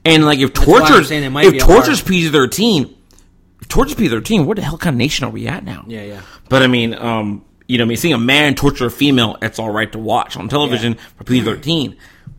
and 0.05 0.25
like 0.25 0.39
if 0.39 0.53
torture's 0.53 1.09
saying 1.09 1.25
it 1.25 1.31
might 1.31 1.47
if 1.47 1.59
torture's 1.63 2.03
PG 2.03 2.31
thirteen, 2.31 2.95
torture's 3.69 3.95
PG 3.95 4.09
thirteen, 4.11 4.47
what 4.47 4.57
the 4.57 4.63
hell 4.63 4.79
kind 4.79 4.95
of 4.95 4.99
nation 4.99 5.25
are 5.27 5.31
we 5.31 5.47
at 5.47 5.65
now? 5.65 5.85
Yeah, 5.87 6.03
yeah. 6.03 6.21
But 6.49 6.63
I 6.63 6.67
mean, 6.67 6.95
um, 6.95 7.45
you 7.69 7.79
know, 7.79 7.85
I 7.85 7.87
mean, 7.87 7.97
seeing 7.97 8.15
a 8.15 8.19
man 8.19 8.55
torture 8.55 8.87
a 8.87 8.91
female, 8.91 9.37
it's 9.43 9.59
all 9.59 9.71
right 9.71 9.91
to 9.93 9.99
watch 9.99 10.37
on 10.37 10.49
television 10.49 10.95
for 11.17 11.25
PG 11.25 11.45
thirteen. 11.45 11.97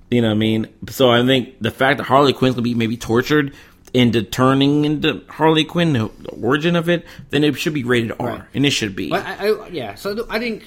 You 0.10 0.22
know 0.22 0.30
what 0.30 0.36
I 0.36 0.38
mean? 0.38 0.68
So 0.90 1.10
I 1.12 1.26
think 1.26 1.56
the 1.60 1.72
fact 1.72 1.98
that 1.98 2.06
Harley 2.06 2.32
Quinn's 2.32 2.56
gonna 2.56 2.64
be 2.64 2.74
maybe 2.74 2.96
tortured 2.96 3.54
into 3.94 4.22
turning 4.24 4.86
into 4.86 5.24
Harley 5.30 5.64
Quinn, 5.64 5.94
the 5.94 6.10
the 6.20 6.30
origin 6.30 6.76
of 6.76 6.90
it, 6.90 7.06
then 7.30 7.44
it 7.44 7.56
should 7.58 7.74
be 7.74 7.84
rated 7.84 8.14
R, 8.20 8.28
Right. 8.28 8.42
and 8.54 8.66
it 8.66 8.72
should 8.72 8.96
be. 8.96 9.10
But 9.10 9.26
I, 9.26 9.48
I, 9.50 9.68
yeah, 9.70 9.96
so 9.96 10.26
I 10.30 10.40
think 10.40 10.64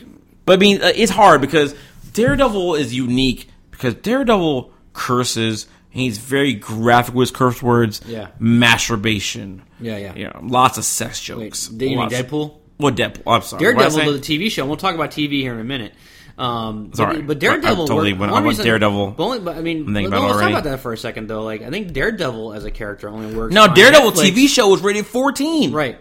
But 0.46 0.54
I 0.54 0.56
mean, 0.60 0.82
uh, 0.82 0.92
it's 0.94 1.12
hard 1.12 1.40
because 1.40 1.74
Daredevil 2.12 2.74
is 2.76 2.94
unique 2.94 3.48
because 3.70 3.94
Daredevil 3.94 4.72
curses. 4.92 5.66
He's 5.92 6.18
very 6.18 6.54
graphic 6.54 7.14
with 7.16 7.30
his 7.30 7.36
curse 7.36 7.60
words. 7.60 8.00
Yeah. 8.06 8.28
Masturbation. 8.38 9.62
Yeah, 9.80 9.96
yeah. 9.96 10.14
Yeah. 10.14 10.32
Lots 10.42 10.78
of 10.78 10.84
sex 10.84 11.18
wait, 11.28 11.46
jokes. 11.46 11.66
do 11.68 11.84
you 11.86 11.96
mean 11.98 12.08
Deadpool? 12.08 12.56
What 12.76 12.94
Deadpool? 12.96 13.22
I'm 13.26 13.42
sorry. 13.42 13.64
What 13.74 13.82
did 13.82 13.86
I 13.86 13.88
Daredevil, 13.90 14.12
the 14.14 14.18
TV 14.20 14.50
show. 14.50 14.62
and 14.62 14.70
We'll 14.70 14.76
talk 14.78 14.94
about 14.94 15.10
TV 15.10 15.40
here 15.40 15.52
in 15.52 15.60
a 15.60 15.64
minute. 15.64 15.92
Um, 16.40 16.90
Sorry. 16.94 17.16
but, 17.18 17.26
but 17.26 17.38
Daredevil, 17.38 17.84
I 17.84 17.86
totally 17.86 18.12
worked- 18.12 18.20
went- 18.20 18.32
I 18.32 18.34
went 18.36 18.46
reason- 18.46 18.64
Daredevil. 18.64 19.10
But, 19.16 19.22
only, 19.24 19.38
but 19.40 19.56
I 19.56 19.60
mean, 19.60 19.86
I'm 19.86 19.92
let- 19.94 20.06
about 20.06 20.22
it 20.22 20.26
let's 20.26 20.40
talk 20.40 20.50
about 20.50 20.64
that 20.64 20.80
for 20.80 20.92
a 20.92 20.96
second, 20.98 21.28
though. 21.28 21.42
Like, 21.42 21.62
I 21.62 21.68
think 21.70 21.92
Daredevil 21.92 22.54
as 22.54 22.64
a 22.64 22.70
character 22.70 23.08
only 23.08 23.34
works. 23.36 23.54
No, 23.54 23.64
on 23.64 23.74
Daredevil 23.74 24.12
Netflix. 24.12 24.30
TV 24.30 24.48
show 24.48 24.68
was 24.68 24.80
rated 24.82 25.06
14. 25.06 25.72
right? 25.72 25.98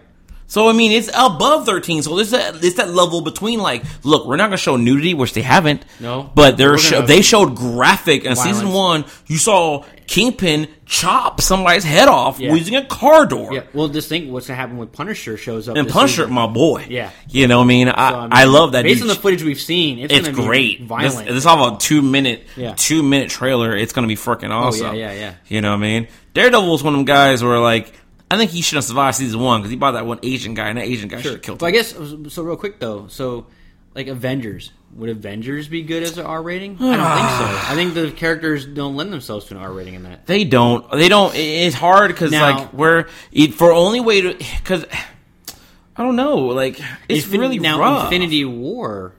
So 0.49 0.67
I 0.67 0.73
mean, 0.73 0.91
it's 0.91 1.09
above 1.09 1.65
13. 1.65 2.01
So 2.03 2.17
it's 2.19 2.31
that 2.31 2.55
it's 2.63 2.75
that 2.77 2.89
level 2.89 3.21
between 3.21 3.59
like, 3.59 3.83
look, 4.03 4.25
we're 4.27 4.35
not 4.35 4.47
gonna 4.47 4.57
show 4.57 4.75
nudity, 4.75 5.13
which 5.13 5.33
they 5.33 5.41
haven't. 5.43 5.85
No. 6.01 6.29
but 6.35 6.57
they're 6.57 6.71
We're 6.71 6.77
sho- 6.79 6.95
gonna- 6.97 7.07
they 7.07 7.21
showed 7.21 7.55
graphic 7.55 8.25
in 8.25 8.35
Violence. 8.35 8.57
season 8.57 8.73
one. 8.73 9.05
You 9.27 9.37
saw 9.37 9.85
Kingpin 10.07 10.67
chop 10.87 11.39
somebody's 11.39 11.83
head 11.83 12.07
off 12.07 12.39
Yeah. 12.39 12.55
using 12.55 12.75
a 12.75 12.83
car 12.83 13.27
door. 13.27 13.53
Yeah. 13.53 13.61
Well, 13.75 13.89
just 13.89 14.09
think 14.09 14.31
what's 14.31 14.47
gonna 14.47 14.57
happen 14.59 14.77
when 14.77 14.87
Punisher 14.87 15.37
shows 15.37 15.69
up. 15.69 15.77
And 15.77 15.87
Punisher, 15.87 16.23
season. 16.23 16.33
my 16.33 16.47
boy. 16.47 16.87
Yeah. 16.89 17.11
You 17.29 17.47
know 17.47 17.59
what 17.59 17.65
I 17.65 17.67
mean? 17.67 17.89
I, 17.89 18.09
So, 18.11 18.21
mean, 18.21 18.29
I 18.31 18.43
love 18.45 18.71
that. 18.71 18.83
Based 18.85 19.01
dude. 19.01 19.09
on 19.11 19.15
the 19.15 19.21
footage 19.21 19.43
we've 19.43 19.61
seen, 19.61 19.99
it's, 19.99 20.11
it's 20.11 20.29
great. 20.29 20.79
This, 20.79 20.87
violent. 20.87 21.27
this 21.27 21.37
is 21.37 21.45
all 21.45 21.75
a 21.75 21.79
two 21.79 22.01
minute, 22.01 22.47
Yeah. 22.57 22.71
Oh, 22.71 22.73
two 22.75 23.03
minute 23.03 23.29
trailer. 23.29 23.77
It's 23.77 23.93
gonna 23.93 24.07
be 24.07 24.15
freaking 24.15 24.49
oh, 24.49 24.69
awesome. 24.69 24.95
yeah, 24.95 25.13
yeah. 25.13 25.33
You 25.47 25.61
know 25.61 25.69
what 25.69 25.75
I 25.77 25.87
mean? 25.87 26.07
Daredevil 26.33 26.73
is 26.73 26.81
one 26.81 26.93
of 26.95 26.97
them 26.97 27.05
guys 27.05 27.43
where 27.43 27.59
like 27.59 27.93
I 28.31 28.37
think 28.37 28.51
he 28.51 28.61
should 28.61 28.75
have 28.75 28.83
survived 28.83 29.17
season 29.17 29.39
one 29.39 29.61
because 29.61 29.71
he 29.71 29.77
bought 29.77 29.91
that 29.93 30.05
one 30.05 30.19
Asian 30.23 30.53
guy, 30.53 30.69
and 30.69 30.77
that 30.77 30.85
Asian 30.85 31.07
guy 31.09 31.17
should 31.17 31.23
Sure. 31.23 31.31
have 31.33 31.41
killed 31.41 31.59
But 31.59 31.65
I 31.67 31.71
guess 31.71 31.95
so. 32.29 32.43
Real 32.43 32.55
quick 32.57 32.79
though, 32.79 33.07
so 33.07 33.47
like 33.95 34.07
Avengers, 34.07 34.71
would 34.95 35.09
Avengers 35.09 35.67
be 35.67 35.81
good 35.81 36.03
as 36.03 36.17
an 36.17 36.25
R 36.25 36.41
rating? 36.41 36.77
I 36.79 36.95
don't 36.95 37.17
think 37.17 37.29
so. 37.29 37.67
I 37.71 37.75
think 37.75 37.93
the 37.95 38.11
characters 38.11 38.65
don't 38.65 38.95
lend 38.95 39.11
themselves 39.11 39.45
to 39.47 39.55
an 39.55 39.61
R 39.61 39.71
rating 39.71 39.95
in 39.95 40.03
that. 40.03 40.27
They 40.27 40.43
don't. 40.43 40.89
They 40.91 41.09
don't. 41.09 41.33
It's 41.35 41.75
hard 41.75 42.09
because 42.11 42.31
like 42.31 42.71
we're 42.73 43.07
it, 43.31 43.53
for 43.55 43.71
only 43.71 43.99
way 43.99 44.21
to 44.21 44.33
because 44.37 44.85
I 45.95 46.03
don't 46.03 46.15
know. 46.15 46.37
Like 46.37 46.79
it's 47.07 47.25
Infin- 47.27 47.39
really 47.39 47.59
now 47.59 47.79
rough. 47.79 48.05
Infinity 48.05 48.45
War. 48.45 49.13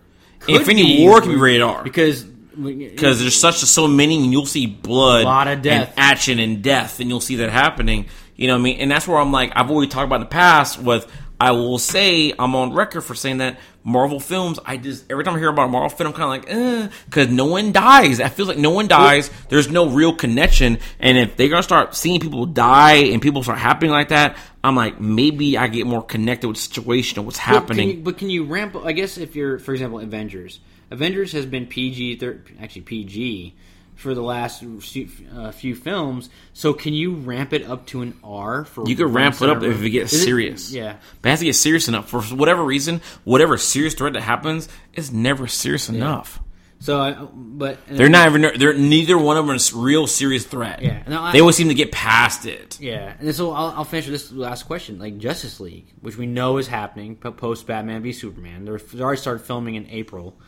Infinity 0.48 0.98
be- 0.98 1.02
War 1.04 1.20
can 1.20 1.30
be 1.30 1.36
rated 1.36 1.62
R. 1.62 1.82
because 1.84 2.22
because 2.22 3.20
there's 3.20 3.38
such 3.38 3.56
so 3.56 3.86
many, 3.88 4.22
and 4.22 4.32
you'll 4.32 4.46
see 4.46 4.66
blood, 4.66 5.22
a 5.22 5.24
Lot 5.24 5.48
of 5.48 5.62
death. 5.62 5.88
and 5.90 5.98
action, 5.98 6.38
and 6.38 6.62
death, 6.62 7.00
and 7.00 7.08
you'll 7.08 7.20
see 7.20 7.36
that 7.36 7.50
happening. 7.50 8.06
You 8.40 8.46
know 8.46 8.54
what 8.54 8.60
I 8.60 8.62
mean? 8.62 8.78
And 8.80 8.90
that's 8.90 9.06
where 9.06 9.18
I'm 9.18 9.32
like, 9.32 9.52
I've 9.54 9.70
always 9.70 9.90
talked 9.90 10.06
about 10.06 10.14
in 10.16 10.20
the 10.22 10.26
past. 10.28 10.78
With 10.80 11.06
I 11.38 11.50
will 11.52 11.76
say, 11.78 12.32
I'm 12.38 12.54
on 12.56 12.72
record 12.72 13.02
for 13.02 13.14
saying 13.14 13.36
that 13.38 13.58
Marvel 13.84 14.18
films. 14.18 14.58
I 14.64 14.78
just 14.78 15.10
every 15.10 15.24
time 15.24 15.34
I 15.34 15.38
hear 15.40 15.50
about 15.50 15.66
a 15.66 15.68
Marvel 15.68 15.90
film, 15.90 16.08
I'm 16.08 16.14
kind 16.14 16.24
of 16.24 16.48
like, 16.48 16.56
eh, 16.56 16.88
because 17.04 17.28
no 17.28 17.44
one 17.44 17.70
dies. 17.72 18.18
It 18.18 18.30
feels 18.30 18.48
like 18.48 18.56
no 18.56 18.70
one 18.70 18.88
dies. 18.88 19.30
There's 19.50 19.70
no 19.70 19.90
real 19.90 20.14
connection, 20.14 20.78
and 21.00 21.18
if 21.18 21.36
they're 21.36 21.50
gonna 21.50 21.62
start 21.62 21.94
seeing 21.94 22.18
people 22.18 22.46
die 22.46 22.94
and 23.12 23.20
people 23.20 23.42
start 23.42 23.58
happening 23.58 23.90
like 23.90 24.08
that, 24.08 24.38
I'm 24.64 24.74
like, 24.74 24.98
maybe 24.98 25.58
I 25.58 25.68
get 25.68 25.86
more 25.86 26.02
connected 26.02 26.48
with 26.48 26.56
the 26.56 26.62
situation 26.62 27.18
and 27.18 27.26
what's 27.26 27.38
But 27.38 27.44
can 27.44 27.54
happening. 27.54 27.88
you- 27.90 27.96
But 28.02 28.16
can 28.16 28.30
you 28.30 28.44
ramp? 28.44 28.74
I 28.82 28.92
guess 28.92 29.18
if 29.18 29.36
you're, 29.36 29.58
for 29.58 29.72
example, 29.74 29.98
Avengers. 30.00 30.60
Avengers 30.90 31.32
has 31.32 31.44
been 31.44 31.66
PG, 31.66 32.16
thir- 32.16 32.40
actually 32.60 32.82
PG, 32.82 33.54
for 34.00 34.14
the 34.14 34.22
last 34.22 34.60
few, 34.60 35.08
uh, 35.36 35.52
few 35.52 35.74
films. 35.74 36.30
So 36.52 36.72
can 36.72 36.94
you 36.94 37.14
ramp 37.14 37.52
it 37.52 37.64
up 37.64 37.86
to 37.88 38.02
an 38.02 38.18
R 38.24 38.64
for? 38.64 38.88
You 38.88 38.96
could 38.96 39.12
ramp 39.12 39.40
it 39.42 39.50
up 39.50 39.62
if 39.62 39.82
it 39.82 39.90
gets 39.90 40.12
Is 40.12 40.24
serious. 40.24 40.72
yeah. 40.72 40.96
But 41.20 41.28
it 41.28 41.30
has 41.30 41.38
to 41.40 41.44
get 41.44 41.54
serious 41.54 41.88
enough. 41.88 42.08
For 42.08 42.22
whatever 42.22 42.64
reason, 42.64 43.02
whatever 43.24 43.58
serious 43.58 43.94
threat 43.94 44.14
that 44.14 44.22
happens, 44.22 44.68
is 44.94 45.12
never 45.12 45.46
serious 45.46 45.88
enough. 45.88 46.40
So, 46.82 46.98
I, 46.98 47.12
but 47.12 47.78
They're 47.88 48.08
not 48.08 48.26
even. 48.28 48.58
They're 48.58 48.72
neither 48.72 49.18
one 49.18 49.36
of 49.36 49.46
them 49.46 49.54
is 49.54 49.70
real 49.74 50.06
serious 50.06 50.46
threat. 50.46 50.80
Yeah. 50.80 51.02
No, 51.06 51.30
they 51.30 51.40
always 51.40 51.56
seem 51.56 51.68
to 51.68 51.74
get 51.74 51.92
past 51.92 52.46
it. 52.46 52.80
Yeah, 52.80 53.12
and 53.20 53.34
so 53.34 53.52
I'll, 53.52 53.74
I'll 53.76 53.84
finish 53.84 54.06
with 54.06 54.14
this 54.14 54.32
last 54.32 54.62
question. 54.62 54.98
Like 54.98 55.18
Justice 55.18 55.60
League, 55.60 55.92
which 56.00 56.16
we 56.16 56.24
know 56.24 56.56
is 56.56 56.66
happening 56.68 57.16
post 57.16 57.66
Batman 57.66 58.02
v 58.02 58.12
Superman, 58.12 58.64
they're, 58.64 58.78
they 58.78 59.02
already 59.02 59.20
started 59.20 59.44
filming 59.44 59.74
in 59.74 59.88
April. 59.90 60.38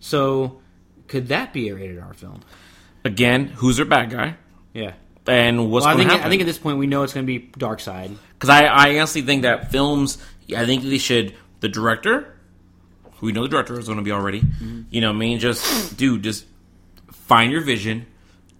So, 0.00 0.60
could 1.06 1.28
that 1.28 1.52
be 1.52 1.68
a 1.68 1.76
rated 1.76 2.00
R 2.00 2.14
film? 2.14 2.42
Again, 3.06 3.46
who's 3.46 3.76
their 3.76 3.86
bad 3.86 4.10
guy, 4.10 4.36
Yeah. 4.74 4.92
and 5.26 5.70
what's 5.70 5.84
Well, 5.86 5.94
I 5.94 5.96
going 5.96 5.98
think 5.98 6.10
to 6.10 6.16
happen? 6.16 6.26
I 6.26 6.30
think 6.30 6.42
at 6.42 6.46
this 6.46 6.58
point 6.58 6.78
we 6.78 6.86
know 6.86 7.02
it's 7.04 7.12
going 7.14 7.26
to 7.26 7.38
be 7.38 7.46
Darkseid. 7.58 8.16
Because 8.34 8.50
I, 8.50 8.64
I 8.66 8.88
honestly 8.98 9.22
think 9.22 9.42
that 9.42 9.70
films, 9.70 10.18
I 10.56 10.66
think 10.66 10.82
they 10.82 10.98
should, 10.98 11.34
the 11.60 11.68
director, 11.68 12.36
who 13.18 13.26
we 13.26 13.32
know 13.32 13.42
the 13.42 13.48
director 13.48 13.78
is 13.78 13.86
going 13.86 13.98
to 13.98 14.04
be 14.04 14.12
already, 14.12 14.40
Mm-hmm. 14.40 14.82
you 14.90 15.00
know 15.00 15.08
what 15.10 15.16
I 15.16 15.18
mean? 15.18 15.38
Just, 15.38 15.96
dude, 15.96 16.22
just 16.22 16.44
find 17.12 17.50
your 17.52 17.60
vision, 17.62 18.06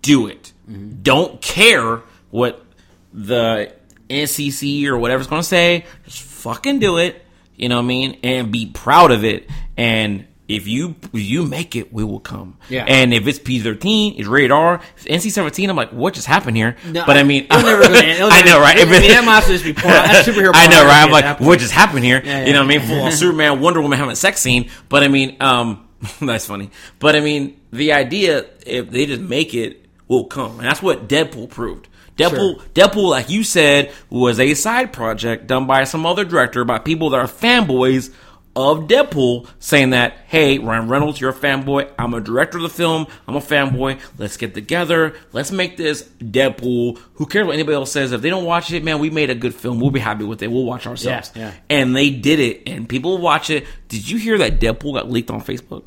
do 0.03 0.27
it. 0.29 0.53
Mm-hmm. 0.71 1.03
Don't 1.03 1.41
care 1.43 2.03
what 2.31 2.65
the 3.13 3.73
NCC 4.09 4.87
or 4.87 4.97
whatever's 4.99 5.27
going 5.27 5.43
to 5.43 5.49
say, 5.49 5.85
just 6.05 6.23
fucking 6.23 6.79
do 6.79 6.99
it, 6.99 7.23
you 7.57 7.69
know 7.69 7.77
what 7.77 7.83
I 7.85 7.87
mean? 7.87 8.19
And 8.23 8.53
be 8.53 8.67
proud 8.67 9.11
of 9.11 9.25
it. 9.25 9.49
And 9.77 10.26
if 10.49 10.67
you 10.69 10.95
if 11.13 11.21
you 11.21 11.45
make 11.45 11.75
it, 11.75 11.93
we 11.93 12.05
will 12.05 12.21
come. 12.21 12.57
Yeah. 12.69 12.85
And 12.87 13.13
if 13.13 13.27
it's 13.27 13.39
P 13.39 13.59
thirteen, 13.61 14.15
it's 14.17 14.29
rated 14.29 14.53
R. 14.53 14.81
If 14.97 15.05
NC 15.05 15.31
seventeen, 15.31 15.69
I'm 15.71 15.77
like, 15.77 15.91
what 15.91 16.15
just 16.15 16.27
happened 16.27 16.57
here? 16.57 16.77
No, 16.87 17.05
but 17.05 17.17
I 17.17 17.23
mean, 17.25 17.45
it'll 17.45 17.63
never 17.63 17.83
go 17.83 17.89
to- 18.01 18.07
it'll 18.07 18.29
I 18.33 18.43
know, 18.43 18.61
right? 18.61 18.77
I 18.79 18.85
mean, 18.85 19.03
that 19.03 19.25
might 19.27 19.45
just 19.45 19.65
be 19.65 19.73
porn- 19.73 19.93
that's 19.95 20.29
superhero 20.29 20.53
I 20.55 20.67
know, 20.69 20.85
right? 20.85 21.03
I'm 21.03 21.11
like, 21.11 21.41
what 21.41 21.59
just 21.59 21.73
happened 21.73 22.05
here? 22.05 22.23
Yeah, 22.25 22.47
You 22.47 22.53
know 22.53 22.61
what 22.65 22.75
I 22.75 22.79
mean? 22.79 22.87
Full 22.87 23.01
on 23.03 23.13
Superman, 23.13 23.61
Wonder 23.61 23.81
Woman 23.81 23.99
having 23.99 24.13
a 24.13 24.17
sex 24.17 24.41
scene. 24.41 24.71
But 24.89 25.03
I 25.03 25.09
mean, 25.09 25.37
um, 25.41 25.89
that's 26.21 26.47
funny. 26.47 26.71
But 26.99 27.17
I 27.17 27.21
mean, 27.21 27.61
the 27.73 27.93
idea 27.93 28.47
if 28.67 28.91
they 28.91 29.07
just 29.07 29.23
make 29.23 29.53
it 29.55 29.85
will 30.09 30.27
come, 30.27 30.59
and 30.61 30.69
that's 30.69 30.81
what 30.83 31.09
Deadpool 31.09 31.51
proved. 31.51 31.89
Deadpool, 32.17 32.63
Deadpool, 32.73 33.11
like 33.11 33.29
you 33.29 33.45
said, 33.45 33.93
was 34.09 34.41
a 34.41 34.55
side 34.55 34.91
project 34.93 35.47
done 35.49 35.67
by 35.67 35.85
some 35.85 36.07
other 36.07 36.25
director 36.25 36.65
by 36.65 36.79
people 36.79 37.11
that 37.11 37.19
are 37.19 37.27
fanboys 37.27 38.11
of 38.57 38.89
Deadpool, 38.89 39.47
saying 39.59 39.91
that, 39.91 40.17
"Hey, 40.27 40.59
Ryan 40.59 40.89
Reynolds, 40.89 41.21
you're 41.21 41.31
a 41.31 41.35
fanboy. 41.35 41.91
I'm 41.99 42.15
a 42.15 42.21
director 42.21 42.57
of 42.57 42.63
the 42.63 42.71
film. 42.71 43.07
I'm 43.29 43.37
a 43.37 43.41
fanboy. 43.41 44.01
Let's 44.19 44.37
get 44.39 44.55
together. 44.55 45.15
Let's 45.33 45.53
make 45.53 45.77
this 45.77 46.03
Deadpool. 46.19 46.99
Who 47.15 47.27
cares 47.27 47.47
what 47.47 47.53
anybody 47.53 47.75
else 47.75 47.93
says? 47.93 48.13
If 48.13 48.23
they 48.23 48.31
don't 48.31 48.47
watch 48.47 48.73
it, 48.73 48.83
man, 48.83 48.99
we 48.99 49.11
made 49.11 49.29
a 49.29 49.35
good 49.35 49.55
film. 49.55 49.79
We'll 49.79 49.91
be 49.91 50.01
happy 50.01 50.25
with 50.25 50.43
it. 50.43 50.51
We'll 50.51 50.65
watch 50.65 50.87
ourselves." 50.87 51.31
Yeah, 51.37 51.43
yeah. 51.43 51.53
And 51.69 51.95
they 51.95 52.11
did 52.11 52.41
it, 52.41 52.63
and 52.67 52.89
people 52.89 53.19
watch 53.19 53.51
it. 53.51 53.67
Did 53.89 54.09
you 54.09 54.19
hear 54.19 54.39
that 54.39 54.59
Deadpool 54.59 54.95
got 54.95 55.11
leaked 55.11 55.31
on 55.31 55.43
Facebook? 55.43 55.85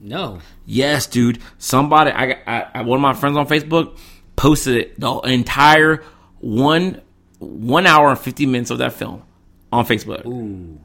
No. 0.00 0.40
Yes, 0.66 1.06
dude. 1.06 1.38
Somebody, 1.58 2.10
I, 2.10 2.42
I, 2.46 2.66
I 2.74 2.82
one 2.82 2.98
of 2.98 3.02
my 3.02 3.12
friends 3.14 3.36
on 3.36 3.46
Facebook 3.46 3.98
posted 4.36 4.76
it, 4.76 5.00
the 5.00 5.12
entire 5.20 6.02
one 6.40 7.00
one 7.38 7.86
hour 7.86 8.08
and 8.10 8.18
fifty 8.18 8.46
minutes 8.46 8.70
of 8.70 8.78
that 8.78 8.94
film 8.94 9.22
on 9.72 9.84
Facebook. 9.86 10.24
Ooh. 10.26 10.80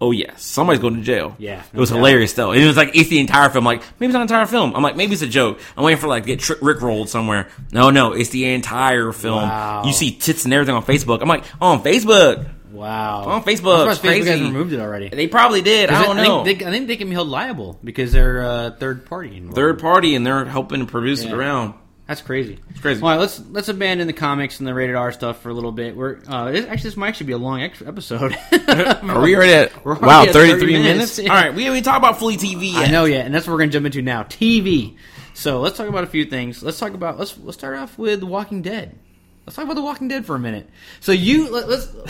Oh 0.00 0.10
yes, 0.10 0.42
somebody's 0.42 0.82
going 0.82 0.96
to 0.96 1.02
jail. 1.02 1.34
Yeah, 1.38 1.62
it 1.72 1.78
was 1.78 1.90
no 1.90 1.96
hilarious 1.96 2.32
though. 2.34 2.52
It 2.52 2.66
was 2.66 2.76
like 2.76 2.94
it's 2.94 3.08
the 3.08 3.20
entire 3.20 3.48
film. 3.48 3.64
Like 3.64 3.80
maybe 3.98 4.10
it's 4.10 4.12
not 4.14 4.18
the 4.26 4.34
entire 4.34 4.46
film. 4.46 4.74
I'm 4.74 4.82
like 4.82 4.96
maybe 4.96 5.12
it's 5.14 5.22
a 5.22 5.26
joke. 5.26 5.60
I'm 5.76 5.84
waiting 5.84 6.00
for 6.00 6.08
like 6.08 6.24
to 6.24 6.26
get 6.26 6.40
tri- 6.40 6.56
Rick 6.60 6.82
rolled 6.82 7.08
somewhere. 7.08 7.48
No, 7.72 7.90
no, 7.90 8.12
it's 8.12 8.30
the 8.30 8.52
entire 8.52 9.12
film. 9.12 9.42
Wow. 9.42 9.84
You 9.86 9.92
see 9.92 10.10
tits 10.10 10.44
and 10.44 10.52
everything 10.52 10.74
on 10.74 10.82
Facebook. 10.84 11.22
I'm 11.22 11.28
like 11.28 11.44
on 11.60 11.82
Facebook. 11.82 12.48
Wow. 12.70 13.22
On 13.26 13.44
Facebook, 13.44 13.84
I'm 13.84 13.90
it's 13.90 14.00
Facebook 14.00 14.02
crazy. 14.02 14.28
hasn't 14.30 14.48
removed 14.52 14.72
it 14.72 14.80
already. 14.80 15.08
They 15.08 15.28
probably 15.28 15.62
did. 15.62 15.90
I 15.90 16.02
don't 16.04 16.18
I 16.18 16.24
know. 16.24 16.44
think, 16.44 16.58
they, 16.58 16.66
I 16.66 16.70
think 16.72 16.88
they 16.88 16.96
can 16.96 17.08
be 17.08 17.14
held 17.14 17.28
liable 17.28 17.78
because 17.84 18.10
they're 18.12 18.42
uh, 18.44 18.70
third 18.72 19.06
party. 19.06 19.36
involved. 19.36 19.54
Third 19.54 19.78
party 19.78 20.16
and 20.16 20.26
they're 20.26 20.44
helping 20.44 20.80
to 20.80 20.86
produce 20.86 21.22
it 21.22 21.32
around. 21.32 21.74
That's 22.06 22.20
crazy. 22.20 22.58
It's 22.68 22.80
crazy. 22.80 23.00
All 23.00 23.08
right, 23.08 23.18
let's 23.18 23.40
let's 23.50 23.68
abandon 23.68 24.06
the 24.06 24.12
comics 24.12 24.58
and 24.58 24.68
the 24.68 24.74
rated 24.74 24.94
R 24.94 25.10
stuff 25.10 25.40
for 25.40 25.48
a 25.48 25.54
little 25.54 25.72
bit. 25.72 25.96
We're 25.96 26.18
uh, 26.26 26.50
this, 26.50 26.66
actually 26.66 26.90
this 26.90 26.96
might 26.98 27.08
actually 27.08 27.26
be 27.26 27.32
a 27.32 27.38
long 27.38 27.62
ex- 27.62 27.80
episode. 27.80 28.36
Are 28.68 29.22
we 29.22 29.34
already 29.36 29.54
at 29.54 29.84
We're 29.86 29.98
wow 29.98 30.26
33 30.26 30.72
minutes? 30.74 31.18
minutes. 31.18 31.18
All 31.20 31.34
right, 31.34 31.54
we 31.54 31.64
haven't 31.64 31.82
talked 31.82 31.98
about 31.98 32.18
fully 32.18 32.36
TV 32.36 32.74
yet. 32.74 32.88
I 32.88 32.90
know, 32.90 33.06
yeah, 33.06 33.20
and 33.20 33.34
that's 33.34 33.46
what 33.46 33.54
we're 33.54 33.60
gonna 33.60 33.72
jump 33.72 33.86
into 33.86 34.02
now. 34.02 34.24
TV. 34.24 34.96
So 35.32 35.60
let's 35.60 35.78
talk 35.78 35.88
about 35.88 36.04
a 36.04 36.06
few 36.06 36.26
things. 36.26 36.62
Let's 36.62 36.78
talk 36.78 36.92
about 36.92 37.18
let's 37.18 37.38
let's 37.38 37.56
start 37.56 37.78
off 37.78 37.96
with 37.96 38.20
The 38.20 38.26
Walking 38.26 38.60
Dead. 38.60 38.98
Let's 39.46 39.56
talk 39.56 39.64
about 39.64 39.74
The 39.74 39.82
Walking 39.82 40.08
Dead 40.08 40.26
for 40.26 40.36
a 40.36 40.38
minute. 40.38 40.68
So 41.00 41.12
you 41.12 41.50
let, 41.50 41.70
let's 41.70 41.90
we 41.92 42.00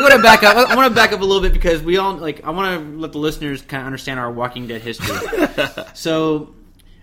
want 0.00 0.12
to 0.12 0.22
back 0.22 0.44
up. 0.44 0.56
I 0.68 0.76
want 0.76 0.88
to 0.88 0.94
back 0.94 1.12
up 1.12 1.20
a 1.20 1.24
little 1.24 1.42
bit 1.42 1.52
because 1.52 1.82
we 1.82 1.96
all 1.96 2.14
like. 2.14 2.44
I 2.44 2.50
want 2.50 2.80
to 2.80 2.98
let 2.98 3.10
the 3.10 3.18
listeners 3.18 3.62
kind 3.62 3.80
of 3.80 3.86
understand 3.86 4.20
our 4.20 4.30
Walking 4.30 4.68
Dead 4.68 4.80
history. 4.80 5.16
so 5.94 6.54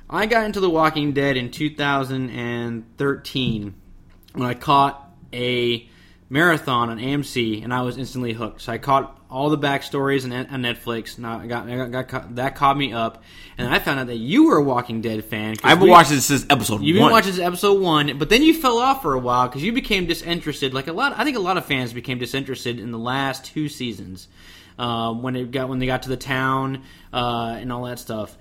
I 0.10 0.26
got 0.26 0.46
into 0.46 0.62
The 0.62 0.70
Walking 0.70 1.12
Dead 1.12 1.36
in 1.36 1.52
2013 1.52 3.74
when 4.34 4.48
I 4.48 4.54
caught 4.54 5.04
a 5.34 5.90
marathon 6.30 6.90
on 6.90 6.98
AMC, 6.98 7.62
and 7.64 7.74
I 7.74 7.82
was 7.82 7.98
instantly 7.98 8.32
hooked. 8.34 8.62
So 8.62 8.72
I 8.72 8.78
caught 8.78 9.20
all 9.30 9.50
the 9.50 9.58
backstories 9.58 10.24
on, 10.24 10.32
on 10.32 10.62
Netflix. 10.62 11.18
Now 11.18 11.40
I 11.40 11.48
got, 11.48 11.68
I 11.68 11.76
got, 11.76 11.92
got 11.92 12.08
caught- 12.08 12.36
that 12.36 12.56
caught 12.56 12.78
me 12.78 12.94
up, 12.94 13.22
and 13.58 13.68
I 13.68 13.80
found 13.80 14.00
out 14.00 14.08
that 14.08 14.16
you 14.16 14.48
were 14.48 14.56
a 14.58 14.64
Walking 14.64 15.02
Dead 15.02 15.26
fan. 15.26 15.56
I've 15.64 15.80
been 15.80 15.90
watching 15.90 16.16
this 16.16 16.26
since 16.26 16.46
episode 16.50 16.84
You've 16.84 16.96
been 16.98 17.12
watching 17.12 17.32
this 17.32 17.42
episode 17.42 17.82
one, 17.82 18.18
but 18.18 18.30
then 18.30 18.44
you 18.44 18.54
fell 18.54 18.78
off 18.78 19.02
for 19.02 19.14
a 19.14 19.20
while 19.20 19.50
because 19.50 19.64
you 19.64 19.74
became 19.74 20.06
disinterested. 20.06 20.74
Like 20.74 20.88
a 20.88 20.94
lot, 20.94 21.16
I 21.18 21.26
think 21.26 21.36
a 21.36 21.42
lot 21.42 21.58
of 21.58 21.66
fans 21.66 21.92
became 21.92 22.18
disinterested 22.18 22.80
in 22.80 22.92
the 22.92 23.00
last 23.00 23.44
two 23.46 23.68
seasons 23.68 24.30
um, 24.80 25.22
when 25.22 25.36
it 25.36 25.52
got 25.52 25.68
when 25.68 25.80
they 25.80 25.86
got 25.86 26.04
to 26.04 26.10
the 26.10 26.18
town 26.18 26.84
uh, 27.12 27.58
and 27.60 27.74
all 27.74 27.84
that 27.84 28.00
stuff. 28.00 28.38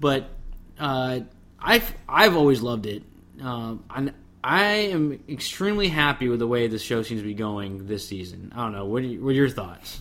But 0.00 0.28
uh, 0.78 1.20
I've 1.58 1.94
I've 2.08 2.36
always 2.36 2.62
loved 2.62 2.86
it. 2.86 3.02
Um, 3.40 3.84
I 3.90 4.10
I 4.42 4.64
am 4.64 5.20
extremely 5.28 5.88
happy 5.88 6.28
with 6.28 6.38
the 6.38 6.46
way 6.46 6.66
this 6.66 6.82
show 6.82 7.02
seems 7.02 7.22
to 7.22 7.26
be 7.26 7.34
going 7.34 7.86
this 7.86 8.06
season. 8.06 8.52
I 8.54 8.62
don't 8.64 8.72
know. 8.72 8.84
What 8.84 9.02
are, 9.02 9.06
you, 9.06 9.24
what 9.24 9.30
are 9.30 9.32
your 9.32 9.48
thoughts? 9.48 10.00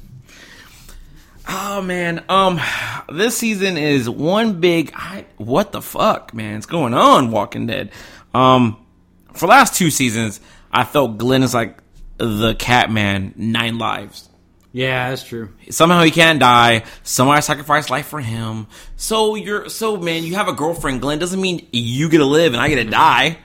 Oh 1.47 1.81
man, 1.81 2.23
um, 2.29 2.59
this 3.09 3.38
season 3.38 3.77
is 3.77 4.09
one 4.09 4.59
big. 4.59 4.91
I, 4.95 5.25
what 5.38 5.71
the 5.71 5.81
fuck, 5.81 6.33
man? 6.33 6.58
It's 6.58 6.65
going 6.65 6.93
on. 6.93 7.31
Walking 7.31 7.67
Dead. 7.67 7.91
Um, 8.33 8.85
for 9.33 9.48
last 9.48 9.75
two 9.75 9.89
seasons, 9.89 10.39
I 10.71 10.83
felt 10.83 11.17
Glenn 11.17 11.43
is 11.43 11.54
like 11.54 11.77
the 12.17 12.56
Catman, 12.56 13.33
nine 13.35 13.77
lives. 13.77 14.29
Yeah, 14.74 15.12
that's 15.12 15.24
true. 15.24 15.50
Somehow 15.69 16.02
he 16.02 16.10
can't 16.10 16.40
die. 16.40 16.84
Somebody 17.04 17.42
sacrificed 17.44 17.92
life 17.92 18.08
for 18.08 18.19
him. 18.19 18.65
So 18.98 19.36
you're 19.36 19.69
so 19.69 19.98
man, 19.98 20.24
you 20.24 20.34
have 20.34 20.48
a 20.48 20.54
girlfriend, 20.54 21.00
Glenn. 21.00 21.19
Doesn't 21.19 21.40
mean 21.40 21.67
you 21.71 22.10
get 22.10 22.17
to 22.17 22.26
live 22.26 22.54
and 22.54 22.62
I 22.62 22.69
get 22.69 22.84
to 22.84 22.90
die. 22.90 23.38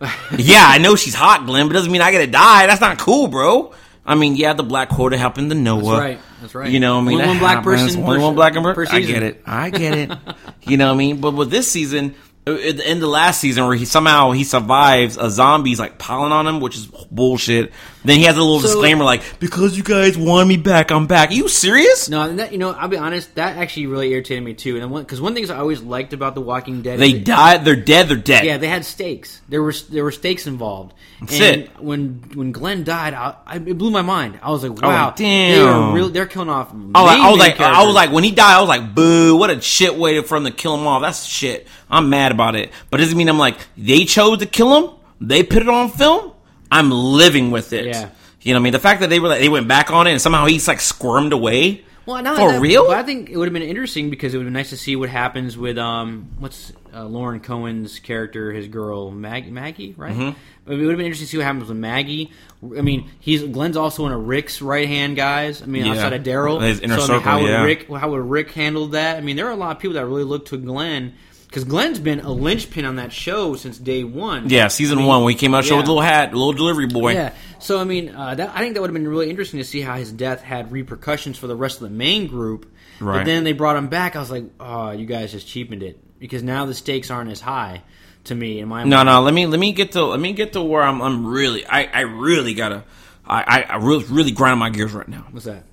yeah, 0.36 0.64
I 0.66 0.78
know 0.78 0.96
she's 0.96 1.14
hot, 1.14 1.46
Glenn, 1.46 1.68
but 1.68 1.74
doesn't 1.74 1.92
mean 1.92 2.02
I 2.02 2.10
get 2.10 2.26
to 2.26 2.30
die. 2.30 2.66
That's 2.66 2.80
not 2.80 2.98
cool, 2.98 3.28
bro. 3.28 3.72
I 4.04 4.16
mean, 4.16 4.34
yeah, 4.34 4.54
the 4.54 4.64
black 4.64 4.88
quota 4.88 5.16
happened 5.16 5.50
to 5.50 5.56
Noah. 5.56 5.82
That's 5.82 6.00
right. 6.00 6.18
That's 6.40 6.54
right. 6.56 6.70
You 6.70 6.80
know, 6.80 6.98
I 6.98 7.02
mean, 7.02 7.20
Only 7.20 7.28
one 7.28 7.38
black 7.38 7.56
happens. 7.58 7.82
person 7.82 8.02
Only 8.02 8.18
one 8.18 8.34
black 8.34 8.54
person. 8.54 8.74
per 8.74 8.86
I 8.96 9.00
get 9.00 9.22
it. 9.22 9.42
I 9.46 9.70
get 9.70 9.96
it. 9.96 10.18
you 10.62 10.76
know 10.76 10.88
what 10.88 10.94
I 10.94 10.96
mean? 10.96 11.20
But 11.20 11.34
with 11.34 11.52
this 11.52 11.70
season, 11.70 12.16
at 12.44 12.76
the 12.76 12.84
end 12.84 13.00
of 13.04 13.08
last 13.08 13.40
season, 13.40 13.64
where 13.64 13.76
he 13.76 13.84
somehow 13.84 14.32
he 14.32 14.42
survives 14.42 15.16
a 15.16 15.30
zombie's 15.30 15.78
like 15.78 15.98
piling 15.98 16.32
on 16.32 16.48
him, 16.48 16.60
which 16.60 16.76
is 16.76 16.86
bullshit. 16.86 17.72
Then 18.04 18.18
he 18.18 18.24
has 18.24 18.36
a 18.36 18.40
little 18.40 18.60
So- 18.60 18.66
disclaimer 18.68 19.04
like, 19.04 19.22
"Because 19.38 19.76
you 19.76 19.82
guys 19.82 20.16
want 20.18 20.48
me 20.48 20.56
back, 20.56 20.90
I'm 20.90 21.06
back." 21.06 21.30
Are 21.30 21.34
you 21.34 21.48
serious? 21.48 22.08
No, 22.08 22.22
and 22.22 22.38
that, 22.38 22.52
you 22.52 22.58
know, 22.58 22.70
I'll 22.70 22.88
be 22.88 22.96
honest. 22.96 23.34
That 23.36 23.56
actually 23.56 23.86
really 23.86 24.10
irritated 24.12 24.42
me 24.42 24.54
too. 24.54 24.76
And 24.78 24.90
one 24.90 25.02
because 25.02 25.20
one 25.20 25.34
thing 25.34 25.48
I 25.50 25.58
always 25.58 25.80
liked 25.82 26.12
about 26.12 26.34
The 26.34 26.40
Walking 26.40 26.82
Dead, 26.82 26.98
They 26.98 27.12
died. 27.12 27.64
They're 27.64 27.76
dead. 27.76 28.08
They're 28.08 28.16
dead. 28.16 28.44
Yeah, 28.44 28.58
they 28.58 28.68
had 28.68 28.84
stakes. 28.84 29.40
There 29.48 29.62
were 29.62 29.74
there 29.90 30.04
were 30.04 30.12
stakes 30.12 30.46
involved. 30.46 30.94
That's 31.20 31.40
and 31.40 31.62
it. 31.62 31.70
when 31.80 32.22
when 32.34 32.52
Glenn 32.52 32.82
died, 32.84 33.14
I, 33.14 33.34
I, 33.46 33.56
it 33.56 33.78
blew 33.78 33.90
my 33.90 34.02
mind. 34.02 34.40
I 34.42 34.50
was 34.50 34.62
like, 34.64 34.70
I 34.70 34.72
was 34.72 34.82
wow, 34.82 35.14
they 35.16 35.60
are 35.60 35.66
damn. 35.66 35.92
really 35.92 36.10
they're 36.10 36.26
killing 36.26 36.48
off. 36.48 36.72
I 36.72 37.02
was, 37.02 37.06
like, 37.06 37.20
I 37.20 37.30
was 37.30 37.38
like, 37.38 37.60
I 37.60 37.84
was 37.84 37.94
like, 37.94 38.12
when 38.12 38.24
he 38.24 38.32
died, 38.32 38.56
I 38.56 38.60
was 38.60 38.68
like, 38.68 38.94
boo! 38.94 39.36
What 39.36 39.50
a 39.50 39.60
shit 39.60 39.96
way 39.96 40.20
for 40.22 40.36
him 40.36 40.44
to 40.44 40.50
kill 40.50 40.74
him 40.76 40.86
off. 40.86 41.02
That's 41.02 41.24
shit. 41.24 41.66
I'm 41.90 42.10
mad 42.10 42.32
about 42.32 42.56
it, 42.56 42.72
but 42.90 43.00
it 43.00 43.04
doesn't 43.04 43.16
mean 43.16 43.28
I'm 43.28 43.38
like 43.38 43.56
they 43.76 44.04
chose 44.04 44.38
to 44.38 44.46
kill 44.46 44.76
him. 44.76 44.94
They 45.20 45.44
put 45.44 45.62
it 45.62 45.68
on 45.68 45.90
film. 45.90 46.31
I'm 46.72 46.90
living 46.90 47.50
with 47.50 47.72
it. 47.72 47.86
Yeah. 47.86 48.10
You 48.40 48.52
know 48.54 48.58
what 48.58 48.62
I 48.62 48.64
mean? 48.64 48.72
The 48.72 48.78
fact 48.80 49.00
that 49.00 49.10
they 49.10 49.20
were 49.20 49.28
like, 49.28 49.40
they 49.40 49.48
went 49.48 49.68
back 49.68 49.90
on 49.92 50.06
it 50.06 50.12
and 50.12 50.20
somehow 50.20 50.46
he's 50.46 50.66
like 50.66 50.80
squirmed 50.80 51.32
away. 51.32 51.84
Well, 52.04 52.20
not 52.20 52.36
For 52.36 52.50
that, 52.52 52.60
real? 52.60 52.88
But 52.88 52.96
I 52.96 53.04
think 53.04 53.30
it 53.30 53.36
would 53.36 53.46
have 53.46 53.52
been 53.52 53.62
interesting 53.62 54.10
because 54.10 54.34
it 54.34 54.36
would 54.38 54.42
have 54.44 54.52
been 54.52 54.58
nice 54.58 54.70
to 54.70 54.76
see 54.76 54.96
what 54.96 55.08
happens 55.08 55.56
with 55.56 55.78
um, 55.78 56.30
what's 56.40 56.72
uh, 56.92 57.04
Lauren 57.04 57.38
Cohan's 57.38 58.00
character, 58.00 58.52
his 58.52 58.66
girl 58.66 59.12
Mag- 59.12 59.52
Maggie, 59.52 59.94
right? 59.96 60.12
Mm-hmm. 60.12 60.30
But 60.64 60.74
it 60.74 60.78
would 60.78 60.88
have 60.88 60.96
been 60.96 61.06
interesting 61.06 61.26
to 61.26 61.30
see 61.30 61.36
what 61.36 61.44
happens 61.44 61.68
with 61.68 61.78
Maggie. 61.78 62.32
I 62.76 62.80
mean, 62.80 63.08
he's 63.20 63.44
Glenn's 63.44 63.76
also 63.76 64.02
one 64.02 64.10
of 64.10 64.26
Rick's 64.26 64.60
right 64.60 64.88
hand 64.88 65.14
guys. 65.14 65.62
I 65.62 65.66
mean, 65.66 65.84
Yeah. 65.84 65.92
outside 65.92 66.12
of 66.14 66.24
Daryl, 66.24 66.60
His 66.60 66.80
inner 66.80 66.98
so 66.98 67.04
I 67.04 67.06
mean, 67.06 67.20
how 67.20 67.30
circle, 67.36 67.42
would 67.42 67.50
yeah. 67.50 67.62
Rick 67.62 67.88
how 67.88 68.10
would 68.10 68.24
Rick 68.24 68.50
handle 68.50 68.88
that? 68.88 69.16
I 69.18 69.20
mean, 69.20 69.36
there 69.36 69.46
are 69.46 69.52
a 69.52 69.56
lot 69.56 69.76
of 69.76 69.80
people 69.80 69.94
that 69.94 70.04
really 70.06 70.24
look 70.24 70.46
to 70.46 70.56
Glenn 70.56 71.14
because 71.52 71.64
Glenn's 71.64 71.98
been 71.98 72.20
a 72.20 72.32
linchpin 72.32 72.86
on 72.86 72.96
that 72.96 73.12
show 73.12 73.56
since 73.56 73.76
day 73.76 74.04
one. 74.04 74.48
Yeah, 74.48 74.68
season 74.68 74.96
I 74.96 75.00
mean, 75.02 75.08
one 75.08 75.22
when 75.24 75.34
he 75.34 75.38
came 75.38 75.52
out, 75.54 75.66
show 75.66 75.76
with 75.76 75.84
a 75.84 75.88
little 75.92 76.00
hat, 76.02 76.32
a 76.32 76.36
little 76.36 76.54
delivery 76.54 76.86
boy. 76.86 77.12
Yeah. 77.12 77.34
So 77.58 77.78
I 77.78 77.84
mean, 77.84 78.08
uh, 78.14 78.34
that, 78.34 78.50
I 78.54 78.60
think 78.60 78.72
that 78.74 78.80
would 78.80 78.88
have 78.88 78.94
been 78.94 79.06
really 79.06 79.28
interesting 79.28 79.58
to 79.60 79.64
see 79.64 79.82
how 79.82 79.96
his 79.96 80.10
death 80.10 80.40
had 80.40 80.72
repercussions 80.72 81.36
for 81.36 81.46
the 81.46 81.54
rest 81.54 81.76
of 81.82 81.90
the 81.90 81.94
main 81.94 82.26
group. 82.26 82.72
Right. 83.00 83.18
But 83.18 83.24
then 83.26 83.44
they 83.44 83.52
brought 83.52 83.76
him 83.76 83.88
back. 83.88 84.16
I 84.16 84.20
was 84.20 84.30
like, 84.30 84.44
oh, 84.58 84.92
you 84.92 85.04
guys 85.06 85.30
just 85.32 85.46
cheapened 85.46 85.82
it 85.82 86.18
because 86.18 86.42
now 86.42 86.64
the 86.64 86.74
stakes 86.74 87.10
aren't 87.10 87.30
as 87.30 87.40
high 87.42 87.82
to 88.24 88.34
me 88.34 88.58
in 88.60 88.68
my 88.68 88.84
No, 88.84 88.96
mind. 88.96 89.06
no. 89.08 89.20
Let 89.20 89.34
me 89.34 89.46
let 89.46 89.60
me 89.60 89.72
get 89.72 89.92
to 89.92 90.04
let 90.06 90.20
me 90.20 90.32
get 90.32 90.54
to 90.54 90.62
where 90.62 90.82
I'm. 90.82 91.02
I'm 91.02 91.26
really. 91.26 91.66
I 91.66 91.84
I 91.84 92.00
really 92.00 92.54
gotta. 92.54 92.84
I 93.26 93.42
I, 93.42 93.62
I 93.74 93.76
really 93.76 94.04
really 94.06 94.32
grinding 94.32 94.58
my 94.58 94.70
gears 94.70 94.92
right 94.92 95.06
now. 95.08 95.26
What's 95.30 95.44
that? 95.44 95.64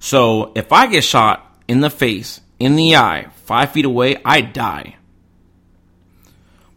So 0.00 0.50
if 0.56 0.72
I 0.72 0.88
get 0.88 1.04
shot 1.04 1.46
in 1.68 1.80
the 1.80 1.90
face, 1.90 2.40
in 2.58 2.74
the 2.74 2.96
eye, 2.96 3.28
five 3.44 3.70
feet 3.70 3.84
away, 3.84 4.16
I 4.24 4.40
die. 4.40 4.96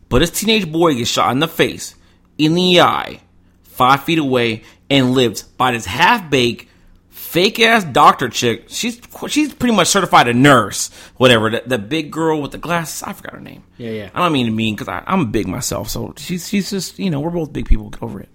But 0.10 0.20
this 0.20 0.32
teenage 0.32 0.72
boy 0.72 0.96
gets 0.96 1.10
shot 1.10 1.32
in 1.32 1.40
the 1.40 1.48
face, 1.48 1.96
in 2.38 2.54
the 2.54 2.82
eye, 2.82 3.22
five 3.64 4.04
feet 4.04 4.20
away, 4.20 4.64
and 4.90 5.12
lives 5.12 5.44
by 5.44 5.72
this 5.72 5.86
half 5.86 6.30
baked, 6.30 6.68
fake 7.10 7.60
ass 7.60 7.84
doctor 7.84 8.30
chick. 8.30 8.66
She's 8.68 9.02
she's 9.28 9.54
pretty 9.54 9.76
much 9.76 9.88
certified 9.88 10.28
a 10.28 10.34
nurse, 10.34 10.90
whatever. 11.18 11.50
The, 11.50 11.64
the 11.66 11.78
big 11.78 12.12
girl 12.12 12.42
with 12.42 12.52
the 12.52 12.58
glasses, 12.58 13.04
I 13.04 13.14
forgot 13.14 13.34
her 13.34 13.40
name. 13.42 13.64
Yeah, 13.78 13.92
yeah. 13.92 14.10
I 14.14 14.20
don't 14.20 14.32
mean 14.32 14.46
to 14.46 14.52
mean 14.52 14.76
because 14.76 15.04
I'm 15.08 15.32
big 15.32 15.48
myself, 15.48 15.90
so 15.90 16.14
she's 16.18 16.48
she's 16.48 16.70
just 16.70 17.00
you 17.00 17.10
know 17.10 17.20
we're 17.20 17.32
both 17.32 17.52
big 17.52 17.66
people. 17.66 17.90
Get 17.90 18.04
over 18.04 18.22
it. 18.22 18.30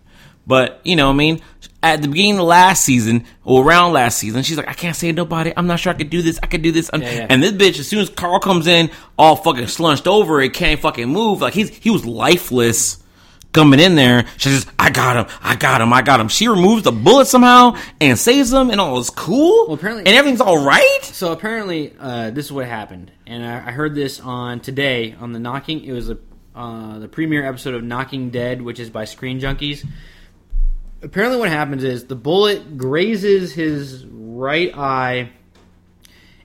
But 0.51 0.81
you 0.85 0.97
know, 0.97 1.07
what 1.07 1.15
I 1.15 1.17
mean, 1.17 1.41
at 1.83 2.03
the 2.03 2.09
beginning 2.09 2.39
of 2.41 2.45
last 2.47 2.85
season 2.85 3.25
or 3.45 3.65
around 3.65 3.93
last 3.93 4.19
season, 4.19 4.43
she's 4.43 4.57
like, 4.57 4.69
I 4.69 4.75
can't 4.75 4.97
say 4.97 5.13
nobody. 5.13 5.53
I'm 5.57 5.67
not 5.69 5.79
sure 5.79 5.93
I 5.93 5.97
could 5.97 6.11
do 6.11 6.21
this. 6.23 6.39
I 6.43 6.47
could 6.47 6.63
do 6.63 6.73
this. 6.73 6.91
Yeah, 6.93 6.99
yeah. 7.11 7.27
And 7.31 7.41
this 7.43 7.53
bitch, 7.53 7.79
as 7.79 7.87
soon 7.87 8.01
as 8.01 8.11
Carl 8.11 8.41
comes 8.41 8.67
in, 8.67 8.91
all 9.17 9.37
fucking 9.37 9.69
slunched 9.69 10.09
over, 10.09 10.41
it 10.43 10.53
can't 10.53 10.81
fucking 10.81 11.09
move. 11.09 11.41
Like 11.41 11.55
he's 11.55 11.71
he 11.71 11.91
was 11.91 12.05
lifeless 12.05 12.99
coming 13.53 13.81
in 13.81 13.95
there. 13.95 14.27
She 14.37 14.49
says, 14.49 14.67
I 14.79 14.91
got 14.91 15.17
him. 15.17 15.37
I 15.43 15.57
got 15.57 15.81
him. 15.81 15.93
I 15.93 16.03
got 16.03 16.21
him. 16.21 16.29
She 16.29 16.47
removes 16.49 16.83
the 16.85 16.93
bullet 16.93 17.27
somehow 17.27 17.77
and 18.01 18.19
saves 18.19 18.53
him, 18.53 18.71
and 18.71 18.81
all 18.81 18.99
is 18.99 19.11
cool. 19.11 19.67
Well, 19.67 19.75
apparently- 19.75 20.05
and 20.07 20.15
everything's 20.17 20.41
all 20.41 20.65
right. 20.65 20.99
So 21.03 21.33
apparently, 21.33 21.95
uh, 21.99 22.31
this 22.31 22.47
is 22.47 22.53
what 22.53 22.67
happened, 22.67 23.11
and 23.27 23.45
I, 23.45 23.69
I 23.69 23.71
heard 23.73 23.95
this 23.95 24.21
on 24.21 24.61
today 24.61 25.15
on 25.19 25.33
the 25.33 25.39
Knocking. 25.41 25.83
It 25.85 25.93
was 25.93 26.11
a, 26.11 26.19
uh, 26.55 26.99
the 27.01 27.09
premiere 27.09 27.45
episode 27.47 27.75
of 27.75 27.83
Knocking 27.83 28.31
Dead, 28.31 28.63
which 28.63 28.79
is 28.79 28.89
by 28.91 29.05
Screen 29.05 29.41
Junkies. 29.41 29.85
Apparently, 31.03 31.39
what 31.39 31.49
happens 31.49 31.83
is 31.85 32.05
the 32.05 32.15
bullet 32.17 32.77
grazes 32.77 33.53
his 33.53 34.05
right 34.07 34.77
eye, 34.77 35.31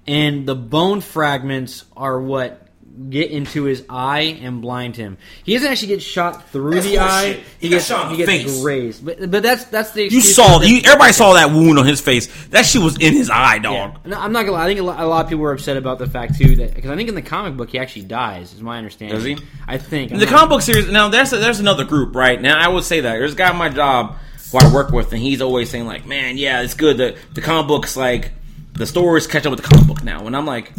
and 0.08 0.46
the 0.48 0.56
bone 0.56 1.02
fragments 1.02 1.84
are 1.98 2.20
what 2.20 2.62
get 3.10 3.30
into 3.30 3.64
his 3.64 3.84
eye 3.90 4.38
and 4.42 4.62
blind 4.62 4.96
him. 4.96 5.18
He 5.44 5.54
doesn't 5.54 5.70
actually 5.70 5.90
get 5.90 6.02
shot 6.02 6.50
through 6.52 6.76
That's 6.76 6.86
the 6.86 7.00
eye. 7.00 7.44
He 7.60 7.68
got 7.68 7.76
gets 7.78 7.88
shot 7.88 8.06
in 8.06 8.12
he 8.18 8.24
the 8.24 8.32
gets 8.32 8.44
face. 8.54 8.62
grazed. 8.62 9.06
But 9.06 9.30
but 9.30 9.44
that's 9.44 9.66
that's 9.66 9.92
the 9.92 10.04
You 10.10 10.22
saw, 10.22 10.60
that- 10.60 10.70
you, 10.70 10.78
everybody 10.86 11.12
saw 11.12 11.34
that 11.34 11.52
wound 11.52 11.78
on 11.78 11.86
his 11.86 12.00
face. 12.00 12.28
That 12.48 12.66
shit 12.66 12.82
was 12.82 12.96
in 12.98 13.12
his 13.12 13.30
eye, 13.30 13.60
dog. 13.60 13.98
yeah. 14.06 14.12
No, 14.12 14.18
I'm 14.22 14.32
not 14.32 14.44
gonna 14.46 14.54
lie. 14.54 14.64
I 14.64 14.68
think 14.68 14.80
a 14.80 14.84
lot, 14.84 15.00
a 15.02 15.06
lot 15.06 15.26
of 15.26 15.30
people 15.30 15.42
were 15.42 15.52
upset 15.52 15.76
about 15.76 16.00
the 16.00 16.08
fact 16.08 16.38
too 16.38 16.56
that 16.56 16.74
because 16.74 16.90
I 16.90 16.96
think 16.96 17.10
in 17.10 17.16
the 17.16 17.22
comic 17.22 17.58
book 17.58 17.70
he 17.72 17.80
actually 17.80 18.04
dies. 18.04 18.54
Is 18.54 18.62
my 18.62 18.78
understanding. 18.78 19.18
Does 19.18 19.26
he? 19.26 19.38
I 19.68 19.78
think 19.78 20.12
In 20.12 20.20
the 20.20 20.26
comic 20.28 20.48
book 20.50 20.62
series, 20.62 20.90
now 20.90 21.10
there's 21.10 21.34
a, 21.34 21.38
there's 21.38 21.60
another 21.60 21.84
group, 21.84 22.16
right? 22.16 22.42
Now 22.42 22.58
I 22.58 22.70
would 22.70 22.86
say 22.86 23.02
that 23.02 23.12
there's 23.12 23.34
a 23.34 23.36
guy 23.36 23.50
at 23.50 23.56
my 23.58 23.68
job 23.68 24.16
who 24.52 24.58
I 24.60 24.74
work 24.74 24.92
with, 24.92 25.12
and 25.12 25.22
he's 25.22 25.42
always 25.42 25.70
saying 25.70 25.86
like, 25.86 26.06
"Man, 26.06 26.38
yeah, 26.38 26.62
it's 26.62 26.74
good. 26.74 26.98
The 26.98 27.18
the 27.34 27.42
comic 27.42 27.68
books 27.68 27.96
like 27.98 28.32
the 28.74 28.86
stories 28.86 29.28
catch 29.28 29.46
up 29.46 29.52
with 29.52 29.62
the 29.62 29.68
comic 29.68 29.88
book 29.88 30.04
now." 30.04 30.26
And 30.28 30.36
I'm 30.36 30.46
like, 30.46 30.72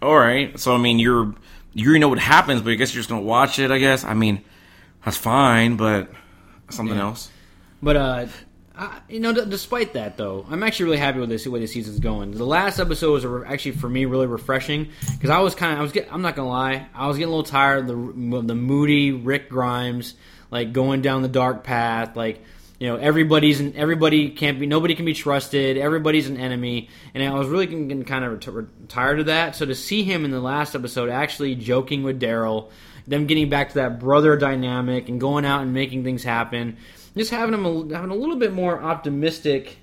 "All 0.00 0.16
right." 0.18 0.58
So 0.58 0.74
I 0.74 0.78
mean, 0.78 0.98
you're 0.98 1.34
you 1.74 1.86
already 1.86 2.00
know 2.00 2.08
what 2.08 2.18
happens, 2.18 2.60
but 2.62 2.70
I 2.70 2.74
guess 2.74 2.94
you're 2.94 3.00
just 3.00 3.08
gonna 3.08 3.22
watch 3.22 3.58
it. 3.58 3.70
I 3.70 3.78
guess. 3.78 4.04
I 4.04 4.14
mean, 4.14 4.42
that's 5.04 5.16
fine, 5.16 5.76
but 5.76 6.10
something 6.70 6.96
Yeah. 6.96 7.02
else. 7.04 7.30
But 7.82 7.96
uh, 7.96 8.26
I, 8.76 9.00
you 9.08 9.20
know, 9.20 9.32
d- 9.32 9.44
despite 9.48 9.94
that 9.94 10.16
though, 10.16 10.46
I'm 10.50 10.62
actually 10.62 10.84
really 10.86 10.98
happy 10.98 11.18
with 11.20 11.28
this 11.28 11.46
way 11.46 11.60
the 11.60 11.66
season's 11.66 11.98
going. 11.98 12.30
The 12.32 12.44
last 12.46 12.78
episode 12.78 13.12
was 13.12 13.26
re- 13.26 13.46
actually 13.46 13.72
for 13.72 13.88
me 13.88 14.04
really 14.04 14.26
refreshing 14.26 14.88
because 15.12 15.30
I 15.30 15.40
was 15.40 15.54
kind 15.54 15.72
of 15.72 15.78
I 15.78 15.82
was 15.82 15.92
get, 15.92 16.08
I'm 16.12 16.22
not 16.22 16.36
gonna 16.36 16.48
lie 16.48 16.86
I 16.94 17.06
was 17.08 17.16
getting 17.18 17.32
a 17.32 17.36
little 17.36 17.50
tired 17.50 17.80
of 17.80 17.86
the 17.88 18.36
of 18.36 18.46
the 18.46 18.54
moody 18.54 19.12
Rick 19.12 19.48
Grimes 19.50 20.14
like 20.52 20.72
going 20.72 21.02
down 21.02 21.22
the 21.22 21.28
dark 21.28 21.64
path 21.64 22.14
like. 22.14 22.40
You 22.78 22.88
know, 22.88 22.96
everybody's 22.96 23.60
an, 23.60 23.74
everybody 23.76 24.30
can't 24.30 24.58
be 24.58 24.66
nobody 24.66 24.96
can 24.96 25.04
be 25.04 25.14
trusted. 25.14 25.76
Everybody's 25.76 26.28
an 26.28 26.36
enemy, 26.36 26.88
and 27.14 27.22
I 27.22 27.32
was 27.38 27.46
really 27.46 27.66
getting, 27.66 28.02
kind 28.02 28.24
of 28.24 28.68
tired 28.88 29.20
of 29.20 29.26
that. 29.26 29.54
So 29.54 29.64
to 29.64 29.74
see 29.76 30.02
him 30.02 30.24
in 30.24 30.32
the 30.32 30.40
last 30.40 30.74
episode 30.74 31.08
actually 31.08 31.54
joking 31.54 32.02
with 32.02 32.20
Daryl, 32.20 32.72
them 33.06 33.28
getting 33.28 33.48
back 33.48 33.68
to 33.68 33.74
that 33.76 34.00
brother 34.00 34.36
dynamic 34.36 35.08
and 35.08 35.20
going 35.20 35.44
out 35.44 35.62
and 35.62 35.72
making 35.72 36.02
things 36.02 36.24
happen, 36.24 36.76
just 37.16 37.30
having 37.30 37.54
him 37.54 37.64
a, 37.64 37.94
having 37.94 38.10
a 38.10 38.16
little 38.16 38.34
bit 38.34 38.52
more 38.52 38.82
optimistic, 38.82 39.76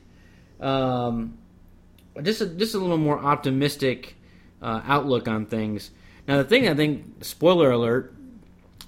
um, 0.60 1.38
just 2.22 2.42
a, 2.42 2.48
just 2.48 2.76
a 2.76 2.80
little 2.80 2.98
more 2.98 3.18
optimistic 3.18 4.18
uh, 4.62 4.82
outlook 4.86 5.30
on 5.30 5.46
things. 5.46 5.92
Now 6.28 6.36
the 6.36 6.44
thing 6.44 6.68
I 6.68 6.74
think, 6.74 7.24
spoiler 7.24 7.72
alert, 7.72 8.14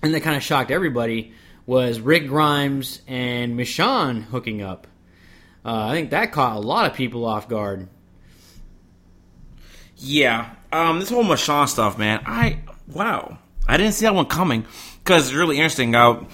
and 0.03 0.13
that 0.13 0.19
kind 0.19 0.35
of 0.35 0.43
shocked 0.43 0.69
everybody 0.69 1.31
was 1.71 2.01
Rick 2.01 2.27
Grimes 2.27 3.01
and 3.07 3.57
Michonne 3.57 4.23
hooking 4.23 4.61
up. 4.61 4.87
Uh, 5.63 5.85
I 5.87 5.93
think 5.93 6.09
that 6.09 6.33
caught 6.33 6.57
a 6.57 6.59
lot 6.59 6.85
of 6.91 6.97
people 6.97 7.23
off 7.23 7.47
guard. 7.47 7.87
Yeah. 9.95 10.49
Um, 10.73 10.99
this 10.99 11.09
whole 11.09 11.23
Michonne 11.23 11.69
stuff, 11.69 11.97
man. 11.97 12.23
I 12.25 12.59
wow. 12.89 13.37
I 13.69 13.77
didn't 13.77 13.93
see 13.93 14.05
that 14.05 14.13
one 14.13 14.25
coming 14.25 14.65
because 15.01 15.27
it's 15.27 15.33
really 15.33 15.59
interesting. 15.59 15.95
Out 15.95 16.29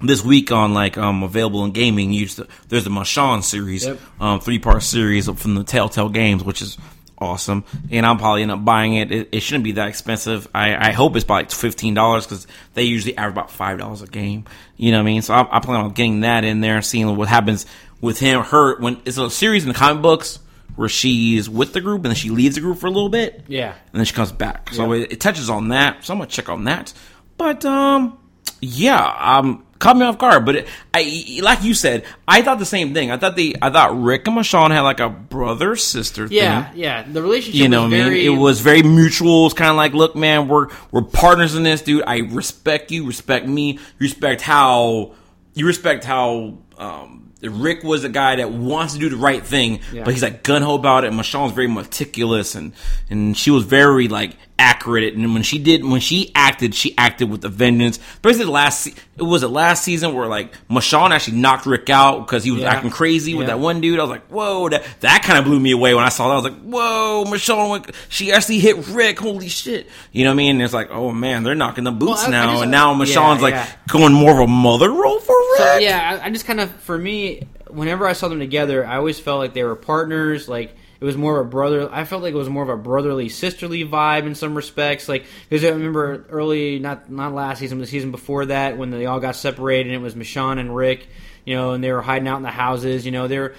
this 0.00 0.24
week 0.24 0.50
on 0.50 0.72
like 0.72 0.96
um 0.96 1.22
available 1.22 1.62
in 1.66 1.72
gaming, 1.72 2.14
you 2.14 2.20
used 2.20 2.36
to, 2.36 2.48
there's 2.70 2.84
the 2.84 2.90
Michonne 2.90 3.42
series, 3.42 3.84
Yep. 3.84 4.00
um 4.20 4.40
three 4.40 4.58
part 4.58 4.82
series 4.82 5.28
from 5.28 5.54
the 5.54 5.64
Telltale 5.64 6.08
Games, 6.08 6.42
which 6.42 6.62
is 6.62 6.78
awesome. 7.18 7.64
And 7.90 8.04
I'll 8.06 8.16
probably 8.16 8.42
end 8.42 8.50
up 8.50 8.64
buying 8.64 8.94
it. 8.94 9.10
It, 9.12 9.28
it 9.32 9.40
shouldn't 9.40 9.64
be 9.64 9.72
that 9.72 9.88
expensive. 9.88 10.46
I, 10.54 10.88
I 10.88 10.92
hope 10.92 11.16
it's 11.16 11.24
about 11.24 11.34
like 11.34 11.50
fifteen 11.50 11.94
dollars 11.94 12.26
because 12.26 12.46
they 12.74 12.84
usually 12.84 13.16
average 13.16 13.32
about 13.34 13.50
five 13.50 13.78
dollars 13.78 14.02
a 14.02 14.06
game. 14.06 14.44
You 14.76 14.92
know 14.92 14.98
what 14.98 15.02
I 15.02 15.06
mean? 15.06 15.22
So 15.22 15.34
I, 15.34 15.56
I 15.56 15.60
plan 15.60 15.80
on 15.80 15.90
getting 15.92 16.20
that 16.20 16.44
in 16.44 16.60
there, 16.60 16.82
seeing 16.82 17.16
what 17.16 17.28
happens 17.28 17.66
with 18.00 18.18
him, 18.18 18.42
her 18.42 18.78
when 18.80 19.00
it's 19.04 19.18
a 19.18 19.30
series 19.30 19.62
in 19.64 19.68
the 19.68 19.74
comic 19.74 20.02
books 20.02 20.38
where 20.76 20.88
she's 20.90 21.48
with 21.48 21.72
the 21.72 21.80
group 21.80 21.98
and 22.04 22.06
then 22.06 22.14
she 22.14 22.28
leaves 22.28 22.54
the 22.56 22.60
group 22.60 22.76
for 22.78 22.86
a 22.86 22.90
little 22.90 23.08
bit 23.08 23.42
Yeah. 23.48 23.68
and 23.92 23.98
then 23.98 24.04
she 24.04 24.12
comes 24.12 24.30
back. 24.30 24.68
So 24.74 24.92
Yeah. 24.92 25.04
it, 25.04 25.12
it 25.12 25.20
touches 25.20 25.48
on 25.48 25.68
that. 25.68 26.04
So 26.04 26.12
I'm 26.12 26.18
gonna 26.18 26.28
check 26.30 26.50
on 26.50 26.64
that. 26.64 26.92
But 27.38 27.64
um, 27.64 28.18
yeah, 28.60 29.14
um, 29.18 29.64
caught 29.78 29.96
me 29.96 30.04
off 30.04 30.18
guard. 30.18 30.44
But 30.46 30.56
it, 30.56 30.68
I, 30.94 31.40
like 31.42 31.62
you 31.62 31.74
said, 31.74 32.04
I 32.26 32.42
thought 32.42 32.58
the 32.58 32.66
same 32.66 32.94
thing. 32.94 33.10
I 33.10 33.16
thought 33.16 33.36
the, 33.36 33.56
I 33.60 33.70
thought 33.70 34.00
Rick 34.00 34.26
and 34.28 34.36
Michonne 34.36 34.70
had 34.70 34.80
like 34.82 35.00
a 35.00 35.08
brother 35.08 35.76
sister. 35.76 36.26
Yeah, 36.30 36.70
thing. 36.70 36.80
yeah. 36.80 37.02
The 37.02 37.22
relationship 37.22 37.60
You 37.60 37.68
know 37.68 37.82
was 37.84 37.92
what 37.92 38.00
I 38.00 38.08
mean? 38.10 38.26
It 38.26 38.38
was 38.38 38.60
very 38.60 38.82
mutual. 38.82 39.46
It's 39.46 39.54
kind 39.54 39.70
of 39.70 39.76
like, 39.76 39.92
look, 39.94 40.14
man, 40.16 40.48
we're 40.48 40.68
we're 40.90 41.02
partners 41.02 41.54
in 41.54 41.62
this, 41.62 41.82
dude. 41.82 42.04
I 42.06 42.18
respect 42.18 42.90
you, 42.90 43.06
respect 43.06 43.46
me, 43.46 43.78
respect 43.98 44.40
how 44.42 45.14
you 45.54 45.66
respect 45.66 46.04
how 46.04 46.58
um, 46.78 47.32
Rick 47.42 47.82
was 47.84 48.04
a 48.04 48.08
guy 48.08 48.36
that 48.36 48.50
wants 48.50 48.94
to 48.94 48.98
do 48.98 49.08
the 49.08 49.16
right 49.16 49.44
thing, 49.44 49.80
Yeah. 49.92 50.04
but 50.04 50.12
he's 50.14 50.22
like 50.22 50.42
gun 50.42 50.62
ho 50.62 50.74
about 50.74 51.04
it. 51.04 51.08
And 51.08 51.18
Michonne's 51.18 51.52
very 51.52 51.66
meticulous, 51.68 52.54
and 52.54 52.72
and 53.08 53.36
she 53.36 53.50
was 53.50 53.64
very 53.64 54.08
like 54.08 54.36
accurate. 54.58 55.14
And 55.14 55.32
when 55.34 55.42
she 55.42 55.58
did, 55.58 55.84
when 55.84 56.00
she 56.00 56.32
acted, 56.34 56.74
she 56.74 56.94
acted 56.96 57.30
with 57.30 57.44
a 57.44 57.48
vengeance. 57.48 57.98
Basically, 58.22 58.46
the 58.46 58.50
last 58.52 58.86
it 58.86 59.22
was 59.22 59.40
the 59.42 59.48
last 59.48 59.82
season 59.84 60.14
where 60.14 60.26
like 60.26 60.52
Michonne 60.68 61.10
actually 61.10 61.38
knocked 61.38 61.66
Rick 61.66 61.90
out 61.90 62.20
because 62.26 62.44
he 62.44 62.50
was 62.50 62.62
Yeah. 62.62 62.70
acting 62.74 62.90
crazy 62.90 63.34
with 63.34 63.46
that 63.48 63.58
one 63.58 63.80
dude. 63.80 63.98
I 63.98 64.02
was 64.02 64.10
like, 64.10 64.26
whoa, 64.28 64.68
that 64.70 64.84
that 65.00 65.22
kind 65.22 65.38
of 65.38 65.44
blew 65.44 65.60
me 65.60 65.72
away 65.72 65.94
when 65.94 66.04
I 66.04 66.08
saw 66.08 66.28
that. 66.28 66.32
I 66.32 66.36
was 66.36 66.44
like, 66.44 66.60
whoa, 66.62 67.24
Michonne, 67.26 67.70
went, 67.70 67.90
she 68.08 68.32
actually 68.32 68.58
hit 68.60 68.86
Rick. 68.88 69.18
Holy 69.18 69.48
shit! 69.48 69.88
You 70.12 70.24
know 70.24 70.30
what 70.30 70.34
I 70.34 70.36
mean? 70.36 70.56
And 70.56 70.62
it's 70.62 70.74
like, 70.74 70.90
oh 70.90 71.12
man, 71.12 71.42
they're 71.42 71.54
knocking 71.54 71.84
the 71.84 71.92
boots 71.92 72.22
Well, 72.22 72.24
I- 72.24 72.28
I 72.28 72.30
now, 72.30 72.50
just- 72.52 72.62
and 72.62 72.70
now 72.70 72.92
yeah, 73.02 73.40
like 73.40 73.54
yeah. 73.54 73.70
going 73.88 74.12
more 74.12 74.32
of 74.32 74.38
a 74.38 74.46
mother 74.46 74.90
role 74.90 75.20
for 75.20 75.34
Rick. 75.34 75.58
So, 75.58 75.76
yeah, 75.78 76.18
I, 76.22 76.26
I 76.26 76.30
just 76.30 76.46
kind 76.46 76.60
of, 76.60 76.70
for 76.80 76.96
me, 76.96 77.46
whenever 77.68 78.06
I 78.06 78.12
saw 78.14 78.28
them 78.28 78.38
together, 78.38 78.86
I 78.86 78.96
always 78.96 79.18
felt 79.18 79.38
like 79.38 79.54
they 79.54 79.64
were 79.64 79.76
partners. 79.76 80.48
Like 80.48 80.74
it 81.00 81.04
was 81.04 81.16
more 81.16 81.38
of 81.38 81.46
a 81.46 81.50
brother. 81.50 81.88
I 81.92 82.04
felt 82.04 82.22
like 82.22 82.32
it 82.32 82.38
was 82.38 82.48
more 82.48 82.62
of 82.62 82.68
a 82.68 82.76
brotherly, 82.76 83.28
sisterly 83.28 83.84
vibe 83.84 84.26
in 84.26 84.34
some 84.34 84.54
respects. 84.54 85.08
Like 85.08 85.26
because 85.48 85.64
I 85.64 85.68
remember 85.68 86.26
early, 86.30 86.78
not 86.78 87.10
not 87.10 87.34
last 87.34 87.58
season, 87.58 87.78
but 87.78 87.82
the 87.84 87.90
season 87.90 88.10
before 88.10 88.46
that, 88.46 88.78
when 88.78 88.90
they 88.90 89.06
all 89.06 89.20
got 89.20 89.36
separated, 89.36 89.86
and 89.86 89.94
it 89.94 90.02
was 90.02 90.14
Michonne 90.14 90.58
and 90.58 90.74
Rick, 90.74 91.08
you 91.44 91.54
know, 91.54 91.72
and 91.72 91.84
they 91.84 91.92
were 91.92 92.02
hiding 92.02 92.28
out 92.28 92.38
in 92.38 92.42
the 92.42 92.50
houses. 92.50 93.04
You 93.04 93.12
know, 93.12 93.28
they're. 93.28 93.54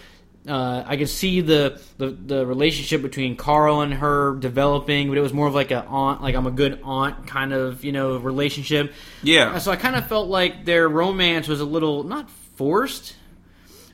Uh, 0.48 0.82
I 0.88 0.96
could 0.96 1.10
see 1.10 1.42
the, 1.42 1.82
the 1.98 2.08
the 2.08 2.46
relationship 2.46 3.02
between 3.02 3.36
Carl 3.36 3.82
and 3.82 3.94
her 3.94 4.36
developing, 4.36 5.10
but 5.10 5.18
it 5.18 5.22
was 5.22 5.34
more 5.34 5.46
of 5.46 5.54
like 5.54 5.72
a 5.72 5.84
aunt, 5.84 6.22
like 6.22 6.36
I'm 6.36 6.48
a 6.48 6.52
good 6.52 6.80
aunt 6.86 7.28
kind 7.28 7.52
of 7.52 7.84
you 7.84 7.92
know 7.92 8.16
relationship. 8.16 8.94
Yeah. 9.22 9.58
So 9.58 9.72
I 9.72 9.76
kind 9.76 9.98
of 9.98 10.08
felt 10.08 10.30
like 10.30 10.64
their 10.64 10.88
romance 10.88 11.50
was 11.50 11.60
a 11.60 11.66
little 11.66 12.06
not 12.06 12.30
forced, 12.56 13.14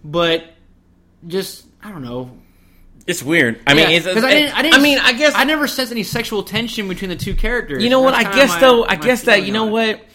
but 0.03 0.45
just 1.25 1.65
I 1.81 1.91
don't 1.91 2.03
know. 2.03 2.37
It's 3.05 3.21
weird. 3.21 3.59
I 3.67 3.73
mean, 3.73 3.89
Yeah, 3.89 3.97
it's, 3.97 4.05
'cause 4.05 4.23
I 4.23 4.33
didn't. 4.33 4.57
I 4.57 4.61
didn't. 4.61 4.75
I 4.75 4.81
mean, 4.81 4.97
I 4.99 5.13
guess 5.13 5.33
I 5.35 5.43
never 5.43 5.67
sensed 5.67 5.91
any 5.91 6.03
sexual 6.03 6.43
tension 6.43 6.87
between 6.87 7.09
the 7.09 7.15
two 7.17 7.33
characters. 7.35 7.83
You 7.83 7.89
know 7.89 7.99
what? 8.01 8.13
I 8.13 8.23
guess 8.33 8.49
my- 8.51 8.59
though. 8.61 8.85
I 8.85 8.95
guess 8.95 9.23
that 9.23 9.43
you 9.43 9.51
know 9.51 9.65
what? 9.65 10.05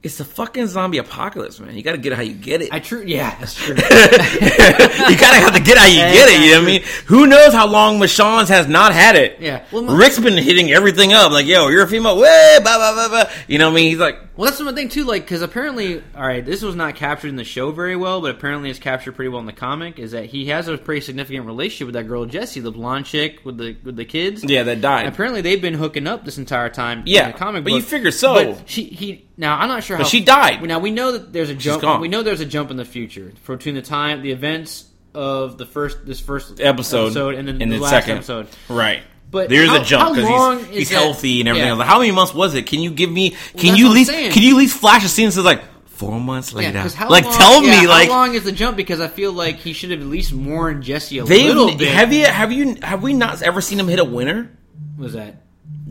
It's 0.00 0.16
the 0.18 0.24
fucking 0.24 0.68
zombie 0.68 0.98
apocalypse, 0.98 1.58
man. 1.58 1.74
You 1.76 1.82
got 1.82 1.92
to 1.92 1.98
get 1.98 2.12
it 2.12 2.16
how 2.16 2.22
you 2.22 2.32
get 2.34 2.62
it. 2.62 2.68
I 2.72 2.78
true. 2.78 3.02
Yeah, 3.04 3.34
that's 3.40 3.52
true. 3.56 3.74
you 3.74 3.80
gotta 3.80 5.36
have 5.40 5.54
to 5.54 5.60
get 5.60 5.76
how 5.76 5.86
you 5.86 5.98
Yeah, 5.98 6.12
get 6.12 6.28
it. 6.28 6.40
You 6.40 6.52
know 6.52 6.58
what 6.60 6.62
I 6.62 6.66
mean? 6.66 6.82
Who 7.06 7.26
knows 7.26 7.52
how 7.52 7.66
long 7.66 7.98
Michonne's 7.98 8.48
has 8.48 8.68
not 8.68 8.92
had 8.94 9.16
it? 9.16 9.38
Yeah. 9.40 9.64
Well, 9.72 9.84
Rick's 9.96 10.18
been 10.20 10.36
hitting 10.38 10.70
everything 10.70 11.12
up. 11.12 11.32
Like, 11.32 11.46
yo, 11.46 11.68
you're 11.68 11.82
a 11.82 11.88
female. 11.88 12.16
Way, 12.16 12.58
blah 12.62 12.76
blah 12.78 12.94
blah 12.94 13.08
blah. 13.08 13.30
You 13.48 13.58
know 13.58 13.66
what 13.66 13.72
I 13.72 13.76
mean? 13.76 13.90
He's 13.90 13.98
like, 13.98 14.27
Well, 14.38 14.48
that's 14.48 14.62
one 14.62 14.76
thing 14.76 14.88
too. 14.88 15.02
Like, 15.02 15.22
because 15.22 15.42
apparently, 15.42 16.00
all 16.14 16.24
right, 16.24 16.46
this 16.46 16.62
was 16.62 16.76
not 16.76 16.94
captured 16.94 17.26
in 17.26 17.34
the 17.34 17.42
show 17.42 17.72
very 17.72 17.96
well, 17.96 18.20
but 18.20 18.30
apparently 18.30 18.70
it's 18.70 18.78
captured 18.78 19.16
pretty 19.16 19.30
well 19.30 19.40
in 19.40 19.46
the 19.46 19.52
comic. 19.52 19.98
Is 19.98 20.12
that 20.12 20.26
he 20.26 20.46
has 20.46 20.68
a 20.68 20.78
pretty 20.78 21.00
significant 21.00 21.44
relationship 21.44 21.86
with 21.86 21.94
that 21.94 22.04
girl 22.04 22.24
Jessie, 22.24 22.60
the 22.60 22.70
blonde 22.70 23.06
chick 23.06 23.44
with 23.44 23.58
the 23.58 23.76
with 23.82 23.96
the 23.96 24.04
kids. 24.04 24.44
yeah, 24.44 24.62
that 24.62 24.80
died. 24.80 25.08
Apparently, 25.08 25.40
they've 25.40 25.60
been 25.60 25.74
hooking 25.74 26.06
up 26.06 26.24
this 26.24 26.38
entire 26.38 26.68
time. 26.68 27.02
Yeah, 27.04 27.26
in 27.26 27.32
the 27.32 27.38
comic 27.38 27.64
but 27.64 27.70
book. 27.70 27.78
you 27.78 27.82
figure 27.82 28.12
so. 28.12 28.34
But 28.34 28.68
she 28.70 28.84
he 28.84 29.28
now 29.36 29.58
I'm 29.58 29.66
not 29.66 29.82
sure 29.82 29.96
But 29.96 30.04
how 30.04 30.08
she 30.08 30.24
died. 30.24 30.62
Now 30.62 30.78
we 30.78 30.92
know 30.92 31.10
that 31.10 31.32
there's 31.32 31.50
a 31.50 31.54
jump. 31.56 32.00
We 32.00 32.06
know 32.06 32.22
there's 32.22 32.40
a 32.40 32.46
jump 32.46 32.70
in 32.70 32.76
the 32.76 32.84
future 32.84 33.32
between 33.44 33.74
the 33.74 33.82
time 33.82 34.22
the 34.22 34.30
events 34.30 34.84
of 35.16 35.58
the 35.58 35.66
first 35.66 36.06
this 36.06 36.20
first 36.20 36.60
Episode, 36.60 37.34
and 37.34 37.48
then 37.48 37.60
and 37.60 37.72
the 37.72 37.78
the 37.78 37.82
last 37.82 37.90
second. 37.90 38.18
episode. 38.18 38.46
Right. 38.68 39.02
But 39.30 39.48
there's 39.50 39.68
how- 39.68 39.80
a 39.80 39.84
jump 39.84 40.14
because 40.16 40.66
he's, 40.68 40.76
he's 40.76 40.90
healthy 40.90 41.40
and 41.40 41.48
everything. 41.50 41.68
yeah. 41.68 41.74
else. 41.74 41.84
How 41.86 41.98
many 41.98 42.12
months 42.12 42.32
was 42.34 42.54
it? 42.54 42.66
Can 42.66 42.80
you 42.80 42.90
give 42.90 43.10
me? 43.10 43.30
Can 43.30 43.38
that's 43.68 43.78
you 43.78 43.86
at 43.88 43.92
least? 43.92 44.10
Can 44.10 44.42
you 44.42 44.54
at 44.54 44.58
least 44.58 44.78
flash 44.78 45.04
a 45.04 45.08
scene 45.08 45.26
that 45.26 45.32
says 45.32 45.44
like 45.44 45.62
four 45.86 46.18
months 46.20 46.52
Yeah, 46.52 46.88
how 46.88 47.08
like 47.10 47.24
long- 47.24 47.34
tell 47.34 47.62
yeah, 47.64 47.80
me 47.82 47.86
like 47.88 48.08
how 48.08 48.14
long 48.16 48.34
is 48.34 48.44
the 48.44 48.52
jump? 48.52 48.76
Because 48.76 49.00
I 49.00 49.08
feel 49.08 49.32
like 49.32 49.56
he 49.56 49.72
should 49.72 49.90
have 49.90 50.00
at 50.00 50.06
least 50.06 50.32
warned 50.32 50.82
Jessie 50.84 51.18
a 51.18 51.24
They 51.24 51.44
little 51.44 51.76
bit. 51.76 51.88
have 51.92 52.12
you 52.12 52.24
have 52.24 52.52
you 52.52 52.76
have 52.82 53.02
we 53.02 53.12
not 53.14 53.42
ever 53.42 53.60
seen 53.60 53.78
him 53.80 53.88
hit 53.88 53.98
a 53.98 54.04
winner 54.04 54.50
What 54.96 55.04
was 55.04 55.12
that 55.14 55.42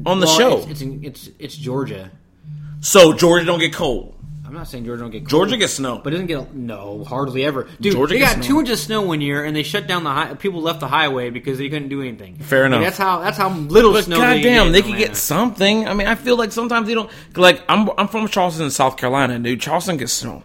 on 0.06 0.20
the 0.20 0.26
Well, 0.26 0.38
show? 0.38 0.58
It's 0.70 0.82
it's, 0.82 1.04
it's 1.04 1.30
it's 1.40 1.56
Georgia. 1.58 2.10
so 2.80 3.14
Georgia 3.14 3.46
don't 3.46 3.60
get 3.60 3.74
cold. 3.74 4.16
I'm 4.48 4.54
not 4.54 4.68
saying 4.70 4.86
Georgia 4.86 5.02
don't 5.02 5.12
get 5.12 5.20
cold, 5.24 5.30
Georgia 5.30 5.58
gets 5.58 5.74
snow. 5.74 6.00
but 6.02 6.14
it 6.14 6.16
doesn't 6.16 6.28
get 6.28 6.54
no 6.54 7.04
hardly 7.04 7.44
ever. 7.44 7.68
Dude, 7.82 7.92
Georgia 7.94 8.14
they 8.14 8.20
got 8.22 8.36
snow. 8.36 8.44
two 8.44 8.60
inches 8.60 8.80
of 8.80 8.86
snow 8.86 9.02
one 9.02 9.20
year, 9.20 9.44
and 9.44 9.54
they 9.56 9.64
shut 9.64 9.88
down 9.88 10.04
the 10.06 10.10
high. 10.10 10.34
People 10.36 10.62
left 10.62 10.80
the 10.80 10.88
highway 10.88 11.30
because 11.30 11.58
they 11.58 11.68
couldn't 11.68 11.90
do 11.90 12.02
anything. 12.02 12.38
Fair 12.38 12.66
enough. 12.66 12.78
Like, 12.80 12.88
that's 12.88 12.98
how 12.98 13.20
that's 13.20 13.38
how 13.38 13.50
little 13.50 13.92
But 13.92 14.06
snow. 14.06 14.16
they 14.22 14.42
goddamn, 14.42 14.66
get 14.68 14.72
they 14.72 14.82
could 14.82 14.98
get 14.98 15.18
something. 15.18 15.88
I 15.88 15.94
mean, 15.94 16.08
I 16.08 16.16
feel 16.16 16.38
like 16.38 16.52
sometimes 16.54 16.88
they 16.88 16.94
don't. 16.94 17.10
Like 17.36 17.62
I'm 17.68 17.90
I'm 17.98 18.08
from 18.08 18.28
Charleston, 18.30 18.72
South 18.72 18.96
Carolina, 18.96 19.38
dude. 19.38 19.60
Charleston 19.60 19.98
gets 19.98 20.14
snow. 20.14 20.44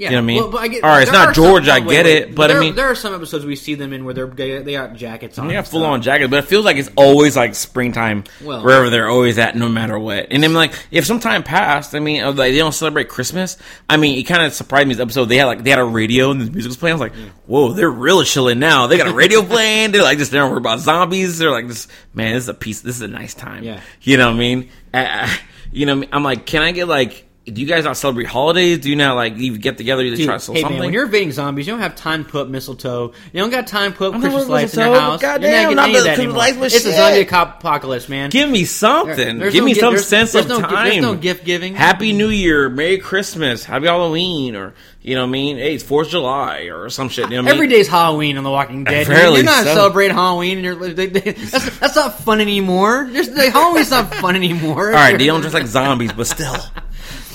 Yeah, 0.00 0.08
You 0.08 0.12
know 0.12 0.16
what 0.16 0.22
I 0.22 0.26
mean? 0.26 0.36
Well, 0.40 0.50
but 0.50 0.60
I 0.62 0.68
get, 0.68 0.82
All 0.82 0.88
right, 0.88 1.02
it's 1.02 1.12
not 1.12 1.34
George. 1.34 1.66
some- 1.66 1.74
I 1.76 1.86
wait, 1.86 1.92
get 1.94 2.04
wait, 2.06 2.16
it, 2.22 2.34
but 2.34 2.50
I 2.50 2.58
mean- 2.58 2.74
there 2.74 2.86
are 2.86 2.94
some 2.94 3.14
episodes 3.14 3.44
we 3.44 3.54
see 3.54 3.74
them 3.74 3.92
in 3.92 4.06
where 4.06 4.14
they're 4.14 4.26
they, 4.26 4.62
they 4.62 4.72
got 4.72 4.94
jackets 4.94 5.38
on. 5.38 5.46
They 5.46 5.52
got 5.52 5.68
full 5.68 5.84
on 5.84 6.00
jackets, 6.00 6.30
but 6.30 6.38
it 6.38 6.46
feels 6.46 6.64
like 6.64 6.78
it's 6.78 6.88
always 6.96 7.36
like 7.36 7.54
springtime 7.54 8.24
Well- 8.42 8.64
wherever 8.64 8.88
they're 8.88 9.10
always 9.10 9.36
at, 9.38 9.56
no 9.56 9.68
matter 9.68 9.98
what. 9.98 10.28
And 10.30 10.42
then 10.42 10.54
like 10.54 10.72
if 10.90 11.04
some 11.04 11.20
time 11.20 11.42
passed, 11.42 11.94
I 11.94 11.98
mean, 12.00 12.24
like, 12.24 12.52
they 12.52 12.56
don't 12.56 12.72
celebrate 12.72 13.10
Christmas. 13.10 13.58
I 13.90 13.98
mean, 13.98 14.18
it 14.18 14.22
kind 14.22 14.42
of 14.42 14.54
surprised 14.54 14.88
me. 14.88 14.94
This 14.94 15.02
episode 15.02 15.26
they 15.26 15.36
had 15.36 15.44
like 15.44 15.64
they 15.64 15.70
had 15.70 15.78
a 15.78 15.84
radio 15.84 16.30
and 16.30 16.40
the 16.40 16.50
music 16.50 16.70
was 16.70 16.78
playing. 16.78 16.92
I 16.92 16.98
was 16.98 17.10
like, 17.12 17.14
whoa, 17.44 17.72
they're 17.74 17.90
really 17.90 18.24
chilling 18.24 18.58
now. 18.58 18.86
They 18.86 18.96
got 18.96 19.06
a 19.06 19.12
radio 19.12 19.42
playing. 19.42 19.92
They're 19.92 20.02
like 20.02 20.16
just 20.16 20.30
they 20.30 20.38
don't 20.38 20.48
worry 20.50 20.60
about 20.60 20.80
zombies. 20.80 21.36
They're 21.36 21.50
like 21.50 21.68
this 21.68 21.88
man. 22.14 22.32
This 22.32 22.44
is 22.44 22.48
a 22.48 22.54
piece. 22.54 22.80
This 22.80 22.96
is 22.96 23.02
a 23.02 23.08
nice 23.08 23.34
time. 23.34 23.64
Yeah. 23.64 23.80
you 24.00 24.16
know 24.16 24.28
what 24.28 24.36
I 24.36 24.38
mean. 24.38 24.70
Uh, 24.94 25.28
you 25.72 25.84
know, 25.84 25.98
what 25.98 26.08
I'm 26.12 26.24
like, 26.24 26.46
can 26.46 26.62
I 26.62 26.72
get 26.72 26.88
like? 26.88 27.26
Do 27.46 27.60
you 27.60 27.66
guys 27.66 27.84
not 27.84 27.96
celebrate 27.96 28.26
holidays? 28.26 28.78
Do 28.78 28.90
you 28.90 28.96
not 28.96 29.16
like 29.16 29.36
you 29.38 29.56
get 29.58 29.78
together 29.78 30.02
to 30.04 30.14
Dude, 30.14 30.26
try 30.26 30.34
to 30.34 30.40
sell 30.40 30.54
hey 30.54 30.60
something? 30.60 30.76
man, 30.78 30.86
when 30.88 30.92
you're 30.94 31.06
invading 31.06 31.32
zombies, 31.32 31.66
you 31.66 31.72
don't 31.72 31.80
have 31.80 31.96
time 31.96 32.24
to 32.24 32.30
put 32.30 32.50
mistletoe. 32.50 33.12
You 33.32 33.40
don't 33.40 33.50
got 33.50 33.66
time 33.66 33.92
to 33.92 33.98
put 33.98 34.12
Christmas 34.12 34.46
lights 34.46 34.74
in 34.74 34.80
your 34.86 35.00
house. 35.00 35.20
goddamn, 35.22 35.74
not 35.74 35.76
not 35.76 35.86
getting 35.88 35.96
any 35.96 35.96
of 35.96 36.02
the 36.02 36.08
that 36.10 36.14
Christmas 36.16 36.36
lights 36.36 36.58
with 36.58 36.74
It's 36.74 36.84
a 36.84 36.92
zombie 36.92 37.22
apocalypse, 37.22 38.08
man. 38.10 38.28
Give 38.30 38.48
me 38.48 38.66
something. 38.66 39.38
There- 39.38 39.50
Give 39.50 39.62
no 39.62 39.66
me 39.66 39.74
gi- 39.74 39.80
some 39.80 39.94
there's- 39.94 40.06
sense 40.06 40.32
there's 40.32 40.44
of 40.44 40.50
no 40.50 40.60
time. 40.60 40.84
there's 40.90 41.02
no 41.02 41.14
gift 41.16 41.44
giving. 41.46 41.74
Happy 41.74 42.12
New 42.12 42.28
Year, 42.28 42.68
Merry 42.68 42.98
Christmas, 42.98 43.64
Happy 43.64 43.86
Halloween, 43.86 44.54
or 44.54 44.74
you 45.02 45.14
know 45.14 45.22
what 45.22 45.28
I 45.28 45.32
mean? 45.32 45.56
Hey, 45.56 45.74
it's 45.74 45.82
Fourth 45.82 46.08
of 46.08 46.12
July 46.12 46.68
or 46.70 46.90
some 46.90 47.08
shit. 47.08 47.30
You 47.30 47.38
know 47.38 47.44
what 47.44 47.52
Every 47.54 47.66
mean? 47.68 47.76
day's 47.78 47.88
Halloween 47.88 48.36
on 48.36 48.44
The 48.44 48.50
Walking 48.50 48.84
Dead. 48.84 49.06
Apparently 49.06 49.36
you're 49.38 49.46
not 49.46 49.64
so. 49.64 49.74
celebrating 49.74 50.14
Halloween. 50.14 50.58
And 50.58 50.64
you're, 50.66 50.74
they, 50.92 51.06
they, 51.06 51.32
that's, 51.32 51.78
that's 51.78 51.96
not 51.96 52.20
fun 52.20 52.40
anymore. 52.42 53.08
There's, 53.10 53.30
like, 53.30 53.52
Halloween's 53.54 53.90
not 53.90 54.14
fun 54.16 54.36
anymore. 54.36 54.88
All 54.88 54.92
right, 54.94 55.16
they 55.18 55.24
don't 55.26 55.40
dress 55.40 55.54
like 55.54 55.66
zombies, 55.66 56.12
but 56.12 56.26
still, 56.26 56.54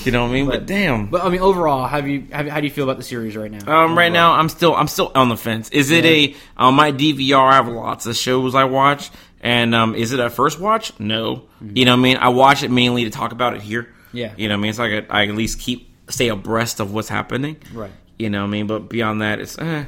you 0.06 0.12
know 0.12 0.24
what 0.24 0.30
I 0.30 0.34
mean? 0.34 0.46
But, 0.48 0.66
damn. 0.66 1.08
But 1.08 1.24
I 1.24 1.30
mean, 1.30 1.42
overall, 1.42 1.88
have 1.88 2.08
you 2.08 2.28
have, 2.32 2.48
how 2.48 2.60
do 2.60 2.66
you 2.66 2.72
feel 2.72 2.84
about 2.84 2.98
the 2.98 3.04
series 3.04 3.36
right 3.36 3.52
now? 3.52 3.84
Um, 3.84 3.98
right 3.98 4.12
now, 4.12 4.34
I'm 4.34 4.50
still 4.50 4.76
I'm 4.76 4.88
still 4.88 5.12
on 5.16 5.30
the 5.30 5.38
fence. 5.38 5.70
Is 5.70 5.92
it 5.92 6.06
a 6.06 6.36
on 6.58 6.74
my 6.76 6.92
DVR? 6.92 7.52
I 7.52 7.56
have 7.56 7.68
lots 7.68 8.06
of 8.06 8.16
shows 8.16 8.56
I 8.56 8.66
watch, 8.66 9.10
and 9.42 9.74
um, 9.76 9.96
is 9.96 10.12
it 10.12 10.20
a 10.20 10.30
first 10.30 10.60
watch? 10.60 10.98
No. 11.00 11.44
You 11.62 11.86
know 11.86 11.92
what 11.92 12.00
I 12.00 12.04
mean? 12.04 12.18
I 12.18 12.30
watch 12.30 12.64
it 12.64 12.72
mainly 12.72 13.06
to 13.06 13.10
talk 13.10 13.32
about 13.32 13.56
it 13.56 13.62
here. 13.62 13.94
Yeah. 14.12 14.34
You 14.38 14.48
know 14.48 14.56
what 14.56 14.60
I 14.60 14.62
mean? 14.62 14.70
It's 14.70 14.80
like 14.80 15.12
I, 15.12 15.22
I 15.22 15.28
at 15.28 15.36
least 15.36 15.60
keep 15.60 15.90
stay 16.10 16.30
abreast 16.30 16.80
of 16.80 16.94
what's 16.94 17.10
happening. 17.10 17.58
Right. 17.74 17.92
You 18.18 18.30
know 18.30 18.42
what 18.42 18.48
I 18.48 18.52
mean? 18.52 18.68
But 18.68 18.90
beyond 18.90 19.22
that, 19.22 19.40
it's 19.40 19.58
eh, 19.58 19.86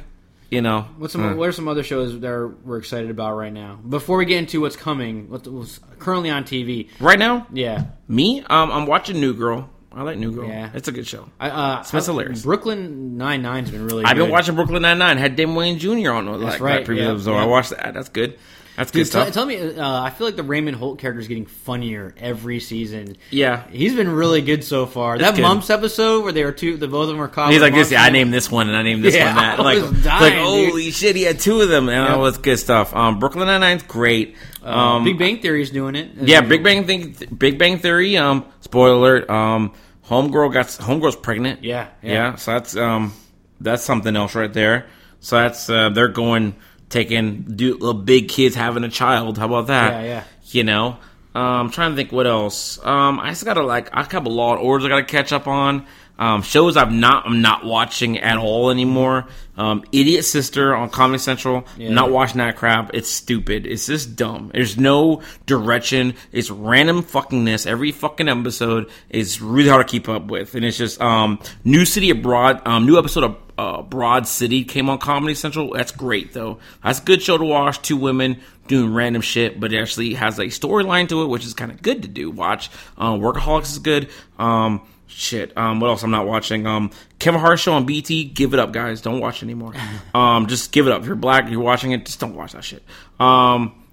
you 0.50 0.60
know. 0.62 0.82
What's 0.98 1.12
some, 1.12 1.24
eh. 1.24 1.34
what 1.34 1.48
are 1.48 1.52
some 1.52 1.68
other 1.68 1.82
shows 1.82 2.18
that 2.20 2.28
are, 2.28 2.48
we're 2.48 2.78
excited 2.78 3.10
about 3.10 3.36
right 3.36 3.52
now? 3.52 3.76
Before 3.76 4.18
we 4.18 4.24
get 4.26 4.38
into 4.38 4.60
what's 4.60 4.76
coming, 4.76 5.30
what's, 5.30 5.48
what's 5.48 5.80
currently 5.98 6.30
on 6.30 6.44
TV? 6.44 6.88
right 7.00 7.18
now? 7.18 7.46
Yeah, 7.52 7.86
Me? 8.06 8.40
Um, 8.48 8.70
I'm 8.70 8.86
watching 8.86 9.20
New 9.20 9.34
Girl. 9.34 9.70
I 9.98 10.02
like 10.02 10.16
New 10.18 10.30
Girl. 10.32 10.46
Yeah. 10.48 10.70
It's 10.74 10.86
a 10.88 10.92
good 10.92 11.06
show. 11.06 11.28
I, 11.40 11.50
uh, 11.50 11.80
It's 11.80 12.06
hilarious. 12.06 12.42
Brooklyn 12.42 13.16
Nine 13.16 13.42
Nine's 13.42 13.70
been 13.70 13.84
really. 13.84 14.04
I've 14.04 14.16
been 14.16 14.30
watching 14.30 14.54
Brooklyn 14.54 14.82
Nine 14.82 14.98
Nine. 14.98 15.18
Had 15.18 15.34
Damon 15.36 15.56
Wayans 15.56 15.78
Jr. 15.78 16.12
on 16.12 16.26
like 16.26 16.40
That's 16.40 16.60
right, 16.60 16.76
that 16.78 16.84
previous 16.86 17.06
yeah, 17.06 17.12
episode. 17.12 17.32
yeah. 17.32 17.42
I 17.42 17.46
watched 17.46 17.70
that. 17.70 17.94
That's 17.94 18.08
good. 18.08 18.38
That's 18.76 18.92
good 18.92 18.98
Dude, 19.00 19.06
stuff. 19.08 19.32
tell 19.32 19.44
me, 19.44 19.56
uh, 19.74 20.02
I 20.02 20.10
feel 20.10 20.24
like 20.28 20.36
the 20.36 20.44
Raymond 20.44 20.76
Holt 20.76 21.00
character 21.00 21.18
is 21.20 21.26
getting 21.26 21.46
funnier 21.46 22.14
every 22.16 22.60
season. 22.60 23.16
yeah. 23.32 23.66
He's 23.70 23.92
been 23.96 24.08
really 24.08 24.40
good 24.40 24.62
so 24.62 24.86
far. 24.86 25.18
that 25.18 25.34
good. 25.34 25.42
Mumps 25.42 25.68
episode 25.68 26.22
where 26.22 26.30
they 26.30 26.44
were 26.44 26.52
two, 26.52 26.76
the 26.76 26.86
both 26.86 27.02
of 27.02 27.08
them 27.08 27.16
were 27.18 27.26
caught. 27.26 27.50
He's 27.50 27.60
like 27.60 27.74
this. 27.74 27.90
Yeah, 27.90 28.04
I 28.04 28.10
named 28.10 28.32
this 28.32 28.48
one 28.52 28.68
and 28.68 28.76
I 28.76 28.82
named 28.84 29.02
this 29.02 29.16
Yeah, 29.16 29.34
one 29.34 29.42
that. 29.42 29.58
I 29.58 29.62
Like, 29.64 29.82
was 29.82 29.90
like 29.94 30.02
dying, 30.04 30.32
dude. 30.34 30.68
holy 30.70 30.90
shit, 30.92 31.16
he 31.16 31.22
had 31.24 31.40
two 31.40 31.60
of 31.60 31.68
them, 31.68 31.88
and 31.88 31.98
Yep. 32.04 32.08
that 32.08 32.18
was 32.20 32.38
good 32.38 32.56
stuff. 32.60 32.94
Um, 32.94 33.18
Brooklyn 33.18 33.48
Nine 33.48 33.62
Nine's 33.62 33.82
great. 33.82 34.36
Um, 34.62 35.02
Big 35.02 35.18
Bang 35.18 35.40
Theory 35.40 35.62
is 35.62 35.70
doing 35.70 35.96
it. 35.96 36.10
yeah, 36.14 36.42
Big 36.42 36.62
Bang 36.62 36.86
thing, 36.86 37.16
Big 37.36 37.58
Bang 37.58 37.80
Theory. 37.80 38.16
Um, 38.16 38.44
spoiler 38.60 38.94
alert. 39.16 39.28
Um, 39.30 39.72
Homegirl 40.08 40.52
got 40.52 40.66
Homegirl's 40.66 41.16
pregnant. 41.16 41.62
Yeah, 41.62 41.88
yeah. 42.02 42.12
yeah. 42.12 42.34
so 42.36 42.52
that's 42.52 42.76
um, 42.76 43.12
that's 43.60 43.82
something 43.82 44.16
else 44.16 44.34
right 44.34 44.52
there. 44.52 44.86
So 45.20 45.36
that's 45.36 45.68
uh, 45.68 45.90
they're 45.90 46.08
going 46.08 46.56
taking 46.88 47.42
do 47.42 47.72
little 47.74 47.94
big 47.94 48.28
kids 48.28 48.54
having 48.54 48.84
a 48.84 48.88
child. 48.88 49.38
How 49.38 49.46
about 49.46 49.66
that? 49.66 50.02
Yeah, 50.02 50.08
yeah. 50.08 50.24
You 50.46 50.64
know. 50.64 50.98
Um, 51.34 51.44
I'm 51.44 51.70
trying 51.70 51.90
to 51.90 51.96
think 51.96 52.10
what 52.10 52.26
else. 52.26 52.84
Um, 52.84 53.20
I 53.20 53.28
just 53.28 53.44
gotta 53.44 53.62
like 53.62 53.90
I 53.92 54.02
have 54.02 54.26
a 54.26 54.30
Law 54.30 54.54
and 54.54 54.62
Orders 54.62 54.86
I 54.86 54.88
gotta 54.88 55.04
catch 55.04 55.32
up 55.32 55.46
on. 55.46 55.86
Um, 56.18 56.42
shows 56.42 56.76
I've 56.76 56.92
not 56.92 57.26
I'm 57.26 57.42
not 57.42 57.64
watching 57.64 58.18
at 58.18 58.38
all 58.38 58.70
anymore. 58.70 59.26
Um, 59.58 59.82
Idiotsitter 59.92 60.78
on 60.78 60.88
Comedy 60.88 61.18
Central. 61.18 61.66
Yeah. 61.76 61.90
Not 61.90 62.10
watching 62.10 62.38
that 62.38 62.56
crap. 62.56 62.94
It's 62.94 63.10
stupid. 63.10 63.66
It's 63.66 63.86
just 63.86 64.16
dumb. 64.16 64.50
There's 64.54 64.78
no 64.78 65.22
direction. 65.46 66.14
It's 66.32 66.50
random 66.50 67.02
fuckingness. 67.02 67.66
Every 67.66 67.92
fucking 67.92 68.28
episode 68.28 68.88
is 69.10 69.42
really 69.42 69.68
hard 69.68 69.86
to 69.86 69.90
keep 69.90 70.08
up 70.08 70.26
with, 70.26 70.54
and 70.54 70.64
it's 70.64 70.78
just 70.78 71.00
um, 71.00 71.40
New 71.64 71.84
City 71.84 72.10
Abroad. 72.10 72.62
Um, 72.66 72.86
new 72.86 72.98
episode 72.98 73.24
of 73.24 73.36
uh, 73.58 73.82
Broad 73.82 74.28
City 74.28 74.64
came 74.64 74.88
on 74.88 74.98
Comedy 74.98 75.34
Central. 75.34 75.72
That's 75.74 75.90
great 75.90 76.32
though. 76.32 76.60
That's 76.84 77.00
a 77.00 77.02
good 77.02 77.20
show 77.20 77.36
to 77.36 77.44
watch. 77.44 77.82
Two 77.82 77.96
women 77.96 78.40
doing 78.68 78.94
random 78.94 79.22
shit, 79.22 79.58
but 79.58 79.72
it 79.72 79.80
actually 79.80 80.14
has 80.14 80.38
a 80.38 80.44
storyline 80.44 81.08
to 81.08 81.22
it, 81.22 81.26
which 81.26 81.44
is 81.44 81.54
kind 81.54 81.72
of 81.72 81.82
good 81.82 82.02
to 82.02 82.08
do. 82.08 82.30
Watch. 82.30 82.70
Um, 82.96 83.20
Workaholics 83.20 83.72
is 83.72 83.78
good. 83.80 84.10
Um, 84.38 84.86
shit. 85.08 85.56
Um, 85.56 85.80
what 85.80 85.88
else? 85.88 86.02
I'm 86.04 86.10
not 86.12 86.26
watching. 86.26 86.66
Um, 86.66 86.90
Kevin 87.18 87.40
Hart 87.40 87.58
show 87.58 87.72
on 87.72 87.84
BT. 87.86 88.24
Give 88.24 88.54
it 88.54 88.60
up, 88.60 88.72
guys. 88.72 89.00
Don't 89.00 89.20
watch 89.20 89.42
anymore. 89.42 89.74
um, 90.14 90.46
just 90.46 90.70
give 90.72 90.86
it 90.86 90.92
up. 90.92 91.00
If 91.00 91.06
you're 91.06 91.16
black, 91.16 91.42
and 91.44 91.52
you're 91.52 91.62
watching 91.62 91.90
it. 91.92 92.06
Just 92.06 92.20
don't 92.20 92.34
watch 92.36 92.52
that 92.52 92.62
shit. 92.64 92.82
Um, 93.18 93.84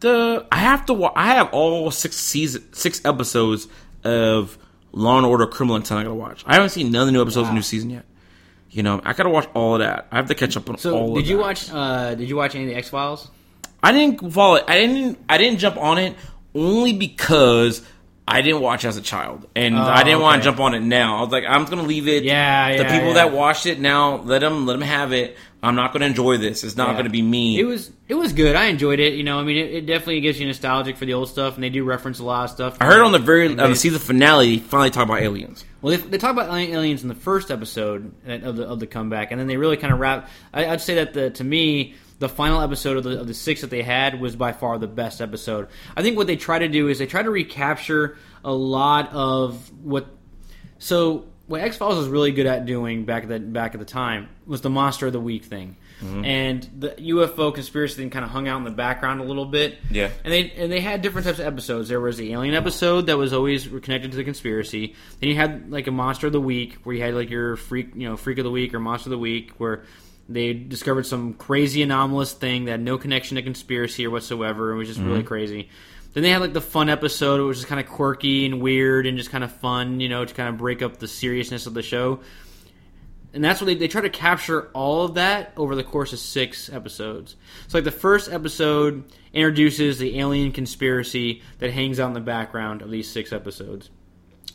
the 0.00 0.46
I 0.52 0.58
have 0.58 0.86
to. 0.86 0.94
Wa- 0.94 1.12
I 1.16 1.34
have 1.34 1.52
all 1.52 1.90
six 1.90 2.16
season, 2.16 2.72
six 2.72 3.04
episodes 3.04 3.66
of 4.04 4.56
Law 4.92 5.16
and 5.16 5.26
Order: 5.26 5.46
Criminal 5.46 5.76
Intent. 5.76 6.00
I 6.00 6.02
gotta 6.04 6.14
watch. 6.14 6.44
I 6.46 6.54
haven't 6.54 6.70
seen 6.70 6.92
none 6.92 7.02
of 7.02 7.06
the 7.06 7.12
new 7.12 7.22
episodes 7.22 7.44
of 7.44 7.48
the 7.48 7.54
new 7.54 7.62
season 7.62 7.90
yet. 7.90 8.04
You 8.70 8.82
know, 8.82 9.00
I 9.04 9.14
gotta 9.14 9.30
watch 9.30 9.48
all 9.54 9.74
of 9.74 9.80
that. 9.80 10.06
I 10.12 10.16
have 10.16 10.26
to 10.26 10.34
catch 10.34 10.56
up 10.56 10.68
on 10.68 10.76
So 10.78 10.94
all. 10.96 11.14
did 11.14 11.24
of 11.24 11.30
you 11.30 11.36
that. 11.38 11.42
watch? 11.42 11.70
Uh, 11.72 12.14
did 12.14 12.28
you 12.28 12.36
watch 12.36 12.54
any 12.54 12.64
of 12.64 12.70
the 12.70 12.76
X 12.76 12.90
Files? 12.90 13.30
I 13.82 13.92
didn't 13.92 14.32
follow 14.32 14.56
it. 14.56 14.64
I 14.68 14.74
didn't. 14.80 15.18
I 15.28 15.38
didn't 15.38 15.60
jump 15.60 15.76
on 15.78 15.98
it 15.98 16.14
only 16.54 16.92
because 16.92 17.82
I 18.28 18.42
didn't 18.42 18.60
watch 18.60 18.84
as 18.84 18.96
a 18.96 19.00
child, 19.02 19.46
and 19.54 19.76
oh, 19.76 19.80
I 19.80 20.02
didn't 20.02 20.20
want 20.20 20.36
Oh, 20.36 20.38
to 20.40 20.44
jump 20.46 20.58
on 20.60 20.74
it 20.74 20.80
now. 20.80 21.18
I 21.18 21.20
was 21.20 21.30
like, 21.30 21.44
I'm 21.46 21.60
just 21.60 21.70
gonna 21.70 21.84
leave 21.86 22.08
it. 22.08 22.24
Yeah, 22.24 22.68
yeah 22.70 22.78
The 22.78 22.84
people 22.84 23.08
yeah. 23.08 23.14
that 23.14 23.32
watched 23.32 23.66
it 23.66 23.78
now, 23.78 24.16
let 24.16 24.40
them 24.40 24.66
let 24.66 24.72
them 24.74 24.82
have 24.82 25.12
it. 25.12 25.36
I'm 25.62 25.76
not 25.76 25.92
gonna 25.92 26.06
enjoy 26.06 26.36
this. 26.36 26.64
It's 26.64 26.76
not 26.76 26.88
Yeah. 26.90 26.96
gonna 26.98 27.10
be 27.10 27.22
me. 27.22 27.58
It 27.60 27.64
was 27.64 27.90
it 28.08 28.14
was 28.14 28.32
good. 28.32 28.56
I 28.56 28.64
enjoyed 28.64 28.98
it. 28.98 29.14
You 29.14 29.22
know, 29.22 29.38
I 29.38 29.44
mean, 29.44 29.56
it, 29.56 29.74
it 29.74 29.86
definitely 29.86 30.20
gives 30.22 30.40
you 30.40 30.46
nostalgic 30.46 30.96
for 30.96 31.04
the 31.06 31.14
old 31.14 31.28
stuff, 31.28 31.54
and 31.54 31.62
they 31.62 31.70
do 31.70 31.84
reference 31.84 32.18
a 32.18 32.24
lot 32.24 32.44
of 32.44 32.50
stuff. 32.50 32.76
I 32.80 32.86
heard 32.86 33.00
on 33.00 33.12
the 33.12 33.18
very 33.20 33.46
on 33.48 33.56
the 33.56 33.76
season 33.76 34.00
finale, 34.00 34.58
finally 34.58 34.90
talk 34.90 35.04
about 35.04 35.20
aliens. 35.22 35.64
Well, 35.80 35.96
they, 35.96 36.02
they 36.02 36.18
talk 36.18 36.32
about 36.32 36.52
aliens 36.52 37.02
in 37.02 37.08
the 37.08 37.14
first 37.14 37.52
episode 37.52 38.12
uh, 38.28 38.32
of 38.32 38.56
the 38.56 38.66
of 38.66 38.80
the 38.80 38.88
comeback, 38.88 39.30
and 39.30 39.38
then 39.40 39.46
they 39.46 39.56
really 39.56 39.76
kind 39.76 39.92
of 39.92 40.00
wrap. 40.00 40.28
I, 40.52 40.66
I'd 40.66 40.80
say 40.80 40.96
that 40.96 41.14
the 41.14 41.30
to 41.30 41.44
me 41.44 41.94
the 42.18 42.28
final 42.28 42.60
episode 42.60 42.96
of 42.96 43.04
the 43.04 43.20
of 43.20 43.26
the 43.26 43.34
six 43.34 43.60
that 43.60 43.70
they 43.70 43.82
had 43.82 44.20
was 44.20 44.36
by 44.36 44.52
far 44.52 44.78
the 44.78 44.86
best 44.86 45.20
episode. 45.20 45.68
I 45.96 46.02
think 46.02 46.16
what 46.16 46.26
they 46.26 46.36
try 46.36 46.58
to 46.58 46.68
do 46.68 46.88
is 46.88 46.98
they 46.98 47.06
try 47.06 47.22
to 47.22 47.30
recapture 47.30 48.16
a 48.44 48.52
lot 48.52 49.12
of 49.12 49.70
what. 49.82 50.06
So 50.78 51.26
what 51.46 51.60
X 51.60 51.76
Files 51.76 51.96
was 51.96 52.08
really 52.08 52.32
good 52.32 52.46
at 52.46 52.66
doing 52.66 53.04
back 53.04 53.22
at 53.22 53.28
the 53.28 53.38
back 53.38 53.74
at 53.74 53.80
the 53.80 53.86
time 53.86 54.28
was 54.46 54.60
the 54.60 54.70
monster 54.70 55.06
of 55.06 55.12
the 55.12 55.20
week 55.20 55.44
thing. 55.44 55.76
Mm-hmm. 56.02 56.24
And 56.24 56.70
the 56.78 56.88
UFO 56.90 57.54
conspiracy 57.54 57.96
thing 57.96 58.10
kind 58.10 58.24
of 58.24 58.30
hung 58.30 58.48
out 58.48 58.58
in 58.58 58.64
the 58.64 58.70
background 58.70 59.20
a 59.20 59.24
little 59.24 59.46
bit. 59.46 59.78
Yeah. 59.90 60.10
And 60.24 60.32
they 60.32 60.50
and 60.50 60.70
they 60.70 60.80
had 60.80 61.02
different 61.02 61.26
types 61.26 61.38
of 61.38 61.46
episodes. 61.46 61.88
There 61.88 62.00
was 62.00 62.16
the 62.16 62.32
alien 62.32 62.54
episode 62.54 63.06
that 63.06 63.16
was 63.16 63.32
always 63.32 63.66
connected 63.66 64.10
to 64.10 64.16
the 64.16 64.24
conspiracy. 64.24 64.94
Then 65.20 65.30
you 65.30 65.36
had 65.36 65.70
like 65.70 65.86
a 65.86 65.92
monster 65.92 66.26
of 66.26 66.32
the 66.32 66.40
week 66.40 66.78
where 66.82 66.96
you 66.96 67.02
had 67.02 67.14
like 67.14 67.30
your 67.30 67.56
freak, 67.56 67.94
you 67.94 68.08
know, 68.08 68.16
freak 68.16 68.38
of 68.38 68.44
the 68.44 68.50
week 68.50 68.74
or 68.74 68.80
monster 68.80 69.08
of 69.08 69.12
the 69.12 69.18
week 69.18 69.52
where 69.58 69.84
they 70.28 70.52
discovered 70.52 71.06
some 71.06 71.34
crazy 71.34 71.82
anomalous 71.82 72.32
thing 72.32 72.64
that 72.64 72.72
had 72.72 72.80
no 72.80 72.98
connection 72.98 73.36
to 73.36 73.42
conspiracy 73.42 74.06
or 74.06 74.10
whatsoever. 74.10 74.72
It 74.72 74.76
was 74.76 74.88
just 74.88 75.00
really 75.00 75.20
mm-hmm. 75.20 75.28
crazy. 75.28 75.68
Then 76.14 76.22
they 76.22 76.30
had 76.30 76.40
like 76.40 76.52
the 76.52 76.60
fun 76.60 76.88
episode, 76.88 77.46
which 77.46 77.58
is 77.58 77.64
kind 77.64 77.80
of 77.80 77.86
quirky 77.86 78.46
and 78.46 78.60
weird 78.60 79.06
and 79.06 79.18
just 79.18 79.30
kind 79.30 79.44
of 79.44 79.52
fun, 79.52 80.00
you 80.00 80.08
know, 80.08 80.24
to 80.24 80.34
kind 80.34 80.48
of 80.48 80.56
break 80.56 80.82
up 80.82 80.96
the 80.96 81.06
seriousness 81.06 81.66
of 81.66 81.74
the 81.74 81.82
show. 81.82 82.20
And 83.34 83.44
that's 83.44 83.60
what 83.60 83.66
they, 83.66 83.74
they 83.74 83.88
try 83.88 84.00
to 84.00 84.08
capture 84.08 84.70
all 84.72 85.04
of 85.04 85.14
that 85.14 85.52
over 85.58 85.74
the 85.74 85.84
course 85.84 86.14
of 86.14 86.18
six 86.18 86.72
episodes. 86.72 87.36
So, 87.68 87.76
like, 87.76 87.84
the 87.84 87.90
first 87.90 88.32
episode 88.32 89.04
introduces 89.34 89.98
the 89.98 90.18
alien 90.18 90.52
conspiracy 90.52 91.42
that 91.58 91.70
hangs 91.70 92.00
out 92.00 92.08
in 92.08 92.14
the 92.14 92.20
background 92.20 92.80
of 92.80 92.90
these 92.90 93.10
six 93.10 93.34
episodes. 93.34 93.90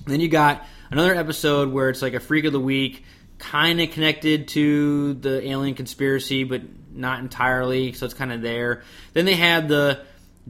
Then 0.08 0.20
you 0.20 0.30
got 0.30 0.66
another 0.90 1.14
episode 1.14 1.72
where 1.72 1.90
it's 1.90 2.02
like 2.02 2.16
a 2.16 2.20
freak 2.20 2.46
of 2.46 2.54
the 2.54 2.60
week, 2.60 3.04
kind 3.42 3.82
of 3.82 3.92
connected 3.92 4.48
to 4.50 5.16
the 5.16 5.46
alien 5.50 5.76
conspiracy, 5.76 6.44
but 6.46 6.62
not 6.94 7.20
entirely. 7.20 7.92
So 7.94 8.06
it's 8.06 8.14
kind 8.14 8.32
of 8.32 8.42
there. 8.42 8.84
Then 9.14 9.26
they 9.26 9.36
had 9.36 9.68
the 9.68 10.00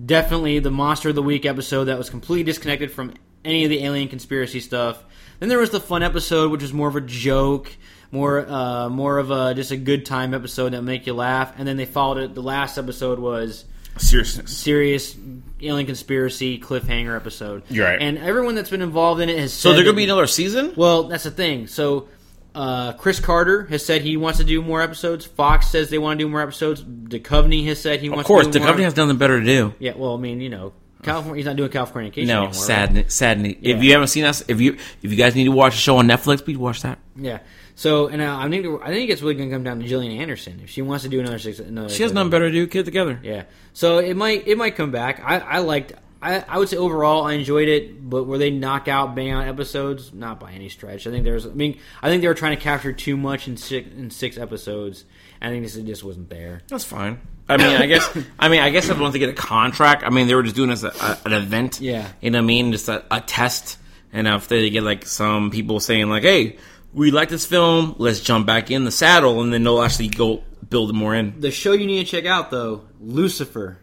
definitely 0.06 0.60
the 0.60 0.72
monster 0.72 1.10
of 1.10 1.16
the 1.16 1.24
week 1.24 1.46
episode 1.46 1.86
that 1.86 1.98
was 1.98 2.10
completely 2.10 2.44
disconnected 2.44 2.92
from 2.92 3.14
any 3.44 3.64
of 3.64 3.70
the 3.70 3.84
alien 3.84 4.08
conspiracy 4.08 4.60
stuff. 4.60 5.04
Then 5.40 5.50
there 5.50 5.58
was 5.60 5.72
the 5.72 5.80
fun 5.80 6.04
episode, 6.04 6.52
which 6.52 6.62
was 6.62 6.74
more 6.74 6.88
of 6.88 6.96
a 6.96 7.02
joke, 7.02 7.72
more 8.12 8.48
uh, 8.48 8.90
more 8.90 9.18
of 9.18 9.32
a 9.32 9.54
just 9.56 9.72
a 9.72 9.78
good 9.78 10.06
time 10.06 10.34
episode 10.34 10.74
that 10.74 10.82
make 10.84 11.08
you 11.08 11.14
laugh. 11.14 11.54
And 11.58 11.68
then 11.68 11.78
they 11.78 11.86
followed 11.86 12.18
it. 12.20 12.36
The 12.36 12.44
last 12.44 12.78
episode 12.78 13.18
was 13.20 13.66
Seriousness. 13.98 14.56
serious 14.56 15.16
alien 15.62 15.86
conspiracy 15.86 16.60
cliffhanger 16.60 17.16
episode. 17.16 17.64
You're 17.70 17.86
right. 17.86 18.02
And 18.02 18.18
everyone 18.18 18.56
that's 18.56 18.70
been 18.70 18.82
involved 18.82 19.22
in 19.22 19.30
it 19.30 19.38
has 19.40 19.54
So 19.54 19.70
said 19.72 19.78
there 19.78 19.84
gonna 19.86 19.98
be 19.98 20.04
another 20.06 20.28
season? 20.28 20.74
well, 20.76 21.04
that's 21.04 21.24
the 21.24 21.32
thing. 21.32 21.68
So, 21.68 22.08
uh, 22.54 22.94
Chris 22.94 23.20
Carter 23.20 23.64
has 23.66 23.86
said 23.86 24.02
he 24.02 24.18
wants 24.18 24.40
to 24.40 24.44
do 24.46 24.62
more 24.62 24.82
episodes. 24.82 25.26
Fox 25.26 25.70
says 25.70 25.90
they 25.90 25.98
want 25.98 26.20
to 26.20 26.26
do 26.26 26.30
more 26.30 26.42
episodes. 26.42 26.84
Duchovny 26.84 27.66
has 27.68 27.80
said 27.82 28.00
he 28.02 28.10
wants. 28.10 28.22
Of 28.22 28.28
course, 28.28 28.48
to 28.48 28.52
do 28.54 28.60
company 28.60 28.80
more. 28.82 28.86
has 28.86 28.98
nothing 28.98 29.18
better 29.18 29.40
to 29.40 29.46
do. 29.46 29.74
yeah, 29.80 29.94
well, 29.96 30.16
I 30.16 30.18
mean, 30.18 30.42
you 30.42 30.50
know, 30.50 30.74
California. 31.04 31.38
He's 31.38 31.46
not 31.46 31.56
doing 31.56 31.70
Californication 31.70 32.28
No, 32.28 32.38
anymore. 32.40 32.54
sad, 32.54 32.96
right? 32.96 33.12
sad. 33.12 33.46
If 33.46 33.84
you 33.84 33.94
haven't 33.94 34.08
seen 34.10 34.26
us, 34.26 34.44
if 34.48 34.60
you 34.62 34.74
if 35.02 35.12
you 35.12 35.16
guys 35.16 35.36
need 35.36 35.46
to 35.46 35.52
watch 35.52 35.76
a 35.76 35.78
show 35.78 35.98
on 35.98 36.08
Netflix, 36.08 36.44
please 36.44 36.58
watch 36.58 36.82
that. 36.82 37.00
Yeah. 37.16 37.40
So, 37.76 38.08
and 38.08 38.22
uh, 38.22 38.38
I 38.38 38.50
think 38.50 38.68
I 38.84 38.90
think 38.90 39.10
it's 39.10 39.22
really 39.22 39.36
going 39.36 39.50
to 39.50 39.56
come 39.56 39.64
down 39.64 39.80
to 39.80 39.88
Gillian 39.88 40.20
Anderson 40.22 40.60
if 40.64 40.70
she 40.70 40.82
wants 40.82 41.04
to 41.04 41.10
do 41.10 41.20
another 41.20 41.40
six. 41.40 41.58
Another 41.60 41.90
She 41.90 42.04
has 42.04 42.12
nothing 42.14 42.30
better 42.30 42.48
to 42.48 42.52
do. 42.52 42.68
Get 42.68 42.86
together. 42.86 43.20
Yeah. 43.24 43.46
So 43.74 43.98
it 44.00 44.16
might 44.16 44.48
it 44.48 44.58
might 44.58 44.76
come 44.76 44.92
back. 44.92 45.22
I, 45.26 45.40
I 45.40 45.58
liked. 45.60 45.94
I, 46.22 46.46
I 46.48 46.58
would 46.60 46.70
say 46.70 46.78
overall 46.78 47.24
I 47.26 47.34
enjoyed 47.34 47.68
it, 47.68 48.08
but 48.08 48.26
were 48.26 48.38
they 48.38 48.52
knock 48.52 48.88
out 48.88 49.16
bang 49.16 49.32
out 49.32 49.48
episodes? 49.48 50.14
Not 50.14 50.40
by 50.40 50.52
any 50.52 50.70
stretch. 50.70 51.08
I 51.08 51.12
think 51.12 51.24
there's. 51.24 51.48
I 51.48 51.50
mean, 51.50 51.80
I 52.02 52.10
think 52.10 52.22
they 52.22 52.28
were 52.28 52.36
trying 52.36 52.56
to 52.56 52.62
capture 52.62 52.94
too 52.94 53.18
much 53.18 53.48
in 53.48 53.58
six 53.58 53.90
in 53.90 54.12
six 54.12 54.38
episodes. 54.38 55.06
I 55.42 55.50
think 55.50 55.64
this 55.64 55.76
just 55.76 56.04
wasn't 56.04 56.30
there. 56.30 56.62
That's 56.68 56.84
fine. 56.84 57.20
I 57.50 57.58
mean, 57.58 57.76
I 57.76 57.88
guess. 57.88 58.18
I 58.40 58.50
mean, 58.50 58.60
I 58.60 58.70
guess 58.70 58.90
if 58.90 59.00
once 59.00 59.14
they 59.14 59.20
get 59.20 59.30
a 59.30 59.34
contract, 59.34 60.04
I 60.04 60.10
mean, 60.10 60.28
they 60.28 60.36
were 60.36 60.44
just 60.44 60.56
doing 60.56 60.70
as 60.70 60.84
a, 60.84 60.94
uh, 61.04 61.16
an 61.26 61.34
event. 61.34 61.82
Yeah. 61.82 62.08
You 62.22 62.30
know 62.30 62.38
what 62.38 62.44
I 62.44 62.48
mean? 62.48 62.72
Just 62.72 62.88
a, 62.88 63.04
a 63.10 63.22
test. 63.22 63.80
And 64.14 64.28
if 64.28 64.48
they 64.48 64.70
get 64.70 64.84
like 64.84 65.06
some 65.06 65.50
people 65.50 65.80
saying 65.80 66.08
like, 66.10 66.24
"Hey, 66.24 66.58
we 66.94 67.10
like 67.10 67.30
this 67.30 67.46
film. 67.46 67.96
Let's 67.98 68.20
jump 68.20 68.46
back 68.46 68.70
in 68.70 68.84
the 68.84 68.92
saddle," 68.92 69.42
and 69.42 69.52
then 69.52 69.64
they'll 69.64 69.82
actually 69.82 70.10
go 70.10 70.44
build 70.70 70.94
more 70.94 71.16
in. 71.16 71.40
The 71.40 71.52
show 71.52 71.72
you 71.74 71.88
need 71.88 72.06
to 72.06 72.12
check 72.12 72.26
out 72.26 72.52
though, 72.52 72.84
Lucifer. 73.00 73.80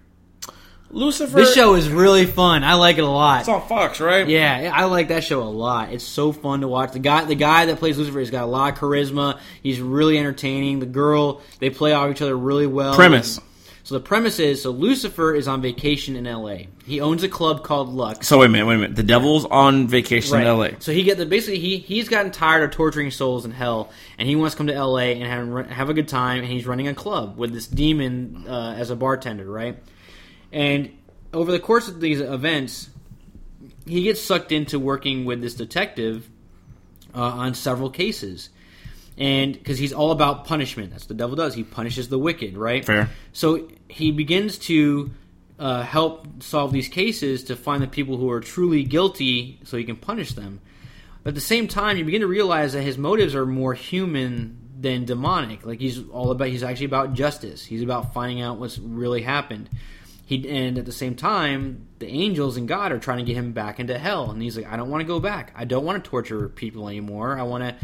Lucifer. 0.91 1.37
This 1.37 1.55
show 1.55 1.75
is 1.75 1.89
really 1.91 2.25
fun. 2.25 2.65
I 2.65 2.75
like 2.75 2.99
it 2.99 3.05
a 3.05 3.11
lot. 3.11 3.41
It's 3.41 3.49
on 3.49 3.67
Fox, 3.69 4.01
right? 4.01 4.27
Yeah, 4.27 4.73
I 4.75 4.85
like 4.85 5.09
that 5.09 5.23
show 5.23 5.43
a 5.43 5.45
lot. 5.45 5.93
It's 5.93 6.05
so 6.05 6.33
fun 6.33 6.63
to 6.63 6.69
watch. 6.69 6.93
The 6.93 6.99
guy, 6.99 7.25
the 7.25 7.35
guy 7.35 7.67
that 7.67 7.79
plays 7.79 7.99
Lucifer, 7.99 8.21
he's 8.21 8.31
got 8.31 8.45
a 8.45 8.47
lot 8.47 8.73
of 8.73 8.79
charisma. 8.79 9.39
He's 9.63 9.81
really 9.81 10.19
entertaining. 10.19 10.81
The 10.81 10.87
girl, 10.87 11.43
they 11.59 11.71
play 11.71 11.93
off 11.93 12.11
each 12.11 12.23
other 12.23 12.37
really 12.37 12.67
well. 12.67 12.95
Premise. 12.95 13.41
So 13.89 13.95
the 13.95 14.05
premise 14.05 14.39
is, 14.39 14.61
so 14.61 14.71
Lucifer 14.71 15.35
is 15.35 15.49
on 15.49 15.63
vacation 15.63 16.15
in 16.15 16.27
L.A. 16.27 16.69
He 16.85 17.01
owns 17.01 17.23
a 17.23 17.29
club 17.29 17.65
called 17.65 17.89
Lux. 17.89 18.29
So 18.29 18.41
wait 18.41 18.47
a 18.47 18.49
minute, 18.51 18.67
wait 18.67 18.75
a 18.75 18.79
minute. 18.81 18.97
The 18.97 19.03
devil's 19.03 19.47
on 19.47 19.89
vacation 19.89 20.39
in 20.39 20.47
L.A. 20.47 20.77
So 20.79 20.93
he 20.93 21.05
get 21.05 21.17
the 21.17 21.25
basically 21.25 21.59
he 21.59 21.79
he's 21.79 22.07
gotten 22.07 22.31
tired 22.31 22.63
of 22.63 22.71
torturing 22.71 23.11
souls 23.11 23.47
in 23.47 23.51
hell, 23.51 23.91
and 24.19 24.29
he 24.29 24.37
wants 24.37 24.55
to 24.55 24.59
come 24.59 24.67
to 24.67 24.75
L.A. 24.75 25.19
and 25.19 25.55
have 25.55 25.71
have 25.71 25.89
a 25.89 25.95
good 25.95 26.07
time. 26.07 26.41
And 26.41 26.49
he's 26.53 26.67
running 26.67 26.87
a 26.87 26.93
club 26.93 27.39
with 27.39 27.55
this 27.55 27.67
demon 27.67 28.45
uh, 28.47 28.75
as 28.77 28.91
a 28.91 28.97
bartender, 28.97 29.51
right? 29.51 29.79
And 30.53 30.91
over 31.33 31.53
the 31.53 31.59
course 31.59 31.89
of 31.89 32.01
these 32.01 32.21
events, 32.21 32.91
he 33.87 34.03
gets 34.03 34.21
sucked 34.21 34.53
into 34.53 34.79
working 34.79 35.25
with 35.25 35.41
this 35.41 35.55
detective 35.55 36.29
uh, 37.15 37.21
on 37.21 37.55
several 37.55 37.91
cases. 37.91 38.51
And 39.17 39.53
because 39.53 39.79
he's 39.79 39.93
all 39.93 40.13
about 40.13 40.45
punishment, 40.45 40.91
that's 40.91 41.05
what 41.05 41.09
the 41.09 41.15
devil 41.15 41.37
does. 41.37 41.55
He 41.55 41.65
punishes 41.65 42.09
the 42.09 42.19
wicked, 42.19 42.57
right? 42.57 42.85
Fair. 42.85 43.11
So 43.33 43.69
he 43.89 44.13
begins 44.13 44.59
to 44.59 45.11
uh, 45.59 45.83
help 45.83 46.43
solve 46.43 46.73
these 46.73 46.89
cases 46.89 47.45
to 47.45 47.57
find 47.57 47.83
the 47.83 47.89
people 47.89 48.17
who 48.17 48.31
are 48.31 48.41
truly 48.41 48.85
guilty, 48.85 49.59
so 49.65 49.77
he 49.77 49.85
can 49.85 49.97
punish 49.97 50.35
them. 50.35 50.61
But 51.25 51.31
at 51.31 51.35
the 51.35 51.41
same 51.41 51.67
time, 51.67 51.97
you 51.97 52.05
begin 52.05 52.21
to 52.21 52.29
realize 52.29 52.75
that 52.75 52.83
his 52.83 52.97
motives 52.97 53.35
are 53.35 53.45
more 53.45 53.75
human 53.75 54.57
than 54.81 55.05
demonic. 55.05 55.67
Like 55.67 55.81
he's 55.81 56.09
all 56.11 56.31
about, 56.31 56.49
he's 56.49 56.63
actually 56.63 56.87
about 56.87 57.15
justice. 57.15 57.65
He's 57.65 57.83
about 57.83 58.15
finding 58.15 58.41
out 58.41 58.59
what's 58.59 58.79
really 58.79 59.23
happened. 59.23 59.69
He 60.29 60.47
and 60.47 60.77
at 60.77 60.85
the 60.85 60.93
same 60.93 61.15
time, 61.15 61.87
the 62.01 62.07
angels 62.07 62.59
and 62.59 62.69
God 62.69 62.93
are 62.93 62.99
trying 62.99 63.17
to 63.19 63.25
get 63.25 63.35
him 63.35 63.53
back 63.53 63.81
into 63.81 63.99
hell, 63.99 64.31
and 64.31 64.43
he's 64.43 64.59
like, 64.59 64.71
I 64.71 64.77
don't 64.77 64.91
want 64.91 65.01
to 65.01 65.07
go 65.07 65.21
back. 65.21 65.53
I 65.57 65.65
don't 65.65 65.87
want 65.87 66.05
to 66.05 66.11
torture 66.11 66.51
people 66.51 66.87
anymore. 66.87 67.39
I 67.39 67.45
want 67.45 67.65
to 67.65 67.75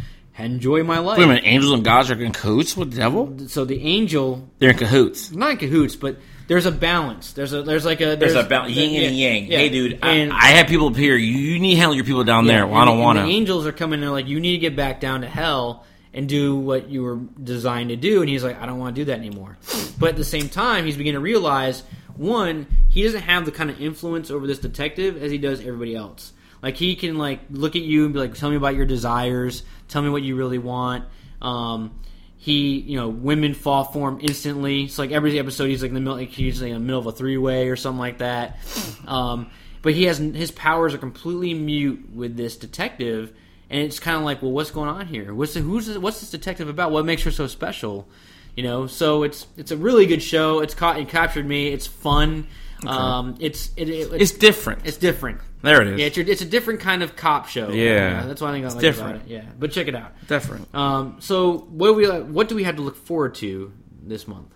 enjoy 0.42 0.82
my 0.82 0.98
life. 0.98 1.16
Wait 1.16 1.24
a 1.24 1.28
minute. 1.28 1.44
Angels 1.46 1.72
and 1.72 1.82
gods 1.82 2.10
are 2.10 2.20
in 2.22 2.32
cahoots 2.32 2.76
with 2.76 2.90
the 2.90 2.96
devil. 2.98 3.38
So 3.48 3.64
the 3.64 3.80
angel 3.82 4.46
They're 4.58 4.70
in 4.72 4.76
cahoots. 4.76 5.32
not 5.32 5.52
in 5.52 5.56
cahoots, 5.56 5.96
but 5.96 6.18
there's 6.46 6.66
a 6.66 6.70
balance. 6.70 7.32
There's 7.32 7.54
a 7.54 7.62
there's 7.62 7.86
like 7.86 8.02
a 8.02 8.16
There's 8.16 8.34
a 8.34 8.42
balance, 8.44 8.74
yin 8.76 9.02
and 9.06 9.16
yeah, 9.16 9.28
yang. 9.30 9.44
yeah. 9.50 9.58
Hey, 9.58 9.68
dude, 9.70 10.00
And- 10.02 10.30
I, 10.30 10.36
I 10.36 10.46
have 10.50 10.66
people 10.66 10.88
up 10.88 10.96
here. 10.96 11.16
You, 11.16 11.32
you 11.38 11.58
need 11.58 11.76
to 11.76 11.80
handle 11.80 11.94
your 11.94 12.04
people 12.04 12.24
down 12.24 12.46
there. 12.46 12.58
Yeah, 12.58 12.64
Well, 12.64 12.82
I 12.82 12.84
don't 12.84 12.98
want 12.98 13.18
to. 13.20 13.24
angels 13.24 13.66
are 13.66 13.72
coming 13.72 14.02
in 14.02 14.10
like, 14.10 14.26
you 14.26 14.38
need 14.38 14.52
to 14.52 14.58
get 14.58 14.76
back 14.76 15.00
down 15.00 15.22
to 15.22 15.28
hell 15.28 15.86
and 16.12 16.28
do 16.28 16.54
what 16.56 16.90
you 16.90 17.02
were 17.02 17.16
designed 17.42 17.88
to 17.88 17.96
do. 17.96 18.20
And 18.20 18.28
he's 18.28 18.44
like, 18.44 18.60
I 18.60 18.66
don't 18.66 18.78
want 18.78 18.94
to 18.94 19.00
do 19.00 19.06
that 19.06 19.18
anymore. 19.18 19.56
But 19.98 20.10
at 20.10 20.16
the 20.16 20.24
same 20.24 20.48
time, 20.50 20.84
he's 20.84 20.96
beginning 20.98 21.18
to 21.18 21.24
realize 21.24 21.82
one, 22.16 22.66
he 22.88 23.02
doesn't 23.02 23.22
have 23.22 23.44
the 23.44 23.52
kind 23.52 23.70
of 23.70 23.80
influence 23.80 24.30
over 24.30 24.46
this 24.46 24.58
detective 24.58 25.22
as 25.22 25.30
he 25.30 25.38
does 25.38 25.60
everybody 25.60 25.94
else. 25.96 26.32
Like 26.62 26.76
he 26.76 26.96
can 26.96 27.18
like 27.18 27.40
look 27.50 27.76
at 27.76 27.82
you 27.82 28.04
and 28.04 28.14
be 28.14 28.20
like, 28.20 28.34
tell 28.34 28.50
me 28.50 28.56
about 28.56 28.74
your 28.74 28.86
desires, 28.86 29.62
tell 29.88 30.02
me 30.02 30.08
what 30.08 30.22
you 30.22 30.36
really 30.36 30.58
want. 30.58 31.04
Um, 31.42 31.98
he, 32.36 32.78
you 32.78 32.96
know, 32.96 33.08
women 33.08 33.54
fall 33.54 33.84
for 33.84 34.08
him 34.08 34.18
instantly. 34.20 34.84
It's 34.84 34.98
like 34.98 35.10
every 35.10 35.38
episode 35.38 35.66
he's 35.66 35.82
like 35.82 35.90
in 35.90 35.94
the 35.94 36.00
middle, 36.00 36.16
like 36.16 36.30
he's 36.30 36.60
like 36.60 36.70
in 36.70 36.74
the 36.74 36.80
middle 36.80 37.00
of 37.00 37.06
a 37.06 37.12
three 37.12 37.36
way 37.36 37.68
or 37.68 37.76
something 37.76 37.98
like 37.98 38.18
that. 38.18 38.58
Um, 39.06 39.50
but 39.82 39.92
he 39.92 40.04
has 40.04 40.16
his 40.16 40.50
powers 40.50 40.94
are 40.94 40.98
completely 40.98 41.52
mute 41.52 42.08
with 42.14 42.36
this 42.36 42.56
detective, 42.56 43.34
and 43.68 43.82
it's 43.82 44.00
kind 44.00 44.16
of 44.16 44.22
like, 44.22 44.40
well, 44.40 44.52
what's 44.52 44.70
going 44.70 44.88
on 44.88 45.06
here? 45.06 45.34
What's 45.34 45.52
the, 45.52 45.60
who's 45.60 45.98
what's 45.98 46.20
this 46.20 46.30
detective 46.30 46.68
about? 46.68 46.90
What 46.90 47.04
makes 47.04 47.22
her 47.24 47.30
so 47.30 47.46
special? 47.46 48.08
You 48.56 48.62
know, 48.62 48.86
so 48.86 49.22
it's 49.24 49.46
it's 49.56 49.70
a 49.72 49.76
really 49.76 50.06
good 50.06 50.22
show. 50.22 50.60
It's 50.60 50.74
caught 50.74 50.98
it 50.98 51.08
captured 51.08 51.46
me. 51.46 51.68
It's 51.68 51.86
fun. 51.86 52.46
Um, 52.86 53.36
it's 53.40 53.70
it, 53.76 53.88
it, 53.88 54.12
It's 54.20 54.32
different. 54.32 54.82
it's 54.84 54.98
different. 54.98 55.40
there 55.62 55.80
it 55.80 55.88
is. 55.88 55.98
Yeah, 56.00 56.06
it's, 56.06 56.16
your, 56.18 56.28
it's 56.28 56.42
a 56.42 56.44
different 56.44 56.80
kind 56.80 57.02
of 57.02 57.16
cop 57.16 57.48
show. 57.48 57.70
Yeah. 57.70 58.20
Uh, 58.22 58.26
that's 58.26 58.42
I 58.42 58.52
think 58.52 58.64
I 58.64 58.66
It's 58.66 58.74
like 58.74 58.82
different. 58.82 59.16
about 59.16 59.26
it. 59.26 59.30
Yeah, 59.32 59.44
but 59.58 59.72
check 59.72 59.88
it 59.88 59.94
out. 59.94 60.12
different. 60.28 60.72
Um, 60.74 61.16
so 61.20 61.58
what 61.70 61.88
do 61.88 61.94
we 61.94 62.06
what 62.06 62.48
do 62.48 62.54
we 62.54 62.64
have 62.64 62.76
to 62.76 62.82
look 62.82 62.96
forward 62.96 63.34
to 63.36 63.72
this 64.02 64.28
month? 64.28 64.48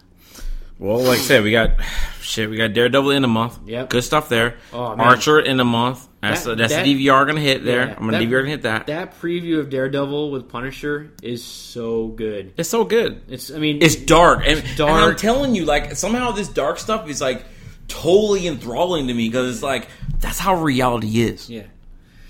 Well, 0.79 0.99
like 1.01 1.19
I 1.19 1.23
said, 1.23 1.43
we 1.43 1.51
got 1.51 1.73
shit. 2.21 2.49
We 2.49 2.57
got 2.57 2.73
Daredevil 2.73 3.11
in 3.11 3.25
a 3.25 3.29
month. 3.29 3.59
Yep. 3.67 3.91
Good 3.91 4.05
stuff 4.05 4.29
there. 4.29 4.57
Oh, 4.73 4.95
man. 4.95 5.07
Archer 5.07 5.41
in 5.41 5.59
a 5.59 5.65
month. 5.65 6.07
That's 6.23 6.45
That- 6.45 6.59
that's 6.59 6.73
that- 6.73 6.85
the 6.85 6.95
DVR 7.09 7.27
gonna 7.27 7.41
hit 7.41 7.65
there. 7.65 7.87
Yeah, 7.87 7.95
I'm 7.97 8.05
gonna 8.07 8.13
that- 8.19 8.25
DVR 8.25 8.41
gonna 8.43 8.51
hit 8.51 8.63
that. 8.63 8.87
That 8.89 9.21
preview 9.21 9.59
of 9.61 9.71
Daredevil 9.71 10.31
with 10.31 10.49
Punisher 10.49 11.11
is 11.23 11.43
so 11.45 12.09
good. 12.09 12.53
It's 12.57 12.69
so 12.69 12.85
good. 12.85 13.23
It's 13.29 13.51
I 13.53 13.59
mean 13.59 13.79
It's 13.83 13.97
dark, 13.97 14.43
and, 14.47 14.63
dark. 14.77 14.91
and 14.91 15.05
I'm 15.11 15.17
telling 15.17 15.55
you, 15.55 15.65
like 15.65 15.97
somehow 15.97 16.31
this 16.33 16.49
dark 16.49 16.79
stuff 16.79 17.09
is 17.09 17.21
like 17.21 17.45
totally 17.89 18.47
enthralling 18.47 19.07
to 19.09 19.15
me 19.15 19.29
because 19.29 19.53
it's 19.55 19.63
like 19.63 19.89
that's 20.21 20.39
how 20.39 20.55
reality 20.55 21.23
is. 21.23 21.49
yeah. 21.49 21.63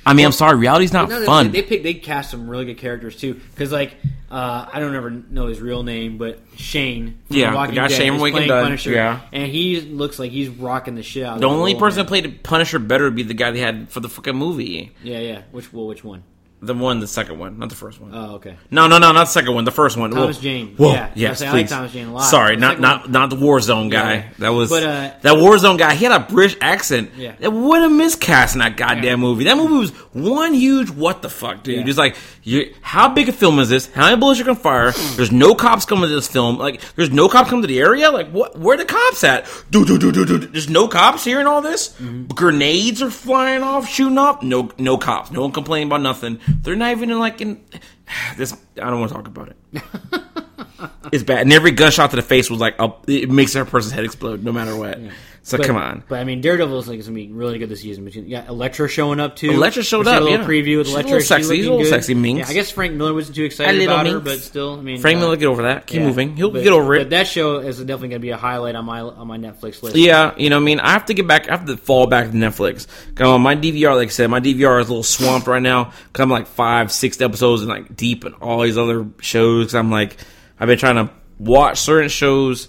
I 0.07 0.15
mean, 0.15 0.25
I'm 0.25 0.33
sorry, 0.33 0.57
reality's 0.57 0.93
not 0.93 1.09
No, 1.11 1.21
they- 1.21 1.27
fun. 1.27 1.51
They, 1.51 1.61
pick 1.63 1.83
they 1.83 1.93
cast 1.95 2.31
some 2.31 2.49
really 2.49 2.65
good 2.65 2.79
characters 2.79 3.17
too. 3.17 3.35
Because 3.55 3.73
like 3.73 3.97
uh, 4.31 4.69
I 4.73 4.81
don't 4.81 4.95
ever 4.95 5.11
know 5.11 5.47
his 5.47 5.61
real 5.61 5.83
name, 5.83 6.19
but 6.19 6.41
Shane. 6.57 7.19
Yeah, 7.29 7.51
the 7.67 7.73
guy 7.75 7.89
Dead 7.89 7.97
Shane 7.97 8.15
is 8.15 8.21
Walking 8.21 8.35
playing 8.35 8.49
Dead, 8.49 8.63
Punisher, 8.63 8.91
yeah. 8.91 9.21
and 9.33 9.51
he 9.51 9.81
looks 9.81 10.19
like 10.19 10.31
he's 10.31 10.49
rocking 10.49 10.95
the 10.97 11.03
shit 11.03 11.25
out. 11.25 11.37
of 11.37 11.41
the 11.41 11.49
only 11.49 11.73
role, 11.73 11.81
person 11.81 11.99
man. 11.99 12.07
that 12.07 12.09
played 12.09 12.43
Punisher 12.43 12.79
better 12.79 13.05
would 13.05 13.15
be 13.15 13.23
the 13.23 13.35
guy 13.35 13.51
they 13.51 13.61
had 13.61 13.91
for 13.91 14.01
the 14.01 14.09
fucking 14.09 14.37
movie. 14.37 14.93
Yeah, 15.03 15.19
yeah. 15.21 15.43
Which 15.51 15.73
well, 15.73 15.87
which 15.87 16.05
one? 16.05 16.25
The 16.61 16.75
one, 16.75 16.99
the 16.99 17.07
second 17.07 17.39
one, 17.39 17.59
not 17.61 17.69
the 17.69 17.77
first 17.77 18.01
one. 18.01 18.11
Oh, 18.13 18.35
okay. 18.35 18.57
no, 18.69 18.89
no, 18.89 18.99
no, 18.99 19.13
not 19.13 19.25
the 19.27 19.31
second 19.31 19.55
one. 19.55 19.65
The 19.65 19.71
first 19.71 19.97
one. 19.97 20.11
Thomas 20.11 20.37
Whoa. 20.39 20.43
Jane. 20.43 20.75
Whoa, 20.77 20.93
Yeah, 20.93 21.11
yes, 21.15 21.41
I 21.41 21.53
like. 21.53 21.69
Thomas 21.69 21.93
Jane 21.93 22.09
a 22.09 22.13
lot. 22.13 22.23
Sorry, 22.23 22.57
The 22.57 22.61
not 22.61 22.81
not 22.81 23.03
one- 23.03 23.13
not 23.13 23.31
the 23.31 23.37
Warzone 23.37 23.91
guy. 23.91 24.15
Yeah. 24.15 24.25
That 24.41 24.49
was 24.49 24.69
But, 24.69 24.83
uh, 24.83 25.11
that 25.23 25.35
Warzone 25.35 25.79
guy. 25.79 25.95
He 25.95 26.05
had 26.05 26.21
a 26.21 26.25
British 26.25 26.57
accent. 26.61 27.13
Yeah. 27.17 27.35
That 27.39 27.53
would 27.53 27.81
have 27.83 27.93
miscast 27.93 28.57
in 28.57 28.59
that 28.59 28.77
goddamn 28.77 29.05
Yeah. 29.05 29.17
movie. 29.17 29.45
That 29.45 29.57
movie 29.57 29.75
was 29.75 29.91
one 30.13 30.53
huge 30.53 30.91
what 30.91 31.23
the 31.23 31.29
fuck, 31.29 31.63
dude. 31.63 31.77
Yeah. 31.77 31.85
It's 31.89 31.97
like, 31.99 32.17
you, 32.43 32.75
how 32.83 33.09
big 33.09 33.29
a 33.29 33.33
film 33.33 33.61
is 33.61 33.69
this? 33.69 33.87
How 33.95 34.07
many 34.07 34.17
bullets 34.17 34.41
you 34.41 34.45
can 34.45 34.57
fire? 34.57 34.91
There's 35.15 35.31
no 35.31 35.55
cops 35.55 35.85
coming 35.85 36.09
to 36.09 36.15
this 36.17 36.27
film. 36.27 36.59
Like, 36.59 36.81
there's 36.97 37.11
no 37.13 37.29
cops 37.29 37.51
coming 37.51 37.63
to 37.63 37.69
the 37.69 37.79
area. 37.79 38.11
Like, 38.11 38.31
what? 38.33 38.59
Where 38.59 38.77
the 38.77 38.85
cops 38.85 39.23
at? 39.23 39.47
Do 39.71 39.85
do 39.85 39.97
do 39.97 40.11
do 40.11 40.25
do. 40.25 40.39
There's 40.39 40.69
no 40.69 40.89
cops 40.89 41.23
here 41.23 41.39
and 41.39 41.47
all 41.47 41.63
this. 41.63 41.91
Mm-hmm. 42.03 42.25
Grenades 42.35 43.01
are 43.01 43.11
flying 43.13 43.63
off, 43.63 43.89
shooting 43.89 44.19
up. 44.19 44.43
No, 44.43 44.71
no 44.77 44.99
cops. 44.99 45.31
No 45.31 45.43
one 45.43 45.53
complaining 45.53 45.87
about 45.89 46.01
nothing. 46.01 46.41
They're 46.63 46.77
not 46.77 46.93
even 46.93 47.11
in 47.11 47.19
like 47.19 47.41
in 47.41 47.63
this. 48.37 48.53
I 48.77 48.91
don't 48.91 49.01
want 49.01 49.11
to 49.11 49.17
talk 49.17 49.27
about 49.27 49.49
it. 49.49 49.57
it's 51.13 51.25
bad. 51.25 51.41
And 51.43 51.53
every 51.53 51.71
gunshot 51.71 52.11
to 52.11 52.17
the 52.17 52.23
face 52.23 52.51
was 52.51 52.61
like, 52.61 52.77
up, 52.79 53.09
it 53.09 53.31
makes 53.31 53.53
that 53.55 53.69
person's 53.69 53.93
head 53.93 54.05
explode, 54.05 54.43
no 54.43 54.53
matter 54.53 54.77
what. 54.77 54.99
So 55.43 55.57
But, 55.57 55.67
come 55.67 55.77
on. 55.77 56.03
But 56.09 56.19
I 56.21 56.25
mean, 56.25 56.41
Daredevil 56.43 56.79
is 56.79 56.89
like 56.89 57.01
gonna 57.01 57.13
be 57.13 57.29
really 57.29 57.59
good 57.59 57.71
this 57.71 57.81
season. 57.81 58.05
But 58.05 58.15
you 58.15 58.23
got 58.29 58.49
Elektra 58.49 58.87
showing 58.89 59.19
up 59.19 59.35
too. 59.37 59.51
Elektra 59.51 59.83
showed 59.83 60.07
up, 60.07 60.21
A 60.21 60.25
little 60.25 60.41
yeah. 60.41 60.45
preview 60.47 60.79
with 60.79 60.89
She's 60.89 60.97
a 60.97 60.99
little 60.99 61.21
sexy. 61.21 61.57
She's 61.57 61.67
a 61.67 61.71
little 61.71 61.85
good. 61.85 61.91
sexy 61.91 62.15
minx. 62.15 62.41
Yeah, 62.41 62.51
I 62.51 62.53
guess 62.55 62.71
Frank 62.71 62.95
Miller 62.95 63.15
wasn't 63.15 63.37
too 63.37 63.45
excited 63.45 63.81
about 63.83 64.07
her, 64.07 64.21
but 64.21 64.41
still, 64.41 64.79
I 64.79 64.83
mean, 64.83 65.01
Frank 65.01 65.17
uh, 65.17 65.21
Miller, 65.21 65.37
get 65.37 65.47
over 65.47 65.63
that. 65.63 65.87
Keep 65.87 66.01
yeah. 66.01 66.07
moving. 66.07 66.37
He'll 66.37 66.51
But- 66.51 66.65
get 66.65 66.73
over 66.73 66.95
it. 66.97 66.99
But 66.99 67.11
that 67.11 67.27
show 67.29 67.59
is 67.61 67.79
definitely 67.79 68.09
going 68.09 68.21
to 68.21 68.27
be 68.27 68.31
a 68.31 68.37
highlight 68.37 68.75
on 68.75 68.85
my 68.85 69.01
on 69.01 69.27
my 69.27 69.39
Netflix 69.39 69.83
list. 69.83 69.97
Yeah, 69.97 70.35
you 70.37 70.51
know, 70.51 70.57
what 70.57 70.63
I 70.63 70.65
mean, 70.67 70.81
I 70.81 70.91
have 70.91 71.07
to 71.07 71.15
get 71.15 71.27
back. 71.27 71.49
I 71.49 71.53
have 71.57 71.67
to 71.67 71.77
fall 71.79 72.07
back 72.07 72.27
to 72.31 72.37
Netflix. 72.37 72.87
'Cause, 73.15 73.27
um, 73.27 73.41
my 73.43 73.55
DVR, 73.55 73.95
like 73.95 74.09
I 74.09 74.11
said, 74.11 74.29
my 74.29 74.41
DVR 74.41 74.81
is 74.81 74.89
a 74.89 74.91
little 74.91 75.03
swamped 75.03 75.47
right 75.47 75.63
now. 75.63 75.85
Cause 76.13 76.23
I'm 76.23 76.31
like 76.31 76.47
five, 76.47 76.93
six 76.93 77.21
episodes 77.23 77.63
and 77.63 77.71
like 77.71 77.97
deep 77.97 78.25
in 78.27 78.35
all 78.35 78.61
these 78.63 78.77
other 78.77 79.07
shows. 79.21 79.75
I'm 79.75 79.91
like, 79.91 80.17
I've 80.61 80.67
been 80.69 80.79
trying 80.79 80.97
to 80.97 81.11
watch 81.39 81.79
certain 81.79 82.09
shows 82.11 82.69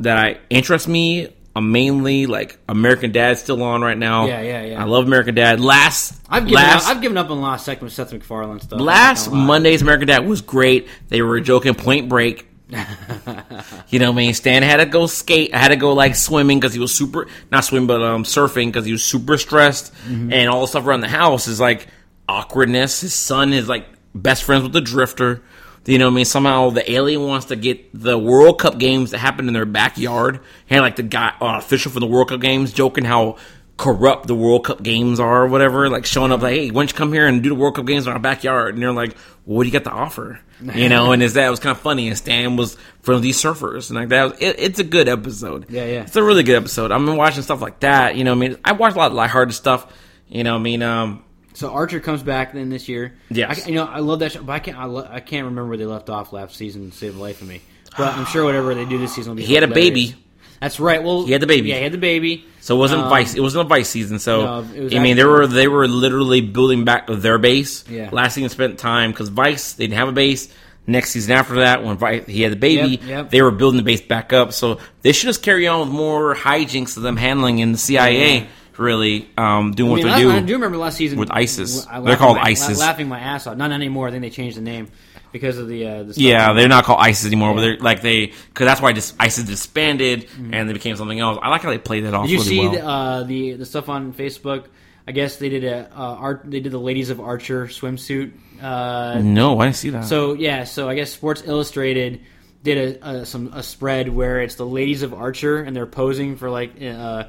that 0.00 0.16
I 0.18 0.38
interest 0.50 0.88
me. 0.88 1.28
I'm 1.54 1.70
mainly 1.70 2.26
like 2.26 2.58
American 2.68 3.12
Dad 3.12 3.36
still 3.38 3.62
on 3.62 3.82
right 3.82 3.96
now. 3.96 4.26
Yeah, 4.26 4.40
yeah, 4.40 4.64
yeah. 4.64 4.82
I 4.82 4.86
love 4.86 5.06
American 5.06 5.34
Dad. 5.34 5.60
Last, 5.60 6.18
I've 6.28 6.44
given 6.44 6.54
last, 6.54 6.84
up, 6.84 6.96
I've 6.96 7.02
given 7.02 7.18
up 7.18 7.30
on 7.30 7.42
last 7.42 7.66
second 7.66 7.84
with 7.84 7.92
Seth 7.92 8.12
MacFarlane 8.12 8.60
stuff. 8.60 8.80
Last 8.80 9.26
not 9.26 9.32
gonna 9.32 9.40
lie. 9.40 9.46
Monday's 9.48 9.82
American 9.82 10.08
Dad 10.08 10.26
was 10.26 10.40
great. 10.40 10.88
They 11.08 11.20
were 11.20 11.40
joking 11.40 11.74
Point 11.74 12.08
Break. 12.08 12.48
you 13.88 13.98
know 13.98 14.10
what 14.10 14.14
I 14.14 14.16
mean? 14.16 14.32
Stan 14.32 14.62
had 14.62 14.78
to 14.78 14.86
go 14.86 15.06
skate. 15.06 15.52
I 15.54 15.58
had 15.58 15.68
to 15.68 15.76
go 15.76 15.92
like 15.92 16.14
swimming 16.14 16.58
because 16.58 16.72
he 16.72 16.80
was 16.80 16.94
super, 16.94 17.28
not 17.50 17.64
swim, 17.64 17.86
but 17.86 18.02
um, 18.02 18.24
surfing 18.24 18.66
because 18.66 18.86
he 18.86 18.92
was 18.92 19.04
super 19.04 19.36
stressed. 19.36 19.92
Mm-hmm. 20.06 20.32
And 20.32 20.48
all 20.48 20.62
the 20.62 20.68
stuff 20.68 20.86
around 20.86 21.00
the 21.00 21.08
house 21.08 21.48
is 21.48 21.60
like 21.60 21.86
awkwardness. 22.26 23.02
His 23.02 23.12
son 23.12 23.52
is 23.52 23.68
like 23.68 23.86
best 24.14 24.44
friends 24.44 24.62
with 24.62 24.72
the 24.72 24.80
drifter. 24.80 25.42
You 25.84 25.98
know 25.98 26.06
what 26.06 26.12
I 26.12 26.16
mean? 26.16 26.24
Somehow 26.24 26.70
the 26.70 26.88
alien 26.90 27.26
wants 27.26 27.46
to 27.46 27.56
get 27.56 27.90
the 27.92 28.16
World 28.16 28.60
Cup 28.60 28.78
games 28.78 29.10
that 29.10 29.18
happen 29.18 29.48
in 29.48 29.54
their 29.54 29.64
backyard. 29.64 30.40
And 30.70 30.80
like 30.80 30.96
the 30.96 31.02
guy, 31.02 31.34
uh, 31.40 31.58
official 31.58 31.90
for 31.90 32.00
the 32.00 32.06
World 32.06 32.28
Cup 32.28 32.40
games, 32.40 32.72
joking 32.72 33.04
how 33.04 33.36
corrupt 33.78 34.28
the 34.28 34.34
World 34.34 34.64
Cup 34.64 34.82
games 34.82 35.18
are 35.18 35.42
or 35.42 35.46
whatever. 35.48 35.90
Like 35.90 36.06
showing 36.06 36.30
up 36.30 36.40
like, 36.40 36.54
hey, 36.54 36.70
why 36.70 36.82
don't 36.82 36.92
you 36.92 36.96
come 36.96 37.12
here 37.12 37.26
and 37.26 37.42
do 37.42 37.48
the 37.48 37.54
World 37.56 37.74
Cup 37.74 37.86
games 37.86 38.06
in 38.06 38.12
our 38.12 38.20
backyard? 38.20 38.74
And 38.74 38.82
they're 38.82 38.92
like, 38.92 39.16
well, 39.44 39.56
what 39.56 39.64
do 39.64 39.70
you 39.70 39.72
got 39.72 39.84
to 39.84 39.90
offer? 39.90 40.38
You 40.62 40.88
know, 40.88 41.10
and 41.10 41.20
his 41.20 41.34
dad 41.34 41.50
was 41.50 41.58
kind 41.58 41.76
of 41.76 41.82
funny. 41.82 42.06
And 42.06 42.16
Stan 42.16 42.56
was 42.56 42.76
from 43.00 43.20
these 43.20 43.42
surfers. 43.42 43.90
And 43.90 43.98
like 43.98 44.10
that 44.10 44.24
was, 44.30 44.40
it, 44.40 44.60
it's 44.60 44.78
a 44.78 44.84
good 44.84 45.08
episode. 45.08 45.68
Yeah, 45.68 45.86
yeah. 45.86 46.02
It's 46.02 46.14
a 46.14 46.22
really 46.22 46.44
good 46.44 46.54
episode. 46.54 46.92
I've 46.92 47.04
been 47.04 47.16
watching 47.16 47.42
stuff 47.42 47.60
like 47.60 47.80
that. 47.80 48.14
You 48.14 48.22
know 48.22 48.30
I 48.30 48.36
mean? 48.36 48.56
I 48.64 48.70
watch 48.70 48.94
a 48.94 48.98
lot 48.98 49.10
of 49.10 49.14
lighthearted 49.14 49.56
stuff. 49.56 49.92
You 50.28 50.44
know 50.44 50.54
I 50.54 50.58
mean? 50.58 50.82
Um, 50.84 51.24
So 51.54 51.70
Archer 51.72 52.00
comes 52.00 52.22
back 52.22 52.52
then 52.52 52.70
this 52.70 52.88
year. 52.88 53.14
Yes. 53.30 53.66
I, 53.66 53.68
you 53.68 53.74
know 53.74 53.84
I 53.84 53.98
love 54.00 54.20
that 54.20 54.32
show, 54.32 54.42
but 54.42 54.52
I 54.52 54.58
can't 54.58 54.78
I, 54.78 54.84
lo- 54.84 55.08
I 55.08 55.20
can't 55.20 55.44
remember 55.44 55.68
where 55.68 55.76
they 55.78 55.86
left 55.86 56.08
off 56.10 56.32
last 56.32 56.56
season. 56.56 56.90
To 56.90 56.96
save 56.96 57.14
the 57.14 57.20
life 57.20 57.42
of 57.42 57.48
me, 57.48 57.60
but 57.96 58.14
I'm 58.14 58.26
sure 58.26 58.44
whatever 58.44 58.74
they 58.74 58.84
do 58.84 58.98
this 58.98 59.14
season 59.14 59.30
will 59.32 59.36
be. 59.36 59.44
He 59.44 59.54
had 59.54 59.62
a 59.62 59.66
hilarious. 59.66 59.90
baby. 60.10 60.16
That's 60.60 60.78
right. 60.78 61.02
Well, 61.02 61.26
He 61.26 61.32
had 61.32 61.42
the 61.42 61.48
baby. 61.48 61.70
Yeah, 61.70 61.78
he 61.78 61.82
had 61.82 61.90
the 61.92 61.98
baby. 61.98 62.44
So 62.60 62.76
it 62.76 62.78
wasn't 62.78 63.02
Um, 63.02 63.08
Vice. 63.10 63.34
It 63.34 63.40
wasn't 63.40 63.64
a 63.66 63.68
Vice 63.68 63.88
season. 63.88 64.20
So 64.20 64.62
No, 64.62 64.96
I 64.96 65.00
mean, 65.00 65.16
they 65.16 65.24
were 65.24 65.46
they 65.48 65.66
were 65.66 65.88
literally 65.88 66.40
building 66.40 66.84
back 66.84 67.08
their 67.08 67.36
base. 67.38 67.84
Yeah. 67.88 68.10
Last 68.12 68.34
season 68.34 68.48
spent 68.48 68.78
time 68.78 69.10
because 69.10 69.28
Vice 69.28 69.72
they 69.72 69.84
didn't 69.88 69.98
have 69.98 70.08
a 70.08 70.12
base. 70.12 70.52
Next 70.86 71.10
season 71.10 71.32
after 71.32 71.56
that, 71.56 71.84
when 71.84 71.96
Vice, 71.96 72.26
he 72.26 72.42
had 72.42 72.50
the 72.50 72.56
baby, 72.56 72.90
Yep, 72.96 73.00
yep. 73.06 73.30
they 73.30 73.40
were 73.40 73.52
building 73.52 73.76
the 73.76 73.84
base 73.84 74.00
back 74.00 74.32
up. 74.32 74.52
So 74.52 74.78
they 75.02 75.12
should 75.12 75.26
just 75.26 75.42
carry 75.42 75.66
on 75.68 75.80
with 75.80 75.88
more 75.90 76.34
hijinks 76.34 76.96
of 76.96 77.02
them 77.04 77.16
handling 77.16 77.58
in 77.60 77.70
the 77.72 77.78
CIA. 77.78 78.38
Yeah. 78.38 78.46
Really 78.78 79.28
um, 79.36 79.72
doing 79.72 79.92
I, 79.92 79.94
mean, 79.94 80.04
what 80.06 80.16
they 80.16 80.36
I 80.36 80.40
do. 80.40 80.46
do 80.46 80.52
remember 80.54 80.78
last 80.78 80.96
season 80.96 81.18
with 81.18 81.30
ISIS. 81.30 81.86
I- 81.86 82.00
They're 82.00 82.16
called 82.16 82.36
my- 82.36 82.44
ISIS. 82.44 82.78
Laughing 82.78 83.08
my 83.08 83.20
ass 83.20 83.46
off. 83.46 83.56
Not 83.56 83.72
anymore. 83.72 84.08
I 84.08 84.10
think 84.10 84.22
they 84.22 84.30
changed 84.30 84.56
the 84.56 84.62
name 84.62 84.88
because 85.30 85.58
of 85.58 85.68
the. 85.68 85.86
Uh, 85.86 86.02
the 86.04 86.14
stuff 86.14 86.22
Yeah, 86.22 86.52
they're 86.52 86.68
not 86.68 86.84
called 86.84 87.00
ISIS 87.00 87.26
anymore, 87.26 87.54
but 87.54 87.60
they're 87.60 87.76
like 87.78 88.02
they 88.02 88.26
because 88.26 88.66
that's 88.66 88.80
why 88.80 88.92
dis- 88.92 89.14
ISIS 89.20 89.44
disbanded 89.44 90.28
and 90.52 90.68
they 90.68 90.72
became 90.72 90.96
something 90.96 91.20
else. 91.20 91.38
I 91.42 91.48
like 91.50 91.62
how 91.62 91.70
they 91.70 91.78
played 91.78 92.04
that 92.04 92.14
off. 92.14 92.26
Mm-hmm. 92.26 92.36
Did 92.36 92.46
you 92.46 92.62
really 92.62 92.72
see 92.72 92.78
well. 92.78 92.86
the, 92.86 92.86
uh, 92.86 93.22
the 93.24 93.52
the 93.54 93.66
stuff 93.66 93.88
on 93.88 94.12
Facebook? 94.12 94.66
I 95.06 95.12
guess 95.12 95.36
they 95.36 95.48
did 95.48 95.64
a 95.64 95.90
uh, 95.92 95.94
art. 95.96 96.42
They 96.44 96.60
did 96.60 96.72
the 96.72 96.78
Ladies 96.78 97.10
of 97.10 97.20
Archer 97.20 97.66
swimsuit. 97.66 98.32
Uh, 98.60 99.18
no, 99.20 99.58
I 99.58 99.64
didn't 99.66 99.76
see 99.76 99.90
that. 99.90 100.04
So 100.04 100.34
yeah, 100.34 100.64
so 100.64 100.88
I 100.88 100.94
guess 100.94 101.10
Sports 101.12 101.42
Illustrated 101.44 102.20
did 102.62 103.02
a, 103.02 103.08
a 103.08 103.26
some 103.26 103.52
a 103.52 103.62
spread 103.62 104.08
where 104.08 104.40
it's 104.40 104.54
the 104.54 104.66
ladies 104.66 105.02
of 105.02 105.12
Archer 105.12 105.62
and 105.62 105.74
they're 105.74 105.86
posing 105.86 106.36
for 106.36 106.48
like 106.50 106.80
uh, 106.80 107.24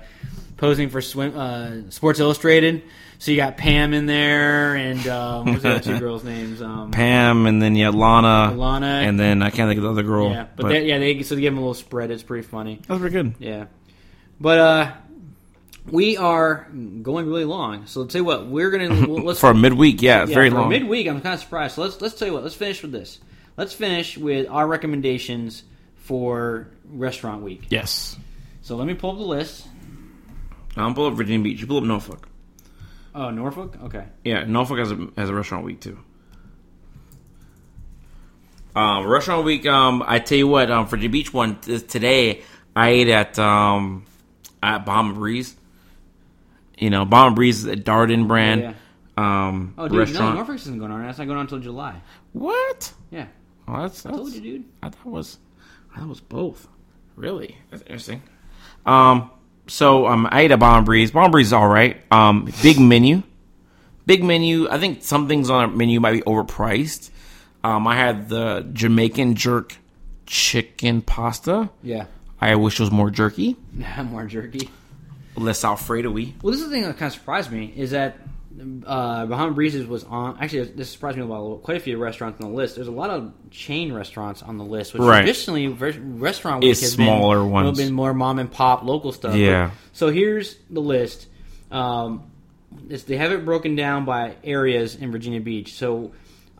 posing 0.64 0.88
for 0.88 1.02
swim 1.02 1.38
uh, 1.38 1.92
Sports 1.92 2.22
Illustrated. 2.22 2.84
So 3.20 3.32
you 3.32 3.38
got 3.38 3.58
Pam 3.58 3.94
in 3.94 4.06
there 4.06 4.76
and 4.76 5.06
um, 5.08 5.46
what's 5.48 5.64
the 5.64 5.72
other 5.72 5.80
two 5.82 6.00
girls' 6.00 6.24
names? 6.24 6.62
Um, 6.62 6.92
Pam, 6.92 7.48
and 7.48 7.62
then 7.62 7.76
yeah, 7.76 7.90
Lana, 7.90 8.54
Lana. 8.56 9.02
and 9.04 9.20
then 9.20 9.44
I 9.44 9.50
can't 9.50 9.70
think 9.70 9.78
of 9.80 9.84
the 9.84 9.90
other 9.90 10.04
girl. 10.04 10.32
yeah, 10.32 10.48
but, 10.56 10.70
they, 10.70 10.86
yeah, 10.86 11.00
they 11.00 11.22
so 11.24 11.36
they 11.36 11.42
give 11.42 11.52
them 11.52 11.58
a 11.58 11.62
little 11.62 11.74
spread. 11.74 12.12
It's 12.12 12.24
pretty 12.24 12.48
funny. 12.48 12.80
that 12.88 12.90
was 12.90 13.00
pretty 13.02 13.14
good. 13.14 13.36
Yeah, 13.40 13.66
but 14.40 14.60
uh, 14.60 14.92
we 15.92 16.16
are 16.16 16.66
going 16.72 17.28
really 17.28 17.44
long. 17.44 17.86
So 17.88 18.00
let's 18.00 18.14
tell 18.14 18.22
you 18.22 18.26
what 18.26 18.48
we're 18.48 18.72
gonna 18.72 19.06
let's 19.08 19.42
For 19.42 19.50
a 19.50 19.56
midweek, 19.56 20.02
yeah, 20.02 20.22
it's 20.22 20.30
yeah, 20.30 20.36
very 20.36 20.50
for 20.50 20.60
long. 20.60 20.70
Midweek, 20.70 21.08
I'm 21.08 21.20
kind 21.20 21.34
of 21.34 21.42
surprised. 21.42 21.76
So 21.76 21.82
let's 21.82 22.00
let's 22.00 22.16
tell 22.16 22.30
you 22.30 22.34
what. 22.36 22.44
Let's 22.44 22.56
finish 22.56 22.82
with 22.82 22.94
this. 22.94 23.20
Let's 23.58 23.74
finish 23.74 24.18
with 24.18 24.48
our 24.50 24.66
recommendations 24.66 25.64
for 25.98 26.70
Restaurant 26.86 27.44
Week. 27.44 27.66
yes. 27.70 28.16
So 28.62 28.78
let 28.78 28.88
me 28.88 28.94
pull 28.94 29.12
up 29.12 29.18
the 29.18 29.24
list. 29.24 29.68
I'm 30.76 30.94
pull 30.96 31.06
up 31.08 31.14
Virginia 31.14 31.44
Beach. 31.44 31.62
You 31.62 31.68
pull 31.68 31.78
up 31.78 31.84
Norfolk. 31.84 32.28
Oh, 33.16 33.30
Norfolk. 33.30 33.78
Okay. 33.84 34.06
Yeah, 34.24 34.44
Norfolk 34.46 34.80
has 34.80 34.92
a 34.92 35.08
has 35.18 35.30
a 35.30 35.34
restaurant 35.34 35.66
week 35.66 35.80
too. 35.82 36.00
Um, 38.76 39.06
restaurant 39.08 39.46
week. 39.46 39.66
Um, 39.68 40.04
I 40.06 40.20
tell 40.20 40.38
you 40.38 40.48
what. 40.48 40.72
Um, 40.72 40.88
Virginia 40.88 41.10
Beach 41.10 41.34
one 41.34 41.60
t- 41.60 41.80
today. 41.80 42.42
I 42.76 42.90
ate 42.90 43.08
at 43.10 43.38
um 43.38 44.06
at 44.64 44.86
Bahama 44.86 45.14
Breeze. 45.14 45.56
You 46.80 46.90
know, 46.90 47.06
Bahama 47.06 47.36
Breeze 47.36 47.60
is 47.60 47.66
a 47.66 47.76
Darden 47.76 48.28
brand 48.28 48.62
Yeah, 48.62 48.74
um 49.16 49.76
Oh, 49.78 49.88
dude, 49.88 50.00
restaurant. 50.00 50.30
no, 50.32 50.36
Norfolk 50.38 50.56
isn't 50.56 50.80
going 50.80 50.92
on. 50.92 51.04
That's 51.04 51.20
not 51.20 51.26
going 51.26 51.38
on 51.38 51.46
until 51.46 51.60
July. 51.60 52.02
what? 52.32 52.92
Yeah, 53.12 53.28
Oh, 53.68 53.80
that's, 53.84 54.06
I 54.08 54.10
told 54.12 54.34
you, 54.34 54.42
dude. 54.42 54.66
I 54.82 54.90
thought 54.90 55.06
was 55.06 55.38
I 55.94 55.98
thought 55.98 56.06
it 56.06 56.10
was 56.10 56.20
both. 56.22 56.68
Really? 57.16 57.56
That's 57.70 57.84
interesting. 57.84 58.24
Um 58.88 59.30
so 59.68 60.08
um 60.08 60.28
I 60.32 60.42
ate 60.42 60.52
a 60.52 60.58
Bomb 60.58 60.86
Breeze. 60.86 61.12
Bomb 61.12 61.32
Breeze 61.32 61.48
is 61.48 61.54
alright. 61.54 62.02
Um 62.12 62.52
big 62.62 62.80
menu. 62.80 63.24
Big 64.06 64.24
menu. 64.24 64.68
I 64.70 64.80
think 64.80 65.04
some 65.04 65.28
things 65.28 65.50
on 65.50 65.62
our 65.62 65.68
menu 65.68 66.00
might 66.00 66.14
be 66.14 66.22
overpriced. 66.22 67.10
Um 67.64 67.88
I 67.88 67.96
had 67.96 68.30
the 68.30 68.68
Jamaican 68.74 69.36
jerk 69.36 69.78
chicken 70.26 71.02
pasta. 71.02 71.70
Yeah, 71.82 72.06
I 72.40 72.56
wish 72.56 72.80
it 72.80 72.84
was 72.84 72.92
more 72.92 73.10
jerky. 73.10 73.58
more 74.06 74.26
jerky. 74.26 74.70
Less 75.36 75.64
Alfredo 75.64 76.12
y. 76.12 76.34
Well, 76.42 76.52
this 76.52 76.62
is 76.62 76.68
the 76.68 76.74
thing 76.74 76.84
that 76.84 76.98
kind 76.98 77.08
of 77.08 77.14
surprised 77.14 77.52
me 77.52 77.74
is 77.76 77.92
that 77.92 78.18
uh, 78.86 79.26
Bahama 79.26 79.52
Breezes 79.54 79.88
was 79.88 80.04
on. 80.04 80.38
Actually, 80.40 80.66
this 80.72 80.90
surprised 80.90 81.18
me 81.18 81.24
about 81.24 81.64
quite 81.64 81.78
a 81.78 81.80
few 81.80 81.98
restaurants 81.98 82.40
on 82.42 82.50
the 82.52 82.56
list. 82.56 82.76
There's 82.76 82.88
a 82.88 82.92
lot 82.92 83.10
of 83.10 83.34
chain 83.50 83.92
restaurants 83.92 84.44
on 84.44 84.58
the 84.58 84.64
list, 84.64 84.94
which 84.94 85.02
Right. 85.02 85.22
traditionally 85.22 85.68
re- 85.68 85.98
restaurant 86.00 86.62
week 86.64 86.70
has 86.70 86.92
smaller 86.92 87.40
been, 87.42 87.52
ones. 87.52 87.78
been 87.78 87.94
more 87.94 88.14
mom 88.14 88.40
and 88.40 88.52
pop 88.52 88.84
local 88.84 89.12
stuff. 89.12 89.36
Yeah. 89.36 89.68
But- 89.68 89.74
so 89.94 90.10
here's 90.10 90.56
the 90.70 90.82
list. 90.82 91.28
Um, 91.72 92.24
it's, 92.90 93.04
they 93.04 93.18
have 93.18 93.32
it 93.32 93.46
broken 93.46 93.76
down 93.76 94.06
by 94.06 94.36
areas 94.44 94.96
in 94.96 95.12
Virginia 95.12 95.42
Beach. 95.42 95.74
So 95.74 96.12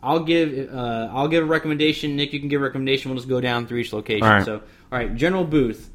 I'll 0.02 0.20
give 0.24 0.68
uh, 0.74 1.08
I'll 1.12 1.28
give 1.28 1.44
a 1.44 1.46
recommendation. 1.46 2.16
Nick, 2.16 2.32
you 2.32 2.40
can 2.40 2.48
give 2.48 2.60
a 2.60 2.64
recommendation. 2.64 3.10
We'll 3.10 3.18
just 3.18 3.28
go 3.28 3.40
down 3.40 3.66
through 3.66 3.78
each 3.78 3.92
location. 3.92 4.24
All 4.26 4.32
right. 4.32 4.44
So 4.44 4.54
all 4.92 4.98
right, 4.98 5.14
General 5.14 5.44
Booth. 5.44 5.90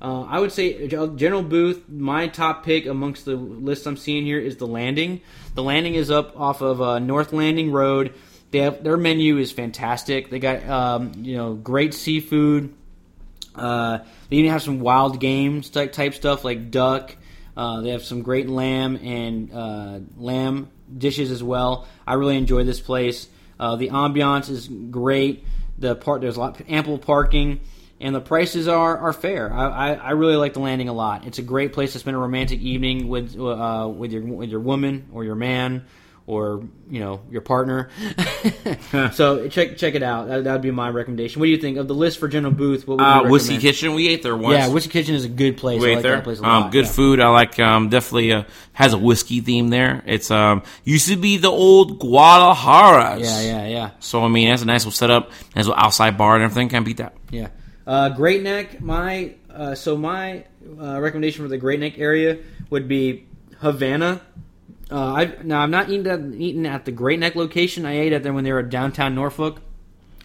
Uh, 0.00 0.22
I 0.22 0.38
would 0.40 0.52
say 0.52 0.86
General 0.88 1.42
Booth. 1.42 1.88
My 1.88 2.28
top 2.28 2.64
pick 2.64 2.86
amongst 2.86 3.24
the 3.24 3.36
list 3.36 3.86
I'm 3.86 3.96
seeing 3.96 4.24
here 4.24 4.38
is 4.38 4.56
the 4.56 4.66
Landing. 4.66 5.20
The 5.54 5.62
Landing 5.62 5.94
is 5.94 6.10
up 6.10 6.38
off 6.38 6.60
of 6.60 6.82
uh, 6.82 6.98
North 6.98 7.32
Landing 7.32 7.72
Road. 7.72 8.14
They 8.50 8.58
have 8.60 8.84
their 8.84 8.96
menu 8.96 9.38
is 9.38 9.50
fantastic. 9.50 10.30
They 10.30 10.38
got 10.38 10.64
um, 10.68 11.12
you 11.16 11.36
know 11.36 11.54
great 11.54 11.94
seafood. 11.94 12.74
Uh, 13.54 13.98
they 14.28 14.36
even 14.36 14.50
have 14.50 14.62
some 14.62 14.80
wild 14.80 15.20
games 15.20 15.70
type 15.70 15.92
type 15.92 16.14
stuff 16.14 16.44
like 16.44 16.70
duck. 16.70 17.16
Uh, 17.56 17.80
they 17.80 17.90
have 17.90 18.04
some 18.04 18.22
great 18.22 18.48
lamb 18.48 18.96
and 18.96 19.52
uh, 19.52 20.00
lamb 20.16 20.70
dishes 20.96 21.30
as 21.30 21.42
well. 21.42 21.86
I 22.06 22.14
really 22.14 22.36
enjoy 22.36 22.64
this 22.64 22.80
place. 22.80 23.28
Uh, 23.58 23.76
the 23.76 23.90
ambiance 23.90 24.50
is 24.50 24.68
great. 24.68 25.44
The 25.78 25.94
part 25.94 26.20
there's 26.20 26.36
a 26.36 26.40
lot 26.40 26.60
ample 26.68 26.98
parking, 26.98 27.60
and 28.00 28.14
the 28.14 28.20
prices 28.20 28.68
are 28.68 28.96
are 28.98 29.12
fair. 29.12 29.52
I, 29.52 29.66
I, 29.68 29.92
I 29.94 30.10
really 30.12 30.36
like 30.36 30.52
the 30.54 30.60
landing 30.60 30.88
a 30.88 30.92
lot. 30.92 31.26
It's 31.26 31.38
a 31.38 31.42
great 31.42 31.72
place 31.72 31.92
to 31.92 31.98
spend 31.98 32.16
a 32.16 32.20
romantic 32.20 32.60
evening 32.60 33.08
with 33.08 33.38
uh, 33.38 33.90
with 33.94 34.12
your 34.12 34.22
with 34.22 34.50
your 34.50 34.60
woman 34.60 35.08
or 35.12 35.24
your 35.24 35.34
man 35.36 35.84
or 36.26 36.64
you 36.90 37.00
know 37.00 37.20
your 37.30 37.42
partner. 37.42 37.90
so 39.12 39.48
check 39.48 39.76
check 39.76 39.94
it 39.94 40.02
out. 40.02 40.28
That 40.28 40.44
would 40.52 40.62
be 40.62 40.70
my 40.70 40.88
recommendation. 40.88 41.40
What 41.40 41.46
do 41.46 41.50
you 41.50 41.58
think 41.58 41.76
of 41.76 41.86
the 41.88 41.94
list 41.94 42.18
for 42.18 42.28
General 42.28 42.52
Booth? 42.52 42.86
What 42.86 42.98
would 42.98 43.04
Uh 43.04 43.22
Whiskey? 43.28 43.58
Kitchen. 43.58 43.94
We 43.94 44.08
ate 44.08 44.22
there 44.22 44.36
once. 44.36 44.56
Yeah, 44.56 44.68
Whiskey 44.68 44.90
Kitchen 44.90 45.14
is 45.14 45.24
a 45.24 45.28
good 45.28 45.56
place. 45.58 45.80
I 45.80 45.84
Wait 45.84 45.94
like 45.96 46.02
there. 46.02 46.16
that 46.16 46.24
place 46.24 46.40
a 46.40 46.44
Um, 46.48 46.70
good 46.70 46.86
yeah. 46.86 46.90
food. 46.90 47.20
I 47.20 47.28
like. 47.28 47.58
Um, 47.60 47.88
definitely 47.90 48.32
uh, 48.32 48.44
has 48.72 48.92
a 48.94 48.98
whiskey 48.98 49.40
theme 49.40 49.68
there. 49.68 50.02
It's 50.06 50.30
um 50.30 50.62
used 50.82 51.08
to 51.08 51.16
be 51.16 51.36
the 51.36 51.50
old 51.50 52.00
Guadalajara. 52.00 53.18
Yeah, 53.20 53.40
yeah, 53.40 53.66
yeah, 53.66 53.90
So 54.00 54.24
I 54.24 54.28
mean, 54.28 54.48
that's 54.48 54.62
a 54.62 54.66
nice 54.66 54.80
little 54.82 54.92
setup. 54.96 55.30
Nice 55.54 55.66
little 55.66 55.74
outside 55.76 56.16
bar 56.18 56.34
and 56.36 56.44
everything. 56.44 56.68
Can't 56.68 56.84
beat 56.86 56.96
that. 56.98 57.14
yeah. 57.30 57.48
Uh, 57.86 58.08
Great 58.10 58.42
Neck. 58.42 58.80
My 58.80 59.34
uh, 59.50 59.74
so 59.74 59.96
my 59.96 60.44
uh, 60.80 61.00
recommendation 61.00 61.44
for 61.44 61.48
the 61.48 61.58
Great 61.58 61.80
Neck 61.80 61.98
area 61.98 62.38
would 62.70 62.88
be 62.88 63.26
Havana. 63.58 64.20
Uh, 64.90 65.12
I 65.12 65.36
now 65.42 65.60
I'm 65.60 65.70
not 65.70 65.90
eating 65.90 66.06
at, 66.06 66.20
eating 66.40 66.66
at 66.66 66.84
the 66.84 66.92
Great 66.92 67.18
Neck 67.18 67.34
location. 67.34 67.86
I 67.86 67.98
ate 67.98 68.12
at 68.12 68.22
there 68.22 68.32
when 68.32 68.44
they 68.44 68.52
were 68.52 68.62
downtown 68.62 69.14
Norfolk, 69.14 69.60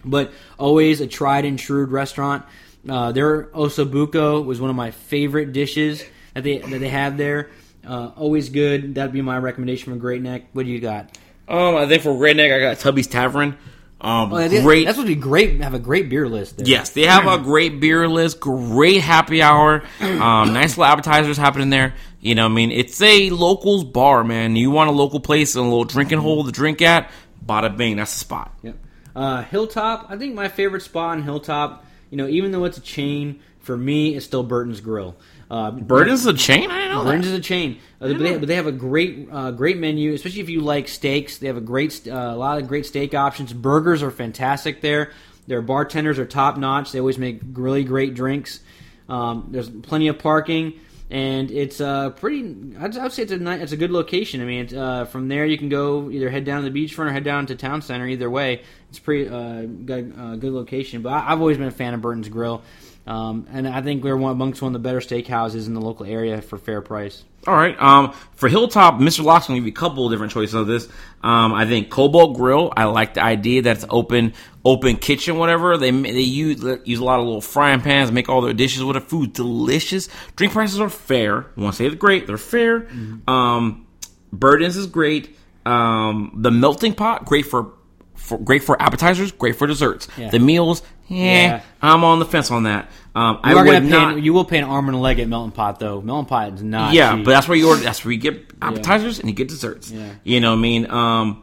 but 0.04 0.32
always 0.58 1.00
a 1.00 1.06
tried 1.06 1.44
and 1.44 1.58
true 1.58 1.84
restaurant. 1.84 2.44
Uh, 2.88 3.12
their 3.12 3.44
osso 3.46 3.84
buco 3.84 4.44
was 4.44 4.60
one 4.60 4.70
of 4.70 4.76
my 4.76 4.90
favorite 4.90 5.52
dishes 5.52 6.04
that 6.34 6.44
they 6.44 6.58
that 6.58 6.78
they 6.78 6.88
have 6.88 7.16
there. 7.16 7.50
Uh, 7.86 8.10
always 8.16 8.50
good. 8.50 8.94
That'd 8.94 9.12
be 9.12 9.22
my 9.22 9.38
recommendation 9.38 9.92
for 9.92 9.98
Great 9.98 10.22
Neck. 10.22 10.44
What 10.52 10.66
do 10.66 10.72
you 10.72 10.80
got? 10.80 11.16
Um, 11.48 11.76
I 11.76 11.86
think 11.86 12.02
for 12.02 12.16
Great 12.16 12.36
Neck, 12.36 12.52
I 12.52 12.60
got 12.60 12.78
Tubby's 12.78 13.06
Tavern. 13.06 13.56
Um, 14.00 14.32
Oh, 14.32 14.38
that 14.38 14.52
is- 14.52 14.62
great. 14.62 14.86
That's 14.86 14.96
what 14.96 15.04
would 15.06 15.14
be 15.14 15.20
great. 15.20 15.60
Have 15.60 15.74
a 15.74 15.78
great 15.78 16.08
beer 16.08 16.28
list 16.28 16.56
there. 16.56 16.66
Yes, 16.66 16.90
they 16.90 17.02
have 17.02 17.26
a 17.26 17.38
great 17.42 17.80
beer 17.80 18.08
list, 18.08 18.40
great 18.40 19.00
happy 19.02 19.42
hour, 19.42 19.82
um, 20.00 20.18
nice 20.52 20.70
little 20.78 20.84
appetizers 20.86 21.36
happening 21.36 21.70
there. 21.70 21.94
You 22.20 22.34
know, 22.34 22.46
I 22.46 22.48
mean, 22.48 22.70
it's 22.70 23.00
a 23.02 23.30
locals 23.30 23.84
bar, 23.84 24.24
man. 24.24 24.56
You 24.56 24.70
want 24.70 24.88
a 24.90 24.92
local 24.92 25.20
place 25.20 25.54
and 25.54 25.62
a 25.64 25.68
little 25.68 25.84
drinking 25.84 26.18
hole 26.18 26.44
to 26.44 26.52
drink 26.52 26.80
at? 26.82 27.10
Bada 27.44 27.74
bing, 27.76 27.96
that's 27.96 28.12
the 28.12 28.18
spot. 28.20 28.52
Yep. 28.62 28.76
Uh, 29.16 29.42
Hilltop. 29.42 30.06
I 30.08 30.16
think 30.16 30.34
my 30.34 30.48
favorite 30.48 30.82
spot 30.82 31.16
in 31.18 31.24
Hilltop. 31.24 31.84
You 32.10 32.16
know, 32.16 32.26
even 32.26 32.52
though 32.52 32.64
it's 32.64 32.78
a 32.78 32.82
chain, 32.82 33.40
for 33.60 33.76
me, 33.76 34.14
it's 34.16 34.24
still 34.26 34.42
Burton's 34.42 34.80
Grill. 34.80 35.16
Uh, 35.50 35.72
Burton's 35.72 36.24
a 36.26 36.32
chain? 36.32 36.70
I 36.70 36.88
know 36.88 37.02
Burton's 37.02 37.26
that. 37.26 37.32
is 37.32 37.38
a 37.38 37.42
chain, 37.42 37.80
uh, 38.00 38.06
but, 38.06 38.18
they, 38.20 38.38
but 38.38 38.46
they 38.46 38.54
have 38.54 38.68
a 38.68 38.72
great, 38.72 39.28
uh, 39.32 39.50
great 39.50 39.78
menu. 39.78 40.12
Especially 40.14 40.40
if 40.40 40.48
you 40.48 40.60
like 40.60 40.86
steaks, 40.86 41.38
they 41.38 41.48
have 41.48 41.56
a 41.56 41.60
great, 41.60 42.06
uh, 42.06 42.12
a 42.12 42.36
lot 42.36 42.58
of 42.58 42.68
great 42.68 42.86
steak 42.86 43.14
options. 43.14 43.52
Burgers 43.52 44.00
are 44.02 44.12
fantastic 44.12 44.80
there. 44.80 45.10
Their 45.48 45.60
bartenders 45.60 46.20
are 46.20 46.26
top 46.26 46.56
notch. 46.56 46.92
They 46.92 47.00
always 47.00 47.18
make 47.18 47.40
really 47.52 47.82
great 47.82 48.14
drinks. 48.14 48.60
Um, 49.08 49.48
there's 49.50 49.68
plenty 49.68 50.06
of 50.06 50.20
parking, 50.20 50.78
and 51.10 51.50
it's 51.50 51.80
uh, 51.80 52.10
pretty. 52.10 52.76
I'd, 52.78 52.96
I'd 52.96 53.12
say 53.12 53.24
it's 53.24 53.32
a 53.32 53.38
ni- 53.38 53.60
it's 53.60 53.72
a 53.72 53.76
good 53.76 53.90
location. 53.90 54.40
I 54.40 54.44
mean, 54.44 54.60
it's, 54.66 54.72
uh, 54.72 55.06
from 55.06 55.26
there 55.26 55.44
you 55.46 55.58
can 55.58 55.68
go 55.68 56.08
either 56.12 56.30
head 56.30 56.44
down 56.44 56.62
to 56.62 56.70
the 56.70 56.86
beachfront 56.86 57.06
or 57.08 57.12
head 57.12 57.24
down 57.24 57.46
to 57.46 57.56
town 57.56 57.82
center. 57.82 58.06
Either 58.06 58.30
way, 58.30 58.62
it's 58.88 59.00
pretty 59.00 59.28
uh, 59.28 59.62
good, 59.62 60.14
uh, 60.16 60.36
good 60.36 60.52
location. 60.52 61.02
But 61.02 61.14
I, 61.14 61.32
I've 61.32 61.40
always 61.40 61.58
been 61.58 61.66
a 61.66 61.72
fan 61.72 61.92
of 61.94 62.00
Burton's 62.00 62.28
Grill. 62.28 62.62
Um, 63.10 63.48
and 63.50 63.66
I 63.66 63.82
think 63.82 64.04
we're 64.04 64.16
one 64.16 64.30
amongst 64.30 64.62
one 64.62 64.68
of 64.74 64.80
the 64.80 64.88
better 64.88 65.00
steakhouses 65.00 65.66
in 65.66 65.74
the 65.74 65.80
local 65.80 66.06
area 66.06 66.40
for 66.40 66.58
fair 66.58 66.80
price. 66.80 67.24
All 67.44 67.56
right. 67.56 67.74
Um, 67.82 68.12
for 68.36 68.48
Hilltop, 68.48 69.00
Mr. 69.00 69.24
Lock's 69.24 69.48
gonna 69.48 69.58
give 69.58 69.66
you 69.66 69.72
a 69.72 69.74
couple 69.74 70.06
of 70.06 70.12
different 70.12 70.32
choices 70.32 70.54
of 70.54 70.68
this. 70.68 70.86
Um, 71.22 71.52
I 71.52 71.66
think 71.66 71.90
Cobalt 71.90 72.36
Grill. 72.36 72.72
I 72.76 72.84
like 72.84 73.14
the 73.14 73.22
idea 73.24 73.62
that 73.62 73.78
it's 73.78 73.86
open, 73.90 74.34
open 74.64 74.96
kitchen, 74.96 75.38
whatever. 75.38 75.76
They 75.76 75.90
they 75.90 76.20
use 76.20 76.62
use 76.84 76.98
a 77.00 77.04
lot 77.04 77.18
of 77.18 77.24
little 77.26 77.40
frying 77.40 77.80
pans, 77.80 78.12
make 78.12 78.28
all 78.28 78.42
their 78.42 78.52
dishes 78.52 78.84
with 78.84 78.96
it. 78.96 79.04
Food 79.08 79.32
delicious. 79.32 80.08
Drink 80.36 80.52
prices 80.52 80.78
are 80.78 80.88
fair. 80.90 81.46
I 81.56 81.60
want 81.60 81.74
to 81.74 81.78
say 81.78 81.88
they're 81.88 81.96
great. 81.96 82.28
They're 82.28 82.38
fair. 82.38 82.86
Um, 83.26 83.86
Burton's 84.32 84.76
is 84.76 84.86
great. 84.86 85.36
Um, 85.66 86.32
the 86.36 86.52
melting 86.52 86.94
pot, 86.94 87.24
great 87.24 87.46
for. 87.46 87.72
For, 88.14 88.36
great 88.36 88.62
for 88.62 88.80
appetizers, 88.80 89.32
great 89.32 89.56
for 89.56 89.66
desserts. 89.66 90.06
Yeah. 90.18 90.28
The 90.28 90.38
meals, 90.38 90.82
eh, 91.08 91.14
Yeah. 91.14 91.62
I'm 91.80 92.04
on 92.04 92.18
the 92.18 92.26
fence 92.26 92.50
on 92.50 92.64
that. 92.64 92.90
Um, 93.14 93.40
I 93.42 93.50
You 93.52 93.56
are 93.58 93.64
would 93.64 93.72
gonna 93.72 93.80
pay. 93.86 93.90
not. 93.90 94.22
you 94.22 94.32
will 94.32 94.44
pay 94.44 94.58
an 94.58 94.64
arm 94.64 94.88
and 94.88 94.96
a 94.96 95.00
leg 95.00 95.18
at 95.18 95.26
Melting 95.28 95.50
Pot 95.52 95.80
though. 95.80 96.00
Melting 96.00 96.28
Pot 96.28 96.52
is 96.54 96.62
not. 96.62 96.94
Yeah, 96.94 97.16
cheap. 97.16 97.24
but 97.24 97.32
that's 97.32 97.48
where 97.48 97.56
you 97.58 97.68
order. 97.68 97.82
That's 97.82 98.04
where 98.04 98.12
you 98.12 98.18
get 98.20 98.52
appetizers 98.62 99.18
and 99.18 99.28
you 99.28 99.34
get 99.34 99.48
desserts. 99.48 99.90
Yeah. 99.90 100.10
You 100.22 100.40
know, 100.40 100.50
what 100.52 100.58
I 100.58 100.62
mean, 100.62 100.90
um, 100.90 101.42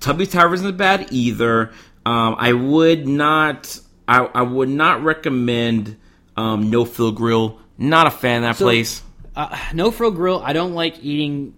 Tubby 0.00 0.26
Tavern 0.26 0.54
isn't 0.54 0.76
bad 0.76 1.08
either. 1.12 1.70
Um, 2.04 2.36
I 2.38 2.52
would 2.52 3.08
not. 3.08 3.78
I, 4.06 4.18
I 4.26 4.42
would 4.42 4.68
not 4.68 5.02
recommend 5.02 5.96
um, 6.36 6.70
No 6.70 6.84
Frill 6.84 7.12
Grill. 7.12 7.58
Not 7.78 8.06
a 8.06 8.10
fan 8.10 8.44
of 8.44 8.50
that 8.50 8.56
So- 8.56 8.64
place. 8.66 9.02
uh, 9.34 9.56
no 9.74 9.90
frill 9.90 10.10
grill. 10.10 10.40
I 10.44 10.52
don't 10.54 10.72
like 10.74 11.02
eating 11.02 11.52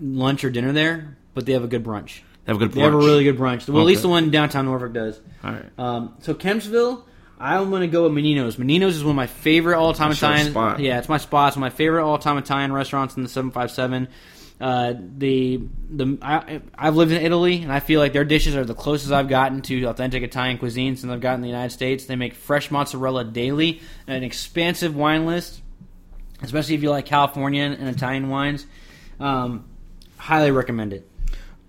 lunch 0.00 0.44
or 0.44 0.50
dinner 0.50 0.72
there, 0.72 1.16
but 1.34 1.46
they 1.46 1.52
have 1.52 1.64
a 1.64 1.68
good 1.68 1.82
brunch. 1.84 2.20
They 2.44 2.52
have 2.52 2.56
a 2.56 2.58
good. 2.60 2.72
They 2.72 2.80
have 2.82 2.92
a 2.92 2.96
brunch. 2.96 3.04
really 3.04 3.24
good 3.24 3.36
brunch. 3.38 3.68
Well, 3.68 3.80
at 3.82 3.86
least 3.86 4.02
the 4.02 4.08
one 4.08 4.30
downtown 4.30 4.66
Norfolk 4.66 4.92
does. 4.92 5.20
All 5.42 5.50
right. 5.52 5.64
Um, 5.78 6.14
so 6.20 6.34
Kempsville, 6.34 7.02
I'm 7.38 7.70
going 7.70 7.82
to 7.82 7.88
go 7.88 8.04
with 8.04 8.12
Menino's. 8.12 8.58
Menino's 8.58 8.96
is 8.96 9.04
one 9.04 9.10
of 9.10 9.16
my 9.16 9.26
favorite 9.26 9.76
all 9.78 9.92
time 9.92 10.12
Italian. 10.12 10.50
spot. 10.50 10.80
Yeah, 10.80 10.98
it's 10.98 11.08
my 11.08 11.18
spot. 11.18 11.48
It's 11.48 11.56
one 11.56 11.66
of 11.66 11.72
my 11.72 11.76
favorite 11.76 12.04
all 12.04 12.18
time 12.18 12.38
Italian 12.38 12.72
restaurants 12.72 13.16
in 13.16 13.22
the 13.22 13.28
757. 13.28 14.08
Uh, 14.58 14.94
the 15.18 15.60
the 15.90 16.16
I, 16.22 16.62
I've 16.78 16.96
lived 16.96 17.12
in 17.12 17.22
Italy, 17.22 17.62
and 17.62 17.70
I 17.70 17.80
feel 17.80 18.00
like 18.00 18.14
their 18.14 18.24
dishes 18.24 18.56
are 18.56 18.64
the 18.64 18.74
closest 18.74 19.12
I've 19.12 19.28
gotten 19.28 19.60
to 19.62 19.84
authentic 19.84 20.22
Italian 20.22 20.56
cuisine 20.56 20.96
since 20.96 21.12
I've 21.12 21.20
gotten 21.20 21.40
in 21.40 21.42
the 21.42 21.48
United 21.48 21.72
States. 21.72 22.06
They 22.06 22.16
make 22.16 22.34
fresh 22.34 22.70
mozzarella 22.70 23.24
daily, 23.24 23.82
and 24.06 24.16
an 24.16 24.22
expansive 24.24 24.96
wine 24.96 25.26
list, 25.26 25.60
especially 26.42 26.74
if 26.74 26.82
you 26.82 26.88
like 26.88 27.04
California 27.04 27.64
and 27.64 27.88
Italian 27.88 28.30
wines. 28.30 28.66
Um, 29.20 29.66
highly 30.16 30.50
recommend 30.52 30.94
it. 30.94 31.06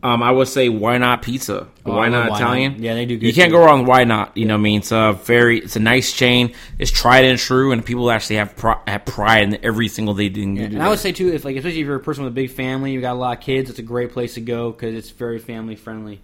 Um, 0.04 0.22
I 0.22 0.30
would 0.30 0.48
say 0.48 0.70
why 0.70 1.00
not 1.00 1.24
pizza? 1.24 1.68
Oh, 1.86 1.95
why 1.95 2.10
not 2.10 2.30
Why 2.30 2.38
Italian? 2.38 2.74
Not. 2.74 2.82
Yeah, 2.82 2.93
they 2.93 3.06
do 3.06 3.16
You 3.16 3.34
can't 3.34 3.50
too. 3.50 3.58
go 3.58 3.66
wrong. 3.66 3.86
Why 3.86 4.04
not? 4.04 4.38
You 4.38 4.45
know, 4.45 4.54
what 4.54 4.60
I 4.60 4.62
mean, 4.62 4.80
it's 4.80 4.91
a 4.91 5.20
very, 5.24 5.60
it's 5.60 5.76
a 5.76 5.80
nice 5.80 6.14
chain. 6.14 6.54
It's 6.78 6.91
tried 6.91 7.26
and 7.26 7.39
true, 7.39 7.72
and 7.72 7.84
people 7.84 8.12
actually 8.12 8.36
have 8.36 8.54
have 8.88 9.06
pride 9.06 9.43
in 9.43 9.66
every 9.66 9.88
single 9.88 10.14
they 10.14 10.30
do. 10.30 10.45
they 10.56 10.68
do 10.68 10.76
And 10.76 10.84
I 10.84 10.89
would 10.89 11.00
say 11.00 11.12
too, 11.12 11.34
if 11.34 11.43
like 11.43 11.56
especially 11.56 11.82
if 11.82 11.88
you're 11.88 11.95
a 11.95 12.00
person 12.00 12.24
with 12.24 12.34
a 12.34 12.36
big 12.36 12.52
family, 12.52 12.91
you 12.91 13.02
got 13.02 13.14
a 13.14 13.20
lot 13.20 13.38
of 13.38 13.43
kids, 13.43 13.70
it's 13.72 13.80
a 13.80 13.84
great 13.84 14.12
place 14.12 14.36
to 14.36 14.41
go 14.41 14.72
because 14.72 14.93
it's 14.93 15.10
very 15.10 15.39
family 15.39 15.76
friendly. 15.76 16.22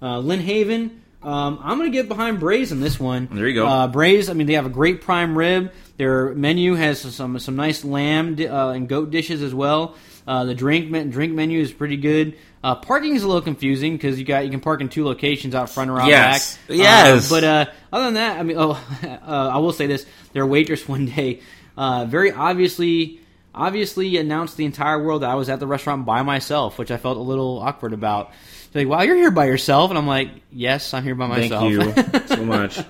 Uh, 0.00 0.18
Lynnhaven, 0.20 0.90
um, 1.22 1.58
I'm 1.62 1.78
gonna 1.78 1.90
get 1.90 2.06
behind 2.06 2.38
Braze 2.38 2.70
in 2.70 2.80
this 2.80 3.00
one. 3.00 3.28
There 3.32 3.48
you 3.48 3.54
go. 3.54 3.66
Uh, 3.66 3.88
Braze, 3.88 4.30
I 4.30 4.34
mean 4.34 4.46
they 4.46 4.54
have 4.54 4.66
a 4.66 4.70
great 4.70 5.00
prime 5.00 5.36
rib. 5.36 5.72
Their 5.96 6.32
menu 6.34 6.74
has 6.74 7.00
some 7.00 7.38
some 7.40 7.56
nice 7.56 7.84
lamb 7.84 8.36
uh, 8.38 8.68
and 8.70 8.88
goat 8.88 9.10
dishes 9.10 9.42
as 9.42 9.52
well. 9.52 9.96
Uh, 10.26 10.44
the 10.44 10.54
drink 10.54 10.90
drink 11.10 11.32
menu 11.34 11.60
is 11.60 11.72
pretty 11.72 11.96
good. 11.96 12.36
Uh, 12.66 12.74
parking 12.74 13.14
is 13.14 13.22
a 13.22 13.26
little 13.28 13.42
confusing 13.42 13.92
because 13.92 14.18
you 14.18 14.24
got 14.24 14.44
you 14.44 14.50
can 14.50 14.58
park 14.58 14.80
in 14.80 14.88
two 14.88 15.04
locations 15.04 15.54
out 15.54 15.70
front 15.70 15.88
or 15.88 16.00
out 16.00 16.08
Yes. 16.08 16.56
back. 16.66 16.76
Yes. 16.76 17.30
Uh, 17.30 17.34
but 17.36 17.44
uh, 17.44 17.66
other 17.92 18.04
than 18.06 18.14
that, 18.14 18.40
I 18.40 18.42
mean, 18.42 18.56
oh, 18.58 18.72
uh, 19.04 19.50
I 19.54 19.58
will 19.58 19.72
say 19.72 19.86
this: 19.86 20.04
their 20.32 20.44
waitress 20.44 20.88
one 20.96 21.06
day, 21.06 21.42
uh, 21.76 22.06
very 22.06 22.32
obviously, 22.32 23.20
obviously 23.54 24.16
announced 24.16 24.56
the 24.56 24.64
entire 24.64 25.00
world 25.00 25.22
that 25.22 25.30
I 25.30 25.36
was 25.36 25.48
at 25.48 25.60
the 25.60 25.66
restaurant 25.68 26.06
by 26.06 26.22
myself, 26.22 26.76
which 26.76 26.90
I 26.90 26.96
felt 26.96 27.16
a 27.18 27.20
little 27.20 27.60
awkward 27.60 27.92
about. 27.92 28.32
She's 28.66 28.74
like, 28.74 28.88
"Wow, 28.88 29.02
you're 29.02 29.14
here 29.14 29.30
by 29.30 29.44
yourself," 29.46 29.90
and 29.92 29.96
I'm 29.98 30.08
like, 30.08 30.30
"Yes, 30.50 30.92
I'm 30.92 31.04
here 31.04 31.14
by 31.14 31.28
myself." 31.28 31.62
Thank 31.70 31.86
myself." 31.86 32.30
you 32.30 32.36
so 32.36 32.44
much. 32.44 32.80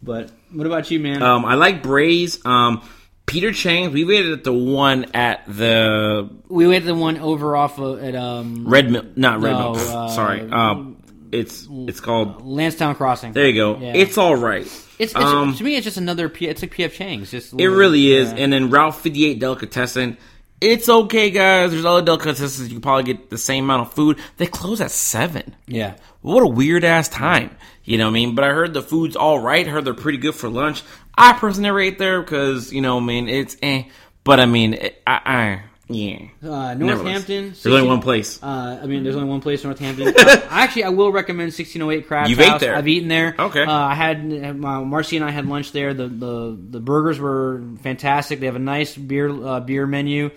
but 0.00 0.30
what 0.52 0.68
about 0.68 0.88
you, 0.92 1.00
man? 1.00 1.20
Um, 1.20 1.44
I 1.44 1.54
like 1.56 1.82
Braze. 1.82 2.38
Um, 2.46 2.88
Peter 3.28 3.52
Chang's. 3.52 3.92
We 3.92 4.04
waited 4.04 4.32
at 4.32 4.44
the 4.44 4.52
one 4.52 5.06
at 5.14 5.44
the 5.46 6.28
we 6.48 6.66
waited 6.66 6.86
the 6.88 6.94
one 6.94 7.18
over 7.18 7.54
off 7.56 7.78
of, 7.78 8.02
at 8.02 8.14
um, 8.16 8.66
Red 8.66 8.90
Mill. 8.90 9.04
Not 9.16 9.40
Red 9.40 9.52
No, 9.52 9.72
Mill. 9.74 9.96
uh, 9.96 10.08
Sorry. 10.14 10.40
Um, 10.50 10.96
it's 11.30 11.68
it's 11.70 12.00
called. 12.00 12.44
Lansdowne 12.44 12.94
Crossing. 12.94 13.32
There 13.32 13.46
you 13.46 13.54
go. 13.54 13.78
Yeah. 13.78 13.92
It's 13.94 14.16
all 14.18 14.34
right. 14.36 14.62
It's, 14.62 14.86
it's 14.98 15.14
um, 15.14 15.54
to 15.54 15.62
me, 15.64 15.76
it's 15.76 15.84
just 15.84 15.96
another. 15.98 16.28
P, 16.28 16.46
it's 16.48 16.62
like 16.62 16.74
PF 16.74 16.92
Chang's. 16.92 17.30
Just 17.30 17.52
It 17.60 17.68
really 17.68 18.10
is. 18.12 18.32
yeah. 18.32 18.38
And 18.38 18.52
then 18.52 18.70
Route 18.70 18.96
58 18.96 19.38
Delicatessen. 19.38 20.16
It's 20.60 20.88
okay, 20.88 21.30
guys. 21.30 21.70
There's 21.70 21.84
other 21.84 22.02
delicatessens. 22.04 22.64
You 22.64 22.70
can 22.70 22.80
probably 22.80 23.04
get 23.04 23.30
the 23.30 23.38
same 23.38 23.62
amount 23.64 23.82
of 23.82 23.92
food. 23.92 24.18
They 24.38 24.46
close 24.46 24.80
at 24.80 24.90
7. 24.90 25.54
yeah. 25.68 25.94
What 26.20 26.42
a 26.42 26.48
weird 26.48 26.84
ass 26.84 27.08
time. 27.08 27.56
You 27.84 27.98
know 27.98 28.06
what 28.06 28.10
I 28.10 28.14
mean? 28.14 28.34
But 28.34 28.44
I 28.44 28.48
heard 28.48 28.74
the 28.74 28.82
food's 28.82 29.16
all 29.16 29.38
right. 29.38 29.66
I 29.66 29.70
heard 29.70 29.84
they're 29.84 29.94
pretty 29.94 30.18
good 30.18 30.34
for 30.34 30.48
lunch. 30.48 30.82
I 31.16 31.32
personally 31.32 31.68
never 31.68 31.80
ate 31.80 31.98
there 31.98 32.20
because, 32.20 32.72
you 32.72 32.80
know, 32.80 32.98
I 32.98 33.00
mean, 33.00 33.28
it's 33.28 33.56
eh. 33.62 33.84
But 34.24 34.40
I 34.40 34.46
mean, 34.46 34.74
it, 34.74 35.02
I, 35.06 35.20
I, 35.24 35.62
yeah. 35.88 36.18
Uh, 36.42 36.74
Northampton. 36.74 37.54
There's 37.62 37.66
only 37.66 37.88
one 37.88 38.02
place. 38.02 38.42
Uh, 38.42 38.78
I 38.82 38.86
mean, 38.86 39.04
there's 39.04 39.16
only 39.16 39.28
one 39.28 39.40
place 39.40 39.64
in 39.64 39.70
Northampton. 39.70 40.08
uh, 40.18 40.46
actually, 40.50 40.84
I 40.84 40.90
will 40.90 41.10
recommend 41.10 41.46
1608 41.46 42.06
Craft 42.06 42.30
You've 42.30 42.40
ate 42.40 42.60
there? 42.60 42.76
I've 42.76 42.88
eaten 42.88 43.08
there. 43.08 43.34
Okay. 43.38 43.62
Uh, 43.62 43.72
I 43.72 43.94
had 43.94 44.58
my 44.58 44.84
Marcy 44.84 45.16
and 45.16 45.24
I 45.24 45.30
had 45.30 45.46
lunch 45.46 45.72
there. 45.72 45.94
The 45.94 46.08
the, 46.08 46.58
the 46.70 46.80
burgers 46.80 47.18
were 47.18 47.62
fantastic. 47.80 48.40
They 48.40 48.46
have 48.46 48.56
a 48.56 48.60
nice 48.60 48.94
beer 48.94 49.30
uh, 49.30 49.60
beer 49.60 49.86
menu 49.86 50.30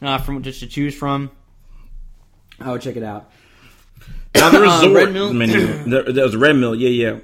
uh, 0.00 0.18
from 0.18 0.42
just 0.42 0.60
to 0.60 0.68
choose 0.68 0.94
from. 0.94 1.32
I 2.60 2.70
would 2.70 2.82
check 2.82 2.94
it 2.94 3.02
out. 3.02 3.32
Now, 4.34 4.50
the 4.50 4.58
Uh, 4.62 4.62
resort 4.62 4.92
Red 5.04 5.12
Mill? 5.12 5.32
menu. 5.32 5.66
There, 5.86 6.12
there 6.12 6.24
was 6.24 6.36
Red 6.36 6.56
Mill. 6.56 6.74
Yeah, 6.74 6.88
yeah. 6.88 7.18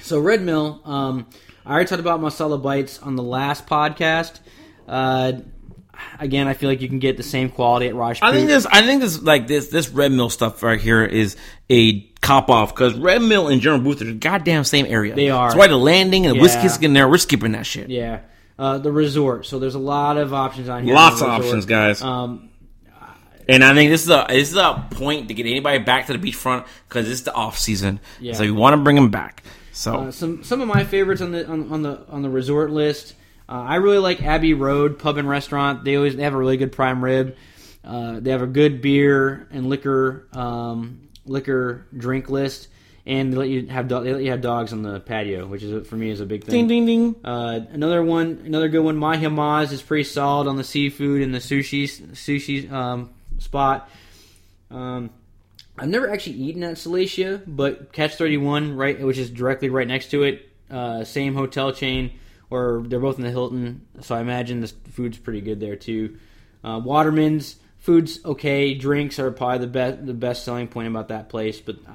So 0.00 0.18
Red 0.20 0.42
Mill, 0.42 0.80
um, 0.84 1.26
I 1.64 1.72
already 1.72 1.88
talked 1.88 2.00
about 2.00 2.20
Masala 2.20 2.60
Bites 2.62 2.98
on 3.00 3.16
the 3.16 3.22
last 3.22 3.66
podcast. 3.66 4.38
Uh, 4.86 5.32
again, 6.20 6.46
I 6.48 6.54
feel 6.54 6.68
like 6.68 6.80
you 6.80 6.88
can 6.88 6.98
get 6.98 7.16
the 7.16 7.22
same 7.22 7.48
quality 7.50 7.86
at 7.88 7.94
Rajput. 7.94 8.28
I 8.28 8.32
think 8.32 8.46
this. 8.48 8.66
I 8.66 8.82
think 8.82 9.00
this 9.00 9.20
like 9.22 9.46
this. 9.46 9.68
This 9.68 9.88
Red 9.88 10.12
Mill 10.12 10.30
stuff 10.30 10.62
right 10.62 10.80
here 10.80 11.02
is 11.04 11.36
a 11.70 12.02
cop 12.20 12.50
off 12.50 12.74
because 12.74 12.94
Red 12.94 13.22
Mill 13.22 13.48
and 13.48 13.60
General 13.60 13.80
Booth 13.82 14.02
are 14.02 14.06
the 14.06 14.12
goddamn 14.12 14.64
same 14.64 14.86
area. 14.86 15.14
They 15.14 15.30
are. 15.30 15.48
That's 15.48 15.58
why 15.58 15.66
the 15.68 15.76
landing 15.76 16.26
and 16.26 16.32
the 16.34 16.36
Yeah. 16.36 16.42
whiskey 16.42 16.66
is 16.66 16.76
in 16.78 16.92
there. 16.92 17.08
We're 17.08 17.18
skipping 17.18 17.52
that 17.52 17.66
shit. 17.66 17.88
Yeah. 17.90 18.20
Uh, 18.58 18.78
the 18.78 18.90
resort. 18.92 19.44
So 19.46 19.58
there's 19.58 19.74
a 19.74 19.78
lot 19.80 20.16
of 20.18 20.32
options 20.32 20.68
on 20.68 20.84
here. 20.84 20.94
Lots 20.94 21.20
of 21.20 21.28
options, 21.28 21.66
guys. 21.66 22.00
Um, 22.00 22.45
And 23.48 23.62
I 23.62 23.74
think 23.74 23.90
this 23.90 24.02
is 24.02 24.10
a 24.10 24.26
this 24.28 24.50
is 24.50 24.56
a 24.56 24.86
point 24.90 25.28
to 25.28 25.34
get 25.34 25.46
anybody 25.46 25.78
back 25.78 26.06
to 26.06 26.16
the 26.16 26.18
beachfront 26.18 26.66
because 26.88 27.08
it's 27.08 27.22
the 27.22 27.32
off 27.32 27.58
season. 27.58 28.00
Yeah. 28.20 28.34
So 28.34 28.42
you 28.42 28.54
want 28.54 28.74
to 28.74 28.82
bring 28.82 28.96
them 28.96 29.10
back. 29.10 29.42
So 29.72 29.94
uh, 29.94 30.10
some 30.10 30.42
some 30.42 30.60
of 30.60 30.68
my 30.68 30.84
favorites 30.84 31.20
on 31.20 31.32
the 31.32 31.46
on, 31.46 31.72
on 31.72 31.82
the 31.82 32.00
on 32.08 32.22
the 32.22 32.30
resort 32.30 32.70
list. 32.70 33.14
Uh, 33.48 33.52
I 33.52 33.76
really 33.76 33.98
like 33.98 34.22
Abbey 34.22 34.54
Road 34.54 34.98
Pub 34.98 35.18
and 35.18 35.28
Restaurant. 35.28 35.84
They 35.84 35.96
always 35.96 36.16
they 36.16 36.24
have 36.24 36.34
a 36.34 36.38
really 36.38 36.56
good 36.56 36.72
prime 36.72 37.04
rib. 37.04 37.36
Uh, 37.84 38.18
they 38.18 38.30
have 38.30 38.42
a 38.42 38.46
good 38.48 38.82
beer 38.82 39.46
and 39.52 39.68
liquor 39.68 40.26
um, 40.32 41.08
liquor 41.24 41.86
drink 41.96 42.28
list, 42.28 42.66
and 43.04 43.32
they 43.32 43.36
let 43.36 43.48
you 43.48 43.66
have 43.68 43.86
do- 43.86 44.02
they 44.02 44.12
let 44.12 44.22
you 44.24 44.30
have 44.30 44.40
dogs 44.40 44.72
on 44.72 44.82
the 44.82 44.98
patio, 44.98 45.46
which 45.46 45.62
is 45.62 45.86
for 45.86 45.94
me 45.94 46.10
is 46.10 46.20
a 46.20 46.26
big 46.26 46.42
thing. 46.42 46.66
ding 46.66 46.86
ding 46.86 46.86
ding. 46.86 47.24
Uh, 47.24 47.60
another 47.70 48.02
one, 48.02 48.42
another 48.44 48.68
good 48.68 48.82
one. 48.82 48.96
Mahi 48.96 49.28
Mah's 49.28 49.70
is 49.70 49.82
pretty 49.82 50.04
solid 50.04 50.48
on 50.48 50.56
the 50.56 50.64
seafood 50.64 51.22
and 51.22 51.32
the 51.32 51.38
sushi 51.38 51.84
sushi 51.84 52.72
um, 52.72 53.10
spot. 53.38 53.88
Um, 54.70 55.10
I've 55.78 55.88
never 55.88 56.10
actually 56.10 56.36
eaten 56.36 56.62
at 56.62 56.76
Salacia, 56.76 57.42
but 57.46 57.92
Catch 57.92 58.16
Thirty 58.16 58.36
One, 58.36 58.76
right, 58.76 58.98
which 59.00 59.18
is 59.18 59.30
directly 59.30 59.68
right 59.68 59.86
next 59.86 60.10
to 60.12 60.22
it, 60.22 60.48
uh, 60.70 61.04
same 61.04 61.34
hotel 61.34 61.72
chain, 61.72 62.12
or 62.50 62.82
they're 62.86 63.00
both 63.00 63.18
in 63.18 63.24
the 63.24 63.30
Hilton, 63.30 63.86
so 64.00 64.14
I 64.14 64.20
imagine 64.20 64.60
the 64.60 64.68
food's 64.92 65.18
pretty 65.18 65.40
good 65.40 65.60
there 65.60 65.76
too. 65.76 66.18
Uh, 66.64 66.80
Waterman's 66.82 67.56
food's 67.78 68.24
okay. 68.24 68.74
Drinks 68.74 69.18
are 69.18 69.30
probably 69.30 69.58
the 69.58 69.66
best 69.66 70.06
the 70.06 70.14
best 70.14 70.44
selling 70.44 70.68
point 70.68 70.88
about 70.88 71.08
that 71.08 71.28
place, 71.28 71.60
but. 71.60 71.76
Uh, 71.86 71.92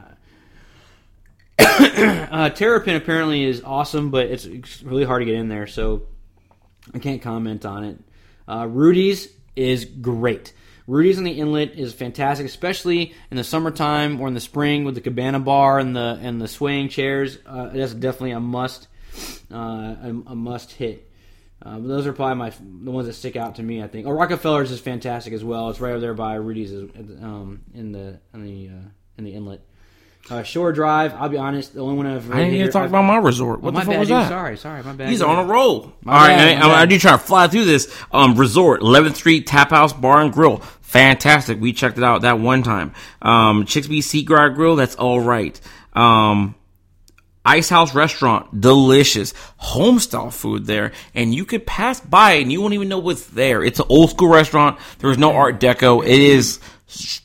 uh, 1.62 2.50
Terrapin 2.50 2.96
apparently 2.96 3.44
is 3.44 3.62
awesome, 3.64 4.10
but 4.10 4.28
it's, 4.28 4.46
it's 4.46 4.82
really 4.82 5.04
hard 5.04 5.22
to 5.22 5.26
get 5.26 5.36
in 5.36 5.48
there, 5.48 5.68
so 5.68 6.04
I 6.94 7.00
can't 7.00 7.22
comment 7.22 7.66
on 7.66 7.84
it. 7.84 8.00
Uh, 8.48 8.68
Rudee's 8.68 9.28
is 9.56 9.86
great. 9.86 10.54
Rudee's 10.88 11.18
on 11.18 11.24
the 11.24 11.32
inlet 11.32 11.72
is 11.72 11.94
fantastic, 11.94 12.46
especially 12.46 13.14
in 13.30 13.38
the 13.38 13.44
summertime 13.44 14.20
or 14.20 14.28
in 14.28 14.34
the 14.34 14.40
spring 14.40 14.84
with 14.84 14.96
the 14.96 15.02
cabana 15.02 15.40
bar 15.40 15.80
and 15.80 15.96
the 15.96 16.20
and 16.22 16.42
the 16.42 16.48
swaying 16.48 16.90
chairs. 16.90 17.38
Uh, 17.46 17.70
that's 17.70 17.94
definitely 17.94 18.32
a 18.32 18.40
must, 18.40 18.88
uh, 19.52 19.56
a, 19.56 20.24
a 20.28 20.36
must 20.36 20.72
hit. 20.72 21.10
Uh, 21.64 21.78
those 21.80 22.08
are 22.08 22.14
probably 22.14 22.36
my 22.36 22.52
the 22.84 22.92
ones 22.92 23.08
that 23.08 23.14
stick 23.14 23.36
out 23.36 23.56
to 23.56 23.64
me. 23.64 23.84
I 23.84 23.88
think. 23.88 24.08
Oh, 24.08 24.12
Rockefeller's 24.12 24.72
is 24.72 24.80
fantastic 24.80 25.34
as 25.34 25.44
well. 25.44 25.70
It's 25.70 25.80
right 25.80 25.92
over 25.92 26.00
there 26.00 26.14
by 26.14 26.36
Rudee's 26.36 26.74
um, 26.74 27.62
in 27.74 27.92
the 27.92 28.20
in 28.34 28.44
the 28.44 28.70
uh, 28.70 28.90
in 29.18 29.24
the 29.24 29.34
inlet. 29.34 29.62
Uh, 30.30 30.44
Shore 30.44 30.72
Drive. 30.72 31.14
I'll 31.16 31.28
be 31.30 31.38
honest. 31.38 31.74
The 31.74 31.82
only 31.82 31.96
one 31.96 32.06
I've 32.08 32.32
I 32.32 32.38
didn't 32.38 32.54
even 32.54 32.72
talk 32.72 32.88
about 32.88 33.02
my 33.04 33.18
resort. 33.18 33.62
What 33.62 33.74
Oh, 33.76 33.80
the 33.80 33.86
fuck 33.86 33.90
bad, 33.90 34.00
was 34.00 34.08
dude. 34.08 34.18
that? 34.18 34.30
Sorry, 34.30 34.56
sorry, 34.58 34.84
my 34.84 34.94
bad. 34.94 35.10
He's 35.10 35.20
dude. 35.20 35.28
on 35.28 35.40
a 35.46 35.48
roll. 35.48 35.92
My 36.04 36.14
All 36.14 36.20
right, 36.20 36.28
bad, 36.38 36.60
man, 36.60 36.70
my 36.70 36.76
I, 36.76 36.82
I 36.82 36.86
do 36.86 36.98
try 37.00 37.12
to 37.12 37.18
fly 37.18 37.48
through 37.48 37.66
this. 37.66 37.94
Um, 38.14 38.36
resort, 38.36 38.82
11th 38.82 39.16
Street 39.16 39.48
Tap 39.48 39.72
House 39.72 39.92
Bar 39.94 40.22
and 40.22 40.32
Grill, 40.32 40.58
fantastic. 40.82 41.60
We 41.60 41.74
checked 41.74 41.98
it 41.98 42.04
out 42.04 42.22
that 42.22 42.40
one 42.40 42.64
time. 42.64 42.94
Um, 43.22 43.66
Chixby 43.66 44.02
Seaguard 44.02 44.56
Grill, 44.56 44.76
that's 44.78 44.96
all 44.96 45.20
right. 45.20 45.60
Um, 45.94 46.56
Ice 47.44 47.70
House 47.70 47.94
Restaurant, 47.96 48.62
delicious. 48.62 49.34
Homestyle 49.60 50.32
food 50.32 50.66
there, 50.66 50.92
and 51.16 51.34
you 51.34 51.44
could 51.44 51.66
pass 51.66 52.00
by 52.00 52.34
and 52.34 52.52
you 52.52 52.62
won't 52.62 52.74
even 52.76 52.88
know 52.88 53.00
what's 53.00 53.26
there. 53.26 53.64
It's 53.64 53.80
an 53.80 53.88
old 53.90 54.12
school 54.12 54.30
restaurant. 54.30 54.80
There's 55.00 55.18
no 55.18 55.34
Art 55.34 55.60
Deco. 55.60 56.06
It 56.06 56.20
is 56.22 56.60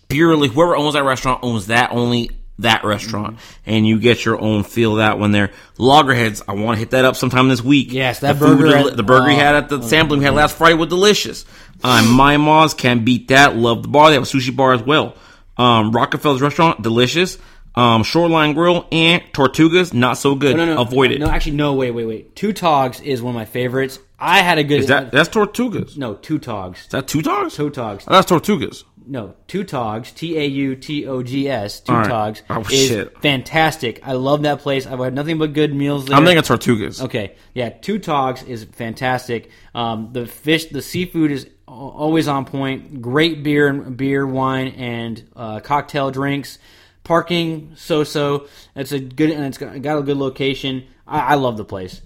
purely 0.09 0.49
whoever 0.49 0.75
owns 0.75 0.95
that 0.95 1.05
restaurant 1.05 1.41
owns 1.43 1.67
that 1.67 1.91
only 1.93 2.31
that 2.59 2.85
restaurant, 2.85 3.39
and 3.67 3.87
you 3.87 3.99
get 3.99 4.25
your 4.25 4.41
own 4.41 4.63
feel 4.65 4.93
of 4.93 4.99
that 4.99 5.19
one 5.19 5.33
there. 5.33 5.51
Loggerheads, 5.79 6.43
I 6.49 6.53
want 6.53 6.77
to 6.77 6.79
hit 6.79 6.91
that 6.91 7.05
up 7.05 7.17
sometime 7.17 7.49
this 7.49 7.63
week. 7.63 7.93
Yes, 7.93 8.21
that 8.21 8.39
the 8.39 8.47
burger 8.47 8.69
deli- 8.69 8.91
at- 8.91 8.97
the 8.97 9.03
burger 9.03 9.29
he 9.29 9.37
oh, 9.37 9.39
had 9.39 9.55
at 9.55 9.69
the 9.69 9.83
sampling 9.83 10.21
we 10.21 10.25
had 10.25 10.35
last 10.35 10.57
Friday 10.57 10.75
was 10.75 10.89
delicious. 10.89 11.45
Um, 11.85 12.11
Mahi 12.13 12.39
Mah's 12.39 12.75
can't 12.75 13.05
beat 13.05 13.29
that. 13.29 13.57
Love 13.57 13.83
the 13.83 13.89
bar. 13.89 14.09
They 14.09 14.15
have 14.15 14.23
a 14.23 14.27
sushi 14.27 14.55
bar 14.55 14.73
as 14.73 14.83
well. 14.83 15.15
Um, 15.59 15.93
Rockefeller's 15.93 16.41
restaurant, 16.41 16.83
delicious. 16.83 17.39
Um, 17.75 18.05
Shoreline 18.05 18.55
Grill 18.55 18.87
and 18.91 19.23
Tortugas, 19.35 19.93
not 19.93 20.15
so 20.15 20.35
good. 20.35 20.57
No, 20.57 20.65
no, 20.65 20.77
no. 20.77 20.81
Avoid 20.81 21.11
it. 21.13 21.21
No, 21.21 21.29
actually, 21.29 21.57
no. 21.57 21.75
Wait, 21.75 21.91
wait, 21.91 22.07
wait. 22.07 22.35
Tautogs 22.35 23.03
is 23.03 23.21
one 23.21 23.35
of 23.35 23.39
my 23.39 23.45
favorites. 23.45 23.99
I 24.19 24.39
had 24.39 24.57
a 24.57 24.65
good. 24.65 24.81
Is 24.81 24.87
that 24.87 25.13
that's 25.13 25.29
Tortugas? 25.29 25.99
No 25.99 26.15
Tautogs? 26.15 26.79
Is 26.79 26.89
that 26.89 27.07
two 27.07 27.21
Togs? 27.21 27.55
Tautogs. 27.55 28.05
Oh, 28.09 28.15
that's 28.15 28.31
Tortugas. 28.31 28.85
No, 29.09 29.35
Tautogs. 29.47 30.13
T 30.15 30.37
a 30.37 30.45
u 30.47 30.75
t 30.75 31.07
o 31.07 31.23
g 31.23 31.49
s. 31.49 31.81
Two 31.81 31.93
All 31.93 32.01
right. 32.01 32.09
Togs 32.09 32.43
Oh, 32.51 32.61
is 32.71 32.89
shit. 32.89 33.19
fantastic. 33.23 34.01
I 34.07 34.13
love 34.15 34.43
that 34.43 34.59
place. 34.61 34.87
I've 34.87 34.99
had 34.99 35.15
nothing 35.15 35.39
but 35.39 35.53
good 35.53 35.75
meals 35.75 36.07
there. 36.07 36.17
I'm 36.17 36.25
thinking 36.25 36.43
Tortugas. 36.43 37.03
Okay, 37.03 37.35
yeah, 37.55 37.71
Tautogs 37.71 38.47
is 38.47 38.65
fantastic. 38.65 39.51
Um, 39.75 40.11
the 40.13 40.27
fish, 40.27 40.67
the 40.67 40.83
seafood 40.83 41.31
is 41.31 41.47
al- 41.69 41.95
always 41.97 42.27
on 42.29 42.45
point. 42.47 43.01
Great 43.01 43.43
beer 43.45 43.69
and 43.69 43.97
beer, 43.97 44.27
wine, 44.27 44.69
and 44.69 45.23
uh, 45.37 45.61
cocktail 45.61 46.11
drinks. 46.11 46.59
Parking 47.05 47.73
so 47.77 48.03
so. 48.03 48.49
It's 48.75 48.91
a 48.91 48.99
good 48.99 49.31
and 49.31 49.45
it's 49.45 49.59
got, 49.59 49.81
got 49.83 49.99
a 49.99 50.03
good 50.03 50.17
location. 50.17 50.85
I, 51.07 51.21
I 51.21 51.35
love 51.35 51.57
the 51.57 51.65
place. 51.65 52.03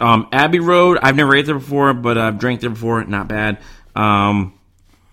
Um, 0.00 0.28
Abbey 0.32 0.58
Road, 0.60 0.98
I've 1.02 1.16
never 1.16 1.34
ate 1.34 1.46
there 1.46 1.54
before, 1.54 1.94
but 1.94 2.18
I've 2.18 2.38
drank 2.38 2.60
there 2.60 2.68
before. 2.68 3.02
Not 3.04 3.28
bad. 3.28 3.58
Um, 3.96 4.52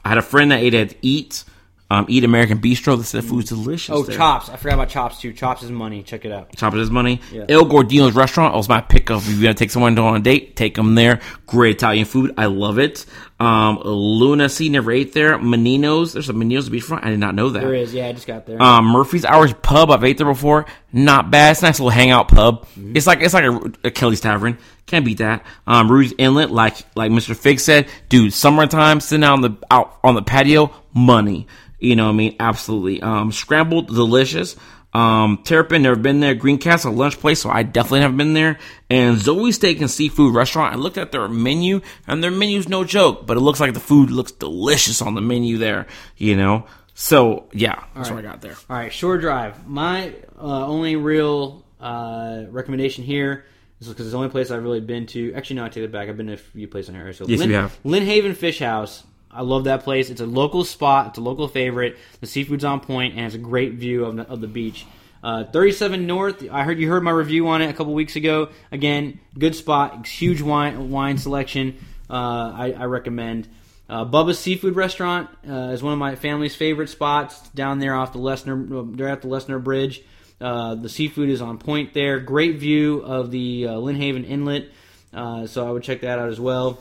I 0.03 0.09
had 0.09 0.17
a 0.17 0.23
friend 0.23 0.51
that 0.51 0.59
ate 0.59 0.73
at 0.73 0.95
Eat. 1.01 1.43
Um, 1.91 2.05
Eat 2.07 2.23
American 2.23 2.59
Bistro. 2.59 2.97
The 3.11 3.21
food's 3.21 3.49
delicious. 3.49 3.89
Oh, 3.95 4.03
there. 4.03 4.15
Chops! 4.15 4.47
I 4.49 4.57
forgot 4.57 4.75
about 4.75 4.89
Chops 4.89 5.19
too. 5.19 5.33
Chops 5.33 5.63
is 5.63 5.71
money. 5.71 6.03
Check 6.03 6.23
it 6.23 6.31
out. 6.31 6.55
Chops 6.55 6.75
is 6.77 6.91
money. 6.91 7.19
Yeah. 7.31 7.45
Il 7.49 7.65
Giardino's 7.65 8.13
restaurant 8.13 8.53
was 8.53 8.69
my 8.69 8.79
pick 8.79 9.09
of 9.09 9.27
if 9.27 9.33
you're 9.33 9.41
gonna 9.41 9.55
take 9.55 9.71
someone 9.71 9.97
on 9.97 10.15
a 10.15 10.19
date, 10.19 10.55
take 10.55 10.75
them 10.75 10.93
there. 10.93 11.19
Great 11.47 11.77
Italian 11.77 12.05
food. 12.05 12.33
I 12.37 12.45
love 12.45 12.77
it. 12.77 13.07
Um, 13.39 13.79
Luna 13.83 14.49
Sea 14.49 14.69
never 14.69 14.91
ate 14.91 15.13
there. 15.13 15.39
Mannino's. 15.39 16.13
There's 16.13 16.29
a 16.29 16.33
Mannino's 16.33 16.69
beachfront. 16.69 17.05
I 17.05 17.09
did 17.09 17.19
not 17.19 17.33
know 17.33 17.49
that. 17.49 17.61
There 17.61 17.73
is. 17.73 17.91
Yeah, 17.91 18.07
I 18.07 18.11
just 18.11 18.27
got 18.27 18.45
there. 18.45 18.61
Um, 18.61 18.85
Murphy's 18.85 19.25
Irish 19.25 19.53
Pub. 19.63 19.89
I've 19.89 20.03
ate 20.03 20.17
there 20.19 20.27
before. 20.27 20.67
Not 20.93 21.31
bad. 21.31 21.51
It's 21.51 21.61
a 21.61 21.65
nice 21.65 21.79
little 21.79 21.89
hangout 21.89 22.27
pub. 22.27 22.65
Mm-hmm. 22.67 22.97
It's 22.97 23.07
like 23.07 23.21
it's 23.21 23.33
like 23.33 23.45
a, 23.45 23.71
a 23.85 23.91
Kelly's 23.91 24.21
Tavern. 24.21 24.59
Can't 24.85 25.05
beat 25.05 25.19
that. 25.19 25.43
Um, 25.65 25.89
Rudee's 25.89 26.13
Inlet, 26.17 26.51
like 26.51 26.77
like 26.95 27.11
Mr. 27.11 27.35
Fig 27.35 27.59
said, 27.59 27.87
dude. 28.09 28.33
Summertime, 28.33 28.99
sitting 28.99 29.23
out 29.23 29.33
on 29.33 29.41
the 29.41 29.55
out 29.71 29.97
on 30.03 30.13
the 30.13 30.21
patio, 30.21 30.71
money. 30.93 31.47
You 31.79 31.95
know 31.95 32.05
what 32.05 32.13
I 32.13 32.15
mean? 32.15 32.35
Absolutely. 32.39 33.01
Um, 33.01 33.31
scrambled, 33.31 33.87
delicious. 33.87 34.55
Um, 34.91 35.41
Terrapin, 35.43 35.83
never 35.83 35.95
been 35.95 36.19
there. 36.19 36.33
Green 36.33 36.57
Castle 36.57 36.93
lunch 36.93 37.19
place, 37.19 37.41
so 37.41 37.49
I 37.49 37.63
definitely 37.63 38.01
have 38.01 38.17
been 38.17 38.33
there. 38.33 38.57
And 38.89 39.17
Zoe's 39.17 39.55
Steak 39.55 39.79
and 39.81 39.89
Seafood 39.89 40.33
Restaurant. 40.33 40.73
I 40.73 40.77
looked 40.77 40.97
at 40.97 41.11
their 41.11 41.27
menu, 41.27 41.81
and 42.07 42.23
their 42.23 42.31
menu's 42.31 42.67
no 42.67 42.83
joke, 42.83 43.27
but 43.27 43.37
it 43.37 43.41
looks 43.41 43.59
like 43.59 43.73
the 43.73 43.79
food 43.79 44.09
looks 44.09 44.31
delicious 44.31 45.01
on 45.01 45.13
the 45.13 45.21
menu 45.21 45.57
there. 45.57 45.85
You 46.17 46.35
know. 46.35 46.65
So 46.95 47.47
yeah, 47.53 47.83
that's 47.95 48.09
what 48.09 48.19
I 48.19 48.21
got 48.23 48.41
there. 48.41 48.55
All 48.69 48.75
right, 48.75 48.91
Shore 48.91 49.17
Drive. 49.17 49.67
My 49.67 50.13
uh, 50.37 50.67
only 50.67 50.97
real 50.97 51.63
uh, 51.79 52.43
recommendation 52.49 53.05
here 53.05 53.45
is 53.79 53.87
because 53.87 54.07
it's 54.07 54.11
the 54.11 54.17
only 54.17 54.29
place 54.29 54.51
I've 54.51 54.63
really 54.63 54.81
been 54.81 55.05
to. 55.07 55.33
Actually, 55.33 55.57
no, 55.57 55.65
I 55.65 55.69
take 55.69 55.83
it 55.83 55.91
back. 55.91 56.09
I've 56.09 56.17
been 56.17 56.27
to 56.27 56.33
a 56.33 56.37
few 56.37 56.67
places 56.67 56.89
in 56.89 56.95
here. 56.95 57.13
So 57.13 57.25
Yes, 57.25 57.39
Lynn, 57.39 57.49
you 57.49 57.55
have. 57.55 57.79
Lynnhaven 57.85 58.35
Fish 58.35 58.59
House. 58.59 59.03
I 59.31 59.43
love 59.43 59.65
that 59.65 59.83
place. 59.83 60.09
It's 60.09 60.21
a 60.21 60.25
local 60.25 60.63
spot. 60.63 61.09
It's 61.09 61.17
a 61.17 61.21
local 61.21 61.47
favorite. 61.47 61.97
The 62.19 62.27
seafood's 62.27 62.63
on 62.63 62.79
point, 62.79 63.15
and 63.15 63.25
it's 63.25 63.35
a 63.35 63.39
great 63.39 63.73
view 63.73 64.05
of 64.05 64.15
the, 64.15 64.23
of 64.27 64.41
the 64.41 64.47
beach. 64.47 64.85
Uh, 65.23 65.43
37 65.43 66.07
North. 66.07 66.43
I 66.49 66.63
heard 66.63 66.79
you 66.79 66.89
heard 66.89 67.03
my 67.03 67.11
review 67.11 67.47
on 67.49 67.61
it 67.61 67.69
a 67.69 67.73
couple 67.73 67.93
weeks 67.93 68.15
ago. 68.15 68.49
Again, 68.71 69.19
good 69.37 69.55
spot. 69.55 70.07
Huge 70.07 70.41
wine 70.41 70.89
wine 70.89 71.17
selection. 71.17 71.77
Uh, 72.09 72.13
I, 72.55 72.75
I 72.77 72.85
recommend. 72.85 73.47
Uh, 73.89 74.05
Bubba's 74.05 74.39
Seafood 74.39 74.75
Restaurant 74.75 75.29
uh, 75.47 75.71
is 75.73 75.81
one 75.81 75.93
of 75.93 75.99
my 75.99 76.15
family's 76.15 76.55
favorite 76.55 76.89
spots 76.89 77.49
down 77.49 77.79
there 77.79 77.95
off 77.95 78.13
the 78.13 78.19
Lesner. 78.19 78.95
They're 78.95 79.09
at 79.09 79.21
the 79.21 79.27
Lesner 79.27 79.61
Bridge. 79.61 80.03
Uh, 80.39 80.75
the 80.75 80.89
seafood 80.89 81.29
is 81.29 81.41
on 81.41 81.57
point 81.57 81.93
there. 81.93 82.19
Great 82.19 82.57
view 82.57 82.99
of 82.99 83.31
the 83.31 83.67
uh, 83.67 83.71
Lynnhaven 83.73 84.29
Inlet. 84.29 84.71
Uh, 85.13 85.47
so 85.47 85.67
I 85.67 85.71
would 85.71 85.83
check 85.83 86.01
that 86.01 86.19
out 86.19 86.29
as 86.29 86.39
well. 86.39 86.79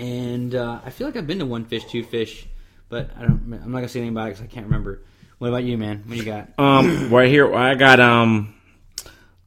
And 0.00 0.54
uh, 0.54 0.80
I 0.82 0.88
feel 0.88 1.06
like 1.06 1.16
I've 1.16 1.26
been 1.26 1.40
to 1.40 1.46
One 1.46 1.66
Fish, 1.66 1.84
Two 1.84 2.02
Fish, 2.02 2.46
but 2.88 3.10
I 3.18 3.20
don't. 3.20 3.60
I'm 3.62 3.70
not 3.70 3.78
gonna 3.78 3.88
say 3.88 4.00
anything 4.00 4.14
about 4.14 4.28
it 4.28 4.30
because 4.30 4.44
I 4.44 4.46
can't 4.46 4.64
remember. 4.64 5.02
What 5.36 5.48
about 5.48 5.64
you, 5.64 5.76
man? 5.76 6.04
What 6.06 6.16
you 6.16 6.24
got? 6.24 6.48
Um, 6.58 7.10
right 7.10 7.28
here, 7.28 7.54
I 7.54 7.74
got 7.74 8.00
um, 8.00 8.54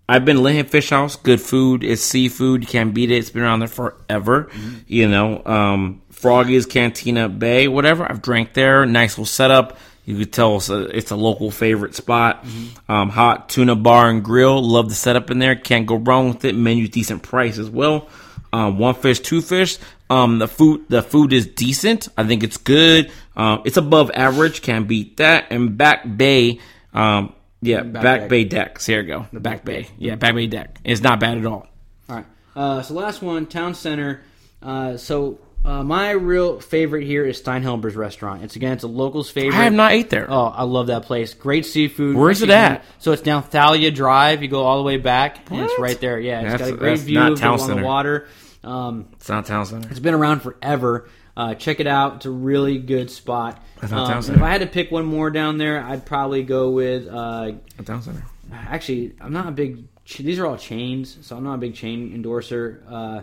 I've 0.07 0.25
been 0.25 0.43
Lincoln 0.43 0.67
Fish 0.67 0.91
House. 0.91 1.15
Good 1.15 1.41
food. 1.41 1.83
It's 1.83 2.03
seafood. 2.03 2.61
You 2.61 2.67
can't 2.67 2.93
beat 2.93 3.09
it. 3.09 3.15
It's 3.15 3.31
been 3.31 3.41
around 3.41 3.59
there 3.59 3.67
forever. 3.67 4.51
You 4.85 5.07
know, 5.07 5.43
um, 5.43 6.01
Froggy's 6.11 6.67
Cantina 6.67 7.29
Bay, 7.29 7.67
whatever. 7.67 8.09
I've 8.09 8.21
drank 8.21 8.53
there. 8.53 8.85
Nice 8.85 9.13
little 9.13 9.25
setup. 9.25 9.77
You 10.05 10.17
could 10.17 10.33
tell 10.33 10.57
it's 10.57 10.69
a, 10.69 10.81
it's 10.95 11.11
a 11.11 11.15
local 11.15 11.49
favorite 11.49 11.95
spot. 11.95 12.45
Um, 12.87 13.09
hot 13.09 13.49
tuna 13.49 13.75
bar 13.75 14.09
and 14.09 14.23
grill. 14.23 14.61
Love 14.61 14.89
the 14.89 14.95
setup 14.95 15.31
in 15.31 15.39
there. 15.39 15.55
Can't 15.55 15.87
go 15.87 15.95
wrong 15.95 16.27
with 16.27 16.45
it. 16.45 16.53
Menu 16.55 16.87
decent 16.87 17.23
price 17.23 17.57
as 17.57 17.69
well. 17.69 18.09
Um, 18.53 18.77
one 18.77 18.93
fish, 18.95 19.19
two 19.19 19.41
fish. 19.41 19.77
Um, 20.09 20.37
the 20.39 20.47
food 20.47 20.85
the 20.87 21.01
food 21.01 21.33
is 21.33 21.47
decent. 21.47 22.07
I 22.15 22.23
think 22.23 22.43
it's 22.43 22.57
good. 22.57 23.11
Um, 23.35 23.63
it's 23.65 23.77
above 23.77 24.11
average. 24.13 24.61
Can't 24.61 24.87
beat 24.87 25.17
that. 25.17 25.47
And 25.49 25.75
Back 25.77 26.05
Bay. 26.17 26.59
Um, 26.93 27.33
yeah, 27.61 27.81
Back, 27.81 28.03
Back 28.03 28.29
Bay 28.29 28.43
decks. 28.43 28.85
Here 28.85 29.01
we 29.01 29.07
go. 29.07 29.25
The 29.33 29.39
Back, 29.39 29.65
Bay. 29.65 29.87
Yeah, 29.97 30.15
Back 30.15 30.35
Bay 30.35 30.47
deck. 30.47 30.79
It's 30.83 31.01
not 31.01 31.19
bad 31.19 31.39
at 31.39 31.45
all. 31.45 31.67
All 32.09 32.15
right. 32.15 32.25
Uh, 32.55 32.81
so 32.83 32.93
last 32.93 33.21
one, 33.23 33.47
Town 33.47 33.73
Center. 33.73 34.21
Uh, 34.61 34.97
so 34.97 35.39
uh, 35.65 35.81
my 35.81 36.11
real 36.11 36.59
favorite 36.59 37.05
here 37.05 37.25
is 37.25 37.41
Steinhilber's 37.41 37.95
restaurant. 37.95 38.43
It's 38.43 38.55
again, 38.57 38.73
it's 38.73 38.83
a 38.83 38.87
local's 38.87 39.29
favorite. 39.29 39.57
I 39.57 39.63
have 39.63 39.73
not 39.73 39.93
ate 39.93 40.09
there. 40.09 40.29
Oh, 40.29 40.45
I 40.45 40.63
love 40.63 40.87
that 40.87 41.03
place. 41.03 41.33
Great 41.33 41.65
seafood. 41.65 42.15
Where's 42.17 42.41
it 42.41 42.49
at? 42.49 42.83
So 42.99 43.13
it's 43.13 43.21
down 43.21 43.43
Thalia 43.43 43.89
Drive. 43.89 44.43
You 44.43 44.49
go 44.49 44.63
all 44.63 44.77
the 44.77 44.83
way 44.83 44.97
back, 44.97 45.49
and 45.49 45.61
it's 45.61 45.79
right 45.79 45.99
there. 45.99 46.19
Yeah, 46.19 46.41
it's 46.41 46.51
That's- 46.51 46.69
got 46.69 46.75
a 46.75 46.77
great 46.77 46.99
view 46.99 47.19
of 47.19 47.41
on 47.43 47.59
Center. 47.59 47.81
the 47.81 47.87
water. 47.87 48.27
Um, 48.63 49.07
It's 49.13 49.29
not 49.29 49.45
town 49.45 49.65
center. 49.65 49.89
it's 49.89 49.99
been 49.99 50.13
around 50.13 50.41
forever. 50.41 51.09
Uh, 51.35 51.55
check 51.55 51.79
it 51.79 51.87
out. 51.87 52.17
It's 52.17 52.25
a 52.27 52.31
really 52.31 52.77
good 52.77 53.09
spot. 53.09 53.61
Um, 53.81 54.19
if 54.19 54.41
I 54.41 54.49
had 54.51 54.61
to 54.61 54.67
pick 54.67 54.91
one 54.91 55.05
more 55.05 55.29
down 55.31 55.57
there, 55.57 55.83
I'd 55.83 56.05
probably 56.05 56.43
go 56.43 56.69
with. 56.69 57.07
Uh, 57.07 57.53
town 57.83 58.01
center. 58.01 58.23
actually, 58.53 59.13
I'm 59.19 59.33
not 59.33 59.47
a 59.47 59.51
big. 59.51 59.83
These 60.19 60.37
are 60.39 60.45
all 60.45 60.57
chains, 60.57 61.17
so 61.21 61.35
I'm 61.35 61.43
not 61.43 61.55
a 61.55 61.57
big 61.57 61.73
chain 61.75 62.13
endorser. 62.13 62.83
Uh, 62.87 63.21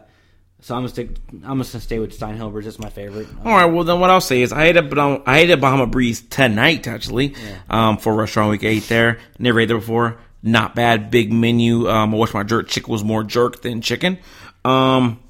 so 0.61 0.75
I'm 0.75 0.81
gonna 0.81 0.89
stick. 0.89 1.11
I'm 1.33 1.41
gonna 1.41 1.65
stay 1.65 1.99
with 2.01 2.19
Steinhilber's. 2.19 2.65
That's 2.65 2.79
my 2.79 2.91
favorite. 2.91 3.29
All 3.45 3.53
right. 3.55 3.67
Well, 3.67 3.85
then 3.85 4.01
what 4.01 4.11
I'll 4.11 4.21
say 4.21 4.43
is 4.43 4.53
I 4.53 4.65
ate 4.67 4.77
at 4.77 4.91
Bahama, 4.91 5.23
I 5.25 5.39
ate 5.39 5.51
at 5.51 5.61
Bahama 5.61 5.87
Breeze 5.87 6.21
tonight 6.23 6.87
actually. 6.89 7.35
Um, 7.71 7.97
for 7.97 8.15
restaurant 8.15 8.51
week 8.51 8.65
eight 8.65 8.83
there. 8.89 9.19
Never 9.39 9.61
ate 9.61 9.67
there 9.69 9.79
before. 9.79 10.19
Not 10.43 10.75
bad. 10.75 11.11
Big 11.11 11.33
menu. 11.33 11.89
Um, 11.89 12.15
I 12.15 12.19
wish 12.19 12.35
my 12.35 12.43
jerk 12.43 12.67
chicken 12.69 12.91
was 12.91 13.05
more 13.05 13.23
jerk 13.23 13.63
than 13.63 13.81
chicken. 13.83 14.19
Um, 14.65 15.21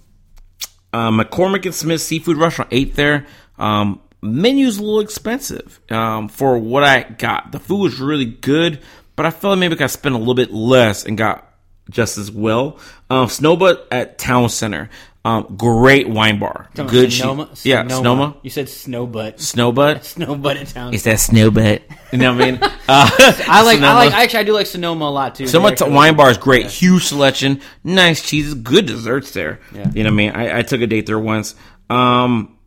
uh, 0.92 1.10
McCormick 1.10 1.64
and 1.64 1.74
Schmick 1.74 2.00
Seafood 2.00 2.36
Restaurant 2.36 2.72
ate 2.72 2.94
there. 2.94 3.26
Um, 3.58 4.00
menu's 4.22 4.78
a 4.78 4.82
little 4.82 5.00
expensive 5.00 5.80
um, 5.90 6.28
for 6.28 6.58
what 6.58 6.84
I 6.84 7.02
got. 7.02 7.52
The 7.52 7.60
food 7.60 7.82
was 7.82 8.00
really 8.00 8.24
good, 8.24 8.80
but 9.16 9.26
I 9.26 9.30
felt 9.30 9.52
like 9.52 9.60
maybe 9.60 9.82
I 9.82 9.86
spend 9.86 10.14
a 10.14 10.18
little 10.18 10.34
bit 10.34 10.52
less 10.52 11.04
and 11.04 11.16
got 11.16 11.46
just 11.90 12.18
as 12.18 12.30
well. 12.30 12.78
Um, 13.08 13.26
Snowbutt 13.26 13.86
at 13.90 14.18
Town 14.18 14.48
Center. 14.48 14.90
Um, 15.22 15.54
great 15.58 16.08
wine 16.08 16.38
bar. 16.38 16.70
Talking 16.74 16.90
Good 16.90 17.12
Sonoma? 17.12 17.50
shit. 17.54 17.66
Yeah, 17.66 17.86
Sonoma. 17.88 18.36
You 18.42 18.48
said 18.48 18.66
Snowbutt. 18.68 19.34
Snowbutt. 19.34 19.96
Snowbutt 20.16 20.56
in 20.58 20.66
town. 20.66 20.94
It's 20.94 21.02
that 21.04 21.18
Snowbutt. 21.18 21.82
You 22.10 22.18
know 22.18 22.32
what 22.34 22.42
I 22.42 22.50
mean? 22.52 22.60
Uh, 22.90 23.08
I 23.46 23.62
like. 23.62 23.78
I 23.80 23.94
like. 23.94 24.12
Actually, 24.12 24.40
I 24.40 24.42
do 24.42 24.52
like 24.52 24.66
Sonoma 24.66 25.04
a 25.04 25.10
lot 25.10 25.36
too. 25.36 25.46
Sonoma 25.46 25.76
They're 25.76 25.88
wine 25.88 26.16
bar 26.16 26.28
is 26.28 26.38
great. 26.38 26.66
Huge 26.66 27.04
selection, 27.04 27.60
nice 27.84 28.20
cheeses, 28.28 28.54
good 28.54 28.86
desserts 28.86 29.30
there. 29.30 29.60
Yeah. 29.72 29.88
You 29.94 30.02
know 30.02 30.08
what 30.10 30.14
I 30.14 30.16
mean? 30.16 30.30
I, 30.32 30.58
I 30.58 30.62
took 30.62 30.80
a 30.80 30.88
date 30.88 31.06
there 31.06 31.20
once. 31.20 31.54
Um, 31.88 32.58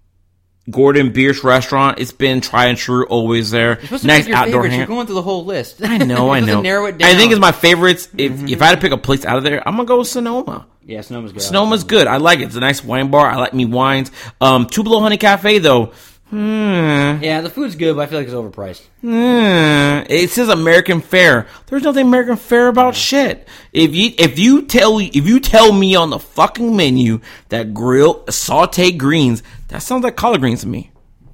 Gordon 0.72 1.12
Biersch 1.12 1.44
restaurant. 1.44 2.00
It's 2.00 2.14
been 2.14 2.40
try 2.40 2.68
and 2.68 2.78
true, 2.78 3.06
always 3.08 3.52
there. 3.52 3.72
You're 3.80 3.82
supposed 3.82 4.06
nice 4.06 4.22
pick 4.24 4.30
your 4.30 4.38
outdoor 4.38 4.52
favorites. 4.64 4.78
You're 4.78 4.86
going 4.88 5.08
through 5.08 5.16
the 5.16 5.22
whole 5.24 5.44
list. 5.44 5.84
I 5.84 5.98
know, 5.98 6.30
I 6.30 6.38
You're 6.38 6.46
supposed 6.46 6.48
to 6.48 6.54
know. 6.54 6.62
narrow 6.62 6.86
it 6.86 6.98
down. 7.00 7.10
I 7.10 7.16
think 7.16 7.34
it's 7.34 7.42
my 7.42 7.52
favorites. 7.52 8.08
If 8.18 8.48
if 8.50 8.62
I 8.62 8.68
had 8.68 8.76
to 8.76 8.82
pick 8.82 8.94
a 8.94 8.98
place 8.98 9.26
out 9.26 9.36
of 9.38 9.44
there, 9.44 9.68
I'm 9.68 9.76
gonna 9.76 9.86
go 9.86 10.00
with 10.00 10.08
Sonoma. 10.08 10.68
Yeah, 10.86 11.00
Sonoma's 11.00 11.32
good. 11.32 11.42
Sonoma's 11.42 11.84
good. 11.84 12.08
I 12.08 12.18
like 12.18 12.40
it. 12.40 12.44
It's 12.44 12.56
a 12.56 12.60
nice 12.60 12.84
wine 12.84 13.10
bar. 13.10 13.30
I 13.30 13.38
like 13.38 13.54
me 13.54 13.66
wines. 13.66 14.12
Um, 14.42 14.68
Tupelo 14.68 15.00
Honey 15.00 15.18
Cafe 15.18 15.60
though. 15.60 15.94
Hmm. 16.30 17.24
Yeah, 17.24 17.42
the 17.42 17.50
food's 17.50 17.76
good, 17.76 17.96
but 17.96 18.02
I 18.02 18.06
feel 18.08 18.18
like 18.18 18.28
it's 18.28 18.36
overpriced. 18.36 18.82
Hmm. 19.02 20.04
It 20.12 20.32
says 20.32 20.50
American 20.50 21.02
fare. 21.02 21.46
There's 21.68 21.84
nothing 21.84 22.08
American 22.08 22.38
fare 22.38 22.70
about 22.70 22.96
shit. 22.96 23.48
If 23.72 23.94
you 23.94 24.14
if 24.18 24.40
you 24.40 24.64
tell 24.64 24.98
if 25.00 25.16
you 25.16 25.40
tell 25.40 25.72
me 25.72 25.96
on 25.96 26.10
the 26.10 26.20
fucking 26.20 26.76
menu 26.76 27.22
that 27.50 27.74
grilled 27.74 28.26
sauteed 28.28 28.98
greens, 28.98 29.44
that 29.68 29.84
sounds 29.84 30.04
like 30.04 30.16
collard 30.16 30.42
greens 30.42 30.62
to 30.62 30.68
me. 30.68 30.92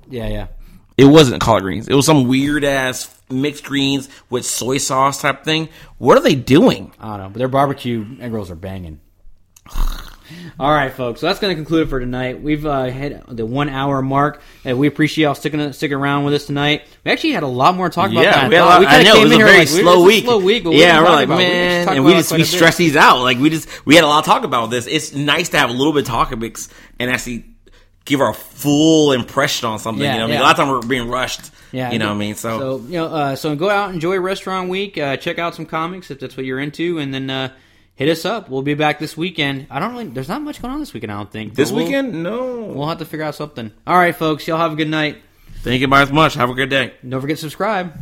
Yeah, 0.10 0.28
yeah. 0.28 0.48
It 0.98 1.06
wasn't 1.06 1.42
collard 1.42 1.64
greens. 1.64 1.88
It 1.88 1.96
was 1.96 2.06
some 2.06 2.28
weird 2.28 2.66
ass 2.66 3.16
mixed 3.30 3.64
greens 3.64 4.10
with 4.30 4.46
soy 4.46 4.80
sauce 4.80 5.22
type 5.22 5.46
thing. 5.46 5.70
What 5.98 6.18
are 6.18 6.22
they 6.22 6.36
doing? 6.36 6.92
I 7.00 7.12
don't 7.12 7.20
know, 7.20 7.30
but 7.30 7.38
their 7.40 7.48
barbecue 7.48 8.06
egg 8.20 8.34
rolls 8.34 8.52
are 8.52 8.56
banging. 8.56 9.00
All 10.60 10.72
right, 10.72 10.92
folks. 10.94 11.22
So 11.22 11.26
that's 11.28 11.40
going 11.40 11.52
to 11.52 11.56
conclude 11.56 11.88
it 11.88 11.90
for 11.90 12.00
tonight. 12.00 12.42
We've 12.42 12.64
uh, 12.66 12.86
hit 12.86 13.24
the 13.28 13.46
one 13.46 13.68
hour 13.70 14.02
mark, 14.02 14.42
and 14.64 14.78
we 14.78 14.88
appreciate 14.88 15.24
y'all 15.24 15.34
sticking 15.36 15.72
sticking 15.74 15.98
around 15.98 16.26
with 16.26 16.34
us 16.36 16.46
tonight. 16.46 16.84
We 17.04 17.12
actually 17.12 17.32
had 17.32 17.44
a 17.44 17.48
lot 17.48 17.76
more 17.76 17.90
to 17.90 17.96
talk 17.96 18.12
about. 18.12 18.24
than 18.26 18.50
we 18.50 18.56
had 18.56 18.64
a 18.64 18.66
lot- 18.66 18.80
We 18.82 18.86
I 18.86 19.04
know 19.04 19.14
came 19.14 19.22
it 19.22 19.24
was 19.24 19.32
in 19.32 19.32
a 19.32 19.38
here 19.38 19.46
very 19.48 19.60
like, 19.60 19.70
we- 19.70 19.82
slow 19.82 20.04
week. 20.04 20.24
slow 20.26 20.38
week. 20.40 20.64
but 20.64 20.70
we 20.72 20.82
yeah, 20.82 20.94
didn't 20.94 21.04
we're 21.06 21.10
like, 21.16 21.26
about 21.26 21.40
it. 21.40 21.44
We 21.44 21.44
man, 21.50 21.88
and 21.90 22.06
we 22.06 22.14
just 22.14 22.32
we 22.32 22.38
quite 22.38 22.48
a 22.48 22.52
bit. 22.52 22.56
stress 22.58 22.78
these 22.78 22.96
out. 22.96 23.22
Like 23.22 23.40
we 23.40 23.50
just 23.50 23.86
we 23.86 23.96
had 23.96 24.04
a 24.04 24.08
lot 24.08 24.24
to 24.24 24.30
talk 24.30 24.44
about 24.44 24.70
this. 24.70 24.86
It's 24.86 25.14
nice 25.14 25.50
to 25.50 25.58
have 25.58 25.70
a 25.70 25.74
little 25.74 25.94
bit 25.94 26.02
of 26.04 26.08
topics 26.10 26.70
and 27.00 27.10
actually 27.10 27.46
give 28.06 28.22
our 28.22 28.34
full 28.34 29.12
impression 29.14 29.68
on 29.70 29.80
something. 29.80 30.04
Yeah, 30.04 30.14
you 30.14 30.20
know, 30.20 30.24
what 30.26 30.32
I 30.32 30.34
mean, 30.34 30.42
a 30.42 30.44
lot 30.44 30.52
of 30.52 30.58
time 30.58 30.70
we're 30.70 30.82
being 30.88 31.10
rushed. 31.10 31.52
Yeah, 31.72 31.92
you 31.92 31.98
know 32.00 32.08
what 32.10 32.16
I 32.16 32.18
mean. 32.18 32.36
So, 32.36 32.60
so 32.60 32.78
you 32.86 32.94
know, 33.00 33.06
uh, 33.08 33.36
so 33.36 33.56
go 33.56 33.70
out, 33.70 33.94
enjoy 33.94 34.20
Restaurant 34.20 34.70
Week, 34.70 34.98
uh, 34.98 35.18
check 35.18 35.40
out 35.40 35.56
some 35.56 35.66
comics 35.66 36.12
if 36.12 36.20
that's 36.20 36.36
what 36.38 36.46
you're 36.46 36.60
into, 36.60 37.00
and 37.00 37.12
then 37.14 37.30
uh, 37.30 37.52
hit 38.00 38.08
us 38.08 38.24
up. 38.24 38.50
We'll 38.50 38.62
be 38.62 38.76
back 38.76 38.98
this 38.98 39.18
weekend. 39.18 39.68
I 39.70 39.78
don't 39.80 39.92
really. 39.92 40.08
There's 40.08 40.30
not 40.30 40.42
much 40.42 40.62
going 40.62 40.74
on 40.74 40.80
this 40.80 40.94
weekend. 40.94 41.12
I 41.12 41.18
don't 41.18 41.30
think. 41.30 41.54
this 41.54 41.70
we'll- 41.70 41.84
weekend, 41.84 42.24
no. 42.24 42.62
we'll 42.62 42.88
have 42.88 43.00
to 43.00 43.06
figure 43.06 43.26
out 43.26 43.36
something. 43.36 43.74
All 43.86 43.98
right, 43.98 44.16
folks. 44.16 44.48
Y'all 44.48 44.58
have 44.58 44.72
a 44.72 44.76
good 44.78 44.88
night. 44.90 45.18
Thank 45.64 45.82
you 45.82 45.88
guys 45.88 46.10
much. 46.10 46.36
Have 46.36 46.50
a 46.50 46.54
good 46.54 46.70
day. 46.70 46.94
Don't 47.08 47.20
forget 47.20 47.36
to 47.36 47.42
subscribe. 47.42 47.94